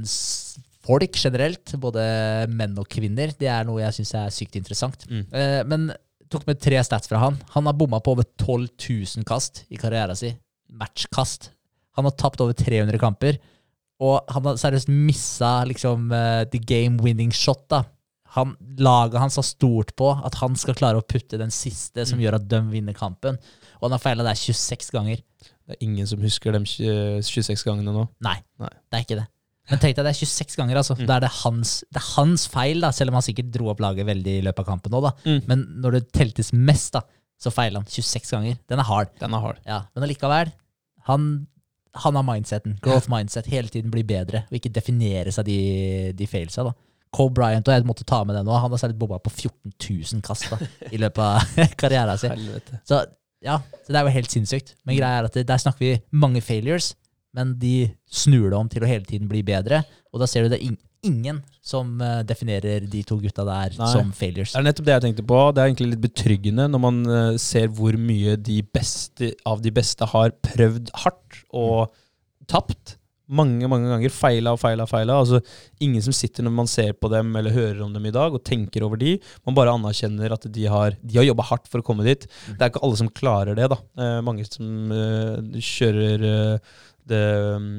performance-folk 0.06 1.16
generelt, 1.20 1.76
både 1.82 2.06
menn 2.52 2.78
og 2.82 2.88
kvinner, 2.92 3.34
det 3.40 3.50
er 3.52 3.66
noe 3.68 3.82
jeg 3.84 4.00
syns 4.00 4.14
er 4.18 4.34
sykt 4.34 4.56
interessant. 4.60 5.06
Mm. 5.10 5.26
Eh, 5.36 5.62
men 5.70 5.90
tok 6.32 6.48
med 6.50 6.60
tre 6.64 6.80
stats 6.84 7.10
fra 7.12 7.20
han. 7.22 7.38
Han 7.56 7.68
har 7.70 7.78
bomma 7.78 8.00
på 8.04 8.16
over 8.16 8.26
12 8.42 8.70
000 9.20 9.28
kast 9.28 9.64
i 9.70 9.78
karrieren 9.82 10.18
sin. 10.18 10.38
Matchkast. 10.74 11.52
Han 11.98 12.08
har 12.10 12.16
tapt 12.20 12.42
over 12.44 12.54
300 12.58 12.98
kamper. 13.00 13.38
Og 14.04 14.26
han 14.34 14.44
har 14.50 14.58
seriøst 14.60 14.90
missa 14.92 15.64
liksom 15.70 16.10
eh, 16.12 16.44
the 16.52 16.60
game 16.60 16.98
winning 17.04 17.32
shot, 17.32 17.68
da. 17.72 17.84
Han, 18.36 18.56
laget 18.84 19.16
hans 19.22 19.38
har 19.40 19.46
stort 19.48 19.94
på 19.96 20.10
at 20.28 20.36
han 20.42 20.58
skal 20.60 20.76
klare 20.76 21.00
å 21.00 21.06
putte 21.08 21.38
den 21.40 21.54
siste 21.56 22.04
som 22.06 22.18
Mm. 22.20 22.24
gjør 22.26 22.36
at 22.42 22.48
de 22.52 22.60
vinner 22.74 22.94
kampen. 22.98 23.38
Og 23.80 23.86
han 23.88 23.96
har 23.96 24.04
feila 24.04 24.26
der 24.28 24.36
26 24.36 24.92
ganger. 24.92 25.22
Det 25.66 25.78
er 25.78 25.86
ingen 25.88 26.06
som 26.06 26.20
husker 26.20 26.52
de 26.52 26.60
26 27.24 27.64
gangene 27.64 27.94
nå. 27.96 28.04
Nei, 28.22 28.36
Nei. 28.60 28.70
det 28.92 29.00
er 29.00 29.06
ikke 29.06 29.20
det. 29.22 29.28
Men 29.72 29.80
tenk 29.80 29.96
deg, 29.96 30.04
det 30.06 30.12
er 30.12 30.20
26 30.20 30.58
ganger, 30.60 30.78
altså. 30.78 30.94
Mm. 31.00 31.06
Da 31.08 31.16
er 31.16 31.24
det, 31.24 31.32
hans, 31.46 31.72
det 31.90 31.98
er 32.04 32.10
hans 32.20 32.44
feil, 32.52 32.84
da, 32.84 32.92
selv 32.94 33.10
om 33.10 33.16
han 33.18 33.24
sikkert 33.26 33.48
dro 33.56 33.72
opp 33.72 33.80
laget 33.82 34.06
veldig 34.06 34.36
i 34.42 34.44
løpet 34.46 34.60
av 34.62 34.68
kampen 34.68 34.92
nå, 34.94 35.00
da. 35.08 35.14
Mm. 35.26 35.40
Men 35.50 35.64
når 35.82 35.96
det 35.96 36.04
teltes 36.14 36.52
mest, 36.54 36.92
da, 37.00 37.02
så 37.42 37.50
feiler 37.56 37.80
han 37.82 37.88
26 37.90 38.36
ganger. 38.36 38.60
Den 38.70 38.84
er 38.84 38.90
hard. 38.92 39.16
Den 39.24 39.34
er 39.34 39.42
hard. 39.48 39.64
Ja, 39.66 39.80
Men 39.96 40.06
allikevel, 40.06 40.52
han, 41.08 41.26
han 42.04 42.18
har 42.20 42.26
mindseten. 42.28 42.78
Growth 42.84 43.10
mindset. 43.12 43.48
Hele 43.52 43.72
tiden 43.72 43.94
bli 43.94 44.04
bedre, 44.08 44.44
og 44.50 44.58
ikke 44.58 44.74
definere 44.76 45.32
seg 45.36 45.48
de, 45.48 45.60
de 46.18 46.28
failsa. 46.30 46.66
da. 46.68 46.74
Cole 47.16 47.32
Bryant, 47.32 47.68
og 47.68 47.76
jeg 47.76 47.88
måtte 47.88 48.04
ta 48.08 48.24
med 48.28 48.36
det 48.36 48.44
nå, 48.44 48.56
han 48.60 48.74
har 48.74 48.82
særlig 48.82 48.98
bomma 49.00 49.22
på 49.24 49.32
14 49.32 49.72
000 49.80 50.24
kast 50.26 50.50
da, 50.52 50.58
i 50.92 51.00
løpet 51.00 51.22
av 51.24 51.54
karrieren 51.82 52.20
sin. 52.20 52.50
Så 52.84 53.00
ja, 53.46 53.60
så 53.86 53.94
det 53.94 54.00
er 54.00 54.08
jo 54.08 54.16
helt 54.18 54.34
sinnssykt. 54.34 54.74
Men 54.84 54.98
greia 54.98 55.22
er 55.22 55.30
at 55.30 55.38
det, 55.38 55.46
der 55.48 55.62
snakker 55.62 55.86
vi 55.86 55.94
mange 56.12 56.42
failures, 56.44 56.94
men 57.36 57.54
de 57.62 57.92
snur 58.12 58.50
det 58.50 58.58
om 58.58 58.72
til 58.72 58.84
å 58.84 58.90
hele 58.90 59.08
tiden 59.08 59.30
bli 59.32 59.44
bedre. 59.46 59.84
Og 60.12 60.24
da 60.24 60.28
ser 60.30 60.46
du 60.46 60.54
det 60.54 60.64
ingen 61.08 61.40
som 61.66 61.96
eh, 62.02 62.20
definerer 62.28 62.86
de 62.90 63.02
to 63.08 63.18
gutta 63.22 63.46
der 63.48 63.78
Nei. 63.80 63.92
som 63.92 64.12
failures. 64.16 64.54
Det 64.54 64.62
er 64.62 64.68
nettopp 64.68 64.90
det 64.90 64.96
jeg 64.98 65.06
tenkte 65.08 65.26
på. 65.32 65.40
Det 65.56 65.62
er 65.64 65.72
egentlig 65.72 65.90
litt 65.94 66.04
betryggende 66.04 66.68
når 66.72 66.84
man 66.84 67.00
eh, 67.06 67.32
ser 67.42 67.72
hvor 67.74 67.98
mye 67.98 68.36
de 68.38 68.60
beste 68.76 69.34
av 69.50 69.64
de 69.66 69.74
beste 69.74 70.08
har 70.12 70.36
prøvd 70.46 70.94
hardt 71.06 71.42
og 71.56 71.94
tapt. 72.52 72.98
Mange 73.26 73.66
mange 73.66 73.90
ganger. 73.90 74.14
Feila 74.14 74.52
og 74.54 74.60
feila 74.62 74.86
og 74.86 74.92
feila. 74.92 75.16
Altså, 75.24 75.40
ingen 75.82 76.04
som 76.06 76.14
sitter 76.14 76.46
når 76.46 76.54
man 76.60 76.68
ser 76.70 76.92
på 76.94 77.10
dem 77.10 77.32
eller 77.40 77.56
hører 77.56 77.80
om 77.82 77.94
dem 77.96 78.06
i 78.06 78.14
dag 78.14 78.36
og 78.38 78.44
tenker 78.46 78.86
over 78.86 79.02
de. 79.02 79.16
Man 79.48 79.58
bare 79.58 79.74
anerkjenner 79.74 80.36
at 80.36 80.46
de 80.46 80.68
har, 80.70 80.98
de 81.02 81.18
har 81.18 81.26
jobba 81.26 81.48
hardt 81.50 81.72
for 81.72 81.82
å 81.82 81.88
komme 81.88 82.06
dit. 82.06 82.28
Det 82.52 82.60
er 82.60 82.70
ikke 82.70 82.84
alle 82.86 83.00
som 83.02 83.10
klarer 83.10 83.58
det. 83.58 83.72
da. 83.74 83.80
Eh, 83.98 84.20
mange 84.28 84.46
som 84.46 84.94
eh, 84.94 85.58
kjører 85.58 86.28
eh, 86.30 86.76
det 87.10 87.24
um, 87.58 87.72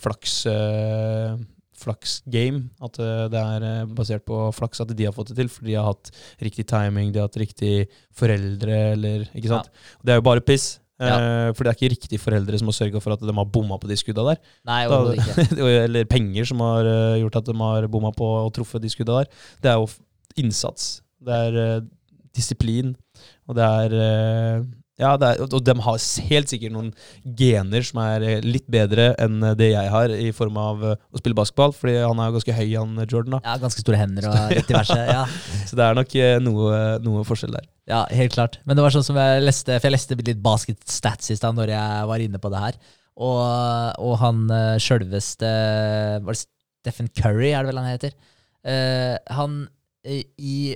flaks... 0.00 0.46
eh, 0.52 1.36
Flaks-game. 1.78 2.68
At 2.84 3.00
eh, 3.02 3.26
det 3.32 3.40
er 3.40 3.66
eh, 3.70 3.90
basert 3.96 4.24
på 4.28 4.38
flaks 4.54 4.84
at 4.84 4.94
de 4.94 5.08
har 5.08 5.16
fått 5.16 5.32
det 5.32 5.40
til, 5.42 5.50
for 5.52 5.66
de 5.66 5.76
har 5.78 5.90
hatt 5.90 6.12
riktig 6.42 6.66
timing, 6.70 7.12
de 7.12 7.22
har 7.22 7.28
hatt 7.28 7.40
riktig 7.40 7.74
foreldre, 8.16 8.80
eller 8.94 9.28
Ikke 9.34 9.52
sant? 9.52 9.70
Det 10.04 10.14
er 10.14 10.22
jo 10.22 10.26
bare 10.30 10.44
piss. 10.44 10.78
Ja. 10.94 11.50
for 11.58 11.66
det 11.66 11.72
er 11.72 11.74
ikke 11.74 11.88
riktig 11.90 12.18
foreldre 12.22 12.58
som 12.60 12.68
har 12.70 12.76
sørga 12.76 13.00
for 13.02 13.12
at 13.16 13.22
de 13.26 13.32
har 13.34 13.48
bomma 13.50 13.74
på 13.82 13.88
de 13.90 13.96
skudda 13.98 14.22
der. 14.28 14.38
Nei, 14.68 14.84
Da, 14.86 15.00
ikke. 15.18 15.66
eller 15.84 16.06
penger 16.06 16.46
som 16.46 16.62
har 16.62 16.86
eh, 16.86 17.18
gjort 17.24 17.40
at 17.40 17.48
de 17.50 17.54
har 17.58 17.88
bomma 17.90 18.12
på 18.14 18.28
og 18.44 18.52
truffet 18.54 18.84
de 18.84 18.92
skudda 18.92 19.24
der. 19.24 19.42
Det 19.60 19.72
er 19.72 19.80
jo 19.82 19.88
innsats. 20.40 21.02
Det 21.18 21.40
er 21.48 21.58
eh, 21.64 21.82
disiplin. 22.34 22.94
Og 23.48 23.58
det 23.58 23.66
er 23.66 23.96
eh, 23.98 24.64
Ja, 25.00 25.16
er, 25.18 25.40
og 25.42 25.56
de 25.66 25.74
har 25.82 26.02
helt 26.28 26.52
sikkert 26.52 26.70
noen 26.70 26.92
gener 27.38 27.82
som 27.82 27.98
er 28.04 28.22
eh, 28.22 28.44
litt 28.46 28.66
bedre 28.70 29.08
enn 29.18 29.40
eh, 29.42 29.56
det 29.58 29.72
jeg 29.72 29.90
har, 29.90 30.12
i 30.14 30.28
form 30.36 30.58
av 30.62 30.84
eh, 30.86 31.00
å 31.10 31.18
spille 31.18 31.34
basketball. 31.34 31.72
Fordi 31.74 31.96
han 31.98 32.20
er 32.22 32.28
jo 32.28 32.36
ganske 32.36 32.54
høy, 32.54 32.68
han 32.76 33.00
Jordan. 33.02 33.36
da 33.36 33.40
Ja, 33.42 33.56
ganske 33.64 33.82
store 33.82 33.98
hender 33.98 34.28
og 34.30 34.52
litt 34.54 34.70
diverse. 34.70 34.98
Ja. 35.10 35.24
Så 35.68 35.78
det 35.78 35.86
er 35.86 35.98
nok 35.98 36.14
noe, 36.46 36.82
noe 37.02 37.24
forskjell 37.26 37.56
der. 37.56 37.66
Ja, 37.90 38.04
helt 38.14 38.36
klart. 38.36 38.60
Men 38.64 38.78
det 38.78 38.84
var 38.86 38.94
sånn 38.94 39.06
som 39.06 39.18
jeg 39.18 39.42
leste, 39.42 39.80
for 39.80 39.90
jeg 39.90 39.96
leste 39.96 40.18
litt 40.20 40.44
basket-stats 40.44 41.34
i 41.34 41.38
stad 41.40 41.58
når 41.58 41.74
jeg 41.74 42.06
var 42.12 42.22
inne 42.22 42.40
på 42.42 42.52
det 42.54 42.62
her. 42.62 42.78
Og, 43.14 43.42
og 44.02 44.14
han 44.18 44.46
sjølveste 44.82 45.46
Var 46.26 46.34
det 46.34 46.40
Stephen 46.82 47.10
Curry, 47.14 47.52
er 47.52 47.62
det 47.62 47.70
vel 47.70 47.78
han 47.78 47.92
heter? 47.92 48.14
Uh, 48.66 49.14
han 49.36 49.60
i 50.04 50.74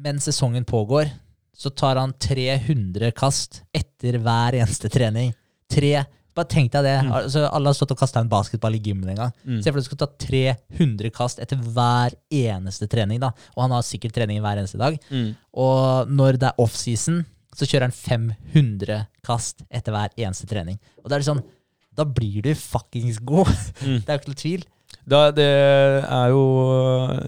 Mens 0.00 0.24
sesongen 0.26 0.64
pågår, 0.64 1.10
så 1.60 1.72
tar 1.76 2.00
han 2.00 2.14
300 2.16 3.12
kast 3.16 3.60
etter 3.76 4.16
hver 4.22 4.56
eneste 4.62 4.88
trening. 4.92 5.34
Tre 5.70 6.06
Bare 6.30 6.46
tenk 6.46 6.70
deg 6.72 6.84
det. 6.86 6.94
Mm. 7.02 7.10
Altså, 7.18 7.40
alle 7.50 7.70
har 7.72 7.74
stått 7.76 7.90
og 7.94 7.98
kasta 7.98 8.20
en 8.22 8.28
basketball 8.30 8.76
i 8.78 8.80
gymmen 8.84 9.08
en 9.10 9.18
gang. 9.18 9.32
Mm. 9.42 9.58
Se 9.60 9.72
for 9.72 9.80
deg 9.80 9.84
du 9.84 9.88
skal 9.88 9.98
ta 9.98 10.08
300 10.24 11.10
kast 11.14 11.40
etter 11.42 11.58
hver 11.74 12.14
eneste 12.30 12.86
trening. 12.90 13.18
da. 13.22 13.32
Og 13.56 13.64
han 13.64 13.74
har 13.74 13.82
sikkert 13.86 14.14
trening 14.16 14.38
hver 14.44 14.60
eneste 14.62 14.78
dag. 14.80 14.96
Mm. 15.10 15.32
Og 15.64 16.12
når 16.14 16.38
det 16.40 16.52
er 16.52 16.62
offseason, 16.62 17.24
så 17.50 17.66
kjører 17.66 17.88
han 17.88 17.96
500 17.96 19.00
kast 19.26 19.64
etter 19.68 19.96
hver 19.96 20.14
eneste 20.16 20.46
trening. 20.50 20.78
Og 21.02 21.10
da 21.10 21.18
er 21.18 21.26
sånn 21.26 21.42
Da 21.98 22.04
blir 22.06 22.44
du 22.46 22.54
fuckings 22.54 23.18
god! 23.18 23.50
Mm. 23.82 23.98
Det 24.04 24.06
er 24.06 24.16
jo 24.16 24.20
ikke 24.20 24.30
noe 24.30 24.40
tvil. 24.44 24.62
Da, 25.08 25.30
det 25.32 25.46
er 26.04 26.32
jo 26.32 26.42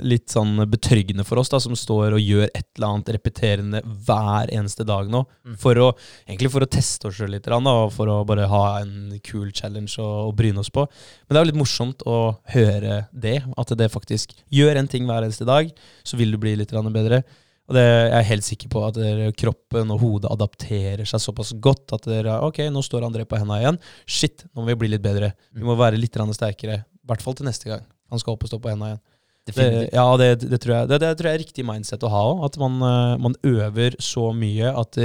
litt 0.05 0.33
sånn 0.33 0.61
betryggende 0.71 1.25
for 1.25 1.41
oss 1.41 1.51
da, 1.53 1.61
som 1.63 1.75
står 1.79 2.17
og 2.17 2.23
gjør 2.23 2.51
et 2.51 2.67
eller 2.77 2.89
annet 2.89 3.13
repeterende 3.17 3.83
hver 3.83 4.53
eneste 4.53 4.87
dag 4.89 5.09
nå. 5.13 5.25
Mm. 5.47 5.57
For 5.63 5.81
å, 5.81 5.89
egentlig 6.27 6.53
for 6.53 6.65
å 6.65 6.71
teste 6.71 7.09
oss 7.09 7.19
sjøl 7.19 7.33
litt, 7.37 7.49
da, 7.49 7.59
og 7.59 7.93
for 7.95 8.13
å 8.13 8.21
bare 8.29 8.49
ha 8.51 8.65
en 8.83 9.17
kul 9.25 9.51
challenge 9.57 9.97
å, 10.03 10.31
bryne 10.37 10.63
oss 10.63 10.73
på. 10.73 10.85
Men 11.27 11.35
det 11.35 11.41
er 11.41 11.47
jo 11.47 11.53
litt 11.53 11.63
morsomt 11.63 12.05
å 12.09 12.19
høre 12.53 13.05
det, 13.13 13.39
at 13.57 13.77
det 13.79 13.93
faktisk 13.93 14.37
gjør 14.53 14.83
en 14.83 14.91
ting 14.91 15.09
hver 15.09 15.25
eneste 15.25 15.49
dag, 15.49 15.73
så 16.05 16.21
vil 16.21 16.35
du 16.35 16.41
bli 16.43 16.55
litt 16.61 16.73
bedre. 16.73 17.23
Og 17.71 17.77
det 17.77 17.83
jeg 17.87 18.15
er 18.19 18.27
helt 18.27 18.45
sikker 18.45 18.71
på 18.73 18.81
at 18.85 18.97
kroppen 19.39 19.93
og 19.95 20.01
hodet 20.03 20.33
adapterer 20.35 21.07
seg 21.09 21.23
såpass 21.23 21.55
godt 21.63 21.95
at 21.97 22.09
dere, 22.11 22.41
ok, 22.45 22.65
nå 22.75 22.83
står 22.85 23.07
André 23.07 23.25
på 23.29 23.39
henda 23.39 23.61
igjen. 23.63 23.79
Shit, 24.05 24.45
nå 24.51 24.65
må 24.65 24.73
vi 24.73 24.81
bli 24.83 24.91
litt 24.93 25.05
bedre. 25.05 25.33
Vi 25.55 25.65
må 25.65 25.79
være 25.79 26.01
litt 26.01 26.19
sterkere. 26.37 26.83
I 27.03 27.11
hvert 27.11 27.25
fall 27.25 27.37
til 27.39 27.49
neste 27.49 27.71
gang. 27.71 27.83
Han 28.13 28.21
skal 28.23 28.37
opp 28.37 28.47
og 28.47 28.53
stå 28.53 28.61
på 28.63 28.73
henda 28.73 28.93
igjen. 28.93 29.03
Det, 29.43 29.65
ja, 29.91 30.05
det, 30.21 30.27
det, 30.45 30.59
tror 30.63 30.77
jeg, 30.77 30.89
det, 30.93 31.01
det 31.03 31.09
tror 31.19 31.27
jeg 31.27 31.35
er 31.35 31.43
riktig 31.43 31.65
mindset 31.67 32.05
å 32.07 32.11
ha 32.13 32.21
òg. 32.31 32.45
At 32.47 32.59
man, 32.63 32.77
eh, 32.87 33.15
man 33.25 33.35
øver 33.49 33.97
så 33.99 34.29
mye 34.37 34.71
at 34.71 34.99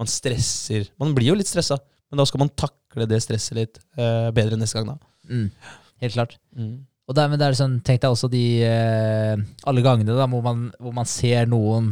man 0.00 0.08
stresser. 0.08 0.88
Man 1.02 1.12
blir 1.16 1.28
jo 1.32 1.36
litt 1.36 1.50
stressa, 1.50 1.76
men 2.08 2.22
da 2.22 2.24
skal 2.28 2.40
man 2.44 2.54
takle 2.56 3.08
det 3.10 3.20
stresset 3.24 3.58
litt 3.58 3.82
eh, 4.00 4.30
bedre 4.32 4.56
neste 4.56 4.80
gang. 4.80 4.94
da. 4.94 5.12
Mm. 5.28 5.50
Helt 6.02 6.16
klart. 6.16 6.38
Mm. 6.56 6.86
Og 7.10 7.18
dermed 7.18 7.42
er 7.42 7.52
det 7.52 7.58
sånn, 7.58 7.80
tenk 7.84 8.00
deg 8.00 8.14
også 8.14 8.30
de 8.32 8.44
eh, 8.64 9.34
alle 9.68 9.84
gangene 9.84 10.16
da, 10.16 10.24
hvor 10.30 10.44
man, 10.44 10.68
hvor 10.80 10.94
man 10.96 11.08
ser 11.08 11.50
noen 11.50 11.90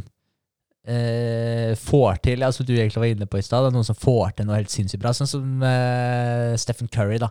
eh, 0.87 1.75
får 1.77 2.23
til, 2.25 2.45
altså 2.47 2.65
du 2.65 2.73
egentlig 2.77 3.03
var 3.03 3.11
inne 3.11 3.29
på 3.29 3.41
i 3.41 3.45
stad, 3.45 3.67
det 3.67 3.73
er 3.73 3.77
noen 3.77 3.89
som 3.91 3.99
får 3.99 4.37
til 4.39 4.49
noe 4.49 4.61
helt 4.61 4.73
sinnssykt 4.73 5.03
bra, 5.03 5.13
sånn 5.17 5.31
som 5.31 5.67
eh, 5.67 6.55
Stephen 6.63 6.89
Curry. 6.93 7.19
da. 7.23 7.29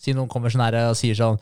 Si 0.00 0.12
noen 0.16 0.28
kommer 0.32 0.52
sånn 0.52 0.66
her 0.66 0.78
og 0.88 0.98
sier 0.98 1.16
sånn 1.16 1.40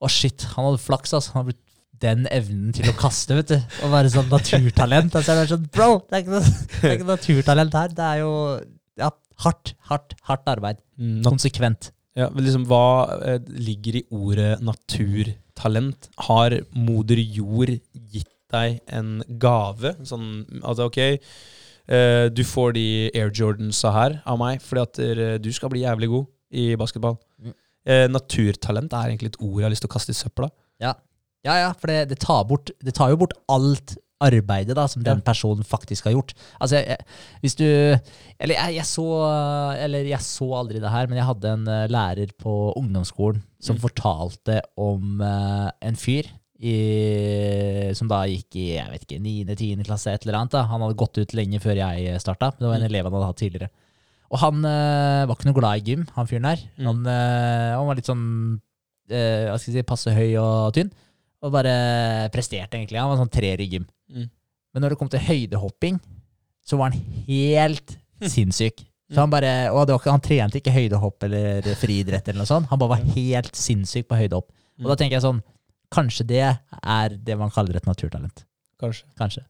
Å, 0.00 0.08
shit, 0.08 0.46
han 0.54 0.66
hadde 0.68 0.80
flaks, 0.80 1.12
altså. 1.16 1.34
Han 1.34 1.42
har 1.42 1.50
blitt 1.50 1.66
den 2.00 2.24
evnen 2.32 2.72
til 2.76 2.88
å 2.88 2.96
kaste, 2.96 3.36
vet 3.36 3.52
du. 3.52 3.76
Å 3.84 3.90
være 3.92 4.12
sånn 4.14 4.30
naturtalent. 4.32 5.16
Altså, 5.18 5.36
det 5.36 5.44
er 5.44 5.50
sånn, 5.52 5.66
Bro, 5.74 5.90
det 6.08 6.16
er 6.16 6.24
ikke 6.24 6.36
noe, 6.36 6.52
det 6.72 6.88
er 6.88 6.96
ikke 6.96 7.10
naturtalent 7.10 7.76
her. 7.76 7.94
Det 7.98 8.06
er 8.06 8.22
jo 8.22 8.32
ja, 9.00 9.10
hardt, 9.44 9.74
hardt, 9.90 10.16
hardt 10.28 10.50
arbeid. 10.54 10.80
Mm, 11.00 11.20
Konsekvent. 11.26 11.90
ja, 12.16 12.30
men 12.32 12.46
liksom, 12.46 12.64
hva 12.70 13.20
eh, 13.20 13.38
ligger 13.68 14.00
i 14.00 14.04
ordet 14.16 14.50
naturtalent? 14.64 16.10
Har 16.30 16.56
moder 16.72 17.20
jord 17.20 17.76
gitt 17.92 18.32
deg 18.50 18.80
en 18.90 19.18
gave. 19.42 19.94
Sånn 20.08 20.30
at 20.66 20.80
ok, 20.82 20.98
eh, 21.04 22.26
du 22.32 22.42
får 22.48 22.76
de 22.78 22.86
Air 23.12 23.30
Jordansa 23.36 23.92
her 23.94 24.20
av 24.24 24.40
meg 24.40 24.64
fordi 24.64 24.86
at 24.88 25.02
eh, 25.04 25.36
du 25.42 25.52
skal 25.54 25.72
bli 25.72 25.84
jævlig 25.84 26.10
god 26.16 26.30
i 26.50 26.70
basketball. 26.80 27.20
Mm. 27.44 27.54
Eh, 27.86 28.06
naturtalent 28.12 28.92
er 28.92 29.08
egentlig 29.14 29.32
et 29.32 29.40
ord 29.40 29.56
jeg 29.60 29.64
har 29.66 29.72
lyst 29.72 29.82
til 29.86 29.88
å 29.90 29.94
kaste 29.96 30.12
i 30.12 30.18
søpla. 30.18 30.50
Ja, 30.80 30.94
ja, 31.46 31.54
ja 31.64 31.72
for 31.72 31.88
det, 31.88 32.08
det, 32.10 32.18
tar 32.20 32.44
bort, 32.44 32.70
det 32.84 32.92
tar 32.94 33.10
jo 33.14 33.16
bort 33.22 33.32
alt 33.48 33.96
arbeidet 34.20 34.74
da, 34.76 34.84
som 34.86 35.00
den 35.00 35.22
personen 35.24 35.64
faktisk 35.64 36.04
har 36.04 36.12
gjort. 36.12 36.34
Altså, 36.60 36.76
jeg, 36.84 36.98
hvis 37.40 37.54
du 37.56 37.64
Eller 37.64 38.52
jeg, 38.58 38.74
jeg 38.76 38.84
så 38.84 39.06
Eller 39.80 40.04
jeg 40.10 40.20
så 40.20 40.50
aldri 40.58 40.76
det 40.82 40.90
her, 40.92 41.08
men 41.08 41.16
jeg 41.16 41.24
hadde 41.30 41.54
en 41.54 41.64
eh, 41.72 41.86
lærer 41.88 42.34
på 42.36 42.74
ungdomsskolen 42.76 43.40
som 43.64 43.76
Mm. 43.76 43.80
fortalte 43.80 44.60
om 44.76 45.20
uh, 45.24 45.70
en 45.84 45.96
fyr 45.96 46.28
i, 46.60 46.74
som 47.96 48.08
da 48.10 48.22
gikk 48.28 48.56
i 48.60 48.66
jeg 48.76 48.88
vet 48.92 49.04
ikke, 49.06 49.20
9.-10. 49.24 49.84
klasse, 49.88 50.12
et 50.12 50.24
eller 50.26 50.38
annet. 50.40 50.52
da. 50.54 50.66
Han 50.68 50.84
hadde 50.84 50.98
gått 51.00 51.18
ut 51.20 51.34
lenge 51.36 51.60
før 51.62 51.76
jeg 51.80 52.20
starta. 52.20 52.52
Det 52.58 52.66
var 52.68 52.76
en 52.76 52.82
Mm. 52.84 52.90
elev 52.90 53.04
han 53.08 53.16
hadde 53.16 53.30
hatt 53.30 53.40
tidligere. 53.40 53.70
Og 54.30 54.38
han 54.38 54.66
eh, 54.66 55.26
var 55.26 55.34
ikke 55.34 55.48
noe 55.48 55.58
glad 55.58 55.80
i 55.80 55.86
gym, 55.90 56.02
han 56.14 56.28
fyren 56.30 56.46
der. 56.46 56.60
Mm. 56.78 56.84
Han, 56.86 57.00
eh, 57.10 57.70
han 57.74 57.86
var 57.88 57.98
litt 57.98 58.10
sånn 58.10 58.26
eh, 59.10 59.48
hva 59.48 59.56
skal 59.58 59.72
jeg 59.72 59.80
si, 59.80 59.88
passe 59.88 60.14
høy 60.14 60.36
og 60.38 60.76
tynn. 60.76 60.92
Og 61.40 61.54
bare 61.54 61.72
presterte, 62.34 62.78
egentlig. 62.78 63.00
Han 63.00 63.10
var 63.10 63.18
sånn 63.22 63.32
treer 63.32 63.62
i 63.64 63.66
gym. 63.72 63.88
Mm. 64.12 64.28
Men 64.70 64.84
når 64.84 64.94
det 64.94 65.00
kom 65.00 65.10
til 65.10 65.24
høydehopping, 65.24 65.98
så 66.62 66.78
var 66.78 66.92
han 66.92 67.24
helt 67.26 67.96
sinnssyk. 68.34 68.84
Så 69.10 69.18
han 69.18 69.32
bare, 69.32 69.72
og 69.74 69.88
det 69.88 69.96
var 69.96 70.12
han 70.14 70.22
trente 70.22 70.60
ikke 70.60 70.74
høydehopp 70.74 71.24
eller 71.26 71.66
friidrett, 71.80 72.28
eller 72.28 72.44
noe 72.44 72.50
sånt. 72.50 72.68
Han 72.70 72.78
bare 72.78 72.94
var 72.94 73.08
helt 73.16 73.56
sinnssyk 73.58 74.06
på 74.06 74.20
høydehopp. 74.20 74.46
Og 74.84 74.92
da 74.92 74.96
tenker 74.96 75.18
jeg 75.18 75.26
sånn 75.26 75.42
Kanskje 75.90 76.22
det 76.22 76.44
er 76.46 77.14
det 77.18 77.34
man 77.34 77.50
kaller 77.50 77.74
et 77.74 77.86
naturtalent. 77.88 78.44
Kanskje. 78.80 79.04
Kanskje. 79.20 79.42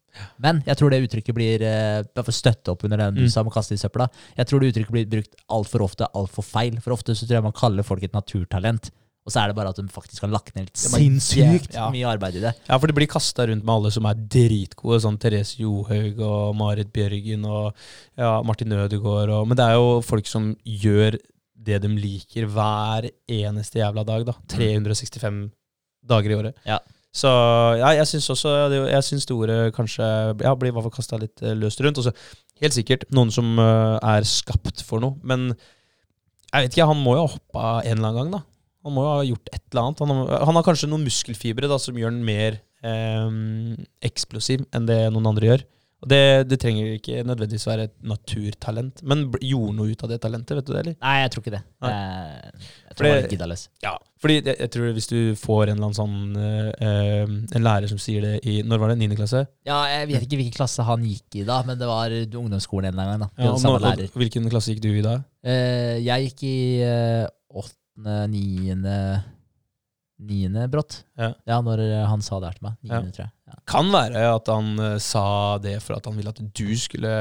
Men 0.43 0.63
jeg 0.67 0.77
tror 0.81 0.91
det 0.91 1.03
uttrykket 1.07 1.37
blir 1.37 1.63
eh, 1.63 2.03
Bare 2.03 2.27
for 2.27 2.33
å 2.35 2.39
støtte 2.41 2.73
opp 2.75 2.83
under 2.85 2.99
den 3.05 3.15
du 3.15 3.23
Mm. 3.23 3.31
sa 3.31 3.41
om 3.45 3.51
å 3.51 3.55
kaste 3.55 3.77
i 3.77 3.81
søpla. 3.81 4.09
Jeg 4.37 4.47
tror 4.51 4.61
det 4.61 4.73
uttrykket 4.75 4.97
blir 4.97 5.07
brukt 5.13 5.37
altfor 5.49 5.85
ofte, 5.87 6.09
altfor 6.15 6.43
feil. 6.45 6.81
For 6.83 6.93
ofte 6.97 7.15
så 7.15 7.27
tror 7.29 7.39
jeg 7.39 7.47
man 7.47 7.53
kaller 7.57 7.87
folk 7.87 8.03
et 8.03 8.13
naturtalent, 8.17 8.91
og 9.27 9.31
så 9.35 9.43
er 9.45 9.49
det 9.53 9.57
bare 9.57 9.69
at 9.71 9.77
de 9.77 9.85
faktisk 9.93 10.23
har 10.25 10.31
lagt 10.33 10.55
ned 10.57 10.65
litt 10.67 10.81
sinnssykt 10.81 11.75
ja. 11.77 11.91
mye 11.93 12.09
arbeid 12.09 12.37
i 12.41 12.45
det. 12.47 12.55
Ja, 12.69 12.79
for 12.81 12.89
det 12.89 12.97
blir 12.97 13.07
kasta 13.07 13.47
rundt 13.47 13.63
med 13.63 13.75
alle 13.75 13.91
som 13.95 14.07
er 14.09 14.15
dritgode, 14.17 14.99
sånn 15.05 15.19
Therese 15.21 15.59
Johaug 15.61 16.19
og 16.25 16.57
Marit 16.57 16.91
Bjørgen 16.93 17.45
og 17.47 17.75
ja, 18.19 18.41
Martin 18.43 18.73
Ødegaard 18.73 19.29
og 19.37 19.47
Men 19.51 19.57
det 19.61 19.67
er 19.69 19.77
jo 19.77 20.01
folk 20.03 20.27
som 20.27 20.57
gjør 20.65 21.19
det 21.61 21.83
de 21.85 21.89
liker 21.93 22.47
hver 22.49 23.11
eneste 23.29 23.79
jævla 23.83 24.03
dag, 24.09 24.25
da. 24.25 24.33
365 24.49 25.51
dager 26.09 26.31
i 26.33 26.39
året. 26.39 26.57
Ja. 26.65 26.79
Så 27.11 27.31
ja, 27.81 27.91
jeg 27.99 28.07
syns 28.07 28.29
også 28.31 28.51
Jeg 28.71 29.03
syns 29.03 29.27
det 29.27 29.35
ordet 29.35 29.59
kanskje 29.75 30.05
ja, 30.07 30.53
blir 30.55 30.71
i 30.71 30.75
hvert 30.77 30.87
fall 30.87 30.95
kasta 30.95 31.19
litt 31.19 31.43
eh, 31.43 31.57
løst 31.59 31.83
rundt. 31.83 31.99
Også, 31.99 32.13
helt 32.63 32.77
sikkert 32.77 33.09
noen 33.15 33.33
som 33.35 33.59
eh, 33.59 33.97
er 33.99 34.29
skapt 34.29 34.85
for 34.87 35.03
noe. 35.03 35.19
Men 35.27 35.51
jeg 35.51 36.67
vet 36.67 36.77
ikke, 36.77 36.89
han 36.91 37.03
må 37.03 37.17
jo 37.17 37.27
ha 37.27 37.35
hoppa 37.35 37.67
en 37.83 37.99
eller 37.99 38.11
annen 38.11 38.21
gang, 38.21 38.33
da. 38.39 38.45
Han 38.87 38.95
må 38.97 39.05
jo 39.05 39.11
ha 39.11 39.27
gjort 39.27 39.51
et 39.53 39.63
eller 39.73 39.83
annet. 39.83 40.05
Han 40.05 40.15
har, 40.15 40.47
han 40.49 40.59
har 40.59 40.67
kanskje 40.67 40.89
noen 40.91 41.05
muskelfibre 41.07 41.69
da, 41.71 41.79
som 41.83 41.99
gjør 41.99 42.15
den 42.15 42.25
mer 42.27 42.61
eh, 42.87 43.37
eksplosiv 44.07 44.65
enn 44.75 44.89
det 44.89 45.03
noen 45.11 45.31
andre 45.33 45.53
gjør. 45.53 45.67
Det, 46.09 46.49
det 46.49 46.57
trenger 46.63 46.95
ikke 46.97 47.25
nødvendigvis 47.29 47.67
være 47.69 47.91
et 47.91 47.97
naturtalent, 48.09 49.03
men 49.05 49.27
gjorde 49.45 49.75
noe 49.77 49.93
ut 49.93 50.05
av 50.07 50.09
det 50.09 50.17
talentet, 50.23 50.57
vet 50.57 50.65
du 50.65 50.73
det, 50.73 50.81
eller? 50.81 50.95
Nei, 51.03 51.17
jeg 51.21 51.33
tror 51.35 51.45
ikke 51.45 51.53
det. 51.59 51.61
Nei. 51.85 51.91
Jeg, 52.91 52.97
tror 52.99 53.07
det 53.07 53.15
det- 53.15 53.25
er 53.25 53.33
giddaløs. 53.37 53.63
Ja, 53.85 53.93
fordi 54.21 54.35
jeg, 54.41 54.57
jeg 54.59 54.71
tror 54.75 54.93
hvis 54.97 55.07
du 55.07 55.19
får 55.39 55.63
en 55.71 55.77
eller 55.79 55.87
annen 55.87 55.99
sånn 56.01 56.37
eh, 56.37 57.57
En 57.57 57.63
lærer 57.65 57.89
som 57.89 58.01
sier 58.03 58.21
det 58.27 58.33
i 58.51 58.57
Når 58.67 58.83
var 58.83 58.93
det? 58.93 58.99
9. 58.99 59.17
klasse? 59.17 59.45
Ja, 59.65 59.79
jeg 59.87 60.09
vet 60.11 60.27
ikke 60.27 60.41
hvilken 60.41 60.59
klasse 60.59 60.85
han 60.85 61.05
gikk 61.07 61.39
i 61.41 61.45
da, 61.47 61.63
men 61.63 61.79
det 61.79 61.87
var 61.89 62.11
ungdomsskolen 62.11 62.91
en 62.91 62.97
gang. 62.99 63.21
da. 63.21 63.31
Ja, 63.39 63.53
og 63.53 63.63
når- 63.63 63.87
og 64.11 64.19
hvilken 64.19 64.51
klasse 64.51 64.75
gikk 64.75 64.83
du 64.83 64.91
i 64.91 65.05
da? 65.07 65.21
Uh, 65.47 65.97
jeg 66.03 66.31
gikk 66.31 66.43
i 66.51 66.59
åttende, 67.51 68.17
uh, 68.25 68.27
niende 68.27 68.97
Niende 70.21 70.67
brått. 70.69 70.99
Ja. 71.17 71.33
når 71.65 71.81
eh, 71.81 72.03
han 72.05 72.21
sa 72.21 72.39
det 72.41 72.51
her 72.51 72.57
til 72.59 72.67
meg. 72.67 72.75
Niende, 72.85 73.13
tror 73.17 73.25
jeg. 73.25 73.33
Ja. 73.49 73.55
Kan 73.73 73.89
være 73.93 74.25
at 74.35 74.51
han 74.53 74.69
uh, 74.79 74.99
sa 75.01 75.23
det 75.63 75.79
for 75.83 75.97
at 75.97 76.05
han 76.05 76.19
ville 76.19 76.29
at 76.35 76.43
du 76.55 76.69
skulle 76.77 77.13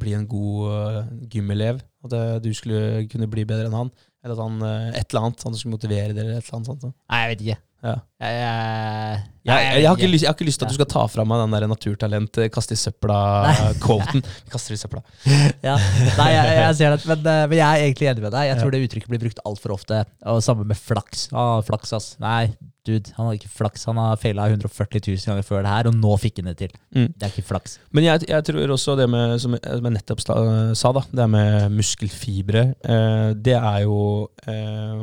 bli 0.00 0.14
en 0.16 0.24
god 0.30 0.62
uh, 0.72 1.02
gymelev. 1.28 1.82
At 2.06 2.16
uh, 2.16 2.38
du 2.42 2.48
skulle 2.56 3.04
kunne 3.12 3.28
bli 3.30 3.44
bedre 3.44 3.68
enn 3.68 3.76
han. 3.76 3.92
Eller 4.22 4.38
han 4.38 4.62
eh, 4.62 4.88
et 5.00 5.10
eller 5.10 5.26
annet, 5.28 5.42
han 5.48 5.56
skulle 5.58 5.76
motivere 5.76 6.14
dere. 6.14 6.26
eller 6.28 6.38
et 6.38 6.46
eller 6.46 6.58
annet 6.60 6.70
sånt. 6.70 6.84
da. 6.86 6.92
Nei, 7.12 7.20
jeg 7.22 7.32
vet 7.32 7.44
ikke. 7.46 7.60
Ja. 7.82 7.96
Jeg, 8.22 8.34
jeg, 8.38 9.22
Jeg, 9.42 9.62
jeg, 9.82 9.86
har 9.88 9.96
ikke 9.98 10.08
lyst, 10.12 10.22
jeg 10.22 10.36
til 10.38 10.66
at 10.68 10.70
du 10.70 10.76
skal 10.76 10.88
ta 10.92 11.00
fra 11.10 11.24
meg 11.26 11.40
den 11.42 11.54
der 11.56 11.64
naturtalent, 11.66 12.38
eh, 12.38 12.50
kaste 12.54 12.76
i 12.76 12.78
søpla-quoten. 12.78 14.22
Kaster 14.52 14.76
i 14.76 14.78
søpla. 14.78 15.00
ja. 15.68 15.74
Nei, 16.18 16.28
jeg, 16.30 16.76
ser 16.78 16.94
det, 16.94 17.00
men, 17.10 17.24
eh, 17.26 17.46
men 17.50 17.58
jeg 17.58 17.66
er 17.66 17.86
egentlig 17.88 18.10
enig 18.12 18.22
med 18.22 18.36
deg. 18.36 18.50
Jeg 18.52 18.60
tror 18.60 18.70
det 18.70 18.82
uttrykket 18.86 19.10
blir 19.10 19.22
brukt 19.24 19.40
altfor 19.50 19.74
ofte. 19.74 20.04
Og 20.30 20.38
samme 20.46 20.66
med 20.68 20.78
flaks. 20.78 21.26
Ah, 21.34 21.56
flaks, 21.66 21.90
ass. 21.98 22.12
Nei, 22.22 22.52
dude, 22.86 23.10
han 23.16 23.26
har 23.26 23.38
ikke 23.40 23.50
flaks. 23.50 23.88
Han 23.90 23.98
har 23.98 24.20
feila 24.22 24.46
140 24.52 25.02
000 25.02 25.32
ganger 25.32 25.46
før 25.46 25.64
det 25.66 25.72
her, 25.72 25.88
og 25.90 25.96
nå 25.98 26.12
fikk 26.22 26.38
han 26.38 26.52
det 26.52 26.54
til. 26.60 26.76
Mm. 26.94 27.08
Det 27.16 27.26
er 27.26 27.34
ikke 27.34 27.48
flaks. 27.48 27.80
Men 27.90 28.06
jeg, 28.06 28.44
tror 28.46 28.76
også 28.76 28.94
det 29.00 29.08
med, 29.10 29.34
som 29.42 29.56
som 29.58 29.88
jeg 29.88 29.94
nettopp 29.96 30.22
sa, 30.22 30.92
da, 30.94 31.02
det 31.18 31.26
med 31.34 31.74
muskelfibre, 31.74 32.62
eh, 32.78 33.32
det 33.34 33.58
er 33.58 33.82
jo 33.88 33.98
eh, 34.46 35.02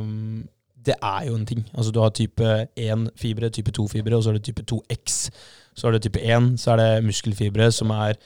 Det 0.86 0.96
er 1.04 1.26
jo 1.28 1.36
en 1.36 1.46
ting. 1.46 1.64
Altså 1.74 1.92
Du 1.92 2.00
har 2.00 2.10
type 2.10 2.50
1-fibre, 2.80 3.50
type 3.50 3.72
2-fibre, 3.72 4.16
og 4.16 4.24
så 4.24 4.30
har 4.30 4.38
du 4.38 4.44
type 4.44 4.64
2X. 4.72 5.30
Så 5.76 5.88
har 5.88 5.92
du 5.92 6.00
type 6.00 6.22
1, 6.22 6.54
så 6.60 6.72
er 6.72 6.78
det 6.82 7.06
muskelfibre 7.06 7.72
som 7.72 7.90
er 7.90 8.20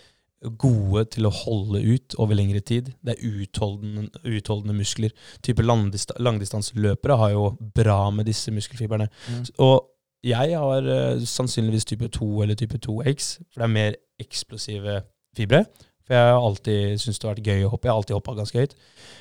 gode 0.60 1.06
til 1.14 1.28
å 1.28 1.32
holde 1.34 1.80
ut 1.84 2.16
over 2.20 2.36
lengre 2.36 2.60
tid. 2.60 2.92
Det 3.02 3.16
er 3.16 3.24
utholdende, 3.24 4.10
utholdende 4.28 4.76
muskler. 4.76 5.14
Type 5.44 5.64
langdista 5.64 6.18
langdistanseløpere 6.20 7.18
har 7.18 7.34
jo 7.36 7.46
bra 7.76 8.10
med 8.12 8.28
disse 8.28 8.52
muskelfibrene. 8.52 9.08
Mm. 9.30 9.46
Og 9.64 9.90
jeg 10.24 10.58
har 10.60 10.88
uh, 10.88 11.24
sannsynligvis 11.28 11.86
type 11.86 12.08
2 12.08 12.30
eller 12.44 12.60
type 12.60 12.80
2X, 12.86 13.34
for 13.52 13.64
det 13.64 13.68
er 13.68 13.76
mer 13.78 13.98
eksplosive 14.20 15.02
fibre. 15.38 15.66
For 16.04 16.16
jeg 16.16 16.32
har 16.32 16.40
alltid 16.46 16.98
syntes 17.00 17.20
det 17.20 17.30
har 17.30 17.36
vært 17.36 17.48
gøy 17.48 17.68
å 17.68 17.72
hoppe. 17.72 17.88
Jeg 17.88 17.94
har 17.94 18.02
alltid 18.02 18.18
hoppa 18.18 18.36
ganske 18.40 18.60
høyt. 18.60 18.76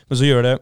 Men 0.09 0.19
så 0.19 0.27
gjør 0.27 0.49
det 0.49 0.57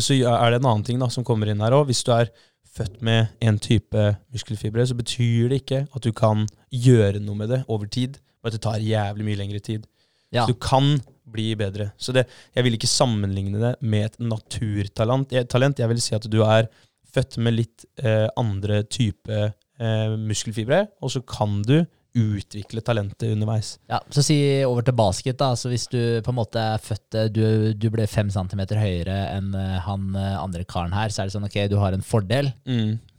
Så 0.00 0.16
er 0.18 0.50
det 0.50 0.58
en 0.58 0.66
annen 0.66 0.84
ting 0.86 0.98
da 0.98 1.08
som 1.12 1.26
kommer 1.26 1.50
inn 1.50 1.62
her 1.62 1.74
òg. 1.76 1.86
Hvis 1.90 2.02
du 2.06 2.10
er 2.14 2.32
født 2.74 3.00
med 3.06 3.30
en 3.44 3.58
type 3.62 4.04
muskelfibre, 4.34 4.86
så 4.86 4.96
betyr 4.98 5.52
det 5.52 5.62
ikke 5.62 5.84
at 5.86 6.06
du 6.06 6.10
kan 6.16 6.46
gjøre 6.74 7.22
noe 7.22 7.38
med 7.38 7.52
det 7.54 7.62
over 7.68 7.86
tid. 7.86 8.18
Og 8.42 8.50
at 8.50 8.56
det 8.56 8.64
tar 8.66 8.82
jævlig 8.82 9.26
mye 9.28 9.40
lengre 9.40 9.62
tid. 9.62 9.86
Ja. 10.34 10.42
Så 10.42 10.52
du 10.52 10.58
kan 10.58 10.96
bli 11.30 11.52
bedre. 11.58 11.92
Så 11.96 12.12
det, 12.14 12.26
jeg 12.54 12.66
vil 12.66 12.76
ikke 12.76 12.90
sammenligne 12.90 13.60
det 13.62 13.74
med 13.80 14.10
et 14.10 14.18
naturtalent. 14.20 15.32
Jeg, 15.32 15.48
talent, 15.50 15.78
jeg 15.78 15.90
vil 15.90 16.02
si 16.02 16.16
at 16.16 16.26
du 16.30 16.40
er 16.42 16.68
født 17.14 17.38
med 17.42 17.54
litt 17.54 17.86
eh, 18.02 18.26
andre 18.40 18.82
type 18.90 19.30
eh, 19.30 20.16
muskelfibre, 20.18 20.84
og 21.00 21.14
så 21.14 21.22
kan 21.26 21.60
du 21.66 21.78
utvikle 22.14 22.82
talentet 22.84 23.32
underveis. 23.34 23.74
Ja, 23.90 23.98
så 24.14 24.22
si 24.22 24.36
over 24.66 24.86
til 24.86 24.94
basket, 24.96 25.38
da. 25.40 25.52
Så 25.58 25.70
hvis 25.72 25.88
du 25.90 25.98
på 26.22 26.30
en 26.30 26.38
måte 26.38 26.62
er 26.62 26.82
født 26.82 27.18
eh, 27.18 27.30
Du, 27.34 27.42
du 27.74 27.88
ble 27.90 28.06
fem 28.10 28.30
centimeter 28.30 28.78
høyere 28.78 29.16
enn 29.34 29.50
eh, 29.58 29.80
han 29.82 30.14
eh, 30.18 30.38
andre 30.38 30.64
karen 30.68 30.94
her, 30.94 31.10
så 31.10 31.22
er 31.22 31.30
det 31.30 31.36
sånn 31.36 31.48
ok, 31.48 31.58
du 31.72 31.78
har 31.82 31.96
en 31.96 32.06
fordel, 32.06 32.52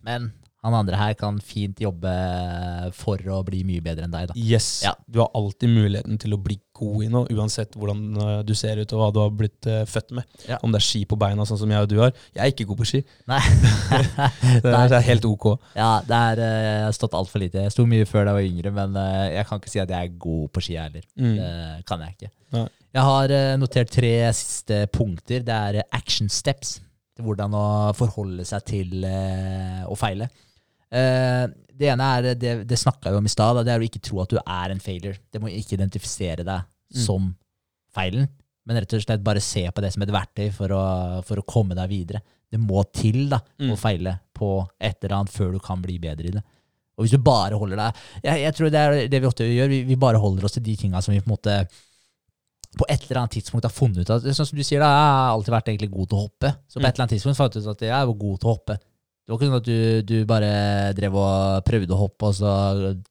men 0.05 0.31
han 0.65 0.73
andre 0.73 0.97
her 0.97 1.13
kan 1.19 1.37
fint 1.45 1.81
jobbe 1.83 2.11
for 2.97 3.21
å 3.29 3.41
bli 3.45 3.61
mye 3.67 3.83
bedre 3.85 4.07
enn 4.07 4.13
deg, 4.13 4.31
da. 4.31 4.37
Yes. 4.39 4.81
Ja. 4.85 4.95
Du 5.05 5.21
har 5.21 5.29
alltid 5.37 5.69
muligheten 5.69 6.17
til 6.21 6.33
å 6.33 6.39
bli 6.41 6.57
god 6.75 7.03
i 7.05 7.09
noe, 7.11 7.29
uansett 7.31 7.75
hvordan 7.77 8.01
eh, 8.19 8.39
du 8.47 8.53
ser 8.57 8.81
ut 8.81 8.93
og 8.95 9.01
hva 9.01 9.09
du 9.13 9.19
har 9.21 9.33
blitt 9.37 9.69
uh, 9.69 9.83
født 9.87 10.15
med. 10.17 10.27
Ja. 10.49 10.59
Om 10.65 10.73
det 10.73 10.81
er 10.81 10.87
ski 10.87 11.03
på 11.07 11.17
beina, 11.19 11.45
sånn 11.47 11.59
som 11.61 11.71
jeg 11.71 11.85
og 11.85 11.91
du 11.91 11.97
har. 12.01 12.13
Jeg 12.35 12.41
er 12.43 12.53
ikke 12.53 12.67
god 12.71 12.81
på 12.81 12.87
ski. 12.89 13.01
Nei. 13.31 13.41
Det 14.65 14.71
er, 14.71 14.87
det 14.89 14.97
er 14.97 15.03
helt 15.05 15.25
ok. 15.27 15.45
Ja, 15.77 15.89
det 16.05 16.17
er, 16.17 16.39
uh, 16.41 16.63
jeg 16.65 16.85
har 16.85 16.95
stått 16.95 17.15
altfor 17.17 17.41
lite. 17.41 17.63
Jeg 17.65 17.73
sto 17.73 17.85
mye 17.89 18.07
før 18.09 18.25
da 18.25 18.33
jeg 18.33 18.37
var 18.37 18.47
yngre, 18.49 18.71
men 18.75 18.97
uh, 18.97 19.25
jeg 19.31 19.47
kan 19.49 19.61
ikke 19.61 19.71
si 19.71 19.81
at 19.81 19.91
jeg 19.93 20.09
er 20.09 20.17
god 20.25 20.47
på 20.55 20.63
ski 20.65 20.77
heller. 20.79 21.05
Mm. 21.19 21.35
Det 21.35 21.85
kan 21.89 22.03
jeg 22.05 22.15
ikke. 22.15 22.31
Nei. 22.55 22.65
Jeg 22.95 23.05
har 23.09 23.33
notert 23.59 23.91
tre 23.91 24.13
siste 24.37 24.79
punkter. 24.93 25.43
Det 25.45 25.55
er 25.55 25.81
action 25.95 26.31
steps. 26.31 26.79
Hvordan 27.21 27.55
å 27.55 27.65
forholde 27.95 28.45
seg 28.47 28.65
til 28.67 29.05
å 29.05 29.97
feile. 29.99 30.29
Eh, 30.91 31.47
det 31.75 31.89
ene 31.91 32.07
er, 32.17 32.27
det, 32.39 32.53
det 32.69 32.77
snakka 32.79 33.11
vi 33.11 33.17
om 33.19 33.25
i 33.25 33.31
stad, 33.33 33.57
det 33.65 33.73
er 33.73 33.79
å 33.81 33.87
ikke 33.87 34.01
tro 34.01 34.21
at 34.23 34.29
du 34.31 34.37
er 34.39 34.71
en 34.71 34.79
failure. 34.79 35.17
Det 35.31 35.41
må 35.41 35.49
ikke 35.51 35.77
identifisere 35.79 36.43
deg 36.45 36.63
Mm. 36.95 37.01
som 37.01 37.23
feilen, 37.95 38.27
men 38.65 38.77
rett 38.77 38.93
og 38.93 39.01
slett 39.01 39.23
bare 39.25 39.41
se 39.41 39.63
på 39.73 39.81
det 39.81 39.89
som 39.91 40.03
et 40.03 40.09
verktøy 40.13 40.51
for 40.53 40.69
å, 40.71 41.23
for 41.25 41.41
å 41.41 41.43
komme 41.45 41.75
deg 41.75 41.89
videre. 41.89 42.21
Det 42.51 42.59
må 42.61 42.83
til 42.93 43.27
da, 43.29 43.39
Mm. 43.59 43.71
å 43.73 43.77
feile 43.77 44.19
på 44.33 44.67
et 44.79 45.03
eller 45.03 45.15
annet 45.17 45.31
før 45.33 45.51
du 45.53 45.59
kan 45.59 45.81
bli 45.81 45.97
bedre 45.99 46.27
i 46.29 46.31
det. 46.37 46.43
Og 46.97 47.03
hvis 47.03 47.11
du 47.11 47.17
bare 47.17 47.57
holder 47.59 47.75
deg 47.75 47.95
Jeg, 48.23 48.39
jeg 48.45 48.53
tror 48.55 48.69
det 48.71 48.79
er 48.79 49.07
det 49.09 49.19
vi 49.21 49.27
ofte 49.27 49.43
gjør. 49.43 49.67
Vi, 49.67 49.83
vi 49.83 49.95
bare 49.99 50.17
holder 50.21 50.45
oss 50.45 50.53
til 50.53 50.63
de 50.63 50.75
tinga 50.77 51.01
som 51.03 51.11
vi 51.13 51.19
på 51.19 51.27
en 51.27 51.35
måte 51.35 51.67
på 52.77 52.85
et 52.87 53.01
eller 53.09 53.21
annet 53.23 53.31
tidspunkt 53.35 53.63
har 53.65 53.71
funnet 53.73 53.97
ut 54.03 54.09
at 54.11 54.23
Sånn 54.35 54.45
som 54.47 54.57
du 54.57 54.63
sier, 54.63 54.79
da, 54.79 54.87
jeg 54.87 55.11
har 55.11 55.33
alltid 55.33 55.53
vært 55.55 55.69
egentlig 55.73 55.91
god 55.91 56.09
til 56.11 56.17
å 56.17 56.23
hoppe. 56.29 56.53
Så 56.69 56.79
på 56.79 56.83
Mm. 56.83 56.85
et 56.87 56.93
eller 56.95 57.03
annet 57.03 57.13
tidspunkt 57.17 57.37
fant 57.37 57.53
jeg 57.53 57.63
ut 57.63 57.69
at 57.75 57.81
jeg 57.89 58.07
var 58.07 58.13
god 58.23 58.39
til 58.39 58.49
å 58.49 58.55
hoppe. 58.55 58.77
Det 59.25 59.33
var 59.33 59.39
ikke 59.39 59.47
sånn 59.49 59.57
at 59.57 59.65
du, 59.65 59.77
du 60.05 60.27
bare 60.29 60.49
drev 60.93 61.15
og 61.17 61.63
prøvde 61.65 61.95
å 61.95 61.97
hoppe, 61.97 62.27
og 62.29 62.35
så 62.37 62.51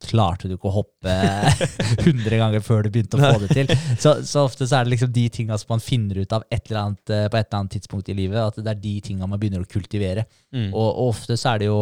klarte 0.07 0.47
du 0.47 0.53
ikke 0.55 0.71
å 0.71 0.75
hoppe 0.77 1.15
100 2.05 2.39
ganger 2.39 2.63
før 2.63 2.87
du 2.87 2.93
begynte 2.95 3.19
å 3.19 3.33
få 3.33 3.41
det 3.43 3.49
til. 3.51 3.73
Så, 3.99 4.13
så 4.23 4.45
ofte 4.47 4.69
så 4.71 4.79
er 4.79 4.87
det 4.87 4.95
liksom 4.95 5.11
de 5.17 5.25
tinga 5.35 5.59
som 5.59 5.75
man 5.75 5.83
finner 5.83 6.23
ut 6.23 6.37
av 6.39 6.47
et 6.55 6.71
eller 6.71 6.81
annet, 6.85 7.03
eh, 7.11 7.27
på 7.27 7.41
et 7.41 7.49
eller 7.49 7.65
annet 7.65 7.75
tidspunkt 7.75 8.13
i 8.15 8.15
livet. 8.15 8.39
At 8.39 8.63
det 8.63 8.77
er 8.77 8.83
de 8.85 8.95
tinga 9.09 9.27
man 9.27 9.43
begynner 9.43 9.67
å 9.67 9.73
kultivere. 9.75 10.29
Mm. 10.55 10.69
Og, 10.69 10.87
og 10.87 11.11
ofte 11.17 11.35
så 11.41 11.57
er 11.57 11.65
det 11.65 11.73
jo 11.73 11.81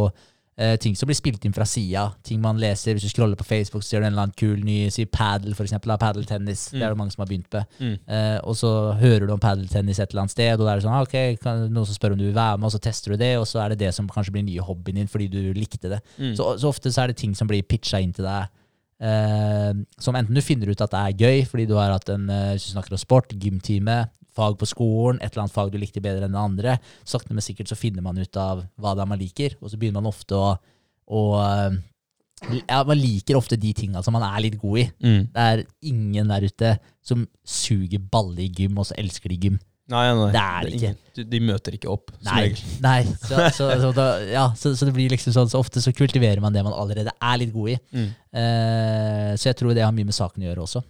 eh, 0.62 0.74
ting 0.80 0.94
som 0.98 1.08
blir 1.10 1.18
spilt 1.18 1.44
inn 1.46 1.54
fra 1.56 1.66
sida. 1.68 2.04
Ting 2.26 2.40
man 2.42 2.60
leser. 2.60 2.94
Hvis 2.94 3.06
du 3.06 3.12
scroller 3.12 3.38
på 3.38 3.46
Facebook, 3.46 3.84
så 3.84 3.96
gjør 3.96 4.04
du 4.04 4.06
en 4.06 4.12
eller 4.12 4.26
annen 4.26 4.38
kul 4.38 4.62
ny 4.64 4.76
si 4.94 5.04
padel, 5.10 5.56
for 5.58 5.66
eksempel. 5.66 5.94
Padeltennis. 6.00 6.68
Mm. 6.70 6.78
Det 6.78 6.86
er 6.86 6.94
det 6.94 7.00
mange 7.00 7.14
som 7.14 7.24
har 7.24 7.30
begynt 7.30 7.56
med. 7.56 7.76
Mm. 7.80 7.98
Uh, 8.06 8.38
og 8.48 8.56
så 8.58 8.72
hører 9.00 9.26
du 9.26 9.34
om 9.34 9.42
padeltennis 9.42 10.00
et 10.00 10.14
eller 10.14 10.24
annet 10.24 10.36
sted, 10.36 10.54
og 10.54 10.64
da 10.64 10.72
er 10.72 10.80
det 10.80 10.86
sånn, 10.86 10.96
ah, 10.96 11.04
ok, 11.06 11.42
kan, 11.42 11.66
noen 11.68 11.88
som 11.88 11.98
spør 11.98 12.16
om 12.16 12.22
du 12.22 12.26
vil 12.28 12.38
være 12.38 12.60
med, 12.60 12.70
og 12.70 12.74
så 12.74 12.82
tester 12.82 13.14
du 13.14 13.20
det, 13.20 13.34
og 13.40 13.46
så 13.50 13.62
er 13.64 13.74
det 13.74 13.82
det 13.84 13.92
som 13.96 14.10
kanskje 14.10 14.34
blir 14.36 14.46
nye 14.46 14.64
hobbyen 14.64 15.02
din 15.02 15.10
fordi 15.10 15.28
du 15.32 15.38
likte 15.56 15.90
det. 15.90 16.02
Mm. 16.16 16.34
Så, 16.38 16.48
så 16.62 16.70
ofte 16.70 16.92
så 16.92 17.04
er 17.04 17.12
det 17.12 17.20
ting 17.20 17.36
som 17.38 17.50
blir 17.50 17.64
pitcha 17.66 18.02
inn 18.02 18.14
til 18.16 18.28
deg, 18.28 18.50
Uh, 19.02 19.74
som 19.98 20.14
enten 20.14 20.36
du 20.36 20.38
finner 20.46 20.68
ut 20.70 20.82
at 20.84 20.92
det 20.92 20.98
er 21.00 21.22
gøy, 21.24 21.40
fordi 21.50 21.64
du 21.66 21.72
har 21.74 21.90
hatt 21.90 22.06
en, 22.12 22.28
hvis 22.52 22.68
du 22.68 22.70
snakker 22.76 22.94
om 22.94 23.00
sport, 23.02 23.32
gymtime, 23.34 23.96
fag 24.36 24.58
på 24.60 24.68
skolen, 24.68 25.20
et 25.20 25.32
eller 25.32 25.46
annet 25.46 25.54
fag 25.54 25.72
du 25.72 25.78
likte 25.80 26.02
bedre 26.04 26.28
enn 26.28 26.36
det 26.36 26.42
andre. 26.42 26.76
Sakte, 27.08 27.34
men 27.34 27.44
sikkert 27.44 27.70
så 27.70 27.78
finner 27.78 28.04
man 28.04 28.20
ut 28.20 28.38
av 28.40 28.64
hva 28.80 28.94
det 28.96 29.04
er 29.04 29.10
man 29.10 29.20
liker, 29.20 29.56
og 29.60 29.72
så 29.72 29.80
begynner 29.80 30.00
man 30.00 30.12
ofte 30.12 30.38
å, 30.38 30.52
å 31.12 31.24
eh, 31.42 31.80
ja, 32.62 32.80
man 32.88 32.98
liker 32.98 33.38
ofte 33.38 33.58
de 33.60 33.72
tinga 33.76 34.02
som 34.02 34.16
man 34.16 34.24
er 34.26 34.40
litt 34.44 34.58
god 34.60 34.80
i. 34.82 34.86
Mm. 35.04 35.20
Det 35.34 35.44
er 35.50 35.64
ingen 35.92 36.32
der 36.32 36.48
ute 36.48 36.72
som 37.04 37.26
suger 37.44 38.02
balle 38.02 38.46
i 38.46 38.50
gym, 38.50 38.78
og 38.78 38.88
så 38.88 38.98
elsker 39.00 39.32
de 39.32 39.40
gym. 39.46 39.60
Nei, 39.90 40.02
nei, 40.14 40.28
Det 40.32 40.40
er 40.40 40.62
det 40.68 40.74
ikke. 40.76 40.90
De, 41.18 41.24
de 41.28 41.38
møter 41.42 41.74
ikke 41.76 41.88
opp, 41.90 42.12
som 42.14 42.28
Nei. 42.30 42.42
regel. 42.46 42.60
nei 42.84 43.00
så, 43.28 43.40
så, 43.52 43.66
så, 43.82 43.88
da, 43.96 44.04
ja, 44.30 44.44
så, 44.56 44.70
så 44.78 44.86
det 44.88 44.94
blir 44.96 45.10
liksom 45.12 45.34
sånn, 45.34 45.50
så 45.50 45.58
ofte 45.60 45.82
så 45.82 45.90
kultiverer 45.96 46.40
man 46.40 46.54
det 46.54 46.62
man 46.64 46.72
allerede 46.78 47.12
er 47.18 47.40
litt 47.42 47.50
god 47.52 47.74
i. 47.74 47.76
Mm. 47.98 48.06
Eh, 48.42 49.32
så 49.36 49.50
jeg 49.50 49.58
tror 49.58 49.74
det 49.76 49.84
har 49.84 49.92
mye 49.96 50.08
med 50.08 50.16
saken 50.16 50.44
å 50.44 50.48
gjøre 50.48 50.64
også. 50.68 50.84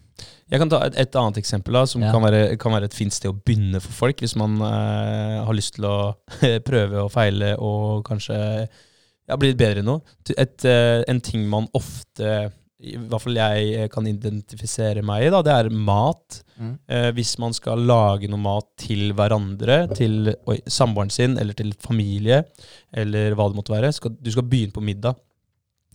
Jeg 0.52 0.60
kan 0.60 0.70
ta 0.70 0.82
et, 0.86 0.98
et 1.02 1.16
annet 1.18 1.40
eksempel 1.40 1.74
da, 1.80 1.82
som 1.88 2.04
Ja. 2.04 2.12
kan, 2.14 2.22
være, 2.22 2.42
kan 2.60 2.76
være 2.76 2.90
et 2.90 2.94
fint 2.94 3.14
sted 3.16 3.32
å 3.32 3.36
begynne 3.40 3.80
for 3.82 3.96
folk, 4.04 4.20
hvis 4.22 4.36
man 4.38 4.60
eh, 4.60 5.40
har 5.48 5.56
lyst 5.56 5.78
til 5.80 5.88
å 5.88 5.96
prøve 6.68 7.02
og 7.06 7.10
feile 7.16 7.54
og 7.58 8.04
kanskje 8.06 8.38
ja, 8.68 9.38
bli 9.40 9.54
bedre 9.56 9.82
i 9.82 9.86
noe. 9.88 10.04
Et, 10.36 10.68
eh, 10.68 11.00
en 11.10 11.20
ting 11.24 11.48
man 11.50 11.66
ofte, 11.78 12.52
i 12.82 12.96
hvert 12.98 13.22
fall 13.22 13.38
jeg 13.38 13.68
eh, 13.76 13.88
kan 13.92 14.06
identifisere 14.08 15.04
meg 15.06 15.26
i, 15.26 15.30
da, 15.32 15.42
det 15.46 15.54
er 15.54 15.70
mat. 15.70 16.40
Mm. 16.58 16.72
Eh, 16.90 17.08
hvis 17.16 17.36
man 17.42 17.54
skal 17.56 17.84
lage 17.86 18.30
noe 18.30 18.42
mat 18.42 18.68
til 18.82 19.14
hverandre, 19.18 19.84
til 19.94 20.32
oi, 20.50 20.58
samboeren 20.66 21.12
sin 21.14 21.38
eller 21.40 21.56
til 21.58 21.72
familie, 21.82 22.42
eller 22.90 23.38
hva 23.38 23.48
det 23.50 23.60
måtte 23.60 23.74
være, 23.74 23.94
skal, 23.94 24.16
du 24.18 24.34
skal 24.34 24.48
begynne 24.48 24.74
på 24.74 24.84
middag. 24.84 25.18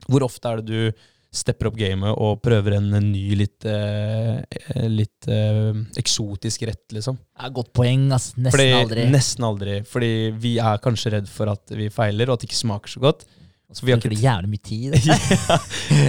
Hvor 0.07 0.23
ofte 0.27 0.49
er 0.49 0.63
det 0.63 0.67
du 0.71 1.07
stepper 1.37 1.69
opp 1.69 1.77
gamet 1.77 2.13
og 2.15 2.39
prøver 2.43 2.77
en 2.77 2.89
ny, 3.03 3.23
litt, 3.37 3.65
eh, 3.67 4.39
eh, 4.39 4.87
litt 4.89 5.27
eh, 5.31 5.75
eksotisk 5.99 6.63
rett, 6.69 6.85
liksom? 6.95 7.17
Ja, 7.37 7.51
godt 7.53 7.73
poeng. 7.75 8.07
ass. 8.15 8.31
Nesten 8.37 8.55
Fordi, 8.55 8.69
aldri. 8.79 9.07
Nesten 9.11 9.47
aldri. 9.47 9.79
Fordi 9.87 10.11
vi 10.39 10.55
er 10.63 10.79
kanskje 10.83 11.17
redd 11.17 11.27
for 11.31 11.51
at 11.51 11.75
vi 11.75 11.91
feiler, 11.93 12.29
og 12.29 12.37
at 12.37 12.45
det 12.45 12.51
ikke 12.51 12.61
smaker 12.63 12.95
så 12.95 13.03
godt. 13.03 13.27
Så 13.75 13.83
vi 13.83 13.91
har 13.91 13.99
ikke 13.99 14.15
jævlig 14.15 14.49
mye 14.51 14.63
tid. 14.63 14.93
ja, 15.09 15.57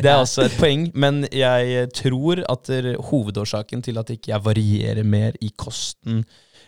det 0.03 0.11
er 0.11 0.21
også 0.21 0.47
et 0.47 0.59
poeng, 0.63 0.89
men 0.95 1.25
jeg 1.35 1.89
tror 1.97 2.45
at 2.47 2.71
hovedårsaken 3.11 3.83
til 3.83 3.99
at 3.99 4.13
ikke 4.15 4.31
jeg 4.31 4.45
varierer 4.45 5.03
mer 5.03 5.35
i 5.43 5.51
kosten 5.59 6.23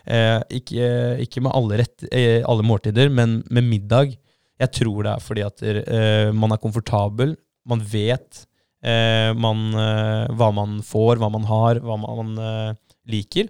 eh, 0.09 0.41
ikke, 0.61 0.88
ikke 1.24 1.43
med 1.45 1.55
alle, 1.55 1.80
rett, 1.82 2.07
eh, 2.11 2.41
alle 2.49 2.66
måltider, 2.66 3.11
men 3.12 3.41
med 3.51 3.66
middag. 3.68 4.16
Jeg 4.61 4.72
tror 4.76 5.07
det 5.07 5.12
er 5.14 5.24
fordi 5.24 5.45
at 5.47 5.64
eh, 5.64 6.30
man 6.36 6.53
er 6.53 6.61
komfortabel, 6.62 7.36
man 7.70 7.82
vet 7.86 8.45
eh, 8.84 9.30
man, 9.36 9.70
eh, 9.72 10.26
hva 10.36 10.51
man 10.57 10.80
får, 10.84 11.20
hva 11.20 11.30
man 11.32 11.47
har, 11.49 11.80
hva 11.84 11.99
man 12.01 12.34
eh, 12.36 12.72
liker. 13.11 13.49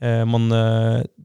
Eh, 0.00 0.24
man, 0.28 0.48
eh, 0.54 1.00
eh, 1.00 1.19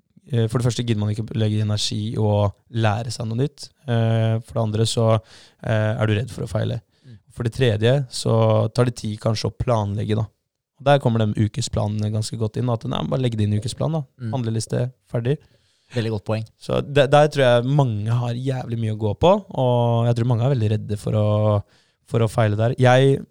for 0.49 0.57
det 0.57 0.65
første 0.65 0.83
gidder 0.85 1.01
man 1.01 1.11
ikke 1.13 1.37
legge 1.37 1.61
energi 1.61 1.99
i 2.11 2.17
å 2.17 2.47
lære 2.73 3.13
seg 3.13 3.27
noe 3.29 3.43
nytt. 3.43 3.67
Eh, 3.85 4.37
for 4.41 4.57
det 4.57 4.63
andre 4.63 4.87
så 4.89 5.07
eh, 5.15 5.91
er 5.93 6.07
du 6.07 6.15
redd 6.17 6.31
for 6.33 6.45
å 6.45 6.49
feile. 6.49 6.79
Mm. 7.05 7.19
For 7.35 7.47
det 7.47 7.53
tredje 7.57 7.93
så 8.13 8.37
tar 8.73 8.89
det 8.89 8.97
tid 9.01 9.19
kanskje 9.21 9.51
å 9.51 9.57
planlegge, 9.59 10.17
da. 10.17 10.25
Der 10.85 10.99
kommer 10.99 11.23
de 11.23 11.45
ukesplanene 11.45 12.11
ganske 12.11 12.37
godt 12.39 12.57
inn. 12.59 12.71
At 12.73 12.83
nei, 12.89 13.03
bare 13.07 13.23
legg 13.23 13.37
det 13.37 13.45
inn 13.45 13.53
i 13.55 13.61
ukesplan, 13.61 13.99
da. 13.99 14.01
Mm. 14.19 14.33
Handleliste, 14.33 14.87
ferdig. 15.11 15.37
Veldig 15.93 16.15
godt 16.15 16.25
poeng. 16.27 16.45
Så 16.59 16.81
der, 16.81 17.07
der 17.11 17.29
tror 17.31 17.45
jeg 17.45 17.75
mange 17.77 18.17
har 18.23 18.33
jævlig 18.33 18.79
mye 18.81 18.95
å 18.95 18.99
gå 18.99 19.13
på, 19.21 19.31
og 19.61 20.09
jeg 20.09 20.17
tror 20.17 20.29
mange 20.31 20.47
er 20.47 20.55
veldig 20.55 20.71
redde 20.73 20.97
for 20.99 21.19
å, 21.19 21.27
for 22.09 22.25
å 22.25 22.31
feile 22.31 22.57
der. 22.59 22.75
Jeg, 22.81 23.19
eh, 23.19 23.25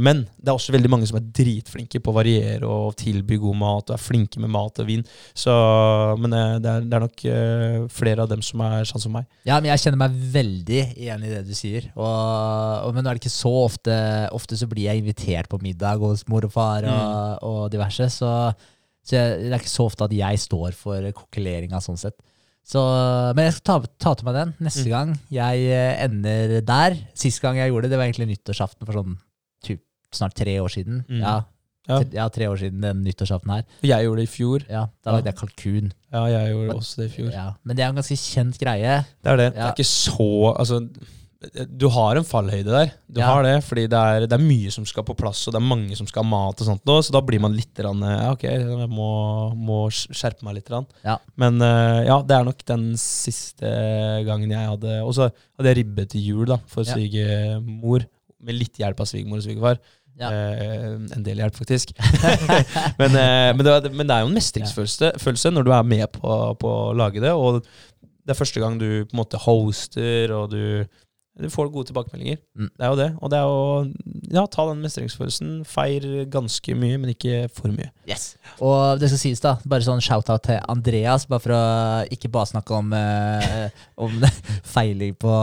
men 0.00 0.22
det 0.40 0.48
er 0.48 0.54
også 0.56 0.72
veldig 0.72 0.88
mange 0.88 1.06
som 1.10 1.18
er 1.18 1.26
dritflinke 1.36 2.00
på 2.00 2.08
å 2.08 2.14
variere 2.16 2.64
og 2.64 2.94
tilby 2.96 3.36
god 3.42 3.58
mat, 3.60 3.90
og 3.90 3.96
er 3.98 4.00
flinke 4.00 4.40
med 4.40 4.48
mat 4.54 4.80
og 4.80 4.86
vin. 4.88 5.02
Så, 5.36 5.52
men 6.22 6.32
eh, 6.32 6.54
det, 6.64 6.70
er, 6.72 6.86
det 6.88 6.96
er 6.96 7.04
nok 7.04 7.24
eh, 7.28 7.76
flere 7.92 8.24
av 8.24 8.30
dem 8.32 8.40
som 8.46 8.62
er 8.64 8.88
sånn 8.88 9.02
som 9.04 9.12
meg. 9.18 9.26
Ja, 9.44 9.58
men 9.60 9.68
jeg 9.68 9.82
kjenner 9.84 10.00
meg 10.06 10.16
veldig 10.38 10.82
igjen 10.96 11.26
i 11.28 11.32
det 11.34 11.42
du 11.48 11.52
sier. 11.58 11.90
Og, 11.92 12.06
og, 12.08 12.94
men 12.96 13.04
nå 13.04 13.12
er 13.12 13.18
det 13.18 13.24
ikke 13.26 13.34
så 13.34 13.52
ofte 13.66 13.96
Ofte 14.32 14.56
så 14.56 14.66
blir 14.70 14.86
jeg 14.88 15.02
invitert 15.02 15.50
på 15.52 15.58
middag 15.60 16.00
hos 16.00 16.22
mor 16.32 16.46
og 16.48 16.52
far 16.54 16.86
og, 16.88 17.42
og 17.44 17.60
diverse, 17.72 18.06
så, 18.14 18.30
så 19.04 19.16
jeg, 19.18 19.34
det 19.44 19.50
er 19.52 19.60
ikke 19.60 19.72
så 19.72 19.86
ofte 19.90 20.06
at 20.08 20.14
jeg 20.16 20.40
står 20.40 20.76
for 20.78 21.08
kokkeleringa 21.18 21.80
sånn 21.84 22.00
sett. 22.00 22.16
Så, 22.64 22.78
men 23.34 23.48
jeg 23.48 23.56
skal 23.56 23.66
ta, 23.66 23.90
ta 24.06 24.12
til 24.16 24.28
meg 24.28 24.36
den 24.38 24.54
neste 24.62 24.84
Mm. 24.86 24.92
gang 24.94 25.12
jeg 25.34 25.64
eh, 25.74 26.04
ender 26.06 26.56
der. 26.64 26.96
Sist 27.18 27.42
gang 27.42 27.58
jeg 27.60 27.72
gjorde 27.72 27.88
det, 27.90 27.92
det 27.96 28.00
var 28.00 28.08
egentlig 28.08 28.30
nyttårsaften 28.32 28.88
for 28.88 29.00
sånn 29.02 29.18
snart 30.18 30.34
tre 30.38 30.58
år 30.62 30.72
siden. 30.72 31.04
Mm. 31.08 31.20
Ja, 31.24 31.34
Ja. 31.88 31.96
tre, 31.98 32.10
ja, 32.14 32.28
tre 32.30 32.46
år 32.46 32.56
siden 32.60 32.80
den 32.80 33.00
nyttårsaften 33.02 33.50
her. 33.50 33.64
Jeg 33.82 34.04
gjorde 34.06 34.22
det 34.22 34.28
i 34.28 34.32
fjor. 34.36 34.62
Ja, 34.70 34.86
Da 35.04 35.16
lagde 35.16 35.26
jeg 35.32 35.36
kalkun. 35.40 35.92
Ja, 36.12 36.24
jeg 36.30 36.52
gjorde 36.54 36.76
også 36.76 36.96
det 37.02 37.08
i 37.10 37.14
fjor. 37.16 37.32
Ja, 37.32 37.48
men 37.64 37.76
det 37.76 37.82
er 37.84 37.88
en 37.90 37.96
ganske 37.98 38.18
kjent 38.22 38.58
greie. 38.60 39.00
Det 39.22 39.32
er 39.32 39.36
det. 39.36 39.54
Det 39.56 39.62
er 39.62 39.72
ikke 39.74 39.88
så 39.90 40.56
Altså, 40.58 40.78
du 41.66 41.88
har 41.90 42.16
en 42.16 42.24
fallhøyde 42.26 42.70
der. 42.70 42.92
Du 43.10 43.18
Ja. 43.20 43.26
har 43.26 43.42
det, 43.42 43.64
fordi 43.64 43.88
det 43.88 43.98
er, 43.98 44.26
det 44.26 44.32
er 44.32 44.38
mye 44.44 44.70
som 44.70 44.84
skal 44.86 45.02
på 45.02 45.16
plass, 45.16 45.46
og 45.48 45.54
det 45.54 45.60
er 45.60 45.66
mange 45.66 45.96
som 45.96 46.06
skal 46.06 46.22
ha 46.22 46.28
mat 46.30 46.60
og 46.60 46.66
sånt 46.68 46.84
så 46.84 47.10
da 47.10 47.20
blir 47.20 47.40
man 47.40 47.52
litt 47.52 47.74
ja, 47.76 48.30
ok, 48.30 48.42
jeg 48.44 48.88
må, 48.88 49.52
må 49.56 49.90
skjerpe 49.90 50.42
meg 50.44 50.54
litt. 50.54 50.70
Ja. 51.04 51.18
Men 51.36 51.60
eh, 51.60 52.06
ja, 52.06 52.22
det 52.22 52.36
er 52.36 52.44
nok 52.44 52.64
den 52.64 52.94
siste 52.96 53.66
gangen 54.24 54.50
jeg 54.50 54.68
hadde 54.68 55.02
Og 55.02 55.14
så 55.14 55.30
hadde 55.58 55.68
jeg 55.74 55.76
ribbe 55.84 56.06
til 56.08 56.20
jul 56.22 56.46
da, 56.46 56.58
for 56.66 56.84
svigermor, 56.84 58.06
med 58.42 58.54
litt 58.54 58.78
hjelp 58.78 59.00
av 59.00 59.06
svigermor 59.06 59.38
og 59.38 59.42
svigerfar. 59.46 59.78
Ja. 60.20 60.28
Eh, 60.28 60.88
en 61.16 61.24
del 61.24 61.40
hjelp, 61.40 61.56
faktisk. 61.56 61.94
men, 63.00 63.14
eh, 63.16 63.52
men, 63.56 63.62
det, 63.64 63.70
var- 63.72 63.88
men 63.94 64.06
det 64.08 64.16
er 64.16 64.24
jo 64.26 64.32
en 64.32 64.36
mestringsfølelse 64.36 65.12
følelse 65.22 65.50
når 65.54 65.66
du 65.66 65.72
er 65.76 65.86
med 65.88 66.08
på, 66.18 66.34
på 66.60 66.74
å 66.88 66.92
lage 66.96 67.22
det. 67.24 67.32
Og 67.32 67.62
det 67.62 68.34
er 68.34 68.38
første 68.38 68.60
gang 68.62 68.76
du 68.78 68.90
på 69.06 69.16
en 69.16 69.22
måte 69.22 69.40
hoster, 69.42 70.30
og 70.36 70.52
du, 70.52 70.84
du 71.42 71.48
får 71.50 71.72
gode 71.74 71.88
tilbakemeldinger. 71.88 72.38
Mm. 72.54 72.68
Det 72.76 72.84
er 72.86 72.92
jo 72.92 72.98
det. 73.00 73.08
Og 73.18 73.32
det 73.32 73.38
er 73.40 73.50
å 73.50 73.62
ja, 74.36 74.44
ta 74.52 74.66
den 74.68 74.82
mestringsfølelsen. 74.84 75.54
Feir 75.66 76.06
ganske 76.30 76.76
mye, 76.78 77.00
men 77.02 77.14
ikke 77.16 77.46
for 77.56 77.72
mye. 77.74 77.88
Yes. 78.06 78.34
Og 78.62 79.00
det 79.02 79.10
skal 79.10 79.22
sies, 79.24 79.42
da, 79.42 79.56
bare 79.64 79.82
sånn 79.88 80.04
shout-out 80.04 80.44
til 80.46 80.60
Andreas, 80.70 81.26
bare 81.30 81.42
for 81.48 81.56
å 81.56 81.64
ikke 82.14 82.30
bare 82.36 82.52
snakke 82.52 82.78
om, 82.78 82.92
eh, 82.94 83.82
om 84.06 84.20
feiling 84.76 85.16
på 85.18 85.34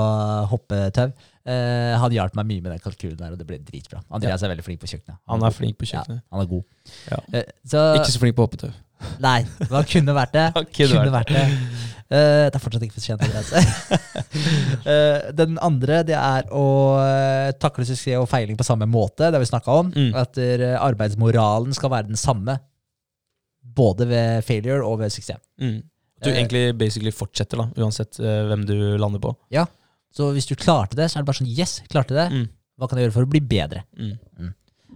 hoppetau. 0.54 1.10
Eh, 1.50 1.96
han 1.98 2.14
hjalp 2.14 2.36
meg 2.38 2.46
mye 2.50 2.62
med 2.62 2.76
den 2.76 2.82
kalkulen 2.84 3.18
der, 3.18 3.34
og 3.34 3.40
det 3.40 3.48
ble 3.50 3.58
dritbra. 3.66 4.04
Andreas 4.14 4.44
er 4.46 4.52
veldig 4.52 4.66
flink 4.66 4.84
på 4.84 4.90
kjøkkenet. 4.92 5.18
Han 5.32 5.46
er 5.46 5.56
flink 5.56 5.80
på 5.80 5.88
kjøkkenet. 5.90 6.22
Han 6.30 6.44
er 6.44 6.50
god. 6.52 6.66
Ja. 7.10 7.20
Eh, 7.40 7.50
så, 7.66 7.86
Ikke 7.98 8.14
så 8.14 8.22
flink 8.22 8.38
på 8.38 8.46
hoppetau. 8.46 8.70
Nei, 9.24 9.40
men 9.62 9.72
han 9.78 9.88
kunne 9.88 10.14
vært 10.18 10.34
det. 10.36 10.46
Han 10.58 10.68
kunne 10.76 10.98
kunne 11.00 11.14
vært 11.14 11.32
det. 11.32 11.46
Uh, 12.10 12.50
det 12.50 12.58
er 12.58 12.62
fortsatt 12.62 12.84
ikke 12.84 13.00
for 13.00 13.14
Andreas. 13.16 13.52
uh, 14.84 15.30
den 15.40 15.60
andre 15.64 16.02
det 16.08 16.18
er 16.18 16.50
å 16.52 16.66
uh, 16.98 17.52
takle 17.62 17.86
suksess 17.86 18.18
og 18.20 18.28
feiling 18.32 18.58
på 18.60 18.66
samme 18.68 18.90
måte. 18.90 19.30
Det 19.30 19.38
har 19.38 19.46
vi 19.46 19.50
snakka 19.50 19.78
om. 19.84 19.94
Mm. 19.94 20.12
At 20.20 20.42
arbeidsmoralen 20.82 21.78
skal 21.78 21.94
være 21.94 22.10
den 22.10 22.20
samme. 22.20 22.58
Både 23.80 24.10
ved 24.10 24.44
failure 24.44 24.84
og 24.84 25.00
ved 25.04 25.14
suksess. 25.16 25.40
Mm. 25.62 25.80
At 26.20 26.28
du 26.28 26.34
egentlig 26.34 26.74
basically 26.76 27.14
fortsetter, 27.16 27.62
da, 27.62 27.70
uansett 27.80 28.20
hvem 28.20 28.66
du 28.68 28.76
lander 29.00 29.22
på. 29.24 29.38
Så 30.16 30.32
hvis 30.34 30.48
du 30.50 30.56
klarte 30.58 30.98
det, 30.98 31.10
så 31.12 31.20
er 31.20 31.24
det 31.24 31.30
bare 31.30 31.40
sånn 31.42 31.52
Yes, 31.54 31.80
klarte 31.92 32.16
det. 32.18 32.28
Mm. 32.34 32.48
Hva 32.80 32.88
kan 32.90 32.98
jeg 33.00 33.08
gjøre 33.10 33.18
for 33.20 33.28
å 33.28 33.32
bli 33.34 33.42
bedre? 33.46 33.84
Mm. 34.00 34.50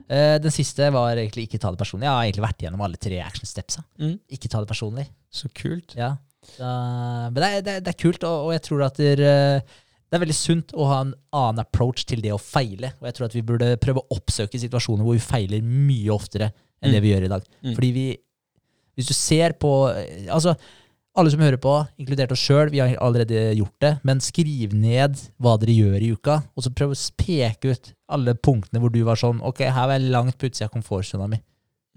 Eh, 0.09 0.35
den 0.41 0.51
siste 0.53 0.87
var 0.93 1.15
egentlig 1.19 1.45
ikke 1.47 1.59
ta 1.61 1.69
det 1.71 1.79
personlig. 1.79 2.07
Jeg 2.07 2.13
har 2.15 2.25
egentlig 2.27 2.45
vært 2.47 2.63
gjennom 2.65 2.81
alle 2.85 2.99
tre 3.01 3.19
action 3.23 3.47
stepsa. 3.47 3.83
Mm. 4.01 4.15
Ikke 4.35 4.49
ta 4.51 4.61
det 4.63 4.69
personlig. 4.71 5.05
Så 5.33 5.49
kult. 5.55 5.93
Ja. 5.99 6.15
Da, 6.57 6.71
men 7.31 7.39
det 7.39 7.49
er, 7.49 7.61
det, 7.63 7.75
er, 7.77 7.85
det 7.85 7.93
er 7.93 7.99
kult, 8.03 8.25
og, 8.27 8.49
og 8.49 8.53
jeg 8.55 8.63
tror 8.65 8.83
at 8.87 8.97
det 8.99 9.11
er, 9.13 9.21
eh, 9.29 9.79
det 10.09 10.17
er 10.17 10.23
veldig 10.25 10.35
sunt 10.37 10.73
å 10.75 10.87
ha 10.89 10.97
en 11.05 11.13
annen 11.33 11.63
approach 11.63 12.03
til 12.09 12.21
det 12.25 12.33
å 12.35 12.41
feile. 12.41 12.91
Og 12.99 13.07
jeg 13.09 13.17
tror 13.17 13.29
at 13.29 13.37
vi 13.37 13.45
burde 13.47 13.69
prøve 13.81 14.03
å 14.03 14.17
oppsøke 14.17 14.59
situasjoner 14.61 15.05
hvor 15.07 15.15
vi 15.17 15.23
feiler 15.23 15.63
mye 15.65 16.11
oftere 16.13 16.51
enn 16.83 16.91
Mm. 16.91 16.95
det 16.97 16.99
vi 17.05 17.11
gjør 17.13 17.23
i 17.23 17.31
dag. 17.31 17.43
Mm. 17.63 17.73
Fordi 17.77 17.89
vi 17.95 18.05
Hvis 18.93 19.07
du 19.07 19.13
ser 19.15 19.53
på 19.57 19.69
eh, 19.89 20.27
Altså, 20.29 20.51
alle 21.13 21.31
som 21.33 21.43
hører 21.45 21.61
på, 21.61 21.73
inkludert 22.01 22.33
oss 22.33 22.41
sjøl, 22.41 22.71
vi 22.73 22.81
har 22.81 22.93
allerede 23.03 23.53
gjort 23.59 23.75
det, 23.83 23.93
men 24.07 24.21
skriv 24.23 24.73
ned 24.73 25.19
hva 25.41 25.55
dere 25.61 25.75
gjør 25.75 26.01
i 26.01 26.11
uka, 26.15 26.39
og 26.55 26.65
så 26.65 26.73
prøv 26.73 26.95
å 26.95 26.99
peke 27.19 27.73
ut 27.73 27.91
alle 28.13 28.35
punktene 28.35 28.81
hvor 28.81 28.93
du 28.93 29.01
var 29.05 29.19
sånn 29.19 29.41
Ok, 29.45 29.63
her 29.65 29.89
var 29.89 29.97
jeg 29.97 30.13
langt 30.13 30.37
på 30.39 30.49
utsida 30.49 30.69
av 30.69 30.73
komfortsona 30.73 31.29
mi. 31.29 31.39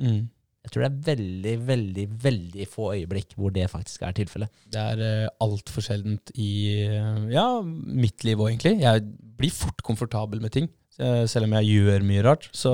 Mm. 0.03 0.25
Jeg 0.67 0.73
tror 0.73 0.83
det 0.83 0.89
er 0.89 1.03
veldig, 1.07 1.55
veldig, 1.69 2.07
veldig 2.25 2.65
få 2.69 2.89
øyeblikk 2.97 3.37
hvor 3.39 3.53
det 3.55 3.69
faktisk 3.71 4.03
er 4.03 4.17
tilfellet. 4.17 4.51
Det 4.75 4.83
er 4.83 5.03
uh, 5.05 5.35
altfor 5.47 5.85
sjeldent 5.85 6.33
i 6.35 6.51
eh, 6.83 7.21
ja, 7.31 7.47
mitt 7.63 8.27
liv 8.27 8.41
òg, 8.41 8.51
egentlig. 8.51 8.81
Jeg 8.83 9.05
blir 9.39 9.55
fort 9.55 9.85
komfortabel 9.87 10.43
med 10.43 10.57
ting. 10.57 10.67
Eh, 10.97 11.25
selv 11.29 11.47
om 11.47 11.55
jeg 11.59 11.77
gjør 11.77 12.05
mye 12.09 12.25
rart. 12.25 12.49
Så 12.57 12.73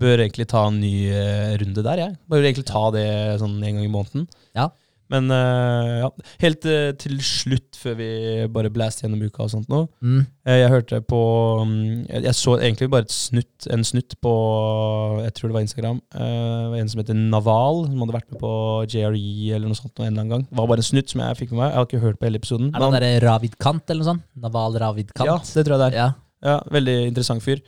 bør 0.00 0.22
egentlig 0.22 0.46
ta 0.50 0.66
en 0.68 0.80
ny 0.82 0.94
eh, 1.10 1.54
runde 1.60 1.84
der, 1.86 2.02
jeg. 2.02 2.16
Bør 2.30 2.44
egentlig 2.44 2.66
ta 2.68 2.84
det 2.94 3.06
sånn 3.42 3.56
en 3.58 3.78
gang 3.78 3.84
i 3.86 3.92
måneden. 3.92 4.26
Ja. 4.56 4.68
Men 5.14 5.30
eh, 5.30 5.92
ja, 6.02 6.08
helt 6.42 6.66
eh, 6.66 6.90
til 6.98 7.20
slutt, 7.24 7.78
før 7.78 7.94
vi 8.00 8.08
bare 8.50 8.72
blæste 8.74 9.04
gjennom 9.04 9.22
uka 9.22 9.44
og 9.46 9.52
sånt 9.52 9.68
nå. 9.70 9.84
Mm. 10.02 10.24
Eh, 10.48 10.58
Jeg 10.64 10.72
hørte 10.72 10.98
på 11.06 11.20
mm, 11.68 12.08
Jeg 12.26 12.34
så 12.38 12.56
egentlig 12.58 12.88
bare 12.92 13.06
et 13.06 13.14
snutt, 13.14 13.68
en 13.70 13.84
snutt 13.86 14.16
på 14.24 14.32
Jeg 15.22 15.34
tror 15.38 15.52
det 15.52 15.56
var 15.58 15.64
Instagram. 15.66 16.00
eh, 16.18 16.74
en 16.80 16.90
som 16.90 17.00
heter 17.04 17.14
Naval, 17.18 17.84
som 17.86 18.02
hadde 18.02 18.16
vært 18.18 18.34
med 18.34 18.42
på 18.42 18.52
JRE 18.90 19.54
eller 19.54 19.70
noe 19.70 19.78
sånt 19.78 19.94
en 20.00 20.08
eller 20.10 20.24
annen 20.24 20.34
gang. 20.34 20.44
Det 20.50 20.58
var 20.58 20.68
bare 20.72 20.82
en 20.84 20.90
snutt 20.90 21.14
som 21.14 21.22
jeg 21.24 21.38
fikk 21.44 21.54
med 21.54 21.60
meg. 21.62 21.70
Jeg 21.70 21.78
har 21.78 21.88
ikke 21.88 22.04
hørt 22.08 22.18
på 22.20 22.28
hele 22.28 22.42
episoden. 22.42 22.68
Er 22.74 22.82
det 22.82 22.88
han 22.90 22.98
derre 22.98 23.14
Ravid 23.28 23.56
Kant 23.62 23.88
eller 23.88 24.02
noe 24.02 24.10
sånt? 24.12 24.26
Naval 24.48 24.78
Ravid 24.82 25.14
Kant? 25.14 25.30
ja, 25.30 25.38
det 25.38 25.64
tror 25.66 25.76
jeg 25.78 25.82
det 25.84 25.88
er. 25.92 25.98
Ja. 26.02 26.10
Ja, 26.44 26.58
veldig 26.74 26.96
interessant 27.08 27.40
fyr. 27.44 27.62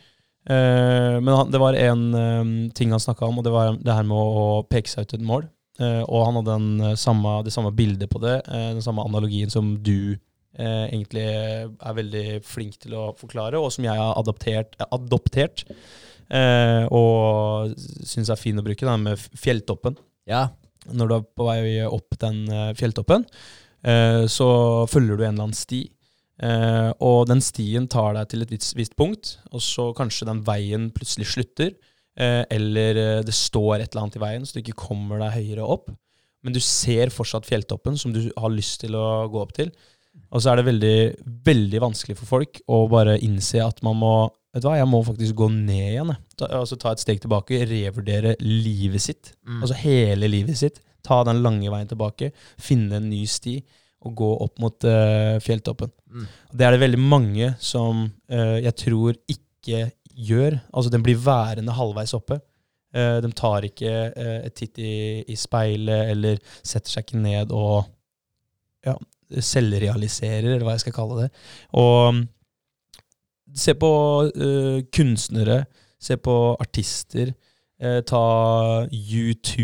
Uh, 0.47 1.17
men 1.19 1.31
han, 1.33 1.49
det 1.51 1.59
var 1.59 1.75
en 1.75 2.03
um, 2.15 2.51
ting 2.77 2.93
han 2.93 3.01
snakka 3.03 3.25
om, 3.27 3.39
og 3.41 3.43
det 3.47 3.51
var 3.51 3.73
det 3.75 3.95
her 3.97 4.05
med 4.07 4.15
å 4.15 4.61
peke 4.69 4.87
seg 4.91 5.07
ut 5.07 5.15
et 5.17 5.25
mål. 5.27 5.47
Eh, 5.79 6.03
og 6.07 6.25
han 6.25 6.39
hadde 6.39 6.55
den, 6.55 6.81
eh, 6.91 6.95
samme, 6.97 7.43
det 7.45 7.53
samme 7.53 7.73
bildet 7.75 8.09
på 8.09 8.21
det, 8.23 8.41
eh, 8.47 8.71
den 8.73 8.81
samme 8.81 9.05
analogien 9.05 9.51
som 9.53 9.75
du 9.83 10.17
eh, 10.57 10.85
egentlig 10.89 11.25
er 11.27 11.93
veldig 11.93 12.43
flink 12.43 12.79
til 12.81 12.95
å 12.97 13.11
forklare, 13.19 13.59
og 13.61 13.69
som 13.71 13.85
jeg 13.85 13.93
har 13.93 14.15
adoptert, 14.17 14.73
adoptert 14.89 15.67
eh, 16.33 16.87
og 16.89 17.75
syns 17.77 18.31
er 18.33 18.41
fin 18.41 18.57
å 18.57 18.65
bruke, 18.65 18.85
den 18.85 19.05
med 19.05 19.27
fjelltoppen. 19.37 19.99
ja. 20.25 20.49
Når 20.87 21.07
du 21.09 21.13
er 21.17 21.23
på 21.35 21.43
vei 21.43 21.61
opp 21.83 22.15
den 22.21 22.45
fjelltoppen, 22.79 23.25
eh, 23.83 24.23
så 24.31 24.87
følger 24.87 25.17
du 25.17 25.23
en 25.25 25.33
eller 25.33 25.49
annen 25.49 25.57
sti. 25.57 25.81
Eh, 26.37 26.91
og 27.01 27.25
den 27.27 27.41
stien 27.41 27.87
tar 27.89 28.13
deg 28.13 28.29
til 28.29 28.45
et 28.45 28.53
visst 28.77 28.95
punkt, 28.95 29.37
og 29.51 29.63
så 29.63 29.89
kanskje 29.97 30.29
den 30.29 30.43
veien 30.47 30.89
plutselig 30.93 31.31
slutter. 31.33 31.73
Eh, 32.17 32.43
eller 32.57 32.97
eh, 33.01 33.19
det 33.25 33.35
står 33.35 33.77
et 33.77 33.91
eller 33.91 34.05
annet 34.05 34.17
i 34.17 34.23
veien, 34.23 34.45
så 34.45 34.57
du 34.57 34.63
ikke 34.63 34.87
kommer 34.87 35.21
deg 35.21 35.35
høyere 35.37 35.67
opp. 35.77 35.91
Men 36.45 36.55
du 36.55 36.61
ser 36.63 37.11
fortsatt 37.13 37.47
fjelltoppen, 37.47 37.97
som 37.99 38.13
du 38.15 38.23
har 38.37 38.53
lyst 38.53 38.81
til 38.83 38.97
å 38.97 39.27
gå 39.31 39.41
opp 39.41 39.53
til. 39.57 39.71
Og 40.33 40.41
så 40.41 40.51
er 40.51 40.59
det 40.59 40.67
veldig, 40.67 40.97
veldig 41.45 41.81
vanskelig 41.83 42.17
for 42.19 42.29
folk 42.37 42.61
å 42.73 42.81
bare 42.91 43.19
innse 43.23 43.61
at 43.63 43.83
man 43.85 44.01
må 44.01 44.17
Vet 44.55 44.63
du 44.63 44.69
hva, 44.71 44.77
jeg 44.79 44.87
må 44.89 44.99
faktisk 45.05 45.35
gå 45.37 45.47
ned 45.53 45.89
igjen. 45.91 46.11
Ta, 46.39 46.47
altså 46.63 46.77
ta 46.81 46.89
et 46.95 47.01
steg 47.03 47.19
tilbake, 47.21 47.59
revurdere 47.69 48.31
livet 48.41 49.03
sitt. 49.03 49.29
Mm. 49.45 49.59
Altså 49.59 49.75
hele 49.83 50.29
livet 50.31 50.57
sitt. 50.57 50.79
Ta 51.05 51.19
den 51.27 51.43
lange 51.43 51.69
veien 51.69 51.89
tilbake, 51.91 52.31
finne 52.57 52.97
en 52.97 53.05
ny 53.11 53.19
sti 53.29 53.59
og 54.07 54.15
gå 54.17 54.29
opp 54.47 54.63
mot 54.63 54.87
uh, 54.87 55.37
fjelltoppen. 55.43 55.91
Mm. 56.09 56.25
Det 56.57 56.65
er 56.65 56.73
det 56.73 56.81
veldig 56.87 57.01
mange 57.03 57.51
som 57.61 58.07
uh, 58.07 58.57
jeg 58.63 58.73
tror 58.81 59.19
ikke 59.29 59.83
gjør. 60.17 60.57
Altså 60.73 60.91
den 60.93 61.03
blir 61.05 61.19
værende 61.21 61.75
halvveis 61.75 62.13
oppe. 62.17 62.39
Uh, 62.95 63.19
de 63.23 63.31
tar 63.35 63.67
ikke 63.67 63.91
uh, 64.15 64.39
et 64.47 64.55
titt 64.55 64.79
i, 64.79 65.21
i 65.27 65.35
speilet 65.35 66.13
eller 66.13 66.39
setter 66.63 66.93
seg 66.93 67.03
ikke 67.03 67.19
ned 67.19 67.51
og 67.51 67.83
ja, 68.87 68.93
selvrealiserer, 69.43 70.53
eller 70.53 70.63
hva 70.63 70.77
jeg 70.77 70.85
skal 70.85 70.95
kalle 70.95 71.25
det. 71.25 71.27
Og 71.77 72.23
se 73.57 73.75
på 73.77 73.91
uh, 74.31 74.79
kunstnere, 74.93 75.65
se 75.99 76.17
på 76.17 76.37
artister. 76.59 77.35
Ta 77.77 78.19
U2 78.89 79.63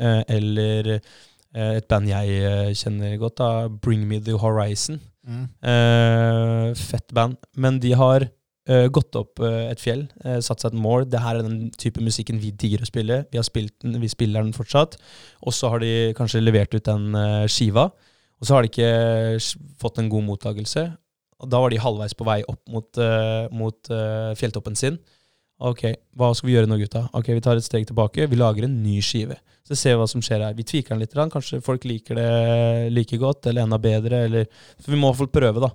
eh, 0.00 0.20
eller 0.32 0.86
et 0.96 1.86
band 1.92 2.08
jeg 2.08 2.70
kjenner 2.80 3.18
godt, 3.20 3.34
da, 3.36 3.68
Bring 3.68 4.06
Me 4.08 4.16
The 4.16 4.38
Horizon. 4.40 4.96
Mm. 5.28 5.44
Fett 6.80 7.12
band. 7.12 7.36
Men 7.60 7.76
de 7.84 7.92
har 8.00 8.24
gått 8.68 9.16
opp 9.16 9.40
eh, 9.40 9.70
et 9.70 9.80
fjell, 9.80 10.04
eh, 10.24 10.38
satt 10.44 10.60
seg 10.60 10.74
et 10.74 10.80
mål. 10.80 11.06
Det 11.10 11.22
her 11.22 11.38
er 11.38 11.46
den 11.46 11.70
type 11.80 12.02
musikken 12.04 12.40
vi 12.42 12.52
digger 12.52 12.84
å 12.84 12.88
spille. 12.88 13.22
Vi 13.32 13.40
har 13.40 13.46
spilt 13.46 13.74
den, 13.82 13.96
vi 14.02 14.10
spiller 14.10 14.44
den 14.44 14.56
fortsatt. 14.56 14.98
Og 15.46 15.56
så 15.56 15.72
har 15.72 15.80
de 15.80 16.12
kanskje 16.18 16.42
levert 16.44 16.74
ut 16.76 16.84
den 16.84 17.14
eh, 17.16 17.46
skiva. 17.50 17.88
Og 18.40 18.48
så 18.48 18.56
har 18.56 18.64
de 18.64 18.70
ikke 18.70 19.70
fått 19.80 20.00
en 20.00 20.10
god 20.12 20.26
mottagelse. 20.28 20.86
Og 21.40 21.48
da 21.48 21.60
var 21.62 21.72
de 21.72 21.80
halvveis 21.80 22.14
på 22.16 22.26
vei 22.28 22.42
opp 22.48 22.60
mot, 22.68 23.00
eh, 23.00 23.48
mot 23.56 23.92
eh, 23.96 24.32
fjelltoppen 24.36 24.76
sin. 24.76 25.00
Ok, 25.60 25.82
hva 26.16 26.30
skal 26.32 26.48
vi 26.48 26.54
gjøre 26.56 26.68
nå, 26.70 26.78
gutta? 26.80 27.04
Ok, 27.16 27.34
Vi 27.36 27.42
tar 27.44 27.58
et 27.60 27.66
steg 27.66 27.86
tilbake. 27.88 28.26
Vi 28.30 28.38
lager 28.38 28.64
en 28.64 28.78
ny 28.82 29.00
skive. 29.04 29.36
Så 29.68 29.76
ser 29.76 29.94
vi 29.94 30.00
hva 30.00 30.08
som 30.08 30.22
skjer 30.24 30.40
her. 30.42 30.54
Vi 30.56 30.64
tviker 30.66 30.94
den 30.94 31.02
litt. 31.04 31.12
Kanskje 31.32 31.60
folk 31.62 31.84
liker 31.84 32.16
det 32.16 32.30
like 32.94 33.18
godt, 33.20 33.46
eller 33.46 33.66
enda 33.66 33.78
bedre. 33.78 34.24
Eller, 34.26 34.48
så 34.80 34.90
vi 34.90 34.96
må 34.96 35.10
i 35.10 35.12
hvert 35.12 35.20
fall 35.20 35.34
prøve, 35.36 35.62
da. 35.62 35.70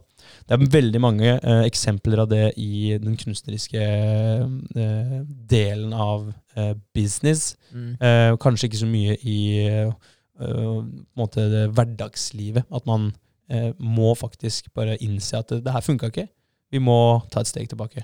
Det 0.49 0.57
er 0.57 0.71
veldig 0.73 1.01
mange 1.01 1.29
eh, 1.35 1.61
eksempler 1.67 2.23
av 2.23 2.31
det 2.31 2.47
i 2.61 2.97
den 3.01 3.13
kunstneriske 3.21 3.83
eh, 3.85 5.13
delen 5.53 5.93
av 5.93 6.31
eh, 6.57 6.73
business. 6.97 7.53
Mm. 7.69 7.93
Eh, 7.99 8.31
kanskje 8.41 8.71
ikke 8.71 8.81
så 8.81 8.89
mye 8.89 9.19
i 9.21 9.39
eh, 9.69 9.93
på 10.35 11.21
måte 11.21 11.45
det 11.53 11.67
hverdagslivet. 11.77 12.65
At 12.73 12.89
man 12.89 13.11
eh, 13.53 13.71
må 13.77 14.15
faktisk 14.17 14.73
bare 14.73 14.97
innse 14.97 15.39
at 15.39 15.53
det, 15.53 15.61
det 15.69 15.77
her 15.77 15.85
funka 15.85 16.09
ikke. 16.11 16.27
Vi 16.73 16.81
må 16.81 17.21
ta 17.31 17.45
et 17.45 17.53
steg 17.53 17.69
tilbake. 17.71 18.03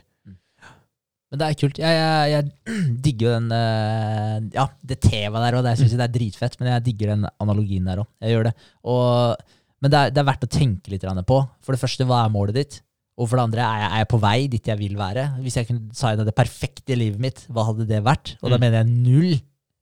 Men 1.31 1.39
det 1.39 1.47
er 1.47 1.57
kult. 1.61 1.77
Jeg, 1.79 1.95
jeg, 1.95 2.31
jeg 2.35 2.75
digger 3.05 3.27
jo 3.29 3.33
den 3.37 3.49
uh, 3.55 4.37
Ja, 4.57 4.65
det 4.83 4.99
temaet 5.05 5.45
der 5.47 5.57
òg. 5.61 5.69
Jeg 5.71 5.79
syns 5.79 5.95
det 5.95 6.05
er 6.09 6.13
dritfett, 6.17 6.57
men 6.59 6.71
jeg 6.73 6.85
digger 6.89 7.13
den 7.15 7.27
analogien 7.39 7.87
der 7.87 8.01
òg. 8.03 8.09
Jeg 8.19 8.35
gjør 8.35 8.49
det. 8.49 8.53
Og, 8.91 9.43
men 9.81 9.93
det 9.93 9.99
er, 10.01 10.11
det 10.13 10.21
er 10.23 10.27
verdt 10.27 10.43
å 10.47 10.51
tenke 10.51 10.91
litt 10.91 11.05
på. 11.29 11.37
For 11.63 11.71
det 11.75 11.79
første, 11.81 12.07
hva 12.09 12.25
er 12.25 12.33
målet 12.35 12.59
ditt? 12.59 12.81
Og 13.21 13.27
for 13.29 13.37
det 13.37 13.45
andre, 13.47 13.63
er 13.63 13.79
jeg, 13.83 13.89
er 13.91 14.01
jeg 14.03 14.09
på 14.11 14.19
vei 14.23 14.37
dit 14.51 14.67
jeg 14.71 14.79
vil 14.79 14.97
være? 14.99 15.23
Hvis 15.43 15.57
jeg 15.59 15.67
kunne 15.69 15.95
signa 15.97 16.25
det 16.27 16.35
perfekte 16.35 16.95
livet 16.97 17.21
mitt, 17.21 17.41
hva 17.53 17.67
hadde 17.69 17.87
det 17.89 18.03
vært? 18.05 18.35
Og 18.41 18.49
da 18.51 18.57
Mm. 18.57 18.63
mener 18.65 18.77
jeg 18.81 18.91
null 18.91 19.33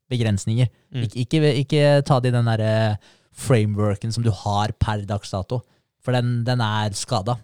begrensninger. 0.10 0.70
Mm. 0.94 1.04
Ik 1.06 1.16
ikke, 1.26 1.42
ikke 1.64 1.84
ta 2.06 2.18
det 2.20 2.32
i 2.34 2.36
den 2.38 2.50
derre 2.50 2.98
frameworken 3.40 4.12
som 4.12 4.24
du 4.26 4.32
har 4.34 4.74
per 4.82 5.06
dags 5.08 5.32
dato. 5.32 5.62
For 6.04 6.16
den, 6.16 6.44
den 6.48 6.62
er 6.64 6.94
skada. 6.98 7.38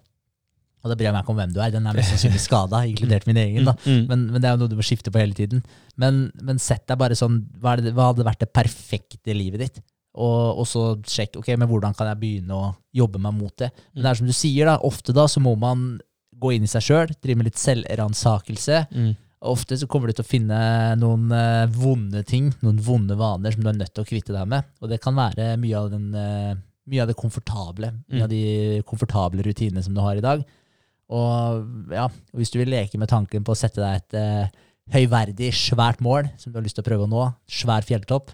Og 0.86 0.92
det 0.92 0.96
bryr 1.00 1.08
jeg 1.10 1.16
meg 1.16 1.24
ikke 1.26 1.34
om 1.34 1.40
hvem 1.42 1.52
du 1.56 1.58
er. 1.64 1.72
Den 1.74 1.88
er 1.90 1.98
mest 1.98 2.14
sannsynlig 2.14 2.40
skada, 2.44 2.84
inkludert 2.86 3.26
min 3.26 3.40
egen. 3.42 3.66
da. 3.66 3.74
Mm, 3.82 3.90
mm. 3.96 4.06
Men, 4.12 4.22
men 4.30 4.40
det 4.44 4.48
er 4.48 4.54
jo 4.56 4.62
noe 4.62 4.70
du 4.72 4.78
må 4.78 4.86
skifte 4.86 5.10
på 5.10 5.18
hele 5.20 5.34
tiden. 5.34 5.64
Men, 5.98 6.22
men 6.46 6.62
sett 6.62 6.86
deg 6.86 7.00
bare 7.02 7.18
sånn 7.18 7.42
hva, 7.60 7.74
det, 7.82 7.90
hva 7.96 8.12
hadde 8.12 8.24
vært 8.30 8.44
det 8.46 8.52
perfekte 8.54 9.34
livet 9.34 9.64
ditt? 9.66 9.82
Og, 10.16 10.62
og 10.62 10.64
så 10.70 10.82
sjekk 11.04 11.34
ok, 11.42 11.50
men 11.60 11.68
hvordan 11.68 11.92
kan 11.98 12.08
jeg 12.08 12.20
begynne 12.22 12.56
å 12.56 12.70
jobbe 12.96 13.18
meg 13.20 13.34
mot 13.36 13.52
det. 13.60 13.68
Men 13.92 14.06
det 14.06 14.10
er 14.14 14.20
som 14.22 14.30
du 14.30 14.32
sier, 14.32 14.70
da, 14.70 14.78
ofte 14.86 15.12
da 15.12 15.26
så 15.28 15.42
må 15.44 15.52
man 15.60 15.98
gå 16.36 16.54
inn 16.56 16.64
i 16.64 16.70
seg 16.70 16.84
sjøl, 16.86 17.12
drive 17.20 17.36
med 17.42 17.50
litt 17.50 17.60
selvransakelse. 17.60 18.86
Mm. 18.96 19.14
Ofte 19.46 19.76
så 19.78 19.86
kommer 19.88 20.08
du 20.10 20.16
til 20.16 20.24
å 20.24 20.28
finne 20.30 20.58
noen 20.98 21.28
eh, 21.36 21.66
vonde 21.76 22.22
ting, 22.26 22.48
noen 22.64 22.78
vonde 22.82 23.16
vaner 23.20 23.52
som 23.54 23.62
du 23.62 23.68
er 23.70 23.76
nødt 23.78 23.92
til 23.94 24.04
å 24.06 24.08
kvitte 24.08 24.32
deg 24.34 24.48
med. 24.50 24.64
Og 24.80 24.90
det 24.90 24.98
kan 25.04 25.16
være 25.16 25.52
mye 25.60 25.76
av, 25.78 25.90
den, 25.92 26.06
eh, 26.16 26.54
mye 26.90 27.04
av 27.04 27.10
det 27.12 27.16
komfortable, 27.20 27.92
mye 28.08 28.16
Mm. 28.20 28.24
av 28.24 28.30
de 28.32 28.42
komfortable 28.88 29.44
rutinene 29.44 29.84
som 29.84 29.94
du 29.94 30.00
har 30.00 30.16
i 30.16 30.24
dag. 30.24 30.44
Og 31.14 31.92
ja, 31.94 32.08
hvis 32.34 32.50
du 32.50 32.58
vil 32.60 32.72
leke 32.72 32.98
med 32.98 33.10
tanken 33.10 33.44
på 33.46 33.54
å 33.54 33.58
sette 33.58 33.82
deg 33.82 34.00
et 34.00 34.16
eh, 34.18 34.64
høyverdig, 34.96 35.52
svært 35.54 36.02
mål 36.02 36.30
som 36.40 36.50
du 36.50 36.58
har 36.58 36.66
lyst 36.66 36.78
til 36.78 36.84
å 36.86 36.88
prøve 36.88 37.06
å 37.06 37.10
nå, 37.10 37.28
svær 37.50 37.86
fjelltopp, 37.86 38.32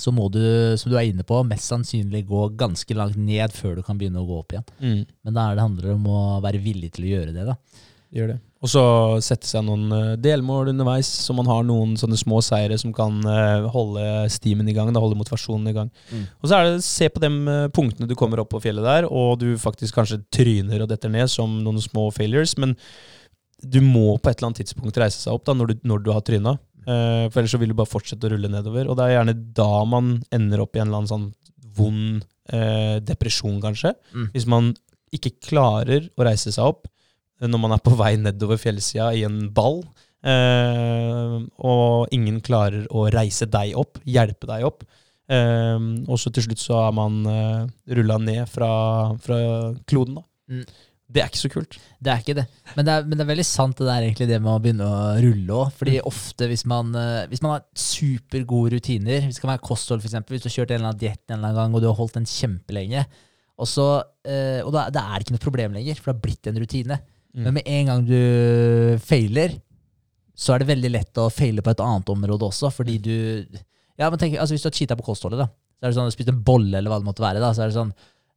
så 0.00 0.12
må 0.14 0.30
du, 0.32 0.40
som 0.80 0.92
du 0.92 0.96
er 0.96 1.10
inne 1.10 1.26
på, 1.26 1.42
mest 1.44 1.68
sannsynlig 1.68 2.22
gå 2.28 2.46
ganske 2.60 2.96
langt 2.96 3.18
ned 3.20 3.52
før 3.52 3.76
du 3.76 3.84
kan 3.84 3.98
begynne 4.00 4.22
å 4.22 4.28
gå 4.28 4.38
opp 4.40 4.54
igjen. 4.54 4.68
Mm. 4.80 5.02
Men 5.26 5.36
da 5.36 5.46
er 5.48 5.58
det 5.58 5.66
handler 5.66 5.88
det 5.90 5.96
om 5.98 6.06
å 6.08 6.22
være 6.44 6.62
villig 6.64 6.92
til 6.96 7.08
å 7.08 7.10
gjøre 7.10 7.34
det. 7.36 7.48
da. 7.50 7.58
Gjør 8.16 8.32
det. 8.32 8.38
Og 8.60 8.68
så 8.68 8.82
sette 9.24 9.48
seg 9.48 9.64
noen 9.64 9.86
eh, 9.96 10.16
delmål 10.20 10.72
underveis, 10.74 11.08
så 11.24 11.32
man 11.36 11.48
har 11.48 11.64
noen 11.64 11.94
sånne 12.00 12.18
små 12.20 12.42
seire 12.44 12.76
som 12.80 12.92
kan 12.96 13.16
eh, 13.24 13.68
holde 13.72 14.02
stimen 14.32 14.68
i 14.68 14.74
gang, 14.76 14.90
da, 14.92 15.00
holde 15.00 15.16
motivasjonen 15.16 15.70
i 15.70 15.76
gang. 15.76 15.92
Mm. 16.10 16.26
Og 16.42 16.50
så 16.50 16.58
er 16.58 16.68
det 16.68 16.84
se 16.84 17.08
på 17.08 17.22
de 17.24 17.30
eh, 17.30 17.70
punktene 17.72 18.08
du 18.10 18.16
kommer 18.20 18.42
opp 18.42 18.52
på 18.52 18.60
fjellet 18.66 18.84
der, 18.84 19.08
og 19.08 19.40
du 19.40 19.54
faktisk 19.60 19.96
kanskje 19.96 20.20
tryner 20.34 20.84
og 20.84 20.90
detter 20.92 21.12
ned 21.12 21.32
som 21.32 21.56
noen 21.64 21.80
små 21.80 22.10
failures, 22.12 22.52
men 22.60 22.76
du 23.60 23.80
må 23.84 24.18
på 24.18 24.28
et 24.28 24.36
eller 24.36 24.50
annet 24.50 24.62
tidspunkt 24.62 25.00
reise 25.00 25.22
seg 25.22 25.36
opp 25.36 25.48
da, 25.48 25.56
når 25.56 25.72
du, 25.72 25.80
når 25.88 26.04
du 26.04 26.12
har 26.12 26.24
tryna. 26.24 26.56
For 26.80 27.36
ellers 27.36 27.52
så 27.52 27.58
vil 27.60 27.74
du 27.74 27.76
bare 27.76 27.90
fortsette 27.90 28.24
å 28.24 28.30
rulle 28.32 28.48
nedover. 28.48 28.88
Og 28.88 28.96
det 28.96 29.04
er 29.04 29.18
gjerne 29.18 29.34
da 29.54 29.82
man 29.84 30.14
ender 30.32 30.62
opp 30.64 30.72
i 30.72 30.80
en 30.80 30.88
eller 30.88 31.02
annen 31.02 31.10
sånn 31.10 31.26
vond 31.76 32.22
eh, 32.52 32.96
depresjon, 33.04 33.60
kanskje. 33.62 33.92
Mm. 34.14 34.30
Hvis 34.34 34.48
man 34.48 34.72
ikke 35.14 35.34
klarer 35.50 36.08
å 36.16 36.26
reise 36.26 36.52
seg 36.54 36.72
opp 36.72 36.88
når 37.40 37.60
man 37.62 37.72
er 37.76 37.82
på 37.84 37.96
vei 37.96 38.14
nedover 38.20 38.60
fjellsida 38.60 39.10
i 39.16 39.24
en 39.24 39.46
ball, 39.56 39.80
eh, 40.20 41.36
og 41.64 42.12
ingen 42.12 42.42
klarer 42.44 42.84
å 42.92 43.06
reise 43.12 43.48
deg 43.48 43.78
opp, 43.80 44.02
hjelpe 44.04 44.50
deg 44.50 44.66
opp, 44.68 44.84
Eh, 45.30 45.88
og 46.10 46.18
så 46.18 46.32
til 46.34 46.48
slutt 46.48 46.62
så 46.62 46.78
er 46.88 46.94
man 46.96 47.18
eh, 47.30 47.66
rulla 47.94 48.18
ned 48.22 48.46
fra, 48.50 48.70
fra 49.22 49.40
kloden. 49.88 50.18
da. 50.18 50.24
Mm. 50.50 50.64
Det 51.10 51.22
er 51.22 51.30
ikke 51.30 51.40
så 51.40 51.50
kult. 51.50 51.76
Det 51.98 52.10
er 52.12 52.20
ikke 52.22 52.36
det. 52.38 52.44
Men 52.76 52.86
det 52.86 52.92
er, 52.94 53.06
men 53.06 53.18
det 53.18 53.24
er 53.24 53.30
veldig 53.32 53.46
sant 53.46 53.80
det 53.80 53.86
der 53.88 54.04
egentlig 54.06 54.28
det 54.30 54.38
med 54.38 54.52
å 54.52 54.60
begynne 54.62 54.86
å 54.86 54.98
rulle 55.18 55.56
òg. 55.58 55.72
Fordi 55.78 55.96
ofte 56.06 56.46
hvis 56.50 56.62
man, 56.70 56.92
eh, 56.98 57.24
hvis 57.30 57.42
man 57.42 57.56
har 57.56 57.64
supergode 57.74 58.76
rutiner, 58.76 59.26
hvis 59.26 59.38
det 59.38 59.44
kan 59.44 59.54
være 59.54 59.66
kosthold 59.66 60.04
f.eks., 60.04 60.20
hvis 60.30 60.44
du 60.44 60.50
har 60.50 60.56
kjørt 60.58 60.74
en 60.74 60.78
eller 60.80 60.92
annen 60.92 61.02
diett 61.02 61.24
en 61.26 61.38
eller 61.38 61.50
annen 61.50 61.60
gang 61.62 61.74
og 61.74 61.82
du 61.82 61.88
har 61.90 61.98
holdt 61.98 62.18
den 62.20 62.30
kjempelenge, 62.30 63.06
og, 63.60 63.68
så, 63.68 63.88
eh, 64.24 64.60
og 64.64 64.70
da, 64.74 64.86
det 64.94 65.02
er 65.02 65.22
ikke 65.22 65.34
noe 65.34 65.46
problem 65.46 65.74
lenger, 65.76 65.98
for 65.98 66.10
det 66.10 66.16
har 66.16 66.22
blitt 66.28 66.50
en 66.50 66.62
rutine. 66.62 67.00
Mm. 67.34 67.42
Men 67.46 67.56
med 67.58 67.68
en 67.70 67.90
gang 67.90 68.06
du 68.06 68.20
feiler, 69.06 69.56
så 70.34 70.54
er 70.54 70.62
det 70.62 70.70
veldig 70.70 70.90
lett 70.90 71.20
å 71.20 71.28
feile 71.32 71.62
på 71.62 71.72
et 71.72 71.82
annet 71.84 72.08
område 72.10 72.48
også, 72.48 72.72
fordi 72.74 72.98
du 73.02 73.16
Ja, 74.00 74.08
men 74.08 74.16
tenk, 74.16 74.38
altså 74.40 74.56
Hvis 74.56 74.64
du 74.64 74.70
har 74.70 74.76
cheata 74.78 74.96
på 74.96 75.04
kostholdet, 75.10 75.42
da, 75.42 75.50
så 75.50 75.84
er 75.84 75.92
det 75.92 75.98
sånn 75.98 76.08
du 76.08 76.14
spist 76.14 76.32
en 76.32 76.42
bolle, 76.44 76.72
eller 76.78 76.92
hva 76.92 76.98
det 77.02 77.08
måtte 77.08 77.24
være, 77.24 77.42
da, 77.42 77.52
så 77.54 77.64
er 77.64 77.70
det 77.70 77.76
sånn 77.76 77.92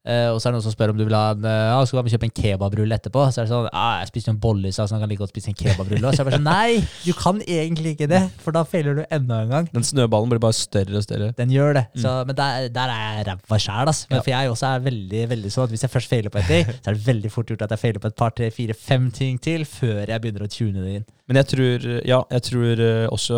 eh, 0.07 0.29
og 0.31 0.39
så 0.39 0.47
er 0.47 0.53
det 0.53 0.57
noen 0.57 0.65
som 0.65 0.73
spør 0.75 0.93
om 0.93 0.99
du 0.99 1.03
vil 1.05 1.15
ha 1.17 1.31
en, 1.33 1.45
uh, 1.45 1.51
ja, 1.71 1.77
skal 1.87 2.01
og 2.01 2.11
kjøpe 2.11 2.27
en 2.27 2.35
kebabrulle 2.35 2.97
etterpå. 2.99 3.25
Så 3.31 3.41
er 3.41 3.47
det 3.47 3.53
sånn 3.53 3.67
ja, 3.69 3.85
jeg 4.01 4.09
spiste 4.11 4.31
jo 4.31 4.35
en 4.35 4.41
bolle 4.43 4.69
i 4.69 4.75
stad, 4.75 4.89
så 4.89 4.97
jeg 4.97 5.03
kan 5.03 5.11
like 5.13 5.23
godt 5.23 5.33
spise 5.33 5.51
en 5.53 5.57
kebabrulle. 5.59 6.11
Så 6.11 6.21
jeg 6.21 6.29
bare 6.29 6.39
sånn 6.39 6.49
Nei, 6.49 6.83
du 7.05 7.11
kan 7.17 7.39
egentlig 7.43 7.95
ikke 7.95 8.09
det, 8.11 8.21
for 8.43 8.55
da 8.55 8.65
feiler 8.67 8.99
du 8.99 9.03
enda 9.07 9.39
en 9.45 9.53
gang. 9.53 9.71
Den 9.73 9.87
snøballen 9.87 10.33
blir 10.33 10.43
bare 10.43 10.57
større 10.57 10.99
og 10.99 11.05
større. 11.07 11.31
Den 11.39 11.53
gjør 11.53 11.79
det. 11.79 11.85
Så, 12.03 12.13
men 12.27 12.37
der, 12.37 12.69
der 12.73 12.93
er 12.93 13.17
jeg 13.19 13.27
ræva 13.31 13.61
sjæl. 13.67 13.93
Men 14.09 14.19
Ja. 14.19 14.23
For 14.23 14.33
jeg 14.33 14.53
også 14.53 14.69
er 14.69 14.85
veldig 14.85 15.23
veldig 15.33 15.51
sånn 15.53 15.67
at 15.67 15.73
hvis 15.73 15.83
jeg 15.85 15.93
først 15.93 16.11
feiler 16.11 16.33
på 16.33 16.39
et 16.43 16.51
ting, 16.51 16.69
så 16.83 16.91
er 16.91 16.99
det 16.99 17.07
veldig 17.07 17.33
fort 17.33 17.51
gjort 17.51 17.65
at 17.67 17.75
jeg 17.75 17.83
feiler 17.83 18.03
på 18.03 18.11
et 18.11 18.19
par, 18.19 18.35
tre, 18.35 18.51
fire, 18.53 18.77
fem 18.77 19.09
ting 19.11 19.39
til 19.43 19.65
før 19.67 20.03
jeg 20.07 20.23
begynner 20.23 20.45
å 20.45 20.51
tune 20.51 20.83
det 20.83 20.95
inn. 20.99 21.09
Men 21.31 21.39
jeg 21.39 21.49
tror, 21.53 21.85
ja, 22.03 22.19
jeg 22.35 22.43
tror 22.49 22.81
eh, 22.83 23.05
også 23.07 23.37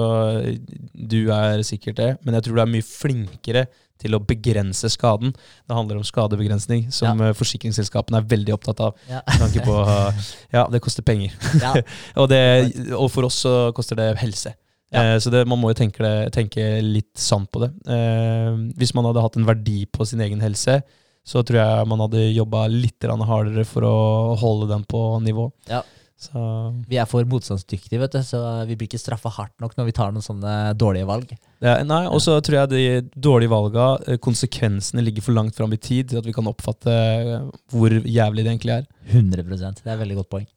du 0.93 1.19
er 1.33 1.61
sikkert 1.67 1.99
det, 1.99 2.11
men 2.25 2.37
jeg 2.37 2.47
tror 2.47 2.57
du 2.57 2.61
er 2.63 2.71
mye 2.71 2.85
flinkere 2.85 3.65
til 4.01 4.17
å 4.17 4.21
begrense 4.23 4.89
skaden. 4.91 5.31
Det 5.65 5.77
handler 5.77 5.99
om 5.99 6.05
skadebegrensning, 6.07 6.89
som 6.93 7.21
ja. 7.23 7.31
forsikringsselskapene 7.37 8.19
er 8.21 8.27
veldig 8.33 8.55
opptatt 8.57 8.83
av. 8.83 8.99
Ja. 9.09 9.21
på, 9.25 9.79
eh, 9.81 10.27
ja, 10.57 10.65
det 10.71 10.83
koster 10.83 11.05
penger. 11.07 11.35
Ja. 11.61 11.73
og, 12.19 12.29
det, 12.31 12.43
og 12.91 13.09
for 13.13 13.29
oss 13.29 13.39
så 13.45 13.55
koster 13.75 13.99
det 14.01 14.11
helse. 14.21 14.55
Eh, 14.95 15.15
så 15.19 15.31
det, 15.33 15.45
man 15.49 15.59
må 15.59 15.71
jo 15.71 15.79
tenke, 15.79 16.03
det, 16.03 16.33
tenke 16.35 16.67
litt 16.83 17.13
sant 17.19 17.49
på 17.51 17.63
det. 17.63 17.71
Eh, 17.91 18.51
hvis 18.79 18.93
man 18.97 19.07
hadde 19.09 19.23
hatt 19.25 19.39
en 19.39 19.47
verdi 19.47 19.83
på 19.91 20.07
sin 20.07 20.23
egen 20.23 20.43
helse, 20.43 20.79
så 21.25 21.41
tror 21.41 21.57
jeg 21.57 21.89
man 21.89 22.03
hadde 22.05 22.27
jobba 22.29 22.67
litt 22.69 23.05
hardere 23.05 23.65
for 23.65 23.87
å 23.87 23.95
holde 24.37 24.69
den 24.69 24.83
på 24.85 25.01
nivå. 25.25 25.49
Ja. 25.71 25.81
Så 26.15 26.39
Vi 26.87 26.95
er 26.95 27.07
for 27.09 27.27
motstandsdyktige, 27.27 27.99
vet 27.99 28.13
du, 28.15 28.21
så 28.23 28.39
vi 28.69 28.77
blir 28.77 28.87
ikke 28.87 29.01
straffa 29.01 29.31
hardt 29.35 29.55
nok 29.59 29.75
når 29.75 29.89
vi 29.89 29.95
tar 29.97 30.13
noen 30.15 30.23
sånne 30.23 30.53
dårlige 30.79 31.09
valg. 31.09 31.33
er, 31.59 31.83
nei, 31.87 32.05
og 32.07 32.23
så 32.23 32.37
tror 32.45 32.61
jeg 32.61 32.71
de 32.71 33.19
dårlige 33.19 33.51
valga, 33.51 33.89
eh, 34.07 34.21
konsekvensene 34.23 35.03
ligger 35.03 35.25
for 35.25 35.35
langt 35.35 35.57
fram 35.59 35.75
i 35.75 35.81
tid 35.81 36.13
til 36.13 36.21
at 36.21 36.27
vi 36.27 36.35
kan 36.35 36.47
oppfatte 36.47 36.95
eh, 36.95 37.51
hvor 37.73 37.91
jævlig 37.91 38.47
det 38.47 38.53
egentlig 38.53 38.77
er. 38.77 38.87
100% 39.11 39.83
Det 39.83 39.91
er 39.91 39.97
et 39.97 40.03
veldig 40.05 40.19
godt 40.21 40.31
poeng. 40.31 40.47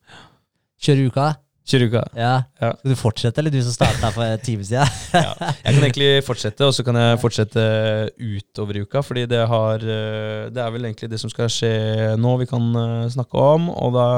Kjøre 0.78 1.10
uka? 1.10 1.26
Kjør 1.68 1.89
uka. 1.90 2.05
Ja. 2.16 2.32
Ja. 2.62 2.70
Skal 2.78 2.94
du 2.94 2.97
fortsette, 3.02 3.43
eller 3.43 3.52
du 3.52 3.59
som 3.60 3.74
starta 3.74 4.14
for 4.14 4.24
en 4.24 4.40
time 4.40 4.64
siden? 4.64 4.89
ja. 5.12 5.35
Jeg 5.43 5.74
kan 5.74 5.82
egentlig 5.89 6.10
fortsette, 6.24 6.64
og 6.64 6.72
så 6.72 6.86
kan 6.86 6.97
jeg 7.02 7.18
fortsette 7.20 7.66
utover 8.14 8.78
uka. 8.86 9.02
Fordi 9.05 9.26
det, 9.28 9.43
har, 9.51 9.82
eh, 9.82 10.48
det 10.55 10.62
er 10.64 10.72
vel 10.72 10.86
egentlig 10.86 11.10
det 11.10 11.18
som 11.20 11.35
skal 11.35 11.51
skje 11.51 12.14
nå 12.16 12.39
vi 12.40 12.48
kan 12.48 12.70
snakke 13.10 13.47
om. 13.59 13.68
Og 13.74 13.98
da 13.98 14.09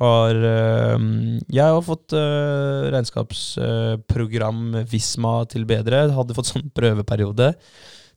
har 0.00 0.34
eh, 0.48 1.06
Jeg 1.52 1.76
har 1.76 1.82
fått 1.84 2.14
uh, 2.16 2.88
regnskapsprogram 2.94 4.82
Visma 4.88 5.34
til 5.50 5.66
bedre. 5.68 6.06
Hadde 6.16 6.36
fått 6.36 6.52
sånn 6.52 6.70
prøveperiode. 6.74 7.54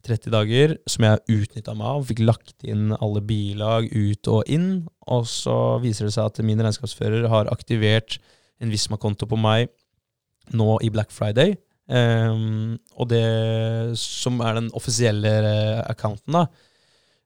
30 0.04 0.34
dager, 0.34 0.74
som 0.90 1.06
jeg 1.08 1.22
utnytta 1.32 1.76
meg 1.80 1.88
av. 1.88 2.02
Fikk 2.10 2.24
lagt 2.26 2.66
inn 2.68 2.92
alle 2.98 3.22
bilag 3.24 3.88
ut 3.88 4.30
og 4.32 4.50
inn. 4.52 4.84
Og 5.08 5.28
så 5.32 5.78
viser 5.84 6.10
det 6.10 6.16
seg 6.18 6.28
at 6.28 6.42
min 6.44 6.60
regnskapsfører 6.60 7.30
har 7.32 7.52
aktivert 7.54 8.18
en 8.64 8.72
Visma-konto 8.72 9.28
på 9.30 9.40
meg 9.40 9.72
nå 10.52 10.76
i 10.84 10.92
Black 10.92 11.12
Friday. 11.16 11.56
Um, 11.88 12.78
og 12.96 13.10
det 13.12 13.24
som 14.00 14.40
er 14.44 14.60
den 14.60 14.70
offisielle 14.76 15.34
eh, 15.44 15.82
accounten, 15.92 16.36
da. 16.36 16.46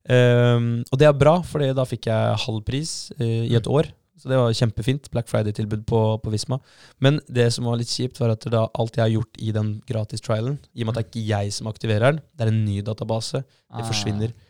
Um, 0.08 0.70
og 0.88 0.98
det 1.02 1.08
er 1.10 1.18
bra, 1.18 1.36
for 1.46 1.62
da 1.62 1.86
fikk 1.86 2.08
jeg 2.10 2.42
halv 2.46 2.62
pris 2.66 2.94
uh, 3.20 3.26
i 3.46 3.58
et 3.58 3.70
år. 3.70 3.90
Så 4.18 4.32
det 4.32 4.40
var 4.40 4.56
kjempefint. 4.58 5.10
Black 5.14 5.30
Friday-tilbud 5.30 5.86
på, 5.90 6.02
på 6.24 6.34
Visma. 6.34 6.58
Men 7.04 7.20
det 7.30 7.52
som 7.54 7.68
var 7.70 7.78
litt 7.78 7.92
kjipt, 7.92 8.20
var 8.22 8.34
at 8.34 8.48
da 8.50 8.66
alt 8.74 8.98
jeg 8.98 9.04
har 9.06 9.14
gjort 9.14 9.38
i 9.40 9.54
den 9.56 9.76
gratis 9.88 10.24
trialen, 10.26 10.58
i 10.74 10.82
og 10.82 10.90
med 10.90 10.96
at 10.96 11.00
det 11.00 11.06
er 11.06 11.12
ikke 11.12 11.28
jeg 11.30 11.56
som 11.60 11.70
aktiverer 11.70 12.08
den, 12.10 12.22
det 12.34 12.48
er 12.48 12.54
en 12.54 12.66
ny 12.66 12.82
database, 12.82 13.44
det 13.44 13.86
Ah. 14.34 14.47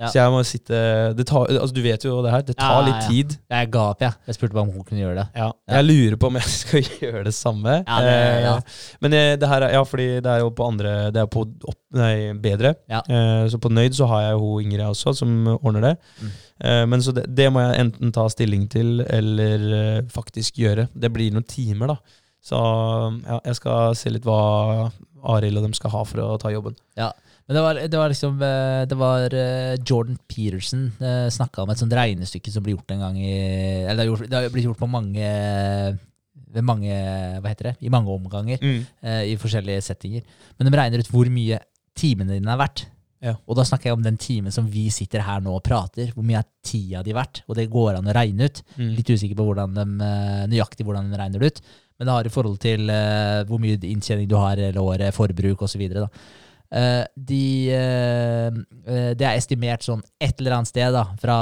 Ja. 0.00 0.08
Så 0.08 0.16
jeg 0.16 0.32
må 0.32 0.38
sitte 0.48 0.78
det 1.18 1.26
tar, 1.28 1.50
altså 1.52 1.74
Du 1.76 1.82
vet 1.84 2.04
jo 2.06 2.22
det 2.24 2.30
her, 2.32 2.42
det 2.48 2.54
tar 2.56 2.70
Ja, 2.70 2.78
ja, 2.80 2.86
litt 2.88 3.08
tid. 3.10 3.34
Jeg 3.52 3.70
ga 3.74 3.82
opp, 3.92 4.00
jeg. 4.00 4.14
Jeg 4.30 4.34
spurte 4.38 4.56
bare 4.56 4.64
om 4.64 4.70
hun 4.72 4.84
kunne 4.88 5.02
gjøre 5.02 5.18
det. 5.18 5.26
Ja. 5.36 5.48
Ja. 5.68 5.74
Jeg 5.76 5.84
lurer 5.90 6.16
på 6.22 6.30
om 6.30 6.38
jeg 6.40 6.52
skal 6.62 6.88
gjøre 7.02 7.24
det 7.28 7.34
samme. 7.36 7.74
Ja, 7.86 7.98
det- 8.06 8.42
ja. 8.46 8.54
Eh, 8.56 8.78
Men 9.04 9.12
eh, 9.18 9.36
det 9.36 9.48
her 9.52 9.66
er, 9.68 9.74
ja, 9.76 9.82
fordi 9.84 10.06
det 10.24 10.26
er 10.32 10.38
jo 10.40 10.50
på 10.56 10.66
andre 10.70 10.94
Det 11.12 11.20
er 11.20 11.26
på 11.30 11.44
opp, 11.68 11.78
nei, 12.00 12.32
bedre. 12.40 12.74
Ja. 12.88 13.02
Eh, 13.08 13.44
så 13.52 13.60
på 13.60 13.68
Nøyd 13.70 13.92
så 14.00 14.08
har 14.08 14.22
jeg 14.30 14.38
jo 14.40 14.54
Ingrid 14.64 14.86
også, 14.88 15.14
som 15.20 15.36
ordner 15.60 15.80
det. 15.90 15.94
Mm. 16.22 16.32
Eh, 16.64 16.84
men 16.86 17.00
så 17.04 17.12
det, 17.16 17.26
det 17.36 17.50
må 17.52 17.60
jeg 17.66 17.80
enten 17.84 18.12
ta 18.16 18.24
stilling 18.32 18.68
til, 18.72 19.00
eller 19.04 19.68
eh, 19.82 20.02
faktisk 20.08 20.56
gjøre. 20.64 20.88
Det 20.96 21.12
blir 21.12 21.30
noen 21.36 21.44
timer, 21.48 21.92
da. 21.92 21.96
Så 22.40 22.56
ja, 23.28 23.36
jeg 23.44 23.56
skal 23.58 23.94
se 24.00 24.08
litt 24.16 24.24
hva 24.24 24.88
Arild 25.34 25.58
og 25.60 25.66
dem 25.66 25.74
skal 25.76 25.92
ha 25.92 26.04
for 26.08 26.22
å 26.24 26.38
ta 26.40 26.48
jobben. 26.54 26.72
Men 27.50 27.56
det 27.58 27.62
var, 27.64 27.78
det 27.90 27.98
var 27.98 28.12
liksom 28.12 28.42
eh, 28.46 28.82
Det 28.86 28.96
var 28.98 29.34
eh, 29.34 29.72
Jordan 29.82 30.18
Peterson 30.30 30.84
uh, 31.02 31.26
snakka 31.34 31.64
om 31.64 31.72
et 31.72 31.80
sånt 31.80 31.96
regnestykke 31.98 32.52
som 32.54 32.62
blir 32.62 32.76
gjort 32.76 32.94
en 32.94 33.02
gang 33.02 33.18
i 33.18 33.32
Eller 33.90 34.06
det 34.22 34.36
har, 34.36 34.46
blitt 34.54 34.68
gjort 34.68 34.78
på 34.78 34.90
mange 34.90 35.32
ved 36.50 36.64
mange, 36.66 36.90
hva 36.90 37.46
heter 37.46 37.68
det, 37.68 37.72
i 37.86 37.90
mange 37.94 38.10
omganger 38.10 38.58
mm. 38.58 38.78
i 39.30 39.36
forskjellige 39.38 39.84
settinger. 39.86 40.24
Men 40.58 40.66
de 40.66 40.72
regner 40.74 40.98
ut 40.98 41.10
hvor 41.12 41.28
mye 41.30 41.60
timene 41.94 42.34
dine 42.34 42.50
er 42.50 42.58
verdt. 42.58 42.82
Ja. 43.20 43.36
Og 43.44 43.54
da 43.58 43.66
snakker 43.68 43.90
jeg 43.90 43.98
om 43.98 44.02
den 44.02 44.16
timen 44.20 44.50
som 44.54 44.66
vi 44.72 44.86
sitter 44.90 45.22
her 45.26 45.42
nå 45.44 45.52
og 45.58 45.62
prater. 45.66 46.10
Hvor 46.14 46.24
mye 46.26 46.40
er 46.40 46.48
tida 46.66 47.04
di 47.06 47.14
verdt? 47.14 47.42
Og 47.46 47.54
det 47.58 47.68
går 47.70 47.98
an 47.98 48.08
å 48.08 48.16
regne 48.16 48.48
ut. 48.48 48.62
Mm. 48.80 48.88
Litt 48.96 49.12
usikker 49.12 49.38
på 49.38 49.46
hvordan 49.46 49.76
de, 49.76 49.86
eh, 50.08 50.44
nøyaktig 50.50 50.88
hvordan 50.88 51.12
de 51.12 51.20
regner 51.20 51.44
det 51.44 51.52
ut. 51.52 51.62
Men 52.00 52.08
det 52.08 52.14
har 52.16 52.26
i 52.26 52.32
forhold 52.32 52.56
til 52.62 52.88
uh, 52.88 53.42
hvor 53.44 53.60
mye 53.60 53.76
inntjening 53.84 54.24
du 54.24 54.32
har 54.40 54.56
eller 54.56 54.80
året, 54.80 55.12
forbruk 55.12 55.66
osv. 55.66 55.82
Uh, 56.70 57.02
de, 57.18 57.42
eh, 57.74 58.46
eh, 58.86 59.12
det 59.18 59.26
er 59.26 59.34
estimert 59.40 59.82
sånn 59.82 60.04
et 60.22 60.38
eller 60.38 60.54
annet 60.60 60.70
sted 60.70 60.92
da, 60.94 61.02
fra 61.18 61.36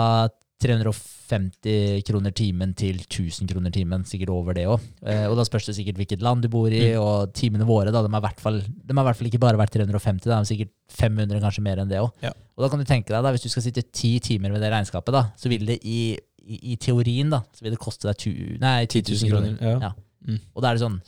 350 0.59 2.01
kroner 2.09 2.33
timen 2.35 2.73
til 2.75 2.97
1000 3.05 3.47
kroner 3.51 3.71
timen, 3.71 4.07
sikkert 4.09 4.33
over 4.33 4.57
det 4.57 4.65
òg. 4.67 4.81
og 5.29 5.37
da 5.39 5.45
spørs 5.47 5.69
det 5.69 5.77
sikkert 5.77 6.01
hvilket 6.01 6.23
land 6.25 6.43
du 6.43 6.49
bor 6.49 6.67
i, 6.73 6.81
Mm. 6.95 7.01
og 7.03 7.33
timene 7.37 7.67
våre 7.69 7.93
da, 7.93 8.03
de 8.03 8.09
har 8.11 8.23
i 8.23 8.27
hvert 8.27 8.41
fall, 8.41 9.29
ikke 9.29 9.39
bare 9.39 9.61
vært 9.61 9.71
350, 9.77 10.25
de 10.25 10.33
er 10.35 10.49
sikkert 10.49 10.73
500, 10.91 11.41
kanskje 11.45 11.63
mer 11.63 11.79
enn 11.79 11.89
det 11.93 12.01
òg. 12.01 12.11
Ja. 12.25 12.33
Og 12.57 12.65
da 12.65 12.69
kan 12.73 12.79
du 12.81 12.85
tenke 12.89 13.13
deg, 13.13 13.23
da, 13.23 13.31
hvis 13.31 13.43
du 13.45 13.49
skal 13.53 13.63
sitte 13.63 13.85
ti 13.93 14.19
timer 14.19 14.51
med 14.51 14.61
det 14.65 14.73
regnskapet, 14.73 15.13
da, 15.13 15.31
så 15.37 15.49
vil 15.53 15.65
det 15.69 15.79
i, 15.85 16.17
i, 16.43 16.73
i 16.73 16.77
teorien 16.77 17.31
da, 17.31 17.43
så 17.53 17.63
vil 17.63 17.77
det 17.77 17.79
koste 17.85 18.09
deg 18.09 18.17
tu, 18.19 18.33
nei, 18.59 18.87
10 18.87 19.03
10 19.05 19.13
000 19.13 19.29
000 19.29 19.31
kroner. 19.31 19.57
kroner. 19.59 19.71
Ja. 19.71 19.93
Ja. 19.93 19.93
Mm. 20.27 20.41
Og 20.57 20.63
da 20.65 20.73
er 20.73 20.75
det 20.75 20.83
sånn, 20.83 20.99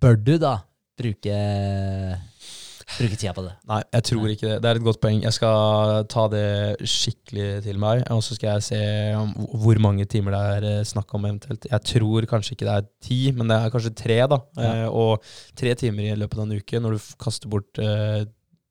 bør 0.00 0.16
du 0.24 0.38
da 0.38 0.56
bruke, 0.98 1.36
bruke 2.96 3.18
tida 3.18 3.34
på 3.36 3.44
det? 3.44 3.52
Nei, 3.70 3.80
jeg 3.96 4.06
tror 4.08 4.32
ikke 4.32 4.48
det. 4.48 4.56
Det 4.62 4.70
er 4.70 4.80
et 4.80 4.86
godt 4.86 5.00
poeng. 5.02 5.20
Jeg 5.24 5.36
skal 5.36 6.08
ta 6.10 6.24
det 6.32 6.46
skikkelig 6.88 7.48
til 7.66 7.80
meg, 7.82 8.02
og 8.14 8.22
så 8.26 8.36
skal 8.38 8.56
jeg 8.56 8.66
se 8.70 8.80
hvor 9.62 9.80
mange 9.82 10.06
timer 10.10 10.36
det 10.36 10.42
er 10.56 10.68
eh, 10.70 10.88
snakk 10.88 11.14
om 11.16 11.28
eventuelt. 11.28 11.68
Jeg 11.70 11.86
tror 11.92 12.28
kanskje 12.30 12.56
ikke 12.56 12.68
det 12.68 12.76
er 12.76 12.90
ti, 13.06 13.20
men 13.36 13.50
det 13.50 13.58
er 13.58 13.72
kanskje 13.74 13.94
tre, 14.02 14.18
da. 14.30 14.40
Ja. 14.58 14.74
Eh, 14.74 14.88
og 14.90 15.24
tre 15.58 15.74
timer 15.78 16.10
i 16.10 16.18
løpet 16.18 16.40
av 16.40 16.46
en 16.46 16.60
uke, 16.60 16.82
når 16.82 16.96
du 16.96 17.10
kaster 17.20 17.52
bort 17.52 17.82
eh, 17.82 18.24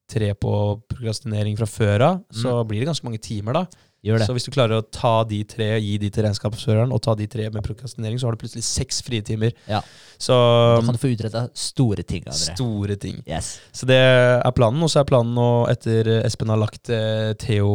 tre 0.10 0.32
på 0.34 0.54
prokrastinering 0.90 1.58
fra 1.60 1.68
før 1.70 2.06
av, 2.08 2.24
så 2.34 2.60
blir 2.68 2.82
det 2.82 2.90
ganske 2.90 3.06
mange 3.06 3.22
timer, 3.22 3.62
da. 3.62 3.86
Så 4.00 4.32
hvis 4.32 4.46
du 4.48 4.54
klarer 4.56 4.80
å 4.80 4.86
ta 4.96 5.26
de 5.28 5.42
tre, 5.44 5.74
gi 5.84 5.98
de 6.00 6.08
til 6.14 6.24
regnskapsføreren, 6.24 6.94
og 6.96 7.02
ta 7.04 7.18
de 7.20 7.26
tre 7.28 7.50
med 7.52 7.66
prokrastinering, 7.66 8.16
så 8.20 8.30
har 8.30 8.36
du 8.36 8.40
plutselig 8.40 8.64
seks 8.64 9.02
frie 9.04 9.20
timer. 9.26 9.52
Ja. 9.68 9.82
Så 10.16 10.36
Da 10.36 10.86
kan 10.86 10.96
du 10.96 11.02
få 11.02 11.12
utretta 11.12 11.42
store 11.54 12.04
ting. 12.08 12.24
André. 12.24 12.56
store 12.56 12.96
ting. 12.96 13.18
Yes. 13.28 13.58
Så 13.76 13.88
det 13.90 14.00
er 14.00 14.56
planen. 14.56 14.82
Og 14.84 14.92
så 14.92 15.02
er 15.02 15.10
planen 15.10 15.36
nå, 15.36 15.50
etter 15.72 16.08
Espen 16.22 16.52
har 16.52 16.62
lagt 16.62 16.92
eh, 16.96 17.34
Theo 17.40 17.74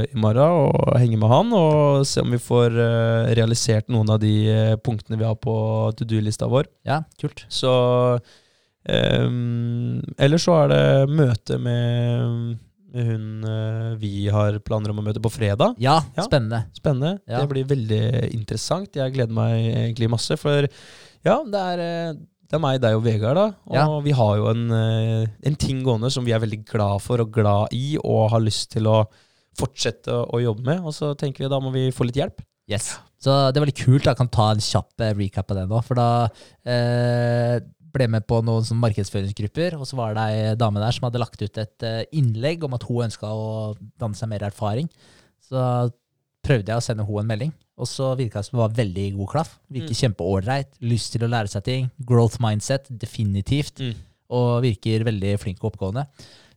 eh, 0.00 0.08
i 0.10 0.18
morgen, 0.18 0.74
å 0.74 0.98
henge 0.98 1.18
med 1.20 1.30
han 1.30 1.54
og 1.54 2.02
se 2.08 2.24
om 2.24 2.34
vi 2.34 2.42
får 2.42 2.74
eh, 2.74 3.30
realisert 3.38 3.90
noen 3.94 4.10
av 4.10 4.18
de 4.22 4.34
eh, 4.50 4.76
punktene 4.82 5.20
vi 5.20 5.28
har 5.28 5.38
på 5.38 5.54
to 5.98 6.06
do-lista 6.08 6.50
vår. 6.50 6.66
Ja, 6.86 7.02
kult. 7.20 7.44
Så 7.50 7.70
um, 8.90 10.00
Ellers 10.18 10.46
så 10.46 10.56
er 10.64 10.74
det 10.74 10.84
møte 11.14 11.58
med 11.62 12.58
hun 12.94 13.44
eh, 13.44 13.94
vi 14.00 14.28
har 14.32 14.58
planer 14.64 14.90
om 14.90 14.98
å 15.02 15.04
møte 15.06 15.20
på 15.22 15.30
fredag. 15.32 15.76
Ja, 15.78 16.00
Ja. 16.16 16.22
spennende. 16.26 16.64
Spennende. 16.76 17.20
Ja. 17.28 17.40
Det 17.40 17.48
blir 17.52 17.64
veldig 17.70 18.32
interessant. 18.34 18.92
Jeg 18.94 19.12
gleder 19.14 19.32
meg 19.32 19.72
egentlig 19.74 20.10
masse, 20.10 20.36
for 20.38 20.66
ja, 21.24 21.36
det 21.44 21.54
er 21.74 21.78
eh, 21.86 22.12
det 22.50 22.56
er 22.58 22.62
meg, 22.64 22.80
deg 22.82 22.96
og 22.98 23.04
Vegard, 23.04 23.36
da. 23.38 23.44
Og 23.70 23.74
Ja. 23.76 24.00
vi 24.02 24.10
har 24.10 24.36
jo 24.40 24.48
en, 24.50 24.70
eh, 24.74 25.26
en 25.46 25.54
ting 25.54 25.84
gående 25.86 26.10
som 26.10 26.24
vi 26.24 26.32
er 26.32 26.40
veldig 26.42 26.64
glad 26.66 27.00
for 27.00 27.20
og 27.22 27.30
glad 27.30 27.68
i, 27.72 27.96
og 28.02 28.30
har 28.32 28.40
lyst 28.40 28.70
til 28.72 28.88
å 28.90 29.04
fortsette 29.56 30.10
å 30.10 30.40
jobbe 30.42 30.64
med. 30.64 30.80
Og 30.84 30.92
så 30.92 31.14
tenker 31.16 31.44
vi 31.44 31.48
da 31.48 31.60
må 31.60 31.70
vi 31.72 31.90
få 31.94 32.04
litt 32.06 32.16
hjelp. 32.18 32.40
Yes. 32.68 32.98
Så 33.20 33.52
det 33.52 33.60
var 33.60 33.66
litt 33.66 33.76
kult. 33.84 34.02
da. 34.02 34.10
Jeg 34.10 34.16
kan 34.16 34.28
ta 34.28 34.50
en 34.50 34.58
kjapp 34.58 34.98
recap 35.18 35.50
av 35.52 35.56
det 35.58 35.68
nå. 35.68 35.80
For 35.84 35.94
da 35.94 36.28
eh, 36.66 37.60
ble 37.94 38.06
med 38.12 38.26
på 38.28 38.40
noen 38.46 38.66
sånn 38.66 38.80
markedsføringsgrupper, 38.82 39.76
og 39.78 39.88
så 39.88 39.98
var 39.98 40.16
det 40.16 40.26
ei 40.30 40.58
dame 40.58 40.82
der 40.82 40.94
som 40.96 41.08
hadde 41.08 41.22
lagt 41.22 41.40
ut 41.42 41.62
et 41.62 41.86
eh, 41.86 42.04
innlegg 42.16 42.66
om 42.66 42.76
at 42.76 42.86
hun 42.88 43.06
ønska 43.08 43.30
å 43.30 43.48
danne 44.00 44.18
seg 44.18 44.30
mer 44.32 44.46
erfaring. 44.48 44.90
Så 45.44 45.62
prøvde 46.46 46.72
jeg 46.72 46.80
å 46.80 46.84
sende 46.84 47.06
henne 47.06 47.24
en 47.24 47.30
melding, 47.30 47.56
og 47.80 47.88
så 47.88 48.12
virka 48.18 48.40
det 48.40 48.48
som 48.48 48.58
det 48.58 48.62
var 48.64 48.76
veldig 48.76 49.06
god 49.18 49.32
klaff. 49.34 49.56
Virker 49.72 49.98
kjempeålreit. 50.02 50.72
Lyst 50.84 51.14
til 51.14 51.24
å 51.24 51.30
lære 51.32 51.52
seg 51.52 51.66
ting. 51.66 51.90
Growth 52.06 52.40
mindset, 52.42 52.88
definitivt. 53.02 53.80
Mm. 53.80 54.06
Og 54.36 54.50
virker 54.62 55.04
veldig 55.08 55.34
flink 55.42 55.62
og 55.64 55.72
oppgående. 55.72 56.04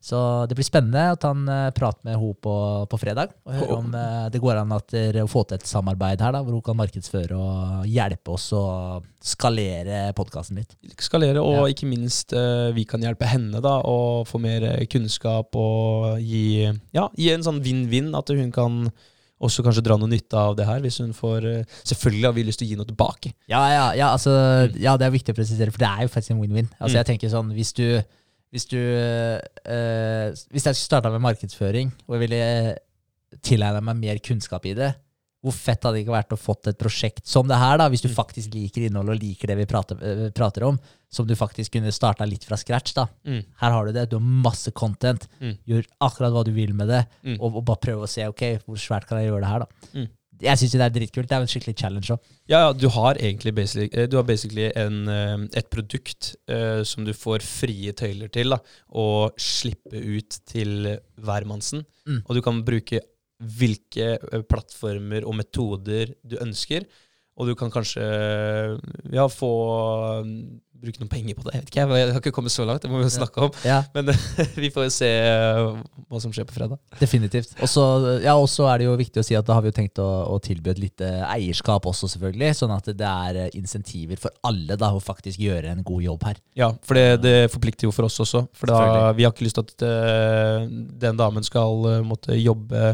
Så 0.03 0.17
det 0.51 0.57
blir 0.59 0.65
spennende 0.67 1.13
å 1.13 1.17
ta 1.19 1.29
en 1.31 1.45
eh, 1.47 1.69
prat 1.71 1.95
med 2.03 2.17
henne 2.17 2.35
på, 2.43 2.53
på 2.91 2.97
fredag. 2.99 3.31
Og 3.47 3.53
høre 3.55 3.75
om 3.77 3.93
eh, 3.95 4.25
det 4.33 4.41
går 4.43 4.57
an 4.59 4.73
at 4.75 4.89
dere 4.91 5.23
får 5.31 5.45
til 5.47 5.55
et 5.61 5.69
samarbeid 5.69 6.19
her, 6.19 6.33
da, 6.35 6.41
hvor 6.43 6.57
hun 6.57 6.65
kan 6.65 6.75
markedsføre 6.75 7.37
og 7.39 7.85
hjelpe 7.87 8.33
oss 8.35 8.49
å 8.57 8.63
skalere 9.23 10.09
podkasten 10.17 10.59
litt. 10.59 10.75
Skalere, 10.99 11.39
og 11.39 11.55
Ja. 11.55 11.63
ikke 11.71 11.87
minst 11.87 12.33
eh, 12.35 12.71
vi 12.75 12.83
kan 12.89 12.99
hjelpe 13.01 13.25
henne 13.31 13.61
da 13.63 13.77
å 13.87 14.25
få 14.27 14.41
mer 14.43 14.65
kunnskap 14.91 15.55
og 15.55 16.19
gi, 16.19 16.67
ja, 16.93 17.07
gi 17.15 17.29
en 17.31 17.45
sånn 17.45 17.61
vinn-vinn. 17.63 18.11
At 18.19 18.27
hun 18.35 18.51
kan 18.51 18.81
også 19.43 19.63
kanskje 19.65 19.83
dra 19.87 19.95
noe 19.99 20.11
nytte 20.11 20.35
av 20.39 20.55
det 20.59 20.65
her. 20.67 20.79
Hvis 20.83 20.99
hun 20.99 21.13
får 21.15 21.47
Selvfølgelig 21.87 22.27
har 22.27 22.35
vi 22.35 22.43
lyst 22.47 22.59
til 22.59 22.67
å 22.67 22.71
gi 22.73 22.77
noe 22.79 22.87
tilbake. 22.91 23.31
Ja, 23.51 23.63
ja, 23.71 23.87
ja, 23.95 24.11
altså, 24.15 24.35
ja, 24.79 24.97
det 24.99 25.07
er 25.07 25.15
viktig 25.15 25.31
å 25.31 25.39
presisere, 25.39 25.71
for 25.71 25.79
det 25.83 25.89
er 25.89 26.03
jo 26.05 26.11
faktisk 26.13 26.35
en 26.35 26.43
win-win. 26.43 26.69
Altså, 26.79 26.93
Mm. 26.95 26.99
jeg 27.01 27.09
tenker 27.13 27.31
sånn, 27.33 27.51
hvis 27.55 27.73
du, 27.79 28.03
hvis 28.53 28.67
du 28.69 28.77
eh, 28.77 30.29
Hvis 30.53 30.67
jeg 30.67 30.75
skulle 30.77 30.89
starta 30.91 31.09
med 31.13 31.23
markedsføring, 31.25 31.89
og 32.07 32.15
jeg 32.17 32.21
ville 32.27 32.41
tilegne 33.41 33.81
meg 33.81 33.97
mer 33.97 34.19
kunnskap 34.23 34.65
i 34.69 34.75
det, 34.77 34.91
hvor 35.43 35.51
fett 35.51 35.83
hadde 35.83 35.97
det 35.97 36.03
ikke 36.05 36.13
vært 36.15 36.31
å 36.31 36.39
fått 36.39 36.67
et 36.71 36.77
prosjekt 36.79 37.25
som 37.27 37.47
det 37.49 37.57
her, 37.59 37.75
da, 37.81 37.89
hvis 37.91 38.03
du 38.05 38.07
Mm. 38.07 38.15
faktisk 38.15 38.53
liker 38.53 38.85
innholdet 38.85 39.15
og 39.17 39.23
liker 39.25 39.47
det 39.51 39.57
vi 39.57 39.65
prater, 39.65 39.97
eh, 39.99 40.29
prater 40.31 40.63
om, 40.63 40.77
som 41.11 41.25
du 41.27 41.33
faktisk 41.35 41.73
kunne 41.73 41.91
starta 41.91 42.23
litt 42.29 42.45
fra 42.45 42.55
scratch. 42.55 42.93
da. 42.93 43.07
Mm. 43.25 43.43
Her 43.59 43.71
har 43.71 43.85
du 43.85 43.91
det, 43.91 44.09
du 44.09 44.15
har 44.17 44.23
masse 44.23 44.71
content, 44.71 45.27
Mm. 45.41 45.57
gjør 45.67 45.85
akkurat 45.99 46.31
hva 46.31 46.45
du 46.45 46.51
vil 46.53 46.73
med 46.73 46.87
det, 46.87 47.07
Mm. 47.25 47.41
og, 47.41 47.57
og 47.57 47.65
bare 47.65 47.81
prøve 47.81 48.03
å 48.03 48.07
se 48.09 48.23
ok, 48.25 48.59
hvor 48.65 48.77
svært 48.77 49.05
kan 49.07 49.17
jeg 49.17 49.27
gjøre 49.31 49.41
det 49.41 49.49
her. 49.49 49.59
da. 49.59 50.07
Jeg 50.43 50.59
syns 50.59 50.73
det 50.75 50.83
er 50.85 50.95
dritkult. 50.97 51.29
Det 51.29 51.35
er 51.35 51.43
jo 51.43 51.47
en 51.47 51.51
skikkelig 51.53 51.75
challenge 51.79 52.15
òg. 52.15 52.33
Ja, 52.51 52.59
ja, 52.65 52.73
du 52.75 52.87
har 52.91 53.19
egentlig 53.19 53.53
basically, 53.55 53.89
eh, 53.93 54.09
du 54.11 54.17
har 54.19 54.25
basically 54.27 54.67
en, 54.79 55.07
eh, 55.07 55.45
et 55.59 55.69
produkt 55.71 56.33
uh, 56.51 56.83
som 56.83 57.05
du 57.07 57.13
får 57.15 57.45
frie 57.45 57.93
tøyler 57.95 58.31
til 58.33 58.55
da, 58.55 58.59
å 58.91 59.31
slippe 59.39 59.95
ut 59.95 60.39
til 60.49 60.91
hvermannsen. 61.23 61.85
Mm. 62.07 62.21
Og 62.25 62.35
du 62.35 62.41
kan 62.45 62.61
bruke 62.67 63.01
hvilke 63.43 64.17
plattformer 64.47 65.25
og 65.27 65.35
metoder 65.39 66.13
du 66.23 66.37
ønsker. 66.43 66.85
Og 67.39 67.49
du 67.49 67.55
kan 67.57 67.71
kanskje 67.73 68.03
ja, 69.11 69.25
få 69.31 69.53
bruke 70.83 71.01
noen 71.01 71.11
penger 71.11 71.37
på 71.37 71.45
det. 71.47 71.55
Jeg 71.55 71.63
vet 71.63 71.71
ikke, 71.71 71.85
jeg, 71.99 72.11
har 72.11 72.21
ikke 72.21 72.33
kommet 72.35 72.53
så 72.53 72.65
langt, 72.67 72.83
det 72.83 72.91
må 72.91 72.99
vi 72.99 73.07
jo 73.07 73.13
snakke 73.15 73.47
om. 73.47 73.51
Ja, 73.67 73.81
Men 73.95 74.11
vi 74.63 74.69
får 74.73 74.87
jo 74.87 74.93
se 74.93 75.09
eh, 75.09 75.69
hva 76.11 76.21
som 76.23 76.33
skjer 76.35 76.47
på 76.49 76.55
fredag. 76.57 76.79
definitivt. 76.99 77.55
Og 77.63 77.71
så 77.71 77.85
ja, 78.23 78.35
er 78.35 78.81
det 78.81 78.87
jo 78.87 78.97
viktig 78.99 79.23
å 79.23 79.25
si 79.25 79.37
at 79.39 79.47
da 79.47 79.57
har 79.57 79.65
vi 79.65 79.71
jo 79.71 79.77
tenkt 79.79 80.01
å, 80.03 80.09
å 80.33 80.39
tilby 80.43 80.73
et 80.73 80.81
lite 80.83 81.11
eierskap 81.29 81.87
også, 81.89 82.09
selvfølgelig. 82.15 82.51
Sånn 82.59 82.75
at 82.75 82.91
det 82.91 83.09
er 83.09 83.41
eh, 83.45 83.51
insentiver 83.59 84.19
for 84.19 84.35
alle 84.47 84.77
da, 84.79 84.91
å 84.93 85.03
faktisk 85.03 85.41
gjøre 85.41 85.73
en 85.73 85.83
god 85.85 86.07
jobb 86.07 86.27
her. 86.29 86.41
Ja, 86.59 86.71
for 86.83 86.99
det, 86.99 87.23
det 87.23 87.35
forplikter 87.53 87.87
jo 87.87 87.95
for 87.95 88.09
oss 88.09 88.19
også. 88.23 88.45
For 88.57 88.71
da, 88.71 89.11
vi 89.15 89.25
har 89.25 89.33
ikke 89.33 89.47
lyst 89.47 89.59
til 89.59 89.67
at 89.67 89.85
uh, 89.87 90.65
den 91.03 91.19
damen 91.19 91.45
skal 91.45 91.85
uh, 91.87 91.99
måtte 92.05 92.37
jobbe 92.37 92.93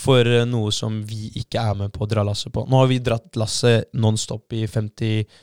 for 0.00 0.26
uh, 0.26 0.44
noe 0.48 0.72
som 0.74 1.00
vi 1.06 1.30
ikke 1.40 1.62
er 1.62 1.78
med 1.78 1.94
på 1.94 2.04
å 2.04 2.10
dra 2.10 2.24
lasset 2.26 2.52
på. 2.54 2.66
Nå 2.70 2.82
har 2.82 2.90
vi 2.90 3.00
dratt 3.04 3.38
lasset 3.40 3.90
nonstop 3.92 4.56
i 4.56 4.66
50 4.70 5.14
eh, 5.20 5.40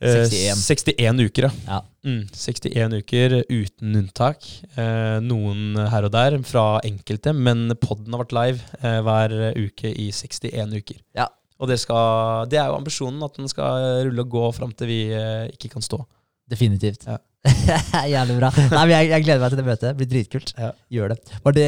61. 0.00 0.60
61 0.62 1.22
uker, 1.26 1.48
ja. 1.66 1.80
Mm, 2.06 2.20
61 2.32 2.94
uker 3.00 3.34
uten 3.50 3.96
unntak. 3.98 4.44
Eh, 4.78 5.16
noen 5.24 5.74
her 5.90 6.06
og 6.06 6.12
der 6.14 6.36
fra 6.46 6.66
enkelte, 6.86 7.34
men 7.34 7.66
podden 7.82 8.14
har 8.14 8.22
vært 8.22 8.36
live 8.38 8.78
eh, 8.82 9.00
hver 9.04 9.34
uke 9.58 9.90
i 9.90 10.10
61 10.14 10.76
uker. 10.78 11.00
Ja. 11.18 11.26
Og 11.58 11.66
det, 11.66 11.80
skal, 11.82 12.46
det 12.52 12.60
er 12.62 12.68
jo 12.70 12.76
ambisjonen, 12.78 13.18
at 13.26 13.34
den 13.40 13.50
skal 13.50 14.04
rulle 14.06 14.22
og 14.22 14.30
gå 14.30 14.44
fram 14.54 14.70
til 14.78 14.86
vi 14.92 15.00
eh, 15.10 15.48
ikke 15.56 15.72
kan 15.74 15.82
stå. 15.82 15.98
Definitivt. 16.48 17.02
Ja. 17.08 17.18
Jævlig 18.14 18.36
bra. 18.38 18.48
Nei, 18.56 18.80
men 18.86 18.92
jeg, 18.92 19.08
jeg 19.12 19.24
gleder 19.26 19.42
meg 19.42 19.52
til 19.52 19.60
det 19.60 19.66
møtet. 19.66 19.84
Det 19.90 19.98
blir 19.98 20.08
dritkult. 20.10 20.52
Ja. 20.58 20.70
Gjør 20.94 21.12
det. 21.12 21.18
Var 21.44 21.54
det, 21.58 21.66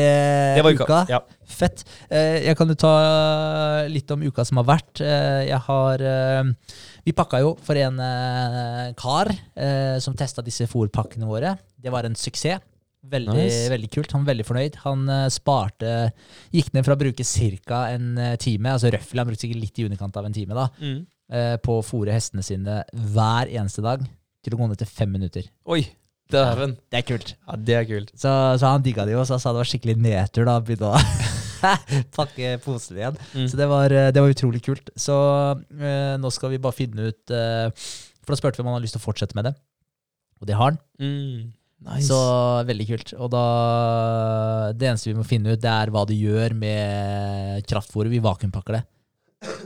Det 0.57 0.65
var 0.67 0.79
uka. 0.79 1.01
Ja. 1.11 1.21
Fett. 1.51 1.83
Eh, 2.09 2.39
Jeg 2.47 2.57
kan 2.59 2.71
jo 2.71 2.79
ta 2.79 2.95
litt 3.91 4.11
om 4.15 4.23
uka 4.27 4.45
som 4.47 4.61
har 4.63 4.67
vært. 4.71 5.03
Eh, 5.03 5.43
Jeg 5.51 5.61
har 5.67 6.07
eh, 6.15 6.51
Vi 7.07 7.13
pakka 7.17 7.41
jo 7.43 7.55
for 7.65 7.79
en 7.81 7.99
eh, 8.05 8.91
kar 8.99 9.31
eh, 9.57 9.97
som 10.03 10.17
testa 10.19 10.43
disse 10.45 10.67
fòrpakkene 10.71 11.29
våre. 11.29 11.55
Det 11.81 11.93
var 11.95 12.05
en 12.09 12.15
suksess. 12.19 12.61
Veldig, 13.11 13.33
Nice. 13.33 13.61
veldig 13.73 13.89
kult. 13.95 14.11
Han 14.13 14.27
var 14.27 14.35
veldig 14.35 14.45
fornøyd. 14.45 14.75
Han 14.83 15.07
eh, 15.09 15.29
sparte 15.33 15.93
Gikk 16.53 16.75
ned 16.77 16.85
fra 16.85 16.93
å 16.99 17.01
bruke 17.01 17.25
ca. 17.25 17.79
en 17.95 18.11
eh, 18.19 18.35
time, 18.37 18.75
altså 18.77 18.91
røffel, 18.93 19.19
han 19.23 19.31
brukte 19.31 19.47
sikkert 19.47 19.63
litt 19.63 19.79
i 19.81 19.87
underkant 19.89 20.17
av 20.21 20.27
en 20.29 20.37
time, 20.37 20.53
da, 20.59 20.67
Mm. 20.81 21.07
eh, 21.33 21.57
på 21.65 21.79
å 21.81 21.87
fòre 21.87 22.13
hestene 22.13 22.45
sine 22.45 22.83
hver 22.93 23.49
eneste 23.49 23.81
dag, 23.83 24.05
til 24.45 24.53
å 24.55 24.59
gå 24.61 24.69
ned 24.69 24.79
til 24.79 24.87
fem 24.87 25.11
minutter. 25.17 25.49
Oi, 25.67 25.87
dæven. 26.31 26.77
Det 26.93 26.99
er 27.01 27.07
kult. 27.09 27.35
Ja, 27.49 27.57
det 27.57 27.75
er 27.81 27.85
kult. 27.89 28.13
Så, 28.21 28.29
så 28.61 28.67
han 28.69 28.83
digga 28.85 29.07
det 29.09 29.17
jo, 29.17 29.25
så 29.25 29.39
han 29.39 29.41
sa 29.41 29.53
det 29.57 29.63
var 29.65 29.73
skikkelig 29.73 29.97
nedtur 29.97 30.45
da 30.45 30.59
han 30.59 30.65
begynte 30.69 30.93
å 30.93 31.01
pakke 32.19 32.57
posen 32.65 32.99
igjen. 32.99 33.19
Mm. 33.35 33.47
Så 33.51 33.59
det 33.61 33.69
var, 33.71 33.93
eh, 33.95 34.11
det 34.15 34.23
var 34.23 34.35
utrolig 34.35 34.63
kult. 34.65 34.93
Så 34.99 35.17
eh, 35.77 36.17
nå 36.21 36.33
skal 36.35 36.55
vi 36.55 36.63
bare 36.63 36.77
finne 36.77 37.11
ut 37.11 37.35
eh, 37.35 37.71
For 38.21 38.35
da 38.35 38.41
spurte 38.41 38.61
vi 38.61 38.65
om 38.65 38.71
han 38.71 38.79
hadde 38.79 38.89
lyst 38.89 38.97
til 38.99 39.03
å 39.03 39.09
fortsette 39.09 39.39
med 39.39 39.51
det. 39.51 39.55
Og 40.41 40.49
det 40.49 40.57
har 40.57 40.73
han. 40.73 40.81
Mm. 41.01 41.51
Nice. 41.91 42.11
Så 42.11 42.21
veldig 42.69 42.87
kult. 42.91 43.13
Og 43.17 43.31
da 43.33 43.45
Det 44.77 44.89
eneste 44.91 45.11
vi 45.11 45.17
må 45.17 45.25
finne 45.25 45.55
ut, 45.55 45.63
det 45.63 45.71
er 45.73 45.93
hva 45.93 46.05
det 46.09 46.19
gjør 46.21 46.57
med 46.59 47.69
kraftfôret. 47.69 48.13
Vi 48.13 48.25
vakuumpakker 48.25 48.81
det. 48.81 48.85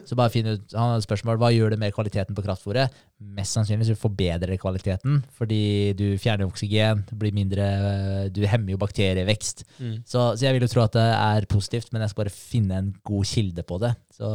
Så 0.07 0.15
bare 0.15 0.31
finne 0.31 0.53
ut, 0.55 0.73
Han 0.77 0.97
et 0.99 1.03
spørsmål 1.07 1.39
hva 1.41 1.49
gjør 1.51 1.71
det 1.75 1.79
med 1.81 1.93
kvaliteten 1.97 2.37
på 2.37 2.43
kraftfôret. 2.45 2.93
Mest 3.21 3.57
sannsynlig 3.57 3.87
så 3.89 3.97
forbedrer 3.99 4.53
det 4.53 4.61
kvaliteten, 4.63 5.23
fordi 5.35 5.95
du 5.99 6.05
fjerner 6.21 6.47
oksygen, 6.47 7.03
det 7.09 7.19
blir 7.19 7.33
mindre, 7.35 8.29
du 8.31 8.43
hemmer 8.47 8.71
jo 8.75 8.79
bakterievekst. 8.79 9.65
mm. 9.81 9.97
Så, 10.07 10.37
så 10.39 10.47
jeg 10.47 10.55
vil 10.55 10.63
jo 10.69 10.71
tro 10.75 10.85
at 10.85 10.93
det 10.93 11.07
er 11.15 11.47
positivt, 11.51 11.91
men 11.93 12.03
jeg 12.05 12.11
skal 12.11 12.25
bare 12.25 12.35
finne 12.37 12.79
en 12.79 12.93
god 13.03 13.25
kilde 13.27 13.63
på 13.67 13.81
det. 13.83 13.95
Så 14.15 14.29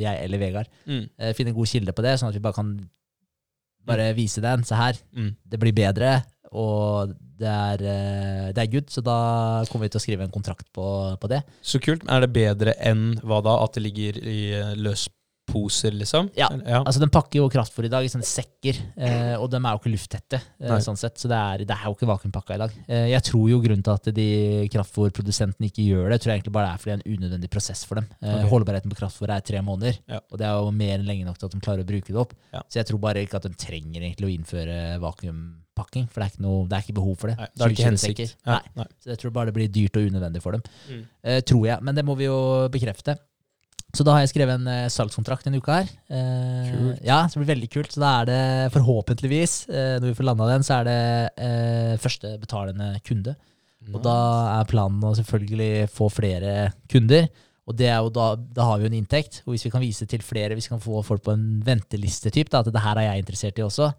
jeg 0.00 0.20
eller 0.24 0.38
Vegard 0.38 0.68
Mm. 0.86 1.08
eh, 1.18 1.32
finne 1.32 1.48
en 1.54 1.56
god 1.56 1.66
kilde 1.72 1.92
på 1.96 2.02
det, 2.04 2.18
sånn 2.20 2.28
at 2.28 2.34
vi 2.36 2.40
bare 2.44 2.52
kan 2.60 2.74
bare 3.86 4.12
vise 4.16 4.40
den. 4.40 4.64
Se 4.64 4.74
her, 4.74 4.94
Mm. 5.16 5.34
det 5.48 5.60
blir 5.60 5.72
bedre, 5.72 6.24
og 6.54 7.14
det 7.38 7.50
er, 7.50 7.82
eh, 7.82 8.52
det 8.54 8.62
er 8.62 8.70
good. 8.72 8.86
Så 8.94 9.02
da 9.04 9.64
kommer 9.70 9.88
vi 9.88 9.92
til 9.94 9.98
å 10.00 10.04
skrive 10.06 10.22
en 10.28 10.30
kontrakt 10.34 10.68
på, 10.72 10.86
på 11.18 11.28
det. 11.32 11.42
Så 11.66 11.80
kult. 11.82 12.06
Er 12.08 12.20
det 12.24 12.32
bedre 12.32 12.76
enn 12.78 13.16
hva 13.26 13.42
da? 13.42 13.58
At 13.64 13.74
det 13.74 13.82
ligger 13.88 14.20
i 14.22 14.38
eh, 14.54 14.74
løsposer, 14.78 15.92
liksom? 15.98 16.30
Ja. 16.38 16.46
Ja. 16.62 16.78
Altså 16.86 17.02
Den 17.02 17.10
pakker 17.12 17.40
jo 17.42 17.48
kraftfôr 17.52 17.84
i 17.88 17.90
dag 17.92 18.06
i 18.06 18.08
sånne 18.12 18.24
sekker, 18.24 18.78
eh, 18.96 19.34
og 19.36 19.50
de 19.52 19.58
er 19.58 19.74
jo 19.74 19.80
ikke 19.82 19.92
lufttette. 19.92 20.40
Eh, 20.62 20.78
sånn 20.86 20.96
sett, 20.96 21.18
Så 21.20 21.28
det 21.28 21.36
er, 21.36 21.64
det 21.66 21.74
er 21.74 21.84
jo 21.90 21.96
ikke 21.98 22.08
vakuumpakka 22.08 22.54
i 22.56 22.62
dag. 22.62 22.78
Eh, 22.86 23.08
jeg 23.12 23.26
tror 23.28 23.50
jo 23.50 23.58
grunnen 23.66 23.82
til 23.84 23.92
at 23.98 24.08
de 24.14 24.28
kraftfôrprodusentene 24.72 25.68
ikke 25.72 25.84
gjør 25.90 26.14
det, 26.14 26.20
tror 26.22 26.32
jeg 26.32 26.40
egentlig 26.40 26.54
bare 26.54 26.70
det 26.70 26.74
er 26.78 26.82
fordi 26.84 26.94
det 26.94 26.96
er 26.96 27.02
en 27.04 27.18
unødvendig 27.18 27.50
prosess 27.52 27.84
for 27.84 28.00
dem. 28.00 28.08
Eh, 28.22 28.38
Ok. 28.44 28.48
Holdbarheten 28.54 28.94
på 28.94 29.00
kraftfôr 29.02 29.34
er 29.34 29.40
tre 29.44 29.60
måneder, 29.60 29.98
Ja. 30.08 30.20
og 30.30 30.38
det 30.38 30.46
er 30.46 30.54
jo 30.54 30.70
mer 30.70 30.98
enn 30.98 31.06
lenge 31.10 31.26
nok 31.26 31.38
til 31.38 31.46
at 31.50 31.52
de 31.58 31.60
klarer 31.66 31.82
å 31.84 31.90
bruke 31.90 32.06
det 32.14 32.16
opp. 32.22 32.32
Ja. 32.54 32.62
Så 32.70 32.78
jeg 32.80 32.86
tror 32.86 33.00
bare 33.00 33.26
ikke 33.26 33.36
at 33.42 33.42
de 33.50 33.54
trenger 33.58 34.00
egentlig 34.06 34.30
å 34.30 34.34
innføre 34.38 35.00
vakuumpakking, 35.74 36.08
for 36.10 36.20
det 36.20 36.26
er 36.26 36.32
ikke, 36.32 36.44
noe, 36.44 36.64
det 36.68 36.76
er 36.76 36.86
ikke 36.86 36.96
behov 36.96 37.14
for 37.18 37.30
det. 37.30 37.36
Nei, 37.38 37.50
det 37.52 37.64
er 37.64 37.74
ikke 37.74 37.82
20 37.82 37.90
hensikt. 37.90 38.34
Nei. 38.46 38.62
nei. 38.78 38.88
Så 39.02 39.12
jeg 39.12 39.20
tror 39.20 39.30
bare 39.34 39.50
det 39.50 39.54
blir 39.54 39.70
dyrt 39.72 39.96
og 39.98 40.08
unødvendig 40.08 40.42
for 40.42 40.56
dem. 40.56 40.64
Mm. 40.88 41.06
Uh, 41.26 41.38
tror 41.46 41.64
jeg, 41.68 41.78
men 41.82 41.96
det 41.96 42.04
må 42.04 42.16
vi 42.18 42.28
jo 42.28 42.38
bekrefte. 42.72 43.16
Så 43.94 44.02
da 44.02 44.16
har 44.16 44.24
jeg 44.24 44.32
skrevet 44.32 44.58
en 44.58 44.66
uh, 44.66 44.90
salgskontrakt 44.90 45.46
denne 45.46 45.60
uka 45.62 45.80
her. 45.80 45.90
Uh, 46.10 46.70
Kult. 46.70 47.02
Ja, 47.06 47.22
så 47.28 47.38
det 47.38 47.44
blir 47.44 47.54
veldig 47.54 47.70
kult. 47.70 47.94
Så 47.94 48.02
da 48.02 48.12
er 48.20 48.30
det 48.30 48.42
forhåpentligvis, 48.74 49.56
uh, 49.70 49.96
når 50.02 50.08
vi 50.10 50.18
får 50.18 50.28
landa 50.30 50.50
den, 50.50 50.66
så 50.66 50.80
er 50.80 50.88
det 50.90 52.00
første 52.02 52.36
betalende 52.42 52.94
kunde. 53.06 53.36
Og 53.92 54.00
da 54.00 54.16
er 54.62 54.68
planen 54.70 55.02
å 55.04 55.12
selvfølgelig 55.12 55.90
få 55.92 56.08
flere 56.08 56.72
kunder. 56.88 57.26
Og 57.68 57.76
det 57.76 57.88
er 57.88 58.00
jo 58.00 58.10
da, 58.12 58.30
da 58.36 58.66
har 58.68 58.80
vi 58.80 58.86
jo 58.86 58.90
en 58.90 58.96
inntekt. 58.96 59.42
Og 59.44 59.54
hvis 59.54 59.66
vi 59.66 59.72
kan 59.72 59.82
vise 59.84 60.08
til 60.08 60.24
flere, 60.24 60.56
hvis 60.56 60.68
vi 60.68 60.74
kan 60.74 60.82
få 60.84 61.02
folk 61.04 61.24
på 61.24 61.34
en 61.36 61.44
venteliste, 61.64 62.32
typ, 62.32 62.50
da, 62.52 62.60
at 62.64 62.72
det 62.72 62.84
her 62.84 63.00
er 63.00 63.08
jeg 63.10 63.24
interessert 63.24 63.60
i 63.60 63.64
også, 63.64 63.90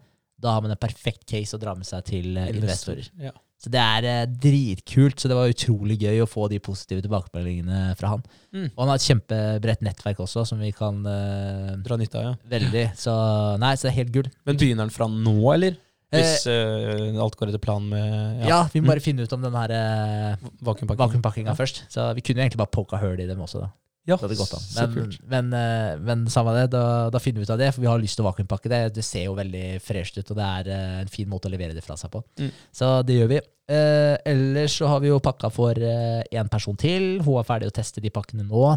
da 0.42 0.54
har 0.54 0.62
man 0.64 0.74
en 0.74 0.80
perfekt 0.80 1.26
case 1.30 1.56
å 1.56 1.60
dra 1.60 1.74
med 1.76 1.88
seg 1.88 2.04
til 2.08 2.36
eh, 2.36 2.52
investorer. 2.54 3.08
Ja. 3.20 3.32
Så 3.56 3.72
det 3.72 3.80
er 3.80 4.06
eh, 4.10 4.26
dritkult. 4.28 5.18
Så 5.20 5.30
det 5.30 5.38
var 5.38 5.50
utrolig 5.50 5.96
gøy 6.02 6.20
å 6.22 6.28
få 6.28 6.50
de 6.52 6.60
positive 6.62 7.04
tilbakemeldingene 7.04 7.96
fra 7.98 8.12
han. 8.14 8.26
Mm. 8.52 8.68
Og 8.68 8.82
han 8.82 8.92
har 8.92 9.00
et 9.00 9.08
kjempebredt 9.08 9.86
nettverk 9.86 10.20
også, 10.26 10.44
som 10.48 10.60
vi 10.62 10.74
kan 10.76 11.00
eh, 11.08 11.72
Dra 11.86 11.98
nytte 12.00 12.20
av, 12.20 12.28
ja. 12.28 12.36
Veldig. 12.52 12.86
Så 13.00 13.16
nei, 13.62 13.72
så 13.76 13.88
det 13.88 13.94
er 13.94 14.00
helt 14.02 14.14
gull. 14.14 14.30
Men 14.48 14.60
begynner 14.60 14.84
den 14.84 14.94
fra 14.94 15.08
nå, 15.10 15.40
eller? 15.54 15.80
Eh, 16.14 16.22
Hvis 16.22 16.46
eh, 16.50 17.16
alt 17.18 17.34
går 17.38 17.50
etter 17.50 17.62
planen 17.62 17.88
med 17.90 18.44
ja. 18.46 18.60
vi 18.70 18.78
må 18.78 18.92
bare 18.92 19.02
finne 19.02 19.24
ut 19.26 19.32
om 19.34 19.42
den 19.42 19.56
her 19.58 19.72
eh, 19.74 20.44
vakuumpakking. 20.62 21.00
vakuumpakkinga 21.00 21.56
først. 21.58 21.82
Så 21.90 22.06
vi 22.14 22.22
kunne 22.22 22.42
jo 22.42 22.46
egentlig 22.46 22.62
bare 22.62 22.74
poka 22.76 23.00
hull 23.02 23.18
i 23.18 23.26
dem 23.26 23.42
også, 23.42 23.64
da. 23.64 23.72
Ja, 24.06 24.14
Det 24.14 24.28
hadde 24.28 24.38
gått 24.38 24.54
an. 24.54 24.66
Men, 24.76 25.16
men, 25.32 25.48
eh, 25.58 25.96
men 25.98 26.24
samme 26.30 26.54
det, 26.54 26.68
da, 26.76 26.84
da 27.10 27.20
finner 27.22 27.42
vi 27.42 27.48
ut 27.48 27.52
av 27.54 27.58
det, 27.58 27.72
for 27.74 27.82
vi 27.82 27.90
har 27.90 28.00
lyst 28.02 28.18
til 28.18 28.24
å 28.24 28.28
vakuumpakke 28.30 28.70
det. 28.70 28.80
Det 29.00 29.04
ser 29.06 29.26
jo 29.26 29.34
veldig 29.38 29.66
fresht 29.82 30.20
ut, 30.20 30.30
og 30.30 30.38
det 30.38 30.46
er 30.46 30.70
eh, 30.76 30.94
en 31.02 31.12
fin 31.12 31.28
måte 31.30 31.50
å 31.50 31.52
levere 31.52 31.74
det 31.74 31.84
fra 31.84 31.98
seg 31.98 32.14
på. 32.14 32.22
Mm. 32.38 32.54
Så 32.80 32.94
det 33.08 33.18
gjør 33.18 33.34
vi. 33.34 33.42
Eh, 33.66 34.14
ellers 34.30 34.78
så 34.78 34.88
har 34.92 35.02
vi 35.02 35.10
jo 35.10 35.18
pakka 35.22 35.50
for 35.50 35.74
én 35.74 36.50
person 36.52 36.78
til. 36.78 37.16
Hun 37.26 37.42
er 37.42 37.48
ferdig 37.48 37.72
å 37.72 37.76
teste 37.82 38.04
de 38.04 38.14
pakkene 38.14 38.46
nå. 38.46 38.72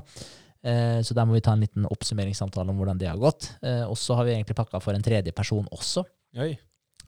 Eh, 0.63 0.99
så 1.05 1.15
der 1.15 1.27
må 1.27 1.37
vi 1.37 1.43
ta 1.43 1.53
en 1.55 1.63
liten 1.63 1.87
oppsummeringssamtale 1.87 2.71
om 2.71 2.79
hvordan 2.81 2.99
det 2.99 3.07
har 3.09 3.19
gått. 3.19 3.51
Eh, 3.63 3.85
og 3.87 3.97
så 3.99 4.17
har 4.19 4.27
vi 4.27 4.35
egentlig 4.35 4.57
pakka 4.59 4.81
for 4.83 4.95
en 4.95 5.05
tredje 5.05 5.31
person 5.35 5.67
også. 5.71 6.03
Oi. 6.39 6.51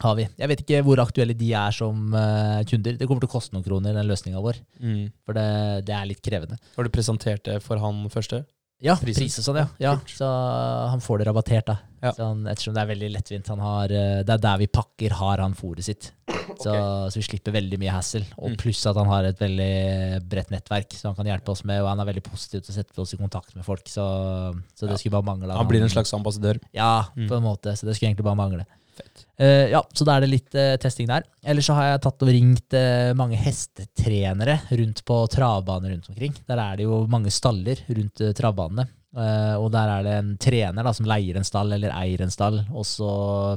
Har 0.02 0.16
vi. 0.18 0.28
Jeg 0.40 0.50
vet 0.50 0.64
ikke 0.66 0.80
hvor 0.88 1.02
aktuelle 1.04 1.36
de 1.38 1.52
er 1.54 1.72
som 1.78 2.14
uh, 2.16 2.62
kunder. 2.70 2.96
Det 2.98 3.08
kommer 3.08 3.22
til 3.22 3.30
å 3.30 3.36
koste 3.36 3.54
noen 3.54 3.66
kroner, 3.68 3.94
den 3.94 4.08
løsninga 4.10 4.42
vår. 4.42 4.58
Mm. 4.82 5.12
For 5.26 5.38
det, 5.38 5.86
det 5.86 5.94
er 5.94 6.10
litt 6.10 6.22
krevende. 6.26 6.58
Har 6.76 6.84
du 6.84 6.90
presentert 6.90 7.44
det 7.46 7.60
for 7.62 7.78
han 7.78 8.08
første? 8.10 8.44
Ja, 8.82 8.96
Prisen? 8.98 9.22
pris 9.28 9.36
sånn, 9.46 9.60
ja. 9.62 9.68
ja. 9.78 9.92
Så 10.10 10.26
han 10.90 11.04
får 11.06 11.20
det 11.22 11.26
rabattert, 11.28 11.68
da. 11.70 11.76
Ja. 12.02 12.12
Så 12.18 12.26
han, 12.32 12.40
ettersom 12.50 12.74
det 12.74 12.82
er 12.82 12.88
veldig 12.90 13.10
lettvint. 13.14 13.52
Han 13.54 13.60
har, 13.62 13.92
eh, 13.94 14.24
det 14.26 14.34
er 14.34 14.42
der 14.42 14.58
vi 14.58 14.68
pakker, 14.74 15.14
har 15.20 15.38
han 15.44 15.54
fôret 15.54 15.86
sitt. 15.86 16.08
Så, 16.58 16.74
så 16.74 17.14
vi 17.14 17.22
slipper 17.28 17.54
veldig 17.54 17.78
mye 17.78 17.94
hassle. 17.94 18.24
Og 18.42 18.50
Mm. 18.56 18.58
pluss 18.58 18.82
at 18.90 18.98
han 18.98 19.06
har 19.06 19.28
et 19.30 19.38
veldig 19.38 20.26
bredt 20.34 20.50
nettverk 20.50 20.98
som 20.98 21.12
han 21.14 21.20
kan 21.22 21.30
hjelpe 21.30 21.54
oss 21.54 21.62
med, 21.64 21.78
og 21.84 21.92
han 21.92 22.02
er 22.02 22.10
veldig 22.10 22.24
positiv 22.26 22.66
til 22.66 22.74
å 22.74 22.78
sette 22.80 22.98
oss 23.06 23.14
i 23.14 23.22
kontakt 23.22 23.54
med 23.56 23.64
folk. 23.70 23.86
Så, 23.86 24.02
så 24.74 24.90
det 24.90 24.96
Ja. 24.98 24.98
skulle 24.98 25.14
bare 25.22 25.30
mangle. 25.30 25.54
Han 25.62 25.70
blir 25.70 25.86
en 25.86 25.94
slags 25.94 26.12
ambassadør. 26.18 26.58
Ja, 26.74 27.06
Mm. 27.16 27.30
på 27.30 27.38
en 27.38 27.44
måte. 27.46 27.78
Så 27.78 27.86
det 27.86 27.94
skulle 27.96 28.10
egentlig 28.16 28.26
bare 28.26 28.36
mangle. 28.42 28.66
Eh, 29.42 29.72
ja, 29.74 29.82
så 29.94 30.06
da 30.06 30.16
er 30.16 30.26
det 30.26 30.32
litt 30.32 30.58
uh, 30.58 30.76
testing 30.82 31.10
der. 31.10 31.26
Ellers 31.42 31.68
så 31.70 31.76
har 31.78 31.90
jeg 31.90 32.02
tatt 32.04 32.26
og 32.26 32.30
ringt 32.30 32.78
uh, 32.78 33.12
mange 33.18 33.40
hestetrenere 33.42 34.60
rundt 34.70 35.04
på 35.08 35.20
travbaner 35.34 35.96
rundt 35.96 36.10
omkring. 36.12 36.36
Der 36.48 36.62
er 36.62 36.78
det 36.78 36.86
jo 36.86 37.04
mange 37.10 37.34
staller 37.34 37.82
rundt 37.90 38.22
uh, 38.22 38.34
travbanene. 38.38 38.86
Eh, 39.12 39.56
og 39.60 39.68
der 39.74 39.90
er 39.92 40.06
det 40.06 40.14
en 40.22 40.30
trener 40.40 40.86
da, 40.88 40.94
som 40.96 41.08
leier 41.10 41.36
en 41.36 41.48
stall 41.48 41.74
eller 41.76 41.92
eier 41.98 42.22
en 42.24 42.32
stall, 42.32 42.62
og 42.72 42.86
så 42.88 43.10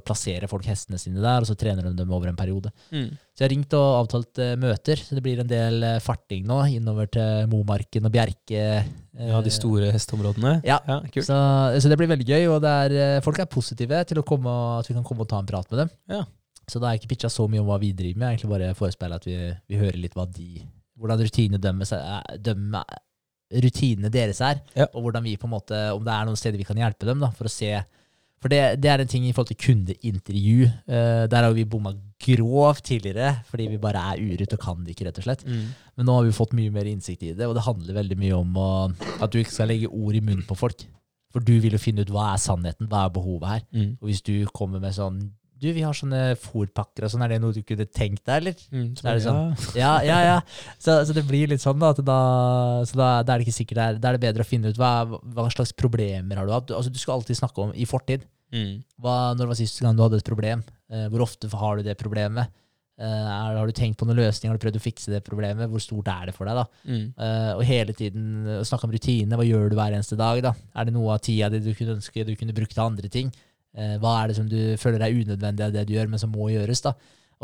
plasserer 0.03 0.51
folk 0.51 0.67
hestene 0.67 0.99
sine 0.99 1.23
der, 1.23 1.45
og 1.45 1.47
så 1.47 1.55
trener 1.59 1.87
de 1.87 1.93
dem 2.01 2.11
over 2.15 2.31
en 2.31 2.39
periode. 2.39 2.73
Mm. 2.91 3.13
Så 3.15 3.43
jeg 3.43 3.47
har 3.47 3.53
ringt 3.55 3.77
og 3.79 3.87
avtalt 4.01 4.41
uh, 4.43 4.53
møter, 4.59 4.99
så 4.99 5.17
det 5.17 5.23
blir 5.23 5.43
en 5.43 5.51
del 5.51 5.79
uh, 5.87 6.03
farting 6.03 6.45
nå 6.47 6.59
innover 6.75 7.11
til 7.15 7.49
Momarken 7.51 8.07
og 8.07 8.15
Bjerke. 8.15 8.65
Ja, 9.15 9.41
de 9.43 9.53
store 9.55 9.93
hesteområdene. 9.95 10.57
Ja. 10.67 10.81
kult. 11.15 11.27
så, 11.27 11.39
så 11.79 11.91
det 11.91 11.99
blir 12.01 12.11
veldig 12.11 12.27
gøy, 12.27 12.49
og 12.51 12.63
det 12.65 12.75
er, 12.87 13.21
folk 13.27 13.39
er 13.43 13.51
positive 13.51 14.03
til 14.11 14.23
å 14.23 14.27
komme, 14.27 14.55
at 14.81 14.91
vi 14.91 14.97
kan 14.99 15.07
komme 15.07 15.23
og 15.23 15.31
ta 15.31 15.39
en 15.43 15.51
prat 15.51 15.71
med 15.71 15.85
dem. 15.85 15.95
Ja. 16.17 16.25
Så 16.67 16.81
da 16.81 16.89
har 16.89 16.97
jeg 16.97 17.05
ikke 17.05 17.15
pitcha 17.15 17.31
så 17.31 17.47
mye 17.51 17.63
om 17.63 17.69
hva 17.69 17.79
vi 17.83 17.93
driver 17.95 18.19
med, 18.19 18.27
jeg 18.27 18.31
har 18.31 18.39
egentlig 18.39 18.55
bare 18.55 18.77
forespeila 18.79 19.19
at 19.21 19.27
vi, 19.29 19.37
vi 19.71 19.79
hører 19.81 20.01
litt 20.01 20.17
hva 20.19 20.27
de 20.31 20.65
Hvordan 20.95 21.19
rutinene 21.27 21.59
dømmes, 21.59 21.91
er- 21.91 22.37
dømme, 22.39 22.85
rutinene 23.53 24.11
deres 24.11 24.41
er, 24.41 24.63
Ja. 24.77 24.87
og 24.95 25.03
hvordan 25.05 25.25
vi 25.25 25.37
på 25.37 25.47
en 25.47 25.55
måte, 25.55 25.77
om 25.95 26.05
det 26.05 26.13
er 26.13 26.25
noen 26.25 26.37
steder 26.37 26.59
vi 26.59 26.65
kan 26.65 26.77
hjelpe 26.77 27.07
dem, 27.07 27.21
da, 27.21 27.31
for 27.31 27.45
å 27.47 27.51
se 27.53 27.85
For 28.45 28.53
det, 28.53 28.77
det 28.83 28.91
er 28.91 29.01
en 29.01 29.09
ting 29.09 29.25
i 29.25 29.33
forhold 29.33 29.49
til 29.57 29.57
kundeintervju. 29.57 30.67
Uh, 30.85 31.25
der 31.33 31.47
har 31.47 31.55
vi 31.57 31.63
bomma 31.65 31.95
grovt 32.21 32.85
tidligere, 32.85 33.39
fordi 33.49 33.71
vi 33.71 33.79
bare 33.81 34.03
er 34.13 34.21
urut 34.21 34.53
og 34.53 34.61
kan 34.61 34.83
det 34.85 34.93
ikke, 34.93 35.07
rett 35.07 35.17
og 35.23 35.25
slett. 35.25 35.45
Mm. 35.49 35.71
Men 35.97 36.05
nå 36.05 36.13
har 36.19 36.27
vi 36.27 36.35
fått 36.37 36.53
mye 36.53 36.71
mer 36.75 36.85
innsikt 36.85 37.23
i 37.25 37.33
det, 37.33 37.47
og 37.49 37.55
det 37.57 37.65
handler 37.65 37.97
veldig 37.97 38.19
mye 38.21 38.35
om 38.37 38.53
å, 38.61 38.67
at 39.25 39.33
du 39.33 39.39
ikke 39.41 39.55
skal 39.55 39.69
legge 39.73 39.89
ord 39.89 40.15
i 40.15 40.21
munnen 40.21 40.45
på 40.45 40.59
folk. 40.61 40.85
For 41.33 41.41
du 41.41 41.55
vil 41.57 41.73
jo 41.73 41.81
finne 41.81 42.05
ut 42.05 42.13
hva 42.13 42.35
er 42.35 42.43
sannheten, 42.45 42.87
hva 42.93 43.07
er 43.07 43.15
behovet 43.17 43.49
her. 43.49 43.65
Mm. 43.73 43.97
Og 44.03 44.11
hvis 44.11 44.21
du 44.29 44.35
kommer 44.53 44.79
med 44.79 44.93
sånn 44.93 45.23
Du, 45.65 45.71
vi 45.73 45.83
har 45.87 45.97
sånne 45.97 46.21
fòrpakker 46.37 47.07
og 47.07 47.13
sånn, 47.15 47.25
er 47.25 47.33
det 47.33 47.41
noe 47.41 47.57
du 47.57 47.63
kunne 47.65 47.87
tenkt 47.89 48.21
deg, 48.29 48.43
eller? 48.43 48.59
Mm. 48.75 48.91
Så 49.01 49.09
er 49.09 49.17
det 49.17 49.25
sånn. 49.25 49.55
Ja. 49.83 49.95
Ja, 50.05 50.19
ja. 50.29 50.37
Så, 50.77 50.99
så 51.09 51.17
det 51.17 51.25
blir 51.29 51.49
litt 51.51 51.65
sånn, 51.65 51.81
da. 51.81 51.95
At 51.97 52.03
da 52.05 52.19
så 52.89 52.99
da, 53.01 53.09
da 53.25 53.35
er 53.35 53.41
det 53.43 53.49
ikke 53.49 53.57
sikkert 53.63 53.81
det 53.81 53.87
er, 53.89 53.99
da 54.03 54.11
er 54.13 54.19
det 54.19 54.25
bedre 54.29 54.45
å 54.45 54.49
finne 54.53 54.71
ut 54.71 54.79
hva, 54.81 54.93
hva 55.09 55.49
slags 55.55 55.73
problemer 55.73 56.37
har 56.43 56.47
du 56.47 56.53
hatt. 56.55 56.69
Du- 56.69 56.77
Altså, 56.77 56.93
du 56.93 57.01
skal 57.01 57.17
alltid 57.19 57.41
snakke 57.41 57.65
om 57.65 57.73
i 57.75 57.87
fortid. 57.89 58.27
Mm. 58.55 58.83
Hva, 59.03 59.17
når 59.39 59.49
var 59.51 59.59
sist 59.59 59.81
gang 59.83 59.97
du 59.97 60.05
hadde 60.05 60.21
et 60.21 60.29
problem? 60.29 60.61
Eh, 60.93 61.09
hvor 61.11 61.25
ofte 61.27 61.49
har 61.51 61.81
du 61.81 61.83
det 61.89 61.97
problemet? 61.99 62.53
Eh, 62.95 63.27
har 63.27 63.67
du 63.67 63.73
tenkt 63.75 63.99
på 63.99 64.07
noen 64.07 64.21
løsning? 64.21 64.53
Har 64.53 64.59
du 64.59 64.63
prøvd 64.63 64.77
å 64.79 64.85
fikse 64.85 65.11
det 65.11 65.25
problemet? 65.27 65.67
Hvor 65.73 65.83
stort 65.83 66.07
er 66.13 66.29
det 66.31 66.35
for 66.37 66.47
deg? 66.47 66.61
da? 66.61 66.67
Mm. 66.87 67.07
Eh, 67.19 67.49
og 67.57 67.65
hele 67.67 67.97
tiden 67.99 68.29
eh, 68.47 68.61
snakke 68.69 68.87
om 68.87 68.93
rutine. 68.95 69.35
Hva 69.41 69.47
gjør 69.49 69.73
du 69.73 69.75
hver 69.81 69.97
eneste 69.97 70.19
dag? 70.21 70.39
da? 70.45 70.53
Er 70.77 70.87
det 70.87 70.95
noe 70.95 71.17
av 71.17 71.25
tida 71.27 71.49
di 71.51 71.59
du 71.65 71.73
kunne 71.75 71.97
ønske 71.97 72.23
du 72.29 72.37
kunne 72.39 72.55
brukt 72.55 72.77
til 72.77 72.85
andre 72.85 73.11
ting? 73.11 73.33
Eh, 73.75 73.97
hva 74.03 74.21
er 74.21 74.31
det 74.31 74.39
som 74.39 74.47
du 74.49 74.59
føler 74.81 75.03
er 75.03 75.19
unødvendig 75.19 75.67
av 75.67 75.75
det 75.75 75.85
du 75.89 75.95
gjør, 75.97 76.11
men 76.13 76.23
som 76.23 76.33
må 76.35 76.49
gjøres? 76.53 76.85
da? 76.85 76.95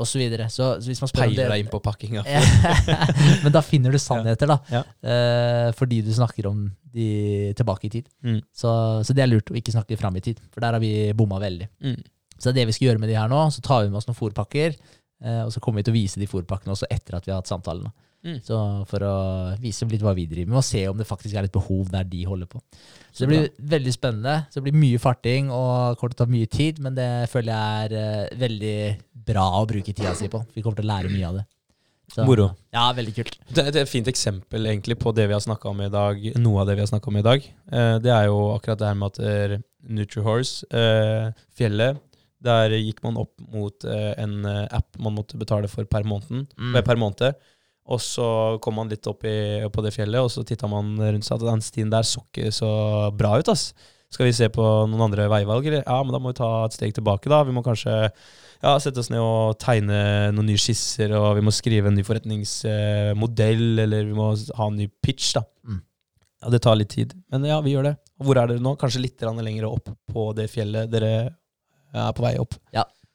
Og 0.00 0.06
så 0.08 0.20
videre. 0.20 0.46
Så, 0.48 0.66
så 0.80 0.90
hvis 0.90 1.00
man 1.02 1.10
spør 1.10 1.26
Peiler 1.26 1.50
deg 1.52 1.64
inn 1.64 1.70
på 1.70 1.80
pakkinga. 1.82 2.22
Men 3.44 3.52
da 3.52 3.60
finner 3.64 3.92
du 3.92 3.98
sannheter, 4.00 4.48
da. 4.48 4.56
Ja. 4.72 4.84
Uh, 5.02 5.66
fordi 5.76 5.98
du 6.06 6.12
snakker 6.14 6.46
om 6.48 6.62
de 6.94 7.08
tilbake 7.58 7.88
i 7.88 7.92
tid. 7.98 8.06
Mm. 8.24 8.38
Så, 8.54 8.70
så 9.04 9.16
det 9.16 9.24
er 9.24 9.28
lurt 9.32 9.50
å 9.52 9.58
ikke 9.58 9.74
snakke 9.74 9.98
fram 10.00 10.16
i 10.16 10.22
tid, 10.24 10.40
for 10.54 10.64
der 10.64 10.78
har 10.78 10.82
vi 10.82 11.10
bomma 11.18 11.40
veldig. 11.42 11.68
Mm. 11.84 11.98
Så 12.36 12.48
det 12.48 12.54
er 12.54 12.58
det 12.62 12.70
vi 12.70 12.76
skal 12.78 12.88
gjøre 12.88 13.02
med 13.02 13.12
de 13.12 13.18
her 13.18 13.28
nå. 13.30 13.42
Så 13.52 13.64
tar 13.66 13.84
vi 13.84 13.90
med 13.90 14.00
oss 14.00 14.08
noen 14.08 14.18
fòrpakker, 14.22 14.78
uh, 15.26 15.42
og 15.42 15.52
så 15.52 15.62
kommer 15.64 15.82
vi 15.82 15.90
til 15.90 15.96
å 15.96 15.98
vise 15.98 16.22
de 16.22 16.30
fòrpakkene 16.30 16.78
også 16.78 16.88
etter 16.88 17.18
at 17.18 17.28
vi 17.28 17.34
har 17.34 17.42
hatt 17.42 17.50
samtalen. 17.50 17.90
Mm. 18.24 18.40
Så 18.44 18.56
for 18.90 19.00
å 19.06 19.12
vise 19.62 19.86
litt 19.88 20.02
hva 20.04 20.12
vi 20.16 20.26
driver 20.28 20.50
med, 20.52 20.58
og 20.60 20.64
se 20.66 20.82
om 20.90 20.98
det 21.00 21.06
faktisk 21.08 21.34
er 21.40 21.46
et 21.48 21.54
behov 21.54 21.88
der 21.92 22.04
de 22.04 22.24
holder 22.28 22.46
på. 22.50 22.60
Så 23.12 23.24
det 23.24 23.28
blir 23.30 23.46
veldig 23.76 23.94
spennende. 23.96 24.34
Så 24.50 24.60
det 24.60 24.66
blir 24.68 24.76
mye 24.80 24.98
farting 25.00 25.48
og 25.50 25.96
kommer 26.00 26.12
til 26.12 26.18
å 26.18 26.24
ta 26.24 26.30
mye 26.34 26.50
tid, 26.52 26.82
men 26.84 26.94
det 26.98 27.08
føler 27.32 27.54
jeg 27.54 27.86
er 27.86 27.94
uh, 27.96 28.36
veldig 28.42 28.74
bra 29.30 29.46
å 29.60 29.64
bruke 29.70 29.94
tida 29.94 30.12
si 30.18 30.28
på. 30.28 30.42
Vi 30.54 30.62
kommer 30.62 30.82
til 30.82 30.88
å 30.88 30.92
lære 30.92 31.12
mye 31.14 31.30
av 31.30 31.40
det. 31.40 31.46
Så- 32.10 32.24
Moro. 32.26 32.48
Ja, 32.74 32.88
veldig 32.92 33.14
kult. 33.14 33.36
Det 33.54 33.64
er 33.70 33.80
et 33.84 33.88
fint 33.88 34.08
eksempel 34.10 34.66
egentlig 34.66 34.98
på 34.98 35.12
det 35.14 35.28
vi 35.30 35.32
har 35.36 35.40
snakka 35.44 35.70
om 35.70 35.80
i 35.80 35.88
dag. 35.88 36.20
Noe 36.42 36.60
av 36.60 36.66
det 36.66 36.74
vi 36.76 36.82
har 36.82 36.90
snakka 36.90 37.08
om 37.12 37.16
i 37.20 37.22
dag. 37.22 37.44
Eh, 37.72 37.98
det 38.02 38.10
er 38.10 38.24
jo 38.26 38.40
akkurat 38.56 38.78
det 38.80 38.88
her 38.90 38.98
med 38.98 39.12
at 39.12 39.20
Nutri 39.20 39.60
Nutrihorse, 39.96 40.64
eh, 40.74 41.30
fjellet, 41.56 42.00
der 42.42 42.70
gikk 42.80 43.02
man 43.04 43.16
opp 43.20 43.32
mot 43.52 43.84
eh, 43.84 44.14
en 44.18 44.44
eh, 44.44 44.66
app 44.72 44.98
man 44.98 45.14
måtte 45.14 45.38
betale 45.38 45.68
for 45.68 45.84
per, 45.84 46.02
måneden, 46.02 46.48
Mm. 46.58 46.82
per 46.84 46.96
måned. 46.96 47.34
Og 47.90 48.00
så 48.02 48.26
kom 48.62 48.76
man 48.78 48.90
litt 48.92 49.06
opp 49.10 49.24
i, 49.26 49.36
på 49.72 49.82
det 49.84 49.94
fjellet, 49.96 50.22
og 50.22 50.30
så 50.30 50.44
titta 50.46 50.68
man 50.70 50.92
rundt 51.00 51.26
seg 51.26 51.40
at 51.40 51.48
den 51.48 51.64
stien 51.64 51.90
der 51.90 52.06
så 52.06 52.22
ikke 52.22 52.52
så 52.54 52.70
bra 53.18 53.36
ut. 53.40 53.50
ass. 53.50 53.72
Skal 54.10 54.26
vi 54.26 54.34
se 54.34 54.48
på 54.50 54.62
noen 54.90 55.04
andre 55.06 55.28
veivalg? 55.30 55.66
Eller? 55.66 55.84
Ja, 55.86 56.00
men 56.02 56.14
da 56.14 56.18
må 56.22 56.32
vi 56.32 56.38
ta 56.40 56.50
et 56.66 56.74
steg 56.74 56.94
tilbake. 56.96 57.30
da. 57.30 57.42
Vi 57.46 57.54
må 57.54 57.62
kanskje 57.66 57.92
ja, 58.02 58.72
sette 58.82 59.02
oss 59.02 59.10
ned 59.12 59.22
og 59.22 59.58
tegne 59.62 60.30
noen 60.34 60.50
nye 60.50 60.60
skisser, 60.60 61.14
og 61.16 61.38
vi 61.38 61.44
må 61.46 61.54
skrive 61.54 61.90
en 61.90 61.96
ny 61.98 62.02
forretningsmodell, 62.06 63.66
eller 63.86 64.08
vi 64.08 64.16
må 64.16 64.32
ha 64.58 64.66
en 64.66 64.80
ny 64.80 64.88
pitch. 65.02 65.32
da. 65.38 65.44
Mm. 65.66 65.82
Ja, 66.42 66.50
Det 66.54 66.62
tar 66.64 66.78
litt 66.80 66.90
tid, 66.94 67.14
men 67.30 67.44
ja, 67.44 67.60
vi 67.64 67.74
gjør 67.76 67.90
det. 67.90 67.96
Hvor 68.20 68.36
er 68.36 68.50
dere 68.50 68.64
nå? 68.64 68.74
Kanskje 68.80 69.04
litt 69.04 69.22
lenger 69.22 69.68
opp 69.70 69.90
på 70.12 70.30
det 70.36 70.48
fjellet 70.52 70.90
dere 70.92 71.12
er 71.94 72.12
på 72.16 72.22
vei 72.24 72.34
opp. 72.40 72.54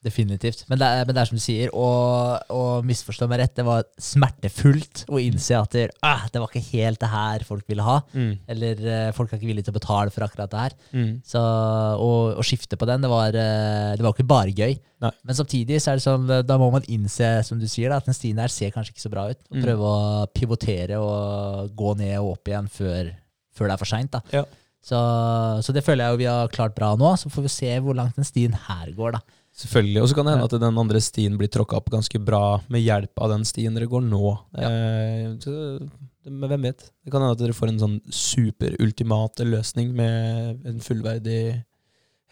Definitivt. 0.04 0.64
Men 0.70 0.78
det, 0.78 0.86
er, 0.86 1.06
men 1.08 1.14
det 1.16 1.22
er 1.22 1.28
som 1.30 1.38
du 1.38 1.42
sier, 1.42 1.70
og 1.74 2.84
misforstå 2.86 3.26
meg 3.30 3.40
rett, 3.40 3.54
det 3.58 3.64
var 3.66 3.86
smertefullt 3.98 5.04
å 5.10 5.18
innse 5.22 5.56
at 5.58 5.72
det, 5.74 5.86
ah, 6.06 6.26
det 6.30 6.38
var 6.42 6.50
ikke 6.52 6.76
helt 6.76 7.00
det 7.02 7.08
her 7.10 7.44
folk 7.48 7.64
ville 7.70 7.82
ha. 7.86 7.96
Eller 8.14 8.82
eh, 8.86 9.08
folk 9.16 9.32
er 9.32 9.40
ikke 9.40 9.48
villige 9.50 9.66
til 9.68 9.74
å 9.74 9.78
betale 9.78 10.12
for 10.14 10.26
akkurat 10.26 10.52
det 10.52 10.60
her. 10.62 10.76
Mm. 10.92 11.08
Så 11.26 11.40
å, 11.42 12.10
å 12.38 12.44
skifte 12.46 12.78
på 12.78 12.86
den, 12.88 13.02
det 13.02 13.10
var, 13.10 13.34
eh, 13.40 13.94
det 13.98 14.04
var 14.06 14.14
ikke 14.14 14.28
bare 14.30 14.54
gøy. 14.54 14.76
Nei. 15.02 15.10
Men 15.28 15.36
samtidig 15.40 15.80
så 15.82 15.92
er 15.92 15.98
det 15.98 16.06
sånn, 16.06 16.28
eh, 16.32 16.44
da 16.46 16.58
må 16.60 16.68
man 16.76 16.86
innse, 16.92 17.32
som 17.48 17.58
du 17.60 17.66
sier, 17.70 17.90
da, 17.90 17.98
at 18.02 18.06
den 18.08 18.16
stien 18.16 18.38
her 18.42 18.52
ser 18.52 18.70
kanskje 18.76 18.94
ikke 18.94 19.06
så 19.08 19.12
bra 19.12 19.26
ut. 19.32 19.40
Og 19.50 19.56
Mm. 19.58 19.64
prøve 19.66 19.90
å 19.90 20.26
pivotere 20.36 21.00
og 21.02 21.74
gå 21.76 21.96
ned 21.98 22.14
og 22.20 22.36
opp 22.36 22.52
igjen 22.52 22.70
før, 22.70 23.10
før 23.56 23.66
det 23.70 23.74
er 23.74 23.82
for 23.82 23.90
seint. 23.90 24.20
Ja. 24.32 24.44
Så, 24.86 24.98
så 25.66 25.72
det 25.74 25.82
føler 25.82 26.04
jeg 26.06 26.14
jo 26.14 26.20
vi 26.20 26.28
har 26.30 26.52
klart 26.54 26.76
bra 26.76 26.92
nå. 26.94 27.16
Så 27.18 27.26
får 27.32 27.42
vi 27.48 27.50
se 27.56 27.72
hvor 27.82 27.96
langt 27.98 28.14
den 28.14 28.28
stien 28.28 28.54
her 28.68 28.92
går, 28.94 29.16
da. 29.18 29.20
Selvfølgelig. 29.56 30.02
Og 30.02 30.08
så 30.10 30.14
kan 30.18 30.26
det 30.28 30.32
hende 30.34 30.44
at 30.50 30.54
den 30.60 30.78
andre 30.82 31.00
stien 31.00 31.38
blir 31.40 31.48
tråkka 31.48 31.78
opp 31.78 31.86
ganske 31.94 32.18
bra 32.20 32.60
med 32.68 32.82
hjelp 32.84 33.22
av 33.24 33.30
den 33.32 33.44
stien 33.48 33.72
dere 33.76 33.88
går 33.88 34.02
nå. 34.04 34.34
Ja. 34.52 34.68
Eh, 34.68 35.30
så, 35.40 35.54
men 36.28 36.50
hvem 36.50 36.66
vet? 36.68 36.90
Det 37.04 37.12
kan 37.14 37.22
hende 37.24 37.32
at 37.38 37.40
dere 37.40 37.56
får 37.56 37.72
en 37.72 37.80
sånn 37.80 37.96
superultimate 38.12 39.46
løsning 39.48 39.94
med 39.96 40.66
en 40.68 40.82
fullverdig 40.84 41.40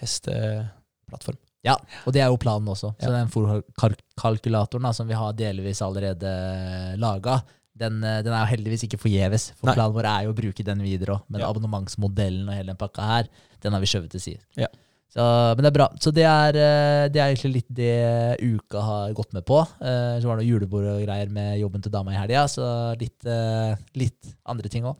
hesteplattform. 0.02 1.40
Ja, 1.64 1.78
og 2.04 2.12
det 2.12 2.20
er 2.20 2.28
jo 2.28 2.36
planen 2.36 2.68
også. 2.68 2.90
Så 3.00 3.08
Ja. 3.08 3.24
den 3.24 3.30
fòrkalkulatoren 3.32 4.92
som 4.94 5.08
vi 5.08 5.14
har 5.16 5.32
delvis 5.32 5.80
allerede 5.80 6.98
laga, 7.00 7.42
den, 7.74 8.04
eh, 8.04 8.20
den 8.22 8.32
er 8.32 8.44
jo 8.44 8.52
heldigvis 8.56 8.84
ikke 8.84 9.00
forgjeves. 9.00 9.52
For 9.56 9.66
Nei. 9.68 9.74
planen 9.74 9.94
vår 9.96 10.04
er 10.04 10.24
jo 10.24 10.32
å 10.34 10.36
bruke 10.36 10.62
den 10.62 10.78
videre 10.82 11.16
òg. 11.16 11.22
Men 11.30 11.40
Ja. 11.40 11.48
abonnementsmodellen 11.50 12.48
og 12.48 12.54
hele 12.54 12.66
den 12.66 12.76
pakka 12.76 13.00
her, 13.02 13.28
den 13.62 13.72
har 13.72 13.80
vi 13.80 13.86
skjøvet 13.86 14.10
til 14.10 14.20
side. 14.20 14.40
Ja. 14.56 14.66
Så, 15.14 15.22
men 15.54 15.62
det 15.62 15.68
er 15.70 15.76
bra. 15.76 15.86
Så 16.02 16.10
det 16.10 16.24
er, 16.26 16.56
eh, 16.58 17.04
det 17.14 17.20
er 17.22 17.28
egentlig 17.30 17.52
litt 17.54 17.68
det 17.70 18.40
uka 18.42 18.80
har 18.82 19.12
gått 19.14 19.32
med 19.36 19.44
på. 19.46 19.60
Eh, 19.78 20.16
Så 20.18 20.26
var 20.26 20.36
det 20.36 20.42
noe 20.42 20.48
julebord 20.50 20.88
og 20.90 21.04
greier 21.06 21.30
med 21.30 21.60
jobben 21.60 21.82
til 21.84 21.92
dama 21.94 22.10
i 22.10 22.18
helga, 22.18 22.48
så 22.50 22.66
litt, 22.98 23.22
eh, 23.24 23.76
litt 23.94 24.34
andre 24.44 24.68
ting 24.68 24.82
òg. 24.90 24.96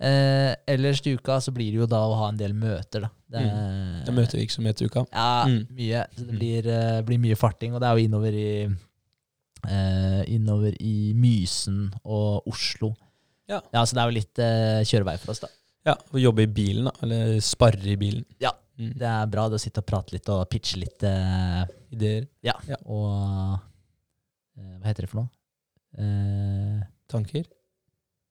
Eh, 0.00 0.54
ellers 0.68 1.00
til 1.02 1.16
uka 1.18 1.40
så 1.42 1.50
blir 1.50 1.72
det 1.72 1.80
jo 1.80 1.86
da 1.90 2.04
å 2.06 2.14
ha 2.20 2.28
en 2.28 2.36
del 2.38 2.52
møter, 2.54 3.00
da. 3.02 3.08
Det, 3.28 3.40
Mm. 3.42 4.04
Det 4.04 4.08
er 4.08 4.16
møtevirksomhet 4.20 4.80
i 4.80 4.86
uka. 4.86 5.06
Ja, 5.12 5.44
Mm. 5.46 5.66
mye. 5.74 6.06
Så 6.14 6.22
det 6.24 6.32
Mm. 6.34 6.38
blir, 6.38 7.02
blir 7.02 7.18
mye 7.18 7.36
farting, 7.36 7.74
og 7.74 7.80
det 7.80 7.88
er 7.88 7.96
jo 7.98 8.04
innover 8.06 8.32
i 8.32 8.68
Innover 10.28 10.72
i 10.80 11.12
Mysen 11.14 11.92
og 12.04 12.46
Oslo. 12.46 12.94
Ja. 13.48 13.60
ja 13.74 13.82
Så 13.84 13.94
det 13.94 14.02
er 14.02 14.10
jo 14.10 14.18
litt 14.20 14.34
kjørevei 14.86 15.18
for 15.18 15.32
oss, 15.32 15.40
da. 15.40 15.48
Ja, 15.84 15.94
Å 16.12 16.20
jobbe 16.20 16.42
i 16.42 16.46
bilen, 16.46 16.84
da. 16.84 16.92
Eller 17.02 17.40
sparre 17.40 17.84
i 17.84 17.96
bilen. 17.96 18.24
Ja. 18.40 18.52
Mm. 18.78 18.92
Det 19.00 19.06
er 19.10 19.26
bra 19.32 19.48
det 19.50 19.58
å 19.58 19.62
sitte 19.62 19.82
og 19.82 19.86
prate 19.90 20.14
litt 20.14 20.28
og 20.30 20.44
pitche 20.52 20.78
litt. 20.78 21.02
eh, 21.02 21.62
Ideer, 21.96 22.26
ja. 22.46 22.54
Ja. 22.68 22.76
Og 22.86 23.58
eh, 24.58 24.74
Hva 24.78 24.90
heter 24.92 25.02
det 25.06 25.10
for 25.10 25.22
noe? 25.24 25.30
Eh, 25.98 26.82
tanker. 27.10 27.46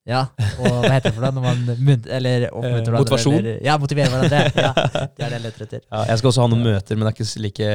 ja, 0.08 0.22
og 0.62 0.68
hva 0.86 0.92
heter 0.94 1.10
det 1.10 1.16
for 1.18 1.26
noe 1.26 1.34
når 1.36 1.44
man 1.44 1.82
munt, 1.84 2.06
eller 2.08 2.46
oppmuntrer 2.48 2.94
hverandre, 2.94 3.02
motivasjon? 3.02 3.34
Eller, 3.42 3.58
ja, 3.66 3.74
motiverer 3.82 4.14
hverandre. 4.14 4.40
Ja, 4.56 4.72
det 5.18 5.26
er 5.26 5.34
det 5.34 5.36
jeg 5.40 5.44
leter 5.50 5.66
etter. 5.66 5.82
Ja, 5.90 6.04
jeg 6.14 6.22
skal 6.22 6.30
også 6.32 6.46
ha 6.46 6.52
noen 6.54 6.64
møter, 6.64 6.96
men 6.96 7.04
det 7.04 7.12
er 7.12 7.18
ikke 7.18 7.44
like 7.44 7.72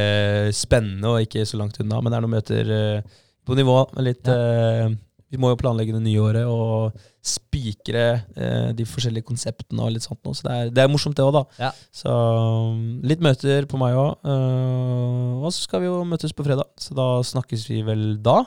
spennende 0.57 1.11
og 1.13 1.27
ikke 1.27 1.45
så 1.51 1.61
langt 1.61 1.77
unna. 1.83 2.01
Men 2.01 2.09
det 2.15 2.17
er 2.21 2.25
noen 2.25 2.37
møter 2.39 2.73
eh, 2.79 3.19
på 3.45 3.59
nivå. 3.59 3.77
med 3.99 4.07
Litt, 4.09 4.31
eh, 4.33 4.87
vi 5.33 5.39
må 5.41 5.49
jo 5.53 5.57
planlegge 5.61 5.95
det 5.97 6.03
nye 6.05 6.21
året 6.21 6.45
og 6.45 6.99
spikre 7.25 8.03
eh, 8.37 8.69
de 8.77 8.85
forskjellige 8.89 9.25
konseptene 9.31 9.81
og 9.87 9.95
litt 9.95 10.05
sånt 10.05 10.21
noe. 10.27 10.37
Så 10.37 10.45
det 10.45 10.57
er, 10.59 10.73
det 10.77 10.85
er 10.85 10.91
morsomt, 10.93 11.17
det 11.17 11.25
òg, 11.25 11.33
da. 11.39 11.43
Ja. 11.69 11.71
Så 11.95 12.13
um, 12.13 12.83
litt 13.09 13.23
møter 13.25 13.65
på 13.71 13.81
meg 13.81 13.97
òg. 13.97 14.29
og 14.29 15.49
så 15.49 15.65
skal 15.65 15.83
vi 15.85 15.89
jo 15.89 16.03
møtes 16.09 16.37
på 16.37 16.45
fredag, 16.47 16.69
så 16.83 16.97
da 16.99 17.09
snakkes 17.27 17.65
vi 17.71 17.81
vel 17.87 18.05
da. 18.25 18.43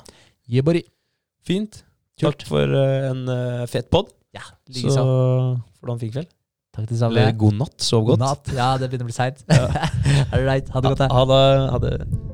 Jebari. 0.52 0.86
Fint. 1.46 1.82
Kult. 2.22 2.40
Takk 2.46 2.48
for 2.50 2.78
uh, 2.78 3.10
en 3.10 3.26
uh, 3.28 3.66
fet 3.72 3.90
pod. 3.92 4.14
Ja, 4.36 4.46
Så 4.70 4.78
likeså. 4.78 5.04
får 5.80 5.88
du 5.88 5.92
ha 5.92 5.98
en 5.98 6.06
fin 6.06 6.14
kveld. 6.16 6.32
Takk 6.76 6.88
det 6.92 7.00
samme. 7.00 7.16
Eller 7.18 7.36
god 7.40 7.60
natt. 7.64 7.76
Sov 7.82 8.06
God 8.06 8.20
godt. 8.20 8.24
natt. 8.28 8.56
Ja, 8.58 8.70
det 8.78 8.92
begynner 8.92 9.08
å 9.08 9.12
bli 9.12 9.18
seint. 9.18 9.46
Ja. 9.50 9.68
All 10.36 10.44
right. 10.46 10.70
Ha 10.76 10.84
det 10.84 10.96
godt. 10.96 11.06
Ha, 11.08 11.12
Ha 11.24 11.28
det. 11.34 11.70
Ha 11.72 11.84
det. 11.88 12.34